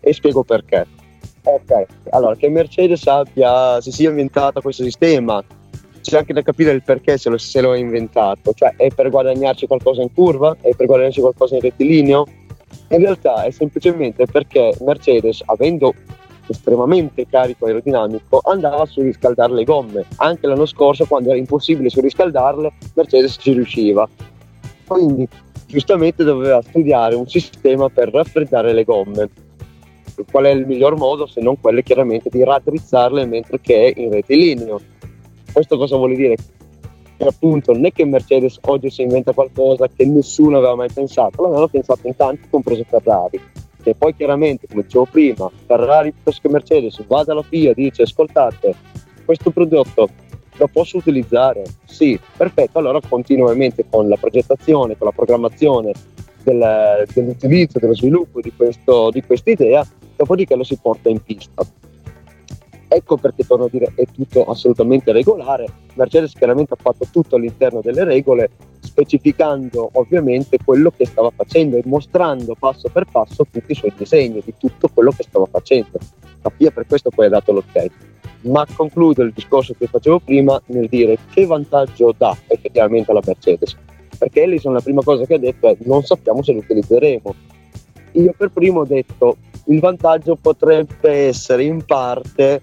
E 0.00 0.12
spiego 0.12 0.42
perché. 0.42 0.86
Ok, 1.44 1.86
allora 2.10 2.34
che 2.34 2.48
Mercedes 2.48 3.06
abbia, 3.06 3.80
si 3.80 3.90
sia 3.92 4.10
inventata 4.10 4.60
questo 4.60 4.82
sistema, 4.82 5.42
c'è 6.02 6.18
anche 6.18 6.32
da 6.32 6.42
capire 6.42 6.72
il 6.72 6.82
perché 6.82 7.16
se 7.16 7.60
lo 7.60 7.70
ha 7.70 7.76
inventato, 7.76 8.52
cioè 8.52 8.74
è 8.76 8.88
per 8.88 9.08
guadagnarci 9.08 9.66
qualcosa 9.66 10.02
in 10.02 10.12
curva, 10.12 10.56
è 10.60 10.74
per 10.74 10.86
guadagnarci 10.86 11.20
qualcosa 11.20 11.54
in 11.54 11.60
rettilineo, 11.62 12.26
in 12.96 13.02
realtà 13.02 13.42
è 13.42 13.50
semplicemente 13.50 14.26
perché 14.26 14.74
Mercedes, 14.80 15.42
avendo 15.44 15.92
estremamente 16.46 17.26
carico 17.26 17.66
aerodinamico, 17.66 18.40
andava 18.44 18.82
a 18.82 18.86
surriscaldare 18.86 19.52
le 19.52 19.64
gomme. 19.64 20.04
Anche 20.16 20.46
l'anno 20.46 20.66
scorso, 20.66 21.04
quando 21.04 21.28
era 21.30 21.38
impossibile 21.38 21.90
surriscaldarle, 21.90 22.72
Mercedes 22.94 23.36
ci 23.38 23.52
riusciva. 23.52 24.08
Quindi, 24.86 25.28
giustamente, 25.66 26.24
doveva 26.24 26.62
studiare 26.62 27.14
un 27.14 27.28
sistema 27.28 27.88
per 27.88 28.10
raffreddare 28.10 28.72
le 28.72 28.84
gomme. 28.84 29.28
Qual 30.30 30.44
è 30.44 30.50
il 30.50 30.66
miglior 30.66 30.96
modo 30.96 31.26
se 31.26 31.40
non 31.40 31.60
quello 31.60 31.80
chiaramente 31.82 32.28
di 32.28 32.42
raddrizzarle 32.42 33.24
mentre 33.26 33.60
che 33.60 33.92
è 33.92 34.00
in 34.00 34.10
rettilineo? 34.10 34.80
Questo 35.52 35.76
cosa 35.76 35.96
vuol 35.96 36.16
dire? 36.16 36.36
Appunto 37.18 37.72
non 37.72 37.86
è 37.86 37.92
che 37.92 38.04
Mercedes 38.04 38.58
oggi 38.62 38.90
si 38.90 39.02
inventa 39.02 39.32
qualcosa 39.32 39.88
che 39.88 40.06
nessuno 40.06 40.58
aveva 40.58 40.76
mai 40.76 40.88
pensato, 40.92 41.42
l'avevano 41.42 41.68
pensato 41.68 42.06
in 42.06 42.14
tanti, 42.14 42.48
compreso 42.48 42.84
Ferrari. 42.84 43.40
E 43.82 43.94
poi 43.94 44.14
chiaramente, 44.14 44.66
come 44.66 44.82
dicevo 44.82 45.06
prima, 45.10 45.50
Ferrari 45.66 46.12
piuttosto 46.12 46.40
che 46.42 46.48
Mercedes 46.48 47.04
va 47.06 47.24
dalla 47.24 47.42
FIA 47.42 47.70
e 47.70 47.74
dice 47.74 48.02
ascoltate, 48.02 48.74
questo 49.24 49.50
prodotto 49.50 50.08
lo 50.56 50.68
posso 50.68 50.98
utilizzare? 50.98 51.64
Sì, 51.84 52.18
perfetto, 52.36 52.78
allora 52.78 53.00
continuamente 53.06 53.84
con 53.88 54.08
la 54.08 54.16
progettazione, 54.16 54.96
con 54.96 55.06
la 55.06 55.12
programmazione 55.12 55.92
del, 56.42 57.04
dell'utilizzo, 57.12 57.78
dello 57.78 57.94
sviluppo 57.94 58.40
di, 58.40 58.52
questo, 58.54 59.10
di 59.10 59.22
questa 59.22 59.50
idea, 59.50 59.86
dopodiché 60.16 60.54
lo 60.54 60.64
si 60.64 60.76
porta 60.80 61.08
in 61.08 61.22
pista. 61.22 61.64
Ecco 62.90 63.18
perché 63.18 63.46
torno 63.46 63.66
a 63.66 63.68
dire 63.70 63.92
è 63.94 64.06
tutto 64.06 64.44
assolutamente 64.44 65.12
regolare. 65.12 65.66
Mercedes 65.94 66.32
chiaramente 66.32 66.72
ha 66.72 66.78
fatto 66.80 67.06
tutto 67.12 67.36
all'interno 67.36 67.82
delle 67.82 68.02
regole, 68.02 68.50
specificando 68.80 69.90
ovviamente 69.92 70.56
quello 70.64 70.90
che 70.90 71.04
stava 71.04 71.30
facendo 71.30 71.76
e 71.76 71.82
mostrando 71.84 72.56
passo 72.58 72.88
per 72.88 73.04
passo 73.10 73.44
tutti 73.50 73.72
i 73.72 73.74
suoi 73.74 73.92
disegni 73.94 74.40
di 74.42 74.54
tutto 74.56 74.88
quello 74.88 75.10
che 75.10 75.24
stava 75.24 75.44
facendo. 75.44 75.98
La 76.40 76.50
FIA 76.50 76.70
per 76.70 76.86
questo 76.86 77.10
poi 77.10 77.26
ha 77.26 77.30
dato 77.30 77.52
l'ok. 77.52 77.90
Ma 78.42 78.64
concludo 78.74 79.22
il 79.22 79.32
discorso 79.34 79.74
che 79.76 79.86
facevo 79.86 80.20
prima 80.20 80.60
nel 80.66 80.88
dire 80.88 81.18
che 81.34 81.44
vantaggio 81.44 82.14
dà 82.16 82.34
effettivamente 82.46 83.10
alla 83.10 83.22
Mercedes. 83.24 83.76
Perché 84.16 84.42
Ellison 84.42 84.72
la 84.72 84.80
prima 84.80 85.02
cosa 85.02 85.26
che 85.26 85.34
ha 85.34 85.38
detto 85.38 85.68
è 85.68 85.76
non 85.80 86.02
sappiamo 86.04 86.42
se 86.42 86.52
lo 86.52 86.60
utilizzeremo. 86.60 87.34
Io 88.12 88.32
per 88.34 88.50
primo 88.50 88.80
ho 88.80 88.86
detto 88.86 89.36
il 89.68 89.80
vantaggio 89.80 90.36
potrebbe 90.36 91.10
essere 91.10 91.64
in 91.64 91.84
parte 91.84 92.62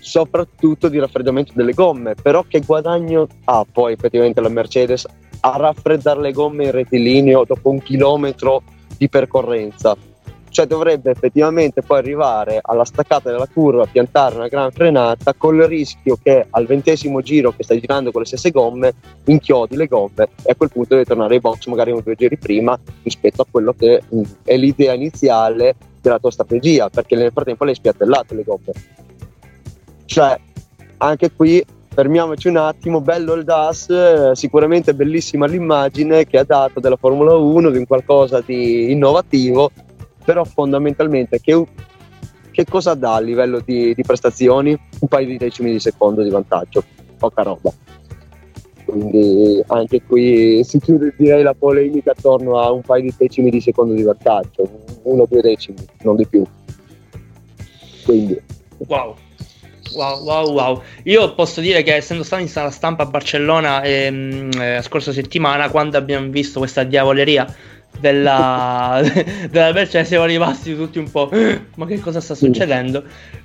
soprattutto 0.00 0.88
di 0.88 0.98
raffreddamento 0.98 1.52
delle 1.54 1.72
gomme, 1.72 2.14
però 2.14 2.44
che 2.46 2.60
guadagno 2.60 3.26
ha 3.44 3.64
poi 3.70 3.94
effettivamente 3.94 4.40
la 4.40 4.50
Mercedes 4.50 5.06
a 5.40 5.56
raffreddare 5.56 6.20
le 6.20 6.32
gomme 6.32 6.64
in 6.64 6.70
rettilineo 6.70 7.44
dopo 7.44 7.70
un 7.70 7.80
chilometro 7.82 8.62
di 8.98 9.08
percorrenza? 9.08 9.96
Cioè 10.50 10.66
dovrebbe 10.66 11.10
effettivamente 11.10 11.82
poi 11.82 11.98
arrivare 11.98 12.60
alla 12.62 12.84
staccata 12.84 13.30
della 13.30 13.48
curva, 13.52 13.86
piantare 13.86 14.36
una 14.36 14.46
gran 14.46 14.70
frenata 14.70 15.32
con 15.34 15.56
il 15.56 15.66
rischio 15.66 16.16
che 16.22 16.46
al 16.48 16.66
ventesimo 16.66 17.22
giro 17.22 17.52
che 17.56 17.64
stai 17.64 17.80
girando 17.80 18.12
con 18.12 18.20
le 18.20 18.26
stesse 18.26 18.50
gomme 18.50 18.92
inchiodi 19.24 19.74
le 19.74 19.88
gomme 19.88 20.28
e 20.44 20.52
a 20.52 20.54
quel 20.54 20.70
punto 20.70 20.94
devi 20.94 21.06
tornare 21.06 21.34
ai 21.34 21.40
box 21.40 21.66
magari 21.66 21.90
uno 21.90 22.00
o 22.00 22.02
due 22.04 22.14
giri 22.14 22.38
prima 22.38 22.78
rispetto 23.02 23.42
a 23.42 23.46
quello 23.50 23.74
che 23.76 24.02
è 24.44 24.56
l'idea 24.56 24.92
iniziale 24.92 25.74
della 26.04 26.18
tua 26.18 26.30
strategia, 26.30 26.90
perché 26.90 27.16
nel 27.16 27.32
frattempo 27.32 27.64
le 27.64 27.70
hai 27.70 27.76
spiattellate 27.76 28.34
le 28.34 28.42
gomme. 28.44 28.72
Cioè, 30.04 30.38
anche 30.98 31.32
qui 31.32 31.64
fermiamoci 31.88 32.48
un 32.48 32.58
attimo, 32.58 33.00
bello 33.00 33.32
il 33.32 33.44
DAS, 33.44 33.88
eh, 33.88 34.30
sicuramente 34.34 34.94
bellissima 34.94 35.46
l'immagine 35.46 36.26
che 36.26 36.38
ha 36.38 36.44
dato 36.44 36.78
della 36.78 36.96
Formula 36.96 37.34
1, 37.34 37.70
di 37.70 37.78
un 37.78 37.86
qualcosa 37.86 38.42
di 38.44 38.92
innovativo, 38.92 39.70
però 40.24 40.44
fondamentalmente 40.44 41.40
che, 41.40 41.64
che 42.50 42.64
cosa 42.66 42.92
dà 42.92 43.14
a 43.14 43.20
livello 43.20 43.60
di, 43.64 43.94
di, 43.94 44.02
prestazioni? 44.02 44.78
Un 44.98 45.08
paio 45.08 45.26
di 45.26 45.38
decimi 45.38 45.70
di 45.70 45.80
secondo 45.80 46.22
di 46.22 46.28
vantaggio, 46.28 46.84
poca 47.16 47.42
roba. 47.42 47.72
Quindi 48.94 49.62
anche 49.66 50.02
qui 50.02 50.62
si 50.62 50.78
chiude 50.78 51.14
direi 51.16 51.42
la 51.42 51.54
polemica 51.54 52.12
attorno 52.12 52.60
a 52.60 52.70
un 52.70 52.82
paio 52.82 53.02
di 53.02 53.14
decimi 53.16 53.50
di 53.50 53.60
secondo 53.60 53.92
di 53.92 54.02
vantaggio, 54.02 54.68
uno 55.02 55.22
o 55.22 55.26
due 55.28 55.40
decimi, 55.42 55.78
non 56.02 56.16
di 56.16 56.26
più. 56.26 56.44
Quindi. 58.04 58.40
Wow. 58.86 59.16
Wow, 59.94 60.24
wow, 60.24 60.52
wow. 60.52 60.82
Io 61.04 61.34
posso 61.34 61.60
dire 61.60 61.82
che 61.82 61.94
essendo 61.94 62.22
stato 62.22 62.42
in 62.42 62.48
sala 62.48 62.70
stampa 62.70 63.04
a 63.04 63.06
Barcellona 63.06 63.82
ehm, 63.82 64.50
eh, 64.58 64.74
la 64.74 64.82
scorsa 64.82 65.12
settimana, 65.12 65.70
quando 65.70 65.96
abbiamo 65.96 66.28
visto 66.30 66.58
questa 66.58 66.82
diavoleria 66.84 67.46
della, 68.00 69.00
della 69.50 69.72
Mercedes 69.72 70.08
siamo 70.08 70.24
rimasti 70.24 70.74
tutti 70.74 70.98
un 70.98 71.10
po' 71.10 71.30
ma 71.76 71.86
che 71.86 72.00
cosa 72.00 72.20
sta 72.20 72.34
succedendo 72.34 73.04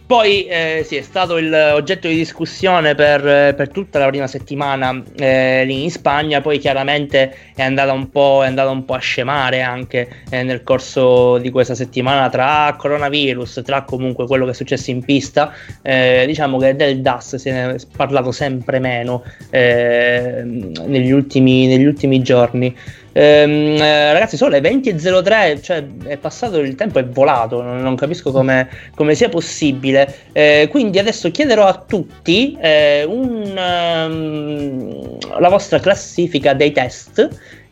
poi 0.09 0.47
eh, 0.47 0.81
sì 0.87 0.95
è 0.95 1.03
stato 1.03 1.37
il 1.37 1.53
oggetto 1.53 2.07
di 2.07 2.15
discussione 2.15 2.95
per, 2.95 3.53
per 3.53 3.69
tutta 3.69 3.99
la 3.99 4.07
prima 4.07 4.25
settimana 4.25 5.03
eh, 5.15 5.63
lì 5.65 5.83
in 5.83 5.91
Spagna. 5.91 6.41
Poi 6.41 6.57
chiaramente 6.57 7.35
è 7.53 7.61
andata 7.61 7.93
un 7.93 8.09
po', 8.09 8.43
un 8.43 8.85
po 8.85 8.93
a 8.95 8.97
scemare 8.97 9.61
anche 9.61 10.09
eh, 10.31 10.41
nel 10.41 10.63
corso 10.63 11.37
di 11.37 11.51
questa 11.51 11.75
settimana 11.75 12.27
tra 12.27 12.73
coronavirus 12.75 13.61
tra 13.63 13.83
comunque 13.83 14.25
quello 14.25 14.45
che 14.45 14.51
è 14.51 14.55
successo 14.55 14.89
in 14.89 15.03
pista. 15.03 15.53
Eh, 15.83 16.23
diciamo 16.25 16.57
che 16.57 16.75
del 16.75 17.01
DAS 17.01 17.35
si 17.35 17.49
è 17.49 17.75
parlato 17.95 18.31
sempre 18.31 18.79
meno 18.79 19.23
eh, 19.51 20.41
negli 20.43 21.11
ultimi, 21.11 21.67
negli 21.67 21.85
ultimi 21.85 22.23
giorni 22.23 22.75
Ehm, 23.13 23.81
eh, 23.81 24.13
ragazzi, 24.13 24.37
sono 24.37 24.51
le 24.51 24.61
20.03, 24.61 25.61
cioè 25.61 25.85
è 26.05 26.17
passato 26.17 26.59
il 26.59 26.75
tempo, 26.75 26.99
è 26.99 27.05
volato, 27.05 27.61
non, 27.61 27.81
non 27.81 27.95
capisco 27.95 28.31
come, 28.31 28.69
come, 28.95 29.15
sia 29.15 29.29
possibile. 29.29 30.15
Eh, 30.31 30.67
quindi 30.69 30.99
adesso 30.99 31.31
chiederò 31.31 31.65
a 31.65 31.83
tutti 31.87 32.57
eh, 32.59 33.03
un, 33.03 33.57
um, 33.57 35.17
la 35.39 35.49
vostra 35.49 35.79
classifica 35.79 36.53
dei 36.53 36.71
test 36.71 37.27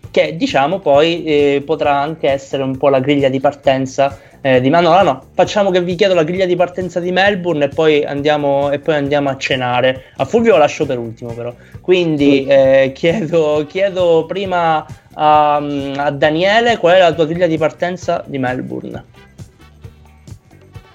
che 0.09 0.35
diciamo 0.35 0.79
poi 0.79 1.23
eh, 1.23 1.63
potrà 1.65 1.99
anche 1.99 2.29
essere 2.29 2.63
un 2.63 2.77
po' 2.77 2.89
la 2.89 2.99
griglia 2.99 3.29
di 3.29 3.39
partenza 3.39 4.17
eh, 4.41 4.61
di 4.61 4.69
ma 4.69 4.79
no, 4.79 5.23
facciamo 5.33 5.71
che 5.71 5.81
vi 5.81 5.95
chiedo 5.95 6.13
la 6.13 6.23
griglia 6.23 6.45
di 6.45 6.55
partenza 6.55 6.99
di 6.99 7.11
Melbourne 7.11 7.65
e 7.65 7.67
poi 7.69 8.03
andiamo, 8.03 8.71
e 8.71 8.79
poi 8.79 8.95
andiamo 8.95 9.29
a 9.29 9.37
cenare. 9.37 10.11
A 10.17 10.25
Fulvio 10.25 10.53
lo 10.53 10.59
lascio 10.59 10.85
per 10.85 10.97
ultimo 10.97 11.33
però. 11.33 11.53
Quindi 11.81 12.45
eh, 12.45 12.91
chiedo, 12.93 13.65
chiedo 13.67 14.25
prima 14.27 14.85
a, 15.13 15.55
a, 15.55 16.11
Daniele 16.11 16.77
qual 16.77 16.95
è 16.95 16.99
la 16.99 17.13
tua 17.13 17.25
griglia 17.25 17.47
di 17.47 17.57
partenza 17.57 18.23
di 18.25 18.37
Melbourne. 18.37 19.03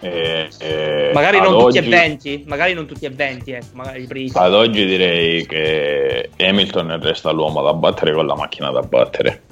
Eh, 0.01 0.49
eh, 0.59 1.11
magari 1.15 1.39
non 1.39 1.53
tutti 1.53 1.79
oggi, 1.79 1.79
e 1.79 1.83
20, 1.83 2.45
magari 2.49 2.75
non 2.75 2.87
tutti 2.87 3.05
e 3.05 3.11
20, 3.11 3.53
ecco, 3.53 3.67
magari 3.75 4.05
presi. 4.07 4.37
Ad 4.37 4.53
oggi 4.53 4.85
direi 4.85 5.47
che 5.47 6.31
Hamilton 6.39 7.01
resta 7.01 7.31
l'uomo 7.31 7.63
da 7.63 7.73
battere 7.73 8.13
con 8.13 8.27
la 8.27 8.35
macchina 8.35 8.71
da 8.71 8.81
battere. 8.81 9.43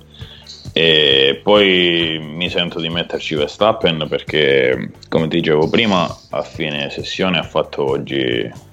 E 0.72 1.40
poi 1.42 2.18
mi 2.20 2.48
sento 2.48 2.80
di 2.80 2.88
metterci 2.88 3.34
Verstappen 3.34 4.06
perché, 4.08 4.90
come 5.08 5.28
dicevo 5.28 5.68
prima, 5.68 6.08
a 6.30 6.42
fine 6.42 6.90
sessione 6.90 7.38
ha 7.38 7.42
fatto 7.42 7.88
oggi 7.88 8.68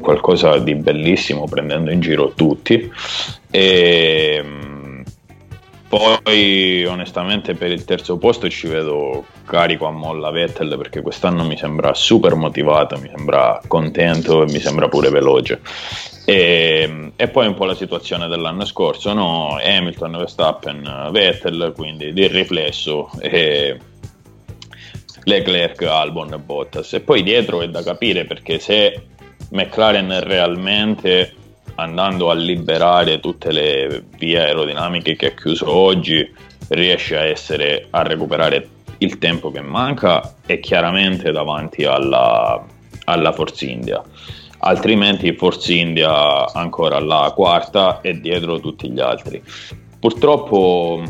qualcosa 0.00 0.58
di 0.58 0.74
bellissimo 0.74 1.46
prendendo 1.46 1.90
in 1.90 2.00
giro 2.00 2.32
tutti 2.34 2.90
e 3.50 4.44
poi 5.92 6.84
onestamente 6.86 7.54
per 7.54 7.70
il 7.70 7.84
terzo 7.84 8.16
posto 8.16 8.48
ci 8.48 8.66
vedo 8.66 9.26
carico 9.44 9.86
a 9.86 9.90
molla 9.90 10.30
Vettel 10.30 10.74
perché 10.78 11.02
quest'anno 11.02 11.44
mi 11.44 11.58
sembra 11.58 11.92
super 11.92 12.34
motivato, 12.34 12.98
mi 12.98 13.10
sembra 13.14 13.60
contento 13.66 14.42
e 14.42 14.50
mi 14.50 14.58
sembra 14.58 14.88
pure 14.88 15.10
veloce. 15.10 15.60
E, 16.24 17.12
e 17.16 17.28
poi 17.28 17.46
un 17.46 17.54
po' 17.54 17.64
la 17.64 17.74
situazione 17.74 18.28
dell'anno 18.28 18.64
scorso, 18.64 19.12
no? 19.12 19.58
Hamilton, 19.60 20.12
Verstappen, 20.12 21.08
Vettel, 21.10 21.72
quindi 21.74 22.12
di 22.12 22.26
riflesso 22.28 23.10
e 23.18 23.78
Leclerc, 25.24 25.82
Albon 25.82 26.34
e 26.34 26.38
Bottas. 26.38 26.92
E 26.92 27.00
poi 27.00 27.22
dietro 27.22 27.60
è 27.62 27.68
da 27.68 27.82
capire 27.82 28.24
perché 28.24 28.58
se 28.58 29.06
McLaren 29.50 30.22
realmente 30.22 31.34
andando 31.76 32.30
a 32.30 32.34
liberare 32.34 33.18
tutte 33.18 33.50
le 33.50 34.04
vie 34.16 34.38
aerodinamiche 34.40 35.16
che 35.16 35.26
ha 35.26 35.34
chiuso 35.34 35.70
oggi, 35.70 36.30
riesce 36.68 37.16
a, 37.16 37.24
essere, 37.24 37.86
a 37.90 38.02
recuperare 38.02 38.68
il 38.98 39.18
tempo 39.18 39.50
che 39.50 39.60
manca 39.60 40.36
è 40.46 40.60
chiaramente 40.60 41.32
davanti 41.32 41.84
alla, 41.84 42.64
alla 43.04 43.32
Force 43.32 43.66
India 43.66 44.02
altrimenti 44.64 45.34
Force 45.34 45.72
India 45.72 46.52
ancora 46.52 46.96
alla 46.96 47.32
quarta 47.34 48.00
e 48.00 48.20
dietro 48.20 48.60
tutti 48.60 48.90
gli 48.90 49.00
altri. 49.00 49.42
Purtroppo, 49.98 51.02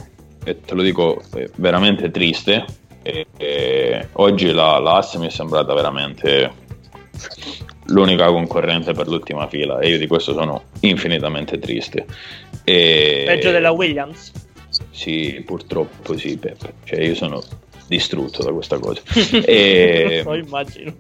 e 0.45 0.61
te 0.61 0.75
lo 0.75 0.83
dico, 0.83 1.23
è 1.35 1.49
veramente 1.57 2.11
triste. 2.11 2.65
E, 3.03 3.27
e 3.37 4.09
oggi 4.13 4.53
la, 4.53 4.79
la 4.79 4.99
AS 4.99 5.15
mi 5.17 5.27
è 5.27 5.31
sembrata 5.31 5.75
veramente 5.75 6.61
l'unica 7.87 8.27
concorrente 8.27 8.93
per 8.93 9.09
l'ultima 9.09 9.49
fila 9.49 9.81
e 9.81 9.89
io 9.89 9.99
di 9.99 10.07
questo 10.07 10.33
sono 10.33 10.65
infinitamente 10.81 11.59
triste. 11.59 12.07
E... 12.65 13.25
Peggio 13.27 13.51
della 13.51 13.73
Williams? 13.73 14.33
Sì, 14.91 15.43
purtroppo 15.45 16.17
sì, 16.17 16.39
Peppe. 16.39 16.75
Cioè, 16.85 17.01
io 17.01 17.15
sono 17.15 17.43
distrutto 17.89 18.43
da 18.43 18.53
questa 18.53 18.79
cosa. 18.79 19.03
e... 19.45 20.23
Lo 20.25 20.35
immagino. 20.37 20.95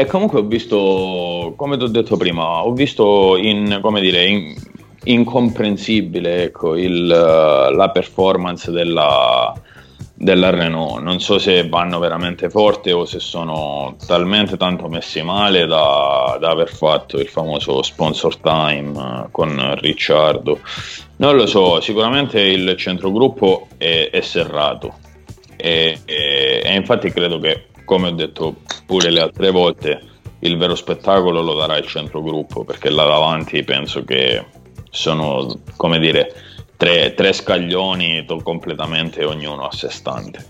E 0.00 0.06
comunque 0.06 0.38
ho 0.38 0.44
visto, 0.44 1.52
come 1.56 1.76
ti 1.76 1.84
ho 1.84 1.88
detto 1.88 2.16
prima, 2.16 2.64
ho 2.64 2.72
visto 2.72 3.36
in, 3.36 3.80
come 3.82 4.00
dire, 4.00 4.24
in, 4.24 4.54
incomprensibile 5.04 6.44
ecco, 6.44 6.74
il, 6.74 7.06
la 7.06 7.90
performance 7.92 8.70
della, 8.70 9.52
della 10.14 10.48
Renault. 10.48 11.02
Non 11.02 11.20
so 11.20 11.38
se 11.38 11.68
vanno 11.68 11.98
veramente 11.98 12.48
forte 12.48 12.92
o 12.92 13.04
se 13.04 13.20
sono 13.20 13.94
talmente 14.06 14.56
tanto 14.56 14.88
messi 14.88 15.20
male 15.20 15.66
da, 15.66 16.38
da 16.40 16.48
aver 16.48 16.70
fatto 16.70 17.18
il 17.18 17.28
famoso 17.28 17.82
sponsor 17.82 18.38
time 18.38 19.28
con 19.30 19.74
Ricciardo. 19.80 20.60
Non 21.16 21.36
lo 21.36 21.44
so, 21.44 21.78
sicuramente 21.82 22.40
il 22.40 22.74
centrogruppo 22.78 23.66
è, 23.76 24.08
è 24.10 24.22
serrato 24.22 24.94
e, 25.60 26.00
e, 26.06 26.62
e 26.64 26.74
infatti 26.74 27.10
credo 27.10 27.38
che 27.38 27.66
come 27.90 28.06
ho 28.06 28.12
detto 28.12 28.54
pure 28.86 29.10
le 29.10 29.20
altre 29.20 29.50
volte, 29.50 30.00
il 30.40 30.56
vero 30.56 30.76
spettacolo 30.76 31.42
lo 31.42 31.54
darà 31.54 31.76
il 31.76 31.88
centrogruppo, 31.88 32.62
perché 32.62 32.88
là 32.88 33.02
davanti 33.02 33.64
penso 33.64 34.04
che 34.04 34.46
sono, 34.90 35.58
come 35.74 35.98
dire, 35.98 36.32
tre, 36.76 37.14
tre 37.14 37.32
scaglioni 37.32 38.24
completamente 38.44 39.24
ognuno 39.24 39.66
a 39.66 39.72
sé 39.72 39.90
stante. 39.90 40.46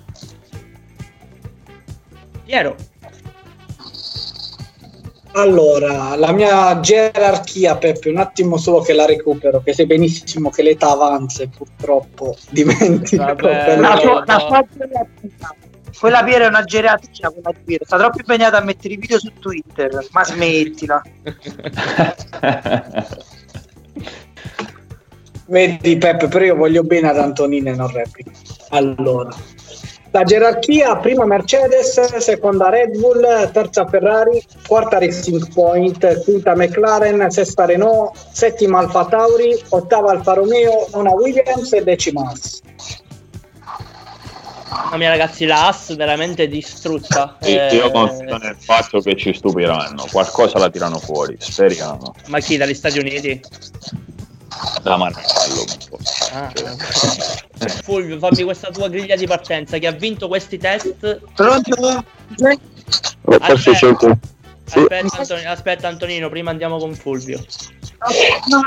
Piero. 2.45 2.77
Allora, 5.33 6.17
la 6.17 6.33
mia 6.33 6.79
gerarchia, 6.81 7.77
Peppe, 7.77 8.11
un 8.11 8.19
attimo 8.19 8.59
solo 8.59 8.81
che 8.81 8.93
la 8.93 9.07
recupero, 9.07 9.63
che 9.63 9.73
sai 9.73 9.87
benissimo 9.87 10.51
che 10.51 10.63
l'età 10.63 10.91
avanza 10.91 11.43
e 11.43 11.49
purtroppo 11.49 12.37
dimentico. 12.51 13.25
Vabbè, 13.25 13.79
la, 13.79 13.97
sua, 13.97 14.25
la 14.27 14.39
sua 14.39 14.67
gerarchia 14.77 15.70
quella 15.99 16.23
Piera 16.23 16.45
è 16.45 16.49
una 16.49 16.65
geratina, 16.65 17.31
quella 17.31 17.53
Piera. 17.65 17.85
Sta 17.85 17.99
troppo 17.99 18.19
impegnata 18.19 18.59
a 18.59 18.65
mettere 18.65 18.95
i 18.95 18.97
video 18.97 19.19
su 19.19 19.33
Twitter, 19.39 20.07
ma 20.11 20.25
smettila. 20.25 21.03
Vedi 25.47 25.99
Peppe, 25.99 26.29
però 26.29 26.45
io 26.45 26.55
voglio 26.55 26.85
bene 26.85 27.09
ad 27.09 27.19
Antonino 27.19 27.71
e 27.71 27.75
non 27.75 27.91
replico. 27.91 28.31
Allora, 28.69 29.35
la 30.13 30.25
gerarchia, 30.25 30.97
prima 30.97 31.25
Mercedes, 31.25 32.01
seconda 32.17 32.69
Red 32.69 32.99
Bull, 32.99 33.53
terza 33.53 33.87
Ferrari, 33.87 34.45
quarta 34.67 34.99
Racing 34.99 35.53
Point, 35.53 36.25
quinta 36.25 36.57
McLaren, 36.57 37.31
sesta 37.31 37.65
Renault, 37.65 38.17
settima 38.33 38.81
Alfa 38.81 39.07
Tauri, 39.07 39.57
ottava 39.69 40.11
Alfa 40.11 40.33
Romeo, 40.33 40.89
nona 40.93 41.13
Williams 41.13 41.73
e 41.73 41.85
decima 41.85 42.29
Haas. 42.29 42.61
Mamma 44.71 44.97
mia 44.97 45.09
ragazzi, 45.09 45.47
la 45.47 45.67
AS 45.69 45.97
veramente 45.97 46.47
distrutta. 46.47 47.37
Sì, 47.41 47.57
eh... 47.57 47.75
Io 47.75 47.91
confio 47.91 48.37
nel 48.37 48.57
fatto 48.59 49.01
che 49.01 49.17
ci 49.17 49.35
stupiranno, 49.35 50.07
qualcosa 50.11 50.59
la 50.59 50.71
tirano 50.71 50.99
fuori, 50.99 51.37
speriamo. 51.39 52.15
Ma 52.29 52.39
chi, 52.39 52.57
dagli 52.57 52.75
Stati 52.75 53.01
Uniti? 53.01 53.41
Da 54.83 54.97
Marcello. 54.97 55.65
Ah, 56.33 56.53
cioè. 56.55 57.69
Fulvio, 57.83 58.19
fammi 58.19 58.45
questa 58.45 58.71
tua 58.71 58.89
griglia 58.89 59.17
di 59.17 59.27
partenza, 59.27 59.79
che 59.79 59.89
ha 59.89 59.93
vinto 59.93 60.29
questi 60.29 60.57
test. 60.57 61.21
Pronto? 61.35 62.05
Aspetta, 63.25 63.53
aspetta, 64.67 65.19
Antonino, 65.19 65.51
aspetta 65.51 65.89
Antonino, 65.89 66.29
prima 66.29 66.51
andiamo 66.51 66.79
con 66.79 66.95
Fulvio. 66.95 67.45
No, 68.47 68.63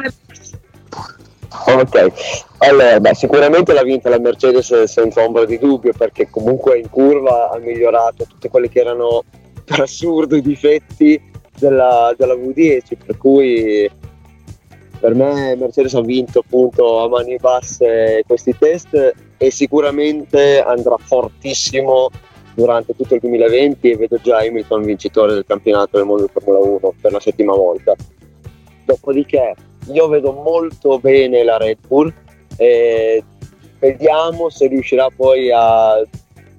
Ok, 1.66 2.12
allora 2.58 3.00
beh, 3.00 3.14
sicuramente 3.14 3.74
l'ha 3.74 3.84
vinta 3.84 4.10
la 4.10 4.20
Mercedes 4.20 4.84
senza 4.84 5.24
ombra 5.24 5.46
di 5.46 5.60
dubbio 5.60 5.94
perché 5.96 6.30
comunque 6.30 6.80
in 6.80 6.90
curva 6.90 7.52
ha 7.52 7.58
migliorato 7.60 8.26
tutti 8.26 8.50
quelli 8.50 8.70
che 8.70 8.80
erano 8.80 9.24
per 9.64 9.82
assurdo 9.82 10.36
i 10.36 10.42
difetti 10.42 11.22
della, 11.60 12.14
della 12.18 12.34
V10 12.34 12.82
per 13.06 13.18
cui 13.18 13.90
per 15.00 15.14
me 15.14 15.56
Mercedes 15.56 15.94
ha 15.94 16.02
vinto 16.02 16.40
appunto 16.40 17.04
a 17.04 17.08
mani 17.08 17.38
basse 17.38 18.24
questi 18.26 18.58
test 18.58 19.14
e 19.38 19.52
sicuramente 19.52 20.62
andrà 20.62 20.96
fortissimo 20.98 22.10
durante 22.56 22.96
tutto 22.96 23.14
il 23.16 23.20
2020 23.20 23.92
e 23.92 23.98
vedo 23.98 24.18
già 24.22 24.40
Hamilton 24.40 24.84
vincitore 24.84 25.34
del 25.34 25.46
campionato 25.46 25.98
del 25.98 26.06
mondo 26.06 26.24
di 26.24 26.32
Formula 26.32 26.60
1 26.60 26.94
per 27.02 27.12
la 27.12 27.20
settima 27.20 27.54
volta. 27.54 27.96
Dopodiché 28.86 29.54
io 29.92 30.08
vedo 30.08 30.32
molto 30.32 31.00
bene 31.00 31.44
la 31.44 31.58
Red 31.58 31.78
Bull 31.88 32.14
e 32.58 33.24
vediamo 33.80 34.50
se 34.50 34.68
riuscirà 34.68 35.08
poi 35.16 35.52
a, 35.52 35.94
a, 35.94 36.06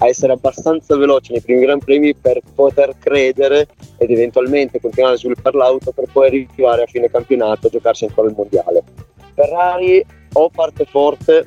essere 0.06 0.32
abbastanza 0.32 0.96
veloce 0.96 1.32
nei 1.32 1.40
primi 1.40 1.60
Gran 1.60 1.78
Premi 1.78 2.14
per 2.14 2.40
poter 2.54 2.94
credere 2.98 3.68
ed 3.96 4.10
eventualmente 4.10 4.80
continuare 4.80 5.16
sul 5.16 5.36
per 5.40 5.54
l'auto 5.54 5.92
per 5.92 6.06
poi 6.12 6.26
arrivare 6.26 6.82
a 6.82 6.86
fine 6.86 7.10
campionato 7.10 7.68
a 7.68 7.70
giocarsi 7.70 8.04
ancora 8.04 8.28
il 8.28 8.34
mondiale. 8.36 8.82
Ferrari 9.34 10.04
o 10.34 10.50
parte 10.50 10.84
forte 10.84 11.46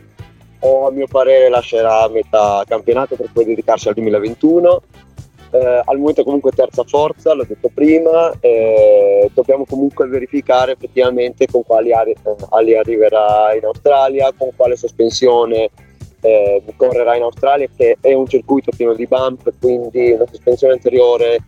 o 0.59 0.87
a 0.87 0.91
mio 0.91 1.07
parere 1.07 1.49
lascerà 1.49 2.01
a 2.03 2.09
metà 2.09 2.63
campionato 2.65 3.15
per 3.15 3.29
poi 3.31 3.45
dedicarsi 3.45 3.87
al 3.87 3.93
2021 3.93 4.81
eh, 5.51 5.81
al 5.85 5.97
momento 5.97 6.23
comunque 6.23 6.51
terza 6.51 6.83
forza, 6.83 7.33
l'ho 7.33 7.45
detto 7.47 7.69
prima, 7.73 8.33
eh, 8.39 9.29
dobbiamo 9.33 9.65
comunque 9.65 10.07
verificare 10.07 10.73
effettivamente 10.73 11.47
con 11.47 11.63
quali 11.63 11.93
ali, 11.93 12.15
ali 12.49 12.75
arriverà 12.75 13.53
in 13.55 13.65
Australia, 13.65 14.31
con 14.37 14.49
quale 14.55 14.75
sospensione 14.75 15.69
eh, 16.21 16.61
correrà 16.75 17.15
in 17.15 17.23
Australia, 17.23 17.67
che 17.75 17.97
è 18.01 18.13
un 18.13 18.27
circuito 18.27 18.71
pieno 18.75 18.93
di 18.93 19.07
bump, 19.07 19.51
quindi 19.59 20.11
una 20.11 20.25
sospensione 20.29 20.73
anteriore 20.73 21.39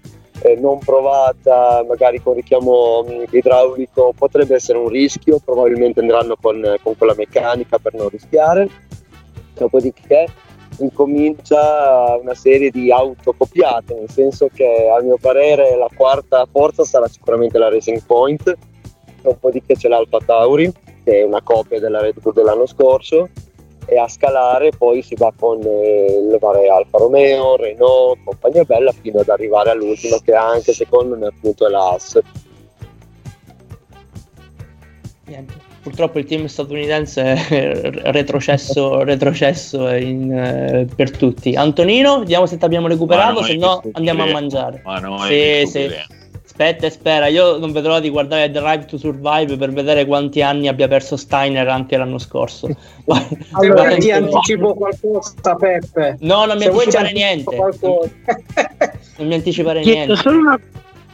eh, 0.41 0.55
non 0.55 0.79
provata, 0.79 1.83
magari 1.87 2.21
con 2.21 2.35
richiamo 2.35 3.03
mh, 3.03 3.25
idraulico, 3.35 4.13
potrebbe 4.17 4.55
essere 4.55 4.77
un 4.77 4.87
rischio, 4.87 5.39
probabilmente 5.43 5.99
andranno 5.99 6.37
con, 6.39 6.77
con 6.81 6.97
quella 6.97 7.15
meccanica 7.15 7.77
per 7.79 7.93
non 7.93 8.09
rischiare. 8.09 8.69
Dopodiché 9.53 10.27
incomincia 10.83 12.17
una 12.21 12.33
serie 12.33 12.69
di 12.69 12.91
auto 12.91 13.33
copiate, 13.37 13.93
nel 13.93 14.09
senso 14.09 14.49
che 14.53 14.89
a 14.89 15.01
mio 15.01 15.17
parere 15.19 15.75
la 15.75 15.89
quarta 15.93 16.45
forza 16.51 16.83
sarà 16.83 17.07
sicuramente 17.07 17.57
la 17.57 17.69
Racing 17.69 18.03
Point, 18.05 18.57
dopodiché 19.21 19.75
c'è 19.75 19.87
l'Alfa 19.87 20.19
Tauri, 20.25 20.71
che 21.03 21.19
è 21.19 21.23
una 21.23 21.41
copia 21.41 21.79
della 21.79 22.01
Red 22.01 22.19
Bull 22.19 22.33
dell'anno 22.33 22.65
scorso, 22.65 23.29
e 23.85 23.97
a 23.97 24.07
scalare 24.07 24.71
poi 24.77 25.01
si 25.01 25.15
va 25.15 25.33
con 25.37 25.61
eh, 25.63 26.19
il 26.21 26.37
varie 26.39 26.69
Alfa 26.69 26.99
Romeo, 26.99 27.55
Renault, 27.55 28.19
compagnia 28.23 28.63
bella, 28.63 28.91
fino 28.91 29.19
ad 29.19 29.29
arrivare 29.29 29.71
all'ultimo 29.71 30.17
che 30.23 30.33
anche 30.33 30.73
secondo 30.73 31.17
me 31.17 31.27
appunto 31.27 31.65
è 31.65 31.69
la 31.69 31.89
Haas. 31.89 32.19
Niente 35.25 35.68
purtroppo 35.81 36.19
il 36.19 36.25
team 36.25 36.45
statunitense 36.45 37.21
è 37.21 37.81
retrocesso, 38.11 39.03
retrocesso 39.03 39.89
in, 39.89 40.31
eh, 40.31 40.87
per 40.95 41.11
tutti. 41.11 41.55
Antonino, 41.55 42.19
vediamo 42.19 42.45
se 42.45 42.57
ti 42.57 42.65
abbiamo 42.65 42.87
recuperato, 42.87 43.43
se 43.43 43.55
no 43.55 43.81
andiamo 43.93 44.23
a 44.23 44.31
mangiare. 44.31 44.81
Ma 44.83 44.99
no, 44.99 45.19
sì, 45.19 45.63
sì. 45.65 45.89
Aspetta 46.45 46.87
e 46.87 46.89
spera, 46.89 47.27
io 47.27 47.57
non 47.57 47.71
vedrò 47.71 48.01
di 48.01 48.09
guardare 48.09 48.51
The 48.51 48.59
Drive 48.59 48.85
to 48.85 48.97
Survive 48.97 49.55
per 49.55 49.71
vedere 49.71 50.05
quanti 50.05 50.41
anni 50.41 50.67
abbia 50.67 50.89
perso 50.89 51.15
Steiner 51.15 51.65
anche 51.69 51.95
l'anno 51.95 52.17
scorso. 52.17 52.67
allora 53.53 53.95
ti 53.95 54.11
anticipo 54.11 54.73
qualcosa, 54.73 55.55
Peppe. 55.55 56.17
No, 56.19 56.43
non 56.43 56.57
mi 56.57 56.63
se 56.63 56.69
anticipare 56.69 57.11
niente. 57.13 57.55
non 57.55 59.27
mi 59.27 59.33
anticipare 59.35 59.83
niente. 59.83 60.15
Solo 60.17 60.37
una... 60.37 60.59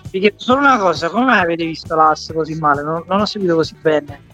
Vi 0.09 0.19
chiedo 0.19 0.35
solo 0.39 0.61
una 0.61 0.79
cosa, 0.79 1.09
come 1.09 1.37
avete 1.37 1.65
visto 1.65 1.93
l'asse 1.93 2.33
così 2.33 2.55
male? 2.55 2.81
Non, 2.81 3.03
non 3.05 3.19
ho 3.19 3.25
seguito 3.25 3.53
così 3.53 3.75
bene. 3.79 4.24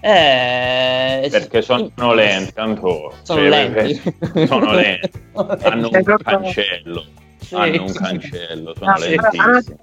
Eh, 0.00 1.28
perché 1.30 1.60
sono 1.60 1.90
lenti, 2.14 2.52
tanto 2.52 3.12
sono 3.22 3.40
cioè, 3.40 3.48
lenti. 3.48 4.46
sono 4.46 4.72
lenti. 4.72 5.10
hanno 5.34 5.88
un 5.92 6.18
cancello. 6.22 7.04
Sì. 7.40 7.54
Hanno 7.54 7.84
un 7.84 7.92
cancello, 7.92 8.74
sono 8.76 8.90
ah, 8.90 8.98
lentissimi. 8.98 9.78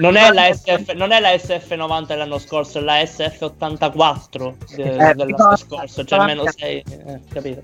non, 0.00 0.16
è 0.16 0.30
la 0.32 0.52
SF, 0.52 0.92
non 0.92 1.12
è 1.12 1.20
la 1.20 1.30
SF90 1.30 2.06
dell'anno 2.06 2.38
scorso, 2.38 2.78
è 2.78 2.82
la 2.82 3.00
SF84 3.00 4.54
de, 4.74 4.82
eh, 4.82 5.14
dell'anno 5.14 5.56
scorso, 5.56 6.04
cioè 6.04 6.18
almeno 6.18 6.44
6, 6.46 6.84
eh, 6.90 7.20
capito? 7.32 7.62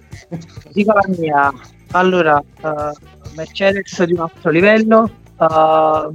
Dico 0.70 0.92
la 0.92 1.04
mia, 1.18 1.52
allora, 1.90 2.42
uh, 2.62 3.34
Mercedes 3.34 4.02
di 4.04 4.12
un 4.12 4.20
altro 4.20 4.50
livello, 4.50 5.10
uh, 5.36 6.14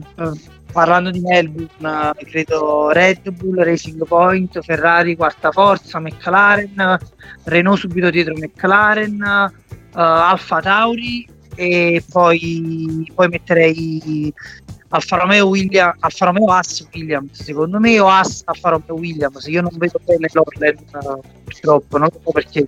parlando 0.71 1.11
di 1.11 1.19
Melbourne, 1.19 2.13
credo 2.17 2.89
Red 2.91 3.29
Bull, 3.31 3.61
Racing 3.61 4.05
Point, 4.05 4.61
Ferrari 4.61 5.15
quarta 5.15 5.51
forza, 5.51 5.99
McLaren, 5.99 6.97
Renault 7.43 7.79
subito 7.79 8.09
dietro 8.09 8.33
McLaren, 8.35 9.21
uh, 9.93 9.99
Alfa 9.99 10.61
Tauri 10.61 11.27
e 11.55 12.03
poi, 12.09 13.11
poi 13.13 13.27
metterei 13.27 14.33
Alfa 14.89 15.17
Romeo 15.17 15.47
William, 15.47 15.93
Alfa 15.99 16.25
Romeo 16.25 16.45
Haas 16.47 16.87
Williams 16.93 17.41
secondo 17.43 17.79
me 17.79 17.99
o 17.99 18.07
Haas 18.07 18.41
Alfa 18.45 18.69
Romeo 18.69 18.95
Williams. 18.95 19.45
Io 19.47 19.61
non 19.61 19.71
vedo 19.77 19.99
bene 20.03 20.27
l'Orlen 20.31 20.77
purtroppo 21.43 21.97
non 21.97 22.09
so 22.11 22.31
perché 22.31 22.67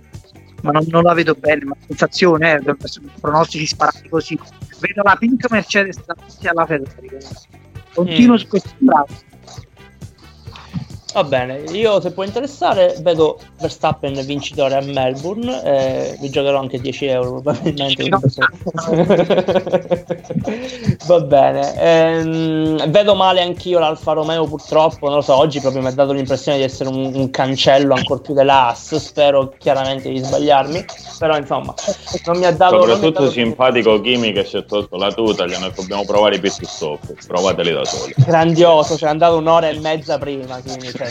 ma 0.62 0.70
non, 0.70 0.86
non, 0.88 1.02
la 1.02 1.12
vedo 1.12 1.34
bene 1.34 1.64
ma 1.64 1.76
sensazione 1.86 2.54
eh, 2.54 2.76
pronostici 3.20 3.66
sparati 3.66 4.08
così. 4.08 4.38
Vedo 4.78 5.02
la 5.02 5.16
Pink 5.16 5.50
Mercedes 5.50 6.02
davanti 6.04 6.48
alla 6.48 6.64
Ferrari 6.64 7.10
continuo 7.94 8.34
mm. 8.34 8.38
su 8.38 8.46
questo 8.48 8.70
bravo 8.78 9.06
Va 11.14 11.22
bene, 11.22 11.62
io 11.70 12.00
se 12.00 12.10
può 12.10 12.24
interessare 12.24 12.96
vedo 12.98 13.38
Verstappen 13.60 14.20
vincitore 14.26 14.74
a 14.74 14.80
Melbourne, 14.80 15.62
eh, 15.62 16.16
vi 16.20 16.28
giocherò 16.28 16.58
anche 16.58 16.80
10 16.80 17.06
euro 17.06 17.40
probabilmente. 17.40 18.08
Va 21.06 21.20
bene, 21.20 21.74
ehm, 21.78 22.90
vedo 22.90 23.14
male 23.14 23.42
anch'io 23.42 23.78
l'Alfa 23.78 24.10
Romeo 24.14 24.44
purtroppo, 24.46 25.06
non 25.06 25.18
lo 25.18 25.22
so, 25.22 25.36
oggi 25.36 25.60
proprio 25.60 25.82
mi 25.82 25.88
ha 25.88 25.92
dato 25.92 26.10
l'impressione 26.10 26.58
di 26.58 26.64
essere 26.64 26.88
un, 26.88 27.12
un 27.14 27.30
cancello 27.30 27.94
ancora 27.94 28.20
più 28.20 28.34
dell'AS, 28.34 28.96
spero 28.96 29.54
chiaramente 29.56 30.08
di 30.08 30.18
sbagliarmi, 30.18 30.84
però 31.20 31.36
insomma 31.36 31.72
non 32.24 32.38
mi 32.38 32.46
ha 32.46 32.50
dato... 32.50 32.80
Soprattutto 32.80 33.20
dato 33.20 33.30
simpatico 33.30 34.00
Kimi 34.00 34.32
che 34.32 34.44
si 34.44 34.56
è 34.56 34.64
tolto 34.64 34.96
la 34.96 35.12
tuta, 35.12 35.46
gliene 35.46 35.70
dobbiamo 35.72 36.04
provare 36.04 36.34
i 36.36 36.40
pit 36.40 36.64
stop, 36.64 37.12
provateli 37.24 37.72
da 37.72 37.84
soli. 37.84 38.14
Grandioso, 38.16 38.96
ci 38.96 39.04
è 39.04 39.08
andato 39.08 39.36
un'ora 39.36 39.68
e 39.68 39.78
mezza 39.78 40.18
prima, 40.18 40.60
quindi 40.60 40.90
cioè, 40.90 41.03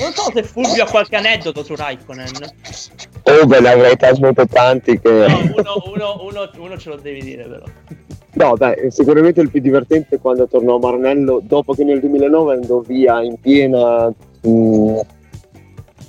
non 0.00 0.12
so 0.12 0.30
se 0.32 0.42
Fulvio 0.42 0.84
ha 0.84 0.86
qualche 0.86 1.16
aneddoto 1.16 1.62
su 1.62 1.74
Raikkonen. 1.74 2.30
Oh, 3.24 3.46
ve 3.46 3.60
ne 3.60 3.68
avrei 3.68 3.96
talmente 3.96 4.46
tanti 4.46 5.00
che... 5.00 5.10
No, 5.10 5.38
uno, 5.38 5.82
uno, 5.92 6.18
uno, 6.22 6.50
uno 6.56 6.78
ce 6.78 6.88
lo 6.90 6.96
devi 6.96 7.22
dire 7.22 7.44
però. 7.44 7.64
No, 8.34 8.54
beh, 8.54 8.88
sicuramente 8.90 9.40
il 9.40 9.50
più 9.50 9.60
divertente 9.60 10.16
è 10.16 10.20
quando 10.20 10.46
tornò 10.46 10.76
a 10.76 10.78
Maranello 10.78 11.40
dopo 11.42 11.72
che 11.72 11.84
nel 11.84 12.00
2009 12.00 12.54
andò 12.54 12.80
via 12.80 13.22
in 13.22 13.40
piena, 13.40 14.08
mh, 14.08 14.48
mm, 14.48 14.98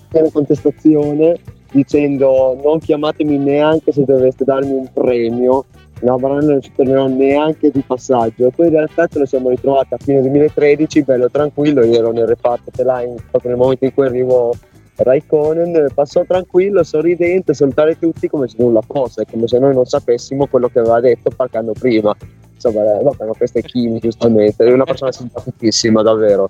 piena 0.09 0.29
contestazione 0.31 1.39
dicendo 1.71 2.59
non 2.61 2.79
chiamatemi 2.79 3.37
neanche 3.37 3.91
se 3.91 4.03
doveste 4.03 4.43
darmi 4.43 4.71
un 4.71 4.91
premio 4.91 5.65
no, 6.01 6.17
ma 6.17 6.39
non 6.39 6.61
ci 6.61 6.71
tornerò 6.75 7.07
neanche 7.07 7.71
di 7.71 7.81
passaggio. 7.81 8.51
Poi 8.55 8.67
in 8.67 8.73
realtà 8.73 9.07
ce 9.07 9.19
lo 9.19 9.25
siamo 9.25 9.49
ritrovati 9.49 9.93
a 9.93 9.97
fine 9.97 10.21
2013, 10.21 11.03
bello 11.03 11.29
tranquillo, 11.29 11.83
io 11.83 11.99
ero 11.99 12.11
nel 12.11 12.27
reparto 12.27 12.71
line 12.83 13.15
proprio 13.29 13.51
nel 13.51 13.59
momento 13.59 13.85
in 13.85 13.93
cui 13.93 14.05
arrivo 14.05 14.53
Raikkonen, 14.95 15.89
passò 15.93 16.23
tranquillo, 16.25 16.83
sorridente, 16.83 17.53
salutare 17.53 17.99
tutti 17.99 18.27
come 18.27 18.47
se 18.47 18.55
nulla 18.59 18.81
fosse, 18.81 19.25
come 19.29 19.47
se 19.47 19.59
noi 19.59 19.73
non 19.73 19.85
sapessimo 19.85 20.47
quello 20.47 20.69
che 20.69 20.79
aveva 20.79 20.99
detto 20.99 21.31
anno 21.51 21.73
prima. 21.73 22.15
Insomma, 22.53 22.83
vabbè, 23.03 23.25
ma 23.25 23.33
questa 23.37 23.59
è 23.59 23.61
Kimi 23.61 23.99
giustamente, 23.99 24.65
è 24.65 24.71
una 24.71 24.85
persona 24.85 25.11
simpaticissima 25.11 26.01
davvero. 26.01 26.49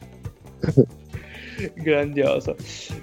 Grandioso. 1.73 2.55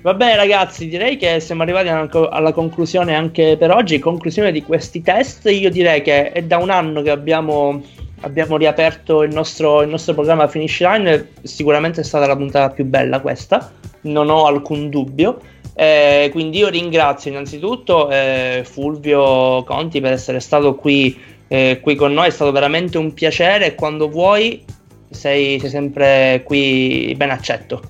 Va 0.02 0.14
bene 0.14 0.36
ragazzi, 0.36 0.89
direi 0.89 1.16
che 1.16 1.40
siamo 1.40 1.62
arrivati 1.62 1.89
alla 1.89 2.52
conclusione 2.52 3.14
anche 3.14 3.56
per 3.56 3.70
oggi. 3.70 3.98
Conclusione 3.98 4.52
di 4.52 4.62
questi 4.62 5.02
test. 5.02 5.47
Io 5.51 5.70
direi 5.70 6.02
che 6.02 6.32
è 6.32 6.43
da 6.43 6.59
un 6.59 6.70
anno 6.70 7.02
che 7.02 7.10
abbiamo, 7.10 7.82
abbiamo 8.20 8.56
riaperto 8.56 9.22
il 9.22 9.32
nostro, 9.35 9.82
il 9.82 9.89
nostro 9.89 10.14
programma 10.14 10.47
Finish 10.47 10.81
Line. 10.81 11.28
Sicuramente 11.43 12.01
è 12.01 12.05
stata 12.05 12.26
la 12.26 12.36
puntata 12.36 12.72
più 12.72 12.85
bella 12.85 13.20
questa, 13.20 13.72
non 14.02 14.31
ho 14.31 14.47
alcun 14.47 14.89
dubbio. 14.89 15.40
Eh, 15.76 16.28
quindi 16.31 16.59
io 16.59 16.68
ringrazio 16.68 17.32
innanzitutto 17.32 18.09
eh, 18.09 18.62
Fulvio 18.64 19.64
Conti 19.64 20.01
per 20.01 20.12
essere 20.12 20.39
stato 20.39 20.76
qui, 20.76 21.18
eh, 21.48 21.81
qui, 21.82 21.97
con 21.97 22.12
noi, 22.12 22.28
è 22.28 22.31
stato 22.31 22.52
veramente 22.52 22.97
un 22.97 23.12
piacere 23.12 23.74
quando 23.74 24.09
vuoi 24.09 24.64
sei, 25.10 25.59
sei 25.59 25.70
sempre 25.70 26.43
qui 26.44 27.12
ben 27.16 27.31
accetto. 27.31 27.82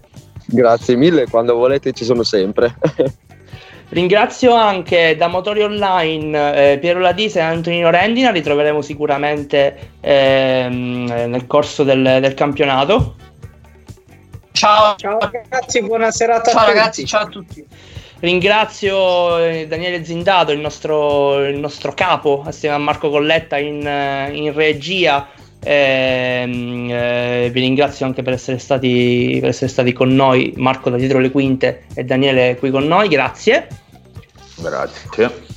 Grazie 0.55 0.95
mille, 0.95 1.27
quando 1.29 1.57
volete 1.57 1.93
ci 1.93 2.05
sono 2.05 2.23
sempre. 2.23 2.77
Ringrazio 3.91 4.55
anche 4.55 5.17
da 5.17 5.27
Motori 5.27 5.63
Online 5.63 6.73
eh, 6.73 6.79
Piero 6.79 7.01
Ladisa 7.01 7.41
e 7.41 7.43
Antonino 7.43 7.91
Rendina, 7.91 8.31
li 8.31 8.41
troveremo 8.41 8.81
sicuramente 8.81 9.91
ehm, 10.01 11.07
nel 11.27 11.47
corso 11.47 11.83
del, 11.83 12.19
del, 12.21 12.35
campionato. 12.35 13.17
Ciao. 14.53 14.95
ciao 14.97 15.19
ragazzi, 15.19 15.83
buona 15.83 16.11
serata. 16.11 16.51
Ciao 16.53 16.67
ragazzi, 16.67 17.05
ciao 17.05 17.23
a 17.23 17.27
tutti. 17.27 17.67
Ringrazio 18.21 19.39
eh, 19.39 19.67
Daniele 19.67 20.05
Zindato, 20.05 20.53
il 20.53 20.61
nostro, 20.61 21.45
il 21.45 21.59
nostro 21.59 21.93
capo, 21.93 22.43
assieme 22.47 22.77
a 22.77 22.79
Marco 22.79 23.11
Colletta 23.11 23.59
in, 23.59 23.87
eh, 23.87 24.31
in 24.33 24.53
regia 24.55 25.29
eh, 25.65 26.45
eh, 26.89 27.51
vi 27.51 27.61
ringrazio 27.61 28.07
anche 28.07 28.23
per 28.23 28.35
essere, 28.35 28.59
stati, 28.59 29.39
per 29.41 29.51
essere 29.51 29.71
stati 29.71 29.93
con 29.93 30.15
noi, 30.15 30.53
Marco 30.57 30.91
da 30.91 30.97
dietro 30.97 31.19
le 31.19 31.31
quinte 31.31 31.85
e 31.95 32.05
Daniele 32.05 32.57
qui 32.59 32.71
con 32.71 32.87
noi, 32.87 33.09
grazie. 33.09 33.67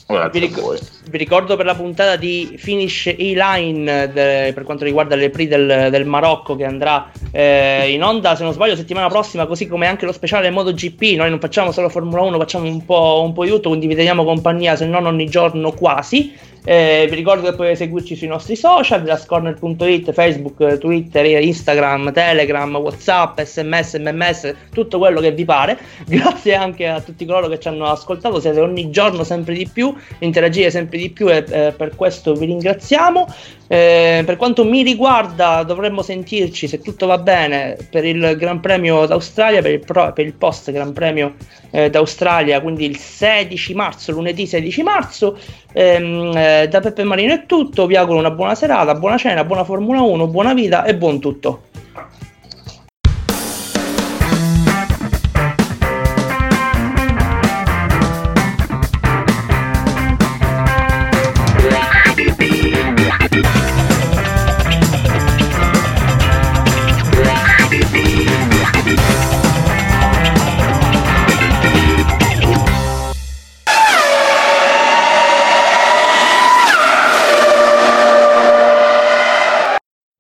Grazie. 0.08 0.30
Vi, 0.32 0.40
ric- 0.40 1.10
vi, 1.10 1.18
ricordo 1.18 1.58
per 1.58 1.66
la 1.66 1.76
puntata 1.76 2.16
di 2.16 2.56
Finish 2.58 3.08
E-Line 3.08 4.10
de- 4.14 4.52
per 4.54 4.64
quanto 4.64 4.86
riguarda 4.86 5.16
le 5.16 5.30
Prix 5.30 5.50
del, 5.50 5.90
del 5.92 6.06
Marocco 6.06 6.56
che 6.56 6.64
andrà 6.64 7.12
eh, 7.32 7.92
in 7.92 8.02
onda, 8.02 8.36
se 8.36 8.44
non 8.44 8.54
sbaglio, 8.54 8.78
settimana 8.78 9.10
prossima, 9.10 9.46
così 9.46 9.68
come 9.68 9.86
anche 9.86 10.06
lo 10.06 10.14
speciale 10.14 10.50
MotoGP. 10.50 11.18
Noi 11.18 11.30
non 11.30 11.40
facciamo 11.40 11.74
solo 11.74 11.90
Formula 11.90 12.22
1, 12.22 12.38
facciamo 12.38 12.68
un 12.68 12.86
po', 12.86 13.22
un 13.26 13.34
po' 13.34 13.44
di 13.44 13.50
tutto, 13.50 13.68
quindi 13.68 13.88
vi 13.88 13.96
teniamo 13.96 14.24
compagnia, 14.24 14.78
se 14.78 14.86
non 14.86 15.06
ogni 15.06 15.26
giorno 15.26 15.74
quasi. 15.74 16.34
Eh, 16.70 17.08
vi 17.10 17.16
ricordo 17.16 17.50
che 17.50 17.56
potete 17.56 17.78
seguirci 17.78 18.14
sui 18.18 18.28
nostri 18.28 18.58
social, 18.58 19.02
thelascorner.it, 19.02 20.12
Facebook, 20.12 20.78
Twitter, 20.80 21.26
Instagram, 21.26 22.12
Telegram, 22.12 22.76
Whatsapp, 22.76 23.40
SMS, 23.40 23.94
MMS, 23.94 24.54
tutto 24.74 24.98
quello 24.98 25.22
che 25.22 25.32
vi 25.32 25.46
pare. 25.46 25.80
Grazie 26.06 26.56
anche 26.56 26.86
a 26.86 27.00
tutti 27.00 27.26
coloro 27.26 27.48
che 27.48 27.58
ci 27.58 27.70
hanno 27.70 27.86
ascoltato, 27.86 28.42
siete 28.42 28.60
ogni 28.60 28.90
giorno 28.90 29.24
sempre 29.24 29.54
di 29.54 29.66
più, 29.72 29.96
interagire 30.20 30.70
sempre 30.70 30.98
di 30.98 31.10
più 31.10 31.30
e 31.32 31.46
eh, 31.48 31.72
per 31.72 31.96
questo 31.96 32.34
vi 32.34 32.48
ringraziamo. 32.48 33.34
Eh, 33.68 34.24
per 34.26 34.38
quanto 34.38 34.64
mi 34.64 34.82
riguarda, 34.82 35.64
dovremmo 35.64 36.02
sentirci 36.02 36.68
se 36.68 36.80
tutto 36.80 37.06
va 37.06 37.18
bene 37.18 37.78
per 37.90 38.06
il 38.06 38.36
Gran 38.38 38.60
Premio 38.62 39.06
d'Australia, 39.06 39.62
per 39.62 39.72
il, 39.72 39.80
pro, 39.80 40.14
per 40.14 40.26
il 40.26 40.34
post 40.34 40.72
Gran 40.72 40.94
Premio 40.94 41.36
eh, 41.72 41.90
d'Australia, 41.90 42.62
quindi 42.62 42.86
il 42.86 42.98
16 42.98 43.74
marzo, 43.74 44.12
lunedì 44.12 44.48
16 44.48 44.84
marzo. 44.84 45.38
Ehm, 45.74 46.36
eh, 46.36 46.68
da 46.70 46.80
Peppe 46.80 47.04
Marino 47.04 47.34
è 47.34 47.46
tutto. 47.46 47.86
Vi 47.86 47.96
auguro 47.96 48.20
una 48.20 48.32
buona 48.32 48.56
serata, 48.56 48.96
buona 48.96 49.18
cena, 49.18 49.44
buona 49.44 49.64
Formula 49.64 50.02
1, 50.02 50.28
buona 50.28 50.54
vita 50.54 50.86
e 50.86 50.96
buon 50.96 51.20
tutto. 51.20 51.64